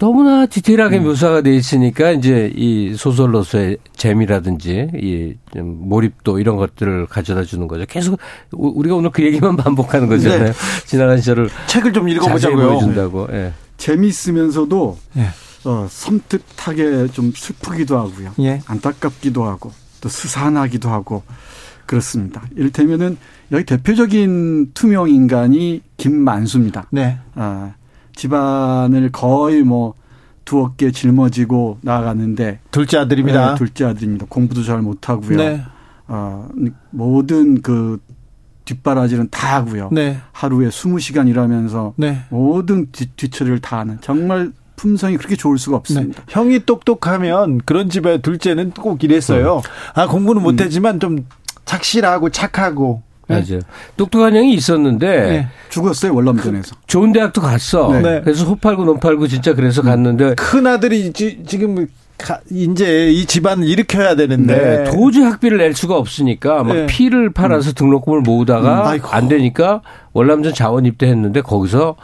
너무나 0.00 0.44
디테일하게 0.46 0.98
음. 0.98 1.04
묘사가 1.04 1.42
돼 1.42 1.54
있으니까 1.54 2.10
이제 2.10 2.50
이 2.56 2.94
소설로서의 2.96 3.76
재미라든지 3.94 4.88
이좀 4.92 5.88
몰입도 5.88 6.40
이런 6.40 6.56
것들을 6.56 7.06
가져다 7.06 7.44
주는 7.44 7.68
거죠. 7.68 7.84
계속 7.88 8.18
우- 8.54 8.72
우리가 8.74 8.96
오늘 8.96 9.10
그 9.10 9.22
얘기만 9.22 9.54
반복하는 9.56 10.08
거잖아요. 10.08 10.46
네. 10.46 10.52
지나간 10.86 11.18
시절을 11.18 11.48
책을 11.68 11.92
좀 11.92 12.08
읽어보자고요. 12.08 12.68
보여준다고. 12.70 13.28
예. 13.32 13.52
재미있으면서도 13.84 14.98
예. 15.18 15.28
어, 15.68 15.86
섬뜩하게 15.90 17.08
좀 17.08 17.32
슬프기도 17.34 17.98
하고요. 17.98 18.32
예. 18.40 18.60
안타깝기도 18.66 19.44
하고 19.44 19.72
또 20.00 20.08
스산하기도 20.08 20.88
하고 20.88 21.22
그렇습니다. 21.84 22.42
이를테면은 22.56 23.18
여기 23.52 23.64
대표적인 23.64 24.72
투명 24.72 25.10
인간이 25.10 25.82
김만수입니다. 25.98 26.86
네. 26.90 27.18
아, 27.34 27.74
집안을 28.16 29.12
거의 29.12 29.62
뭐 29.62 29.94
두어 30.46 30.74
개 30.76 30.90
짊어지고 30.90 31.78
나아가는데 31.82 32.60
둘째 32.70 32.98
아들입니다. 32.98 33.50
네, 33.50 33.58
둘째 33.58 33.84
아들입니다. 33.84 34.26
공부도 34.30 34.62
잘 34.62 34.80
못하고요. 34.80 35.36
네. 35.36 35.62
어, 36.06 36.48
모든 36.90 37.60
그 37.60 38.00
뒷바라지는 38.64 39.28
다 39.30 39.56
하고요. 39.56 39.90
네. 39.92 40.18
하루에 40.32 40.68
20시간 40.68 41.28
일하면서 41.28 41.94
네. 41.96 42.22
모든 42.30 42.86
뒤, 42.92 43.06
뒤처리를 43.16 43.60
다 43.60 43.78
하는 43.80 43.98
정말 44.00 44.52
품성이 44.76 45.16
그렇게 45.16 45.36
좋을 45.36 45.58
수가 45.58 45.76
네. 45.76 45.78
없습니다. 45.78 46.22
형이 46.28 46.60
똑똑하면 46.66 47.58
그런 47.64 47.90
집에 47.90 48.18
둘째는 48.18 48.70
꼭 48.72 49.02
이랬어요. 49.04 49.62
아, 49.94 50.06
공부는 50.06 50.40
음. 50.40 50.44
못했지만 50.44 50.98
좀 51.00 51.26
착실하고 51.64 52.30
착하고. 52.30 53.02
네. 53.26 53.36
맞아요. 53.36 53.60
똑똑한 53.96 54.36
형이 54.36 54.52
있었는데 54.52 55.06
네. 55.08 55.48
죽었어요 55.70 56.14
월남전에서. 56.14 56.76
좋은 56.86 57.12
대학도 57.12 57.40
갔어. 57.40 57.90
네. 58.00 58.20
그래서 58.22 58.44
호 58.44 58.54
팔고 58.56 58.84
논 58.84 59.00
팔고 59.00 59.28
진짜 59.28 59.54
그래서 59.54 59.80
갔는데 59.80 60.34
큰 60.34 60.66
아들이 60.66 61.10
지, 61.12 61.42
지금 61.46 61.86
가- 61.86 61.86
이제 62.50 63.10
이 63.10 63.26
집안을 63.26 63.68
일으켜야 63.68 64.14
되는데 64.16 64.56
네, 64.56 64.90
도저히 64.90 65.24
학비를 65.24 65.58
낼 65.58 65.74
수가 65.74 65.96
없으니까 65.96 66.62
막 66.62 66.74
네. 66.74 66.86
피를 66.86 67.30
팔아서 67.30 67.72
등록금을 67.72 68.20
모으다가 68.20 68.92
음. 68.94 69.00
안 69.10 69.28
되니까 69.28 69.82
월남전 70.12 70.54
자원 70.54 70.86
입대했는데 70.86 71.42
거기서 71.42 71.96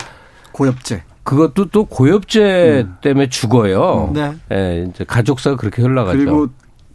고엽제. 0.52 1.02
그것도 1.22 1.66
또 1.66 1.84
고엽제 1.84 2.86
때문에 3.02 3.28
죽어요. 3.28 4.10
네. 4.14 4.32
예, 4.52 4.86
이제 4.88 5.04
가족사가 5.04 5.56
그렇게 5.56 5.82
흘러가죠. 5.82 6.18
그리고 6.18 6.48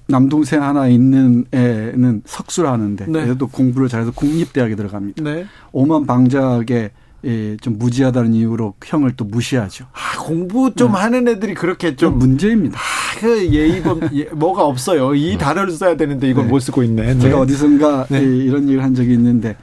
남동생 0.08 0.62
하나 0.62 0.88
있는 0.88 1.46
애는 1.52 2.24
석수를 2.26 2.70
하는데 2.70 3.06
네. 3.08 3.30
얘도 3.30 3.48
공부를 3.48 3.88
잘해서 3.88 4.12
국립대학에 4.12 4.76
들어갑니다. 4.76 5.24
네. 5.24 5.46
오만 5.72 6.06
방작에 6.06 6.92
예, 7.26 7.58
좀 7.58 7.78
무지하다는 7.78 8.34
이유로 8.34 8.76
형을 8.84 9.14
또 9.18 9.26
무시하죠. 9.26 9.86
아, 9.94 10.18
공부 10.20 10.74
좀 10.76 10.94
하는 10.96 11.28
애들이 11.28 11.54
그렇게 11.54 11.96
좀좀 11.96 12.20
문제입니다. 12.20 12.78
아, 12.78 13.20
그 13.20 13.52
예의범 13.52 14.02
예, 14.14 14.26
뭐가 14.26 14.66
없어요. 14.66 15.16
이 15.16 15.38
단어를 15.38 15.72
써야 15.72 15.98
되는데 15.98 16.30
이걸 16.30 16.46
네. 16.46 16.50
못 16.52 16.60
쓰고 16.60 16.84
있네. 16.84 17.14
네. 17.16 17.20
제가 17.20 17.40
어디선가 17.40 18.08
네. 18.10 18.22
예, 18.22 18.24
이런 18.24 18.64
얘기를 18.64 18.84
한 18.84 18.94
적이 18.94 19.14
있는데 19.14 19.56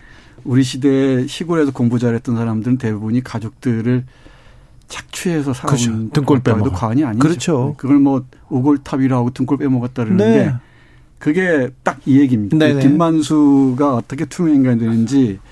우리 0.45 0.63
시대에 0.65 1.27
시골에서 1.27 1.71
공부 1.73 1.99
잘했던 1.99 2.37
사람들은 2.37 2.79
대부분이 2.79 3.23
가족들을 3.23 4.05
착취해서 4.89 5.53
살아온 5.55 5.77
그렇죠. 5.79 6.11
등골 6.13 6.41
빼먹어. 6.41 6.71
과언이 6.71 7.05
아니죠. 7.05 7.23
그렇죠. 7.23 7.75
그걸 7.79 7.99
뭐 7.99 8.25
오골탑이라 8.51 9.17
하고 9.17 9.31
등골 9.31 9.59
빼먹었다 9.59 10.05
그러는데 10.05 10.47
네. 10.47 10.55
그게 11.19 11.71
딱 11.85 11.93
이 12.05 12.19
얘기입니다. 12.19 12.57
네네. 12.59 12.81
김만수가 12.83 13.95
어떻게 13.95 14.25
투명인간이 14.25 14.81
되는지 14.81 15.39
어, 15.41 15.52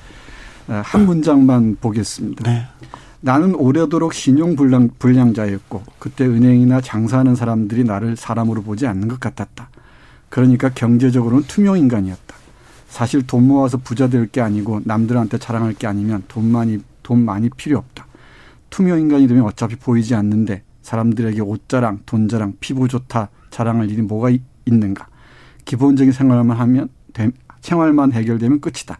한 0.70 1.06
문장만 1.06 1.76
보겠습니다. 1.80 2.50
네. 2.50 2.62
나는 3.20 3.54
오래도록 3.54 4.14
신용 4.14 4.56
불량, 4.56 4.88
불량자였고 4.98 5.82
그때 5.98 6.24
은행이나 6.26 6.80
장사하는 6.80 7.34
사람들이 7.34 7.84
나를 7.84 8.16
사람으로 8.16 8.62
보지 8.62 8.86
않는 8.86 9.08
것 9.08 9.20
같았다. 9.20 9.68
그러니까 10.28 10.70
경제적으로는 10.70 11.44
투명 11.46 11.76
인간이었다. 11.78 12.36
사실 12.88 13.26
돈 13.26 13.46
모아서 13.46 13.76
부자 13.78 14.08
될 14.08 14.26
게 14.28 14.40
아니고 14.40 14.80
남들한테 14.84 15.38
자랑할 15.38 15.74
게 15.74 15.86
아니면 15.86 16.22
돈 16.28 16.50
많이 16.50 16.78
돈 17.02 17.24
많이 17.24 17.50
필요 17.50 17.78
없다. 17.78 18.06
투명 18.70 19.00
인간이 19.00 19.26
되면 19.26 19.44
어차피 19.44 19.76
보이지 19.76 20.14
않는데 20.14 20.62
사람들에게 20.82 21.40
옷 21.42 21.68
자랑, 21.68 22.00
돈 22.06 22.28
자랑, 22.28 22.54
피부 22.60 22.86
좋다 22.88 23.28
자랑할 23.50 23.90
일이 23.90 24.00
뭐가 24.02 24.30
이- 24.30 24.40
있는가? 24.66 25.06
기본적인 25.64 26.12
생활만 26.12 26.56
하면 26.56 26.88
됨- 27.12 27.32
생활만 27.60 28.12
해결되면 28.12 28.60
끝이다. 28.60 28.98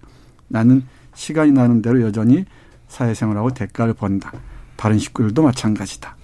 나는 0.48 0.82
시간이 1.20 1.52
나는 1.52 1.82
대로 1.82 2.01
여전히 2.01 2.47
사회생활하고 2.88 3.51
대가를 3.51 3.92
번다. 3.92 4.32
다른 4.76 4.98
식구들도 4.98 5.42
마찬가지다. 5.42 6.16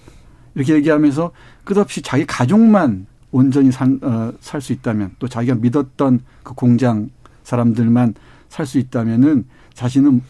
이렇게 0.55 0.73
얘기하면서 0.73 1.31
끝없이 1.63 2.01
자기 2.01 2.25
가족만 2.25 3.05
온전히 3.31 3.69
어, 4.01 4.33
살수 4.39 4.73
있다면 4.73 5.15
또 5.19 5.27
자기가 5.27 5.53
믿었던 5.55 6.21
그 6.41 6.53
공장 6.55 7.11
사람들만 7.43 8.15
살 8.49 8.65
수 8.65 8.79
있다면은 8.79 9.45
자신은 9.75 10.23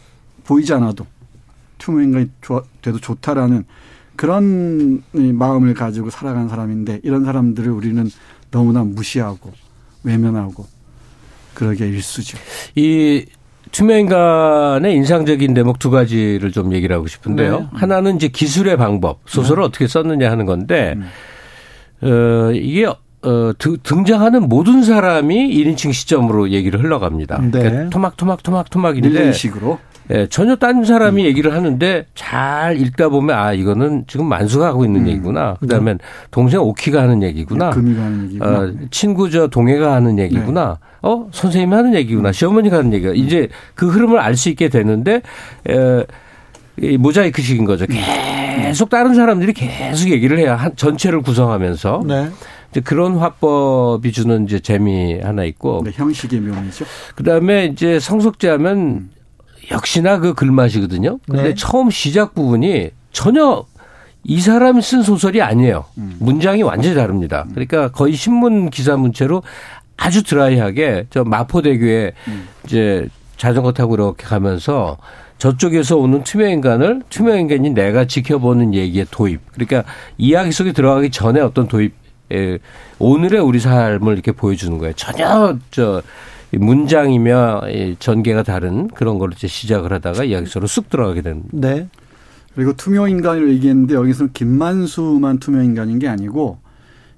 보이지 0.44 0.74
않아도 0.74 1.06
투명인간이 1.78 2.30
돼도 2.82 2.98
좋다라는 2.98 3.64
그런 4.16 5.02
이 5.14 5.32
마음을 5.32 5.72
가지고 5.72 6.10
살아가는 6.10 6.50
사람인데 6.50 7.00
이런 7.04 7.24
사람들을 7.24 7.70
우리는 7.70 8.10
너무나 8.50 8.84
무시하고 8.84 9.50
외면하고 10.04 10.66
그러게 11.54 11.88
일수죠. 11.88 12.36
이 12.74 13.24
투명인간의 13.72 14.94
인상적인 14.94 15.54
대목 15.54 15.78
두 15.78 15.90
가지를 15.90 16.52
좀 16.52 16.72
얘기를 16.72 16.94
하고 16.94 17.06
싶은데요. 17.06 17.58
네. 17.60 17.66
하나는 17.72 18.16
이제 18.16 18.28
기술의 18.28 18.76
방법, 18.76 19.20
소설을 19.26 19.62
어떻게 19.62 19.86
썼느냐 19.86 20.30
하는 20.30 20.46
건데, 20.46 20.94
어, 22.02 22.50
이게 22.54 22.86
어, 22.86 23.52
드- 23.58 23.78
등장하는 23.82 24.48
모든 24.48 24.84
사람이 24.84 25.48
1인칭 25.48 25.92
시점으로 25.92 26.50
얘기를 26.50 26.80
흘러갑니다. 26.82 27.40
네. 27.42 27.50
그러니까 27.50 27.90
토막, 27.90 28.16
토막, 28.16 28.42
토막, 28.44 28.70
토막인데, 28.70 29.08
밀레식으로 29.08 29.78
예, 30.10 30.26
전혀 30.28 30.56
딴 30.56 30.84
사람이 30.84 31.24
얘기를 31.26 31.52
하는데 31.52 32.06
잘 32.14 32.80
읽다 32.80 33.08
보면 33.10 33.36
아 33.38 33.52
이거는 33.52 34.04
지금 34.06 34.26
만수가 34.26 34.66
하고 34.66 34.84
있는 34.84 35.06
얘기구나. 35.06 35.54
그다음에 35.60 35.96
동생 36.30 36.60
오키가 36.60 37.02
하는 37.02 37.22
얘기구나. 37.22 37.70
네, 37.70 37.74
금이가 37.74 38.02
하는 38.02 38.24
얘기구나. 38.24 38.58
어, 38.58 38.72
친구 38.90 39.30
저 39.30 39.48
동해가 39.48 39.94
하는 39.94 40.18
얘기구나. 40.18 40.78
어 41.02 41.28
선생님이 41.30 41.74
하는 41.74 41.94
얘기구나. 41.94 42.32
시어머니가 42.32 42.78
하는 42.78 42.92
얘기가 42.94 43.12
이제 43.14 43.48
그 43.74 43.88
흐름을 43.88 44.18
알 44.18 44.34
수 44.38 44.48
있게 44.50 44.68
되는데 44.68 45.20
에, 45.68 46.04
이 46.80 46.96
모자이크식인 46.96 47.64
거죠. 47.64 47.86
계속 47.86 48.88
다른 48.88 49.14
사람들이 49.14 49.52
계속 49.52 50.10
얘기를 50.10 50.38
해야 50.38 50.54
한 50.56 50.74
전체를 50.76 51.22
구성하면서 51.22 52.02
네. 52.06 52.28
이제 52.70 52.80
그런 52.80 53.16
화법이 53.16 54.12
주는 54.12 54.44
이제 54.44 54.60
재미 54.60 55.18
하나 55.20 55.44
있고 55.44 55.82
네, 55.84 55.90
형식의 55.92 56.40
묘미죠. 56.40 56.84
그 57.14 57.24
다음에 57.24 57.66
이제 57.66 57.98
성석재 57.98 58.48
하면 58.50 59.10
역시나 59.70 60.18
그 60.18 60.34
글맛이거든요. 60.34 61.18
근데 61.26 61.42
네. 61.42 61.54
처음 61.54 61.90
시작 61.90 62.34
부분이 62.34 62.90
전혀 63.12 63.64
이 64.24 64.40
사람이 64.40 64.82
쓴 64.82 65.02
소설이 65.02 65.40
아니에요. 65.42 65.84
문장이 66.18 66.62
완전히 66.62 66.94
다릅니다. 66.94 67.46
그러니까 67.50 67.88
거의 67.88 68.14
신문 68.14 68.70
기사 68.70 68.96
문체로 68.96 69.42
아주 69.96 70.22
드라이하게 70.22 71.06
저 71.10 71.24
마포대교에 71.24 72.12
이제 72.64 73.08
자전거 73.36 73.72
타고 73.72 73.94
이렇게 73.94 74.26
가면서 74.26 74.98
저쪽에서 75.38 75.96
오는 75.96 76.24
투명 76.24 76.50
인간을 76.50 77.02
투명 77.08 77.38
인간이 77.38 77.70
내가 77.70 78.04
지켜보는 78.04 78.74
얘기의 78.74 79.06
도입. 79.10 79.40
그러니까 79.52 79.84
이야기 80.18 80.52
속에 80.52 80.72
들어가기 80.72 81.10
전에 81.10 81.40
어떤 81.40 81.68
도입, 81.68 81.94
에, 82.32 82.58
오늘의 82.98 83.40
우리 83.40 83.60
삶을 83.60 84.12
이렇게 84.14 84.32
보여주는 84.32 84.76
거예요. 84.78 84.92
전혀 84.94 85.56
저 85.70 86.02
문장이며 86.52 87.62
이 87.70 87.96
전개가 87.98 88.42
다른 88.42 88.88
그런 88.88 89.18
걸로 89.18 89.32
이제 89.32 89.46
시작을 89.46 89.92
하다가 89.92 90.24
이야기 90.24 90.46
속으로 90.46 90.66
쑥 90.66 90.88
들어가게 90.88 91.22
되는. 91.22 91.42
네. 91.52 91.88
그리고 92.54 92.72
투명 92.72 93.10
인간을 93.10 93.50
얘기했는데 93.50 93.94
여기서는 93.94 94.32
김만수만 94.32 95.38
투명 95.38 95.64
인간인 95.64 95.98
게 95.98 96.08
아니고 96.08 96.58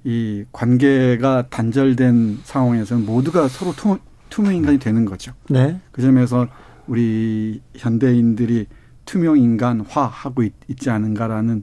이 0.05 0.44
관계가 0.52 1.47
단절된 1.51 2.40
상황에서는 2.43 3.07
모두가 3.07 3.48
서로 3.48 3.73
투, 3.73 3.98
투명 4.28 4.55
인간이 4.55 4.78
되는 4.78 5.05
거죠. 5.05 5.32
네. 5.48 5.81
그 5.93 6.02
점에서 6.02 6.48
우리 6.86 7.61
현대인들이 7.77 8.66
투명 9.05 9.39
인간화 9.39 9.85
하고 10.07 10.43
있, 10.43 10.52
지 10.78 10.90
않은가라는 10.90 11.62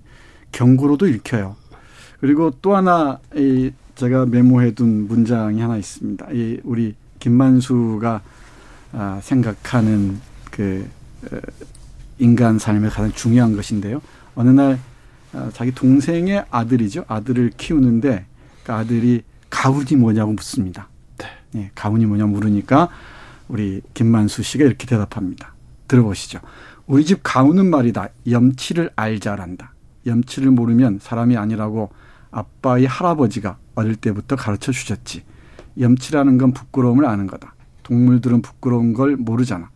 경고로도 0.52 1.08
읽혀요. 1.08 1.56
그리고 2.20 2.52
또 2.62 2.76
하나 2.76 3.20
이 3.36 3.72
제가 3.96 4.26
메모해둔 4.26 5.08
문장이 5.08 5.60
하나 5.60 5.78
있습니다. 5.78 6.28
이 6.32 6.60
우리 6.64 6.96
김만수가 7.20 8.22
아, 8.94 9.20
생각하는 9.22 10.20
그 10.52 10.88
어, 11.32 11.38
인간 12.20 12.58
삶의 12.58 12.90
가장 12.90 13.12
중요한 13.12 13.56
것인데요. 13.56 14.02
어느 14.36 14.50
날 14.50 14.80
아, 15.34 15.50
자기 15.54 15.72
동생의 15.72 16.46
아들이죠. 16.50 17.06
아들을 17.08 17.52
키우는데 17.58 18.26
그 18.64 18.74
아들이 18.74 19.24
가훈이 19.50 19.96
뭐냐고 19.98 20.34
묻습니다. 20.34 20.90
예, 21.56 21.72
가훈이 21.76 22.06
뭐냐 22.06 22.26
물으니까 22.26 22.90
우리 23.48 23.82
김만수 23.94 24.44
씨가 24.44 24.66
이렇게 24.66 24.86
대답합니다. 24.86 25.54
들어보시죠. 25.88 26.40
우리 26.86 27.06
집 27.06 27.22
가훈은 27.24 27.70
말이다. 27.70 28.10
염치를 28.30 28.92
알자란다. 28.96 29.74
염치를 30.06 30.52
모르면 30.52 31.00
사람이 31.02 31.38
아니라고 31.38 31.90
아빠의 32.32 32.86
할아버지가 32.86 33.58
어릴 33.76 33.96
때부터 33.96 34.36
가르쳐 34.36 34.72
주셨지. 34.72 35.24
염치라는 35.80 36.38
건 36.38 36.54
부끄러움을 36.54 37.06
아는 37.06 37.28
거다. 37.28 37.54
동물들은 37.84 38.42
부끄러운 38.42 38.94
걸 38.94 39.16
모르잖아. 39.16 39.70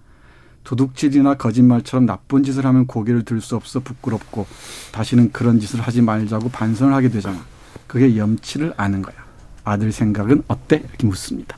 도둑질이나 0.64 1.36
거짓말처럼 1.36 2.06
나쁜 2.06 2.44
짓을 2.44 2.66
하면 2.66 2.86
고개를 2.86 3.24
들 3.24 3.42
수 3.42 3.56
없어 3.56 3.80
부끄럽고 3.80 4.46
다시는 4.92 5.32
그런 5.32 5.60
짓을 5.60 5.82
하지 5.82 6.02
말자고 6.02 6.50
반성을 6.50 6.94
하게 6.94 7.10
되잖아. 7.10 7.40
그게 7.88 8.18
염치를 8.18 8.74
아는 8.78 9.02
거야. 9.02 9.16
아들 9.64 9.92
생각은 9.92 10.44
어때? 10.48 10.78
이렇게 10.78 11.08
묻습니다. 11.08 11.56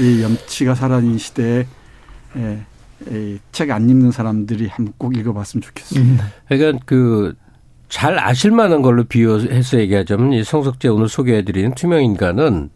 이 0.00 0.22
염치가 0.22 0.74
살아있는 0.74 1.18
시대에 1.18 1.66
책안 3.52 3.88
읽는 3.88 4.10
사람들이 4.10 4.68
한번 4.68 4.94
꼭 4.98 5.16
읽어봤으면 5.16 5.62
좋겠습니다. 5.62 6.26
그러니까 6.48 6.84
그 6.86 7.34
잘 7.88 8.18
아실 8.18 8.50
만한 8.50 8.82
걸로 8.82 9.04
비유해서 9.04 9.78
얘기하자면 9.78 10.32
이 10.32 10.42
성석재 10.42 10.88
오늘 10.88 11.08
소개해드리는 11.08 11.74
투명 11.76 12.02
인간은 12.02 12.70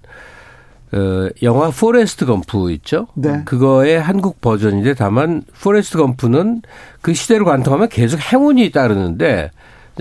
어, 0.93 1.29
영화 1.43 1.71
포레스트 1.71 2.25
검프 2.25 2.71
있죠? 2.73 3.09
네. 3.15 3.43
그거의 3.45 4.01
한국 4.01 4.41
버전인데 4.41 4.95
다만 4.95 5.43
포레스트 5.63 5.99
검프는 5.99 6.63
그 7.03 7.15
시대를 7.15 7.45
관통하면 7.45 7.89
계속 7.89 8.21
행운이 8.21 8.71
따르는데 8.71 9.51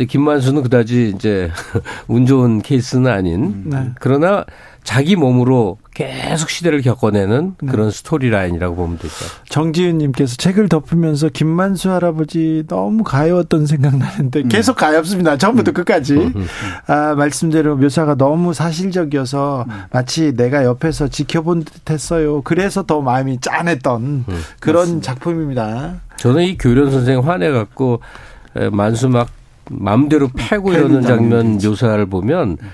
김만수는 0.08 0.64
그다지 0.64 1.14
이제 1.16 1.52
운 2.08 2.26
좋은 2.26 2.62
케이스는 2.62 3.12
아닌 3.12 3.64
네. 3.66 3.92
그러나 4.00 4.46
자기 4.84 5.16
몸으로 5.16 5.78
계속 5.98 6.52
시대를 6.52 6.84
겪어내는 6.84 7.56
그런 7.68 7.90
storyline이라고 7.90 8.76
보면 8.76 9.00
되죠. 9.00 9.14
정지윤님께서 9.50 10.36
책을 10.36 10.70
덮으면서 10.70 11.30
김만수 11.30 11.90
할아버지 11.90 12.66
너무 12.68 13.04
가여웠던 13.04 13.66
생각 13.66 13.98
나는데 13.98 14.44
계속 14.44 14.76
가엽습니다. 14.76 15.38
처음부터 15.38 15.72
끝까지. 15.72 16.34
아, 16.86 17.16
말씀대로 17.16 17.78
묘사가 17.78 18.14
너무 18.14 18.54
사실적이어서 18.54 19.66
마치 19.92 20.34
내가 20.36 20.66
옆에서 20.66 21.08
지켜본 21.08 21.64
듯했어요. 21.64 22.44
그래서 22.44 22.84
더 22.84 23.02
마음이 23.02 23.40
짠했던 23.42 24.26
그런 24.60 25.02
작품입니다. 25.02 25.96
저는 26.18 26.44
이 26.44 26.58
교련 26.60 26.92
선생 26.92 27.28
화내갖고 27.28 28.02
에, 28.56 28.70
만수 28.70 29.10
막 29.10 29.30
마음대로 29.72 30.30
패고 30.36 30.74
이러는 30.74 31.02
장면. 31.02 31.58
묘사를 31.58 32.06
보면 32.06 32.58
나 32.58 32.68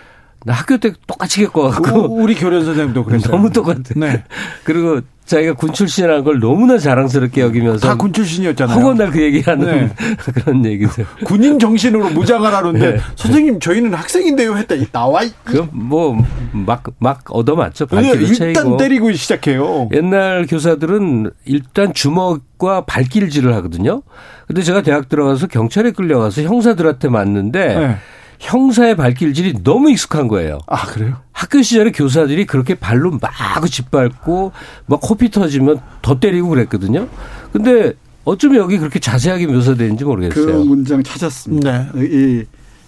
학교 0.47 0.77
때 0.77 0.91
똑같이 1.07 1.45
겪어갖고 1.45 2.15
우리 2.15 2.35
교련 2.35 2.65
선생님도 2.65 3.03
그랬어요. 3.05 3.31
너무 3.31 3.49
똑같아. 3.51 3.81
네. 3.95 4.23
그리고 4.65 4.99
자기가 5.25 5.53
군 5.53 5.71
출신이라는 5.71 6.25
걸 6.25 6.39
너무나 6.41 6.77
자랑스럽게 6.77 7.39
여기면서 7.39 7.87
다 7.87 7.95
군 7.95 8.11
출신이었잖아요. 8.11 8.77
허건 8.77 8.97
날그 8.97 9.21
얘기하는 9.21 9.65
네. 9.65 9.89
그런 10.33 10.65
얘기들. 10.65 11.05
군인 11.23 11.57
정신으로 11.59 12.09
무장을 12.09 12.53
하는데 12.53 12.91
네. 12.93 12.97
선생님 13.15 13.61
저희는 13.61 13.93
학생인데요 13.93 14.57
했다 14.57 14.75
나와 14.91 15.23
있- 15.23 15.33
그뭐 15.45 16.17
막 16.51 16.83
막 16.99 17.21
얻어맞죠. 17.29 17.85
네, 17.85 17.95
발길도 17.95 18.25
일단 18.33 18.53
채이고. 18.63 18.77
때리고 18.77 19.11
시작해요. 19.13 19.87
옛날 19.93 20.45
교사들은 20.45 21.31
일단 21.45 21.93
주먹과 21.93 22.81
발길질을 22.85 23.53
하거든요. 23.55 24.01
근데 24.47 24.61
제가 24.61 24.81
대학 24.81 25.07
들어가서 25.07 25.47
경찰에 25.47 25.91
끌려가서 25.91 26.41
형사들한테 26.41 27.07
맞는데 27.07 27.79
네. 27.79 27.95
형사의 28.39 28.95
발길질이 28.95 29.63
너무 29.63 29.91
익숙한 29.91 30.27
거예요. 30.27 30.59
아 30.67 30.85
그래요? 30.85 31.17
학교 31.31 31.61
시절에 31.61 31.91
교사들이 31.91 32.45
그렇게 32.45 32.75
발로 32.75 33.11
막 33.11 33.31
짓밟고 33.65 34.51
막 34.85 34.99
코피 35.01 35.31
터지면 35.31 35.79
더 36.01 36.19
때리고 36.19 36.49
그랬거든요. 36.49 37.07
근데 37.51 37.93
어쩌면 38.25 38.57
여기 38.57 38.77
그렇게 38.77 38.99
자세하게 38.99 39.47
묘사되는지 39.47 40.03
그 40.03 40.09
모르겠어요. 40.09 40.63
문장 40.63 41.03
찾았습니다. 41.03 41.91
이, 41.95 42.45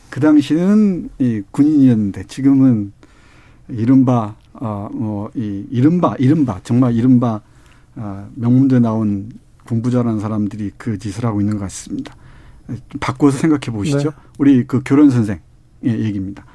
그 0.10 0.20
당시는 0.20 1.10
이 1.20 1.42
군인이었는데 1.52 2.24
지금은 2.28 2.94
이른바 3.70 4.36
어뭐이 4.54 5.66
이른바 5.70 6.16
이른바 6.20 6.60
정말 6.64 6.94
이른바 6.94 7.42
아, 7.96 8.28
명문대 8.36 8.80
나온 8.80 9.30
공부 9.68 9.90
잘하는 9.92 10.20
사람들이 10.20 10.72
그 10.78 10.98
짓을 10.98 11.26
하고 11.26 11.42
있는 11.42 11.58
것 11.58 11.64
같습니다. 11.66 12.16
좀 12.68 13.00
바꿔서 13.00 13.38
생각해 13.38 13.76
보시죠. 13.76 14.10
네. 14.10 14.16
우리 14.38 14.68
그 14.68 14.82
교련 14.86 15.10
선생 15.10 15.40
의 15.84 16.00
얘기입니다. 16.02 16.46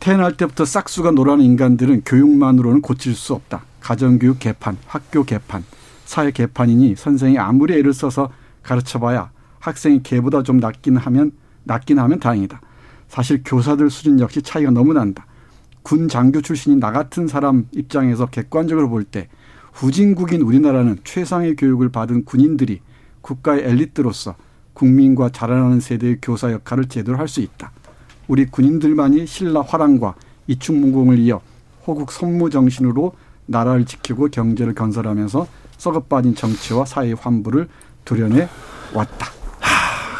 태어날 0.00 0.36
때부터 0.36 0.64
싹수가 0.64 1.12
노라는 1.12 1.44
인간들은 1.44 2.02
교육만으로는 2.04 2.80
고칠 2.80 3.14
수 3.14 3.32
없다. 3.34 3.64
가정교육 3.80 4.38
개판, 4.40 4.76
학교 4.86 5.24
개판, 5.24 5.64
사회 6.04 6.30
개판이니 6.30 6.96
선생이 6.96 7.38
아무리 7.38 7.74
애를 7.74 7.92
써서 7.92 8.30
가르쳐봐야 8.62 9.30
학생이 9.60 10.02
걔보다 10.02 10.42
좀 10.42 10.58
낫긴 10.58 10.96
하면 10.96 11.32
낫긴 11.64 11.98
하면 11.98 12.18
다행이다. 12.20 12.60
사실 13.08 13.42
교사들 13.44 13.90
수준 13.90 14.20
역시 14.20 14.42
차이가 14.42 14.70
너무 14.70 14.92
난다. 14.92 15.26
군 15.82 16.08
장교 16.08 16.40
출신인 16.40 16.80
나 16.80 16.90
같은 16.90 17.28
사람 17.28 17.66
입장에서 17.72 18.26
객관적으로 18.26 18.88
볼 18.88 19.04
때 19.04 19.28
후진국인 19.72 20.40
우리나라는 20.40 20.98
최상의 21.04 21.54
교육을 21.54 21.90
받은 21.90 22.24
군인들이 22.24 22.80
국가의 23.20 23.64
엘리트로서 23.64 24.34
국민과 24.76 25.30
자라나는 25.30 25.80
세대의 25.80 26.18
교사 26.20 26.52
역할을 26.52 26.84
제대로 26.86 27.16
할 27.18 27.26
수 27.28 27.40
있다. 27.40 27.72
우리 28.28 28.44
군인들만이 28.46 29.26
신라 29.26 29.62
화랑과 29.62 30.14
이충문공을 30.48 31.18
이어 31.20 31.40
호국 31.86 32.12
선무 32.12 32.50
정신으로 32.50 33.12
나라를 33.46 33.84
지키고 33.86 34.28
경제를 34.28 34.74
건설하면서 34.74 35.46
썩어빠진 35.78 36.34
정치와 36.34 36.84
사회 36.84 37.12
환부를 37.12 37.68
도려내 38.04 38.48
왔다. 38.92 39.28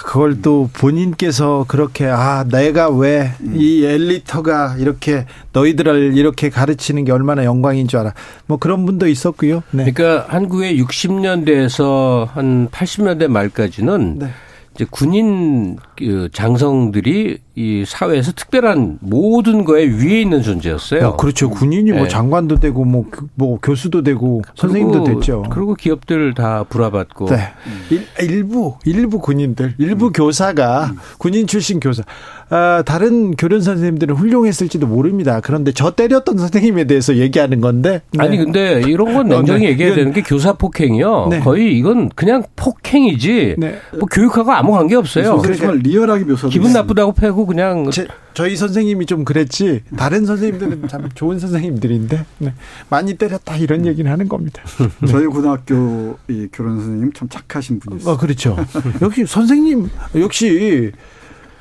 그걸 0.05 0.41
또 0.41 0.71
본인께서 0.73 1.65
그렇게 1.69 2.07
아 2.07 2.45
내가 2.45 2.89
왜 2.89 3.33
이 3.55 3.85
엘리터가 3.85 4.77
이렇게 4.79 5.27
너희들을 5.53 6.17
이렇게 6.17 6.49
가르치는 6.49 7.05
게 7.05 7.13
얼마나 7.13 7.45
영광인 7.45 7.89
줄 7.89 7.99
알아. 8.01 8.15
뭐 8.47 8.57
그런 8.57 8.87
분도 8.87 9.09
있었고요. 9.09 9.63
네. 9.73 9.91
그러니까 9.93 10.27
한국의 10.33 10.81
60년대에서 10.81 12.29
한 12.29 12.69
80년대 12.71 13.27
말까지는 13.27 14.19
네. 14.21 14.31
이제 14.77 14.85
군인 14.91 15.79
그 15.97 16.29
장성들이 16.35 17.39
이 17.55 17.85
사회에서 17.87 18.33
특별한 18.33 18.99
모든 19.01 19.65
거에 19.65 19.85
위에 19.87 20.21
있는 20.21 20.43
존재였어요. 20.43 21.07
어, 21.09 21.17
그렇죠. 21.17 21.49
군인이 21.49 21.91
뭐 21.93 22.03
네. 22.03 22.09
장관도 22.09 22.61
되고 22.61 22.85
뭐, 22.85 23.07
교- 23.11 23.27
뭐 23.35 23.59
교수도 23.63 24.03
되고 24.03 24.43
선생님도 24.55 25.05
그리고- 25.05 25.21
됐죠. 25.21 25.43
그리고 25.51 25.75
기업들 25.75 26.35
다 26.35 26.65
불화받고 26.69 27.27
네. 27.31 27.49
일, 27.91 28.07
일부 28.21 28.77
일부 28.85 29.19
군인들, 29.19 29.77
일부 29.79 30.13
교사가 30.13 30.93
군인 31.17 31.47
출신 31.47 31.81
교사, 31.81 32.03
아, 32.03 32.36
다른 32.49 33.35
교련 33.35 33.61
선생님들은 33.61 34.15
훌륭했을지도 34.15 34.87
모릅니다. 34.87 35.41
그런데 35.43 35.73
저 35.73 35.91
때렸던 35.91 36.39
선생님에 36.39 36.85
대해서 36.85 37.17
얘기하는 37.17 37.61
건데. 37.61 38.03
네. 38.13 38.25
아니 38.25 38.37
근데 38.37 38.83
이런 38.87 39.15
건 39.15 39.29
냉정히 39.29 39.65
네. 39.65 39.71
얘기해야 39.71 39.95
되는 39.95 40.13
게 40.13 40.23
교사 40.23 40.53
폭행이요. 40.53 41.29
네. 41.31 41.41
거의 41.41 41.77
이건 41.77 42.09
그냥 42.11 42.45
폭행이지. 42.57 43.57
네. 43.59 43.79
뭐 43.93 44.09
교육하고 44.11 44.53
아무 44.53 44.73
관계 44.73 44.95
없어요. 44.95 45.43
정말 45.57 45.79
리얼하게 45.79 46.25
묘사돼 46.25 46.53
기분. 46.53 46.73
나쁘다고 46.73 47.13
패고 47.13 47.47
그냥 47.47 47.91
제, 47.91 48.07
저희 48.35 48.55
선생님이 48.57 49.07
좀 49.07 49.25
그랬지 49.25 49.83
다른 49.97 50.27
선생님들은 50.27 50.89
참 50.89 51.09
좋은 51.15 51.39
선생님들인데 51.39 52.25
네. 52.39 52.55
많이 52.91 53.15
때렸다 53.15 53.57
이런 53.57 53.87
얘기는 53.87 54.11
하는 54.11 54.29
겁니다. 54.29 54.63
저희 55.09 55.27
고등학교 55.27 56.19
이 56.29 56.47
교련 56.53 56.77
선생님 56.77 57.13
참 57.13 57.29
착하신 57.29 57.81
분이었어요. 57.81 58.15
어 58.15 58.17
그렇죠. 58.17 58.57
역시 59.03 59.25
선생님 59.27 59.89
역시 60.17 60.93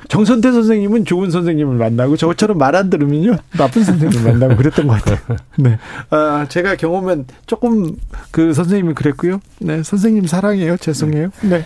정선태 0.08 0.52
선생님은 0.52 1.04
좋은 1.04 1.30
선생님을 1.30 1.76
만나고 1.76 2.16
저처럼 2.16 2.58
말 2.58 2.76
안 2.76 2.90
들으면요 2.90 3.36
나쁜 3.56 3.82
선생님을 3.84 4.32
만나고 4.32 4.56
그랬던 4.56 4.86
것 4.86 5.02
같아요. 5.02 5.18
네, 5.56 5.78
아 6.10 6.46
제가 6.48 6.76
경험은 6.76 7.24
조금 7.46 7.96
그 8.30 8.52
선생님이 8.52 8.94
그랬고요. 8.94 9.40
네, 9.60 9.82
선생님 9.82 10.26
사랑해요. 10.26 10.76
죄송해요. 10.76 11.30
네, 11.42 11.64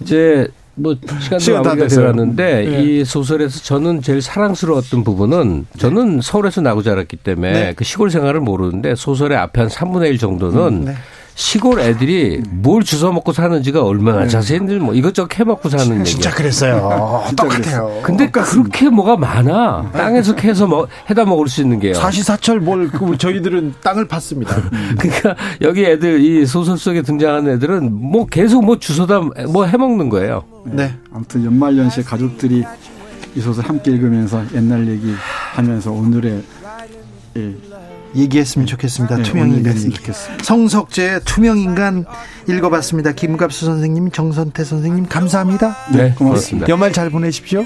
이제 0.00 0.48
뭐 0.74 0.96
시간도 1.20 1.38
시간 1.38 1.62
다 1.62 1.70
마무리가. 1.70 1.88
되었는데 1.88 2.64
네. 2.64 2.82
이 2.82 3.04
소설에서 3.04 3.60
저는 3.60 4.02
제일 4.02 4.20
사랑스러웠던 4.22 5.04
부분은 5.04 5.66
저는 5.78 6.20
서울에서 6.22 6.60
나고 6.62 6.82
자랐기 6.82 7.18
때문에 7.18 7.52
네. 7.52 7.72
그 7.76 7.84
시골 7.84 8.10
생활을 8.10 8.40
모르는데 8.40 8.94
소설의 8.94 9.36
앞에 9.38 9.60
한 9.60 9.68
3분의 9.70 10.08
1 10.08 10.18
정도는 10.18 10.86
네. 10.86 10.94
시골 11.34 11.80
애들이 11.80 12.42
뭘 12.50 12.82
주워 12.82 13.12
먹고 13.12 13.32
사는지가 13.32 13.82
얼마나 13.82 14.26
자세히들 14.26 14.80
뭐 14.80 14.94
이것저것 14.94 15.34
해먹고 15.34 15.68
사는 15.68 16.00
얘기. 16.00 16.10
진짜 16.10 16.30
그랬어요. 16.30 17.24
똑같아요. 17.36 18.00
근데 18.02 18.30
그렇게 18.30 18.88
뭐가 18.88 19.16
많아. 19.16 19.90
땅에서 19.92 20.34
캐서 20.34 20.66
먹, 20.66 20.88
해다 21.08 21.24
먹을 21.24 21.48
수 21.48 21.62
있는 21.62 21.80
게요. 21.80 21.94
사시사철 21.94 22.60
뭘 22.60 22.88
그, 22.90 23.16
저희들은 23.16 23.74
땅을 23.82 24.08
팠습니다. 24.08 24.48
그러니까 24.98 25.36
여기 25.62 25.84
애들 25.84 26.20
이 26.20 26.44
소설 26.46 26.76
속에 26.76 27.02
등장하는 27.02 27.52
애들은 27.54 27.92
뭐 27.92 28.26
계속 28.26 28.64
뭐 28.64 28.78
주워다 28.78 29.20
뭐 29.48 29.64
해먹는 29.64 30.08
거예요. 30.10 30.44
네. 30.64 30.94
아무튼 31.12 31.44
연말연시에 31.44 32.04
가족들이 32.04 32.64
이 33.34 33.40
소설 33.40 33.64
함께 33.64 33.90
읽으면서 33.92 34.42
옛날 34.54 34.86
얘기 34.86 35.12
하면서 35.54 35.90
오늘의 35.90 36.42
예, 37.38 37.54
얘기했으면 38.14 38.66
좋겠습니다. 38.66 39.16
네, 39.16 39.22
투명 39.22 39.48
인간. 39.48 39.58
얘기했으면 39.58 39.94
좋겠습니다. 39.94 40.44
성석제의 40.44 41.20
투명 41.24 41.58
인간 41.58 42.04
읽어봤습니다. 42.48 43.12
김갑수 43.12 43.64
선생님, 43.66 44.10
정선태 44.10 44.64
선생님 44.64 45.06
감사합니다. 45.06 45.76
네, 45.92 46.14
고맙습니다. 46.16 46.68
연말 46.68 46.92
잘 46.92 47.10
보내십시오. 47.10 47.64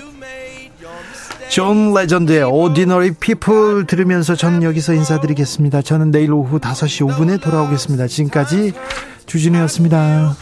존 1.48 1.94
레전드의 1.94 2.42
Ordinary 2.42 3.12
People 3.12 3.86
들으면서 3.86 4.34
저는 4.34 4.62
여기서 4.64 4.94
인사드리겠습니다. 4.94 5.82
저는 5.82 6.10
내일 6.10 6.32
오후 6.32 6.58
5시 6.58 7.08
5분에 7.08 7.40
돌아오겠습니다. 7.40 8.08
지금까지 8.08 8.72
주진우였습니다. 9.26 10.36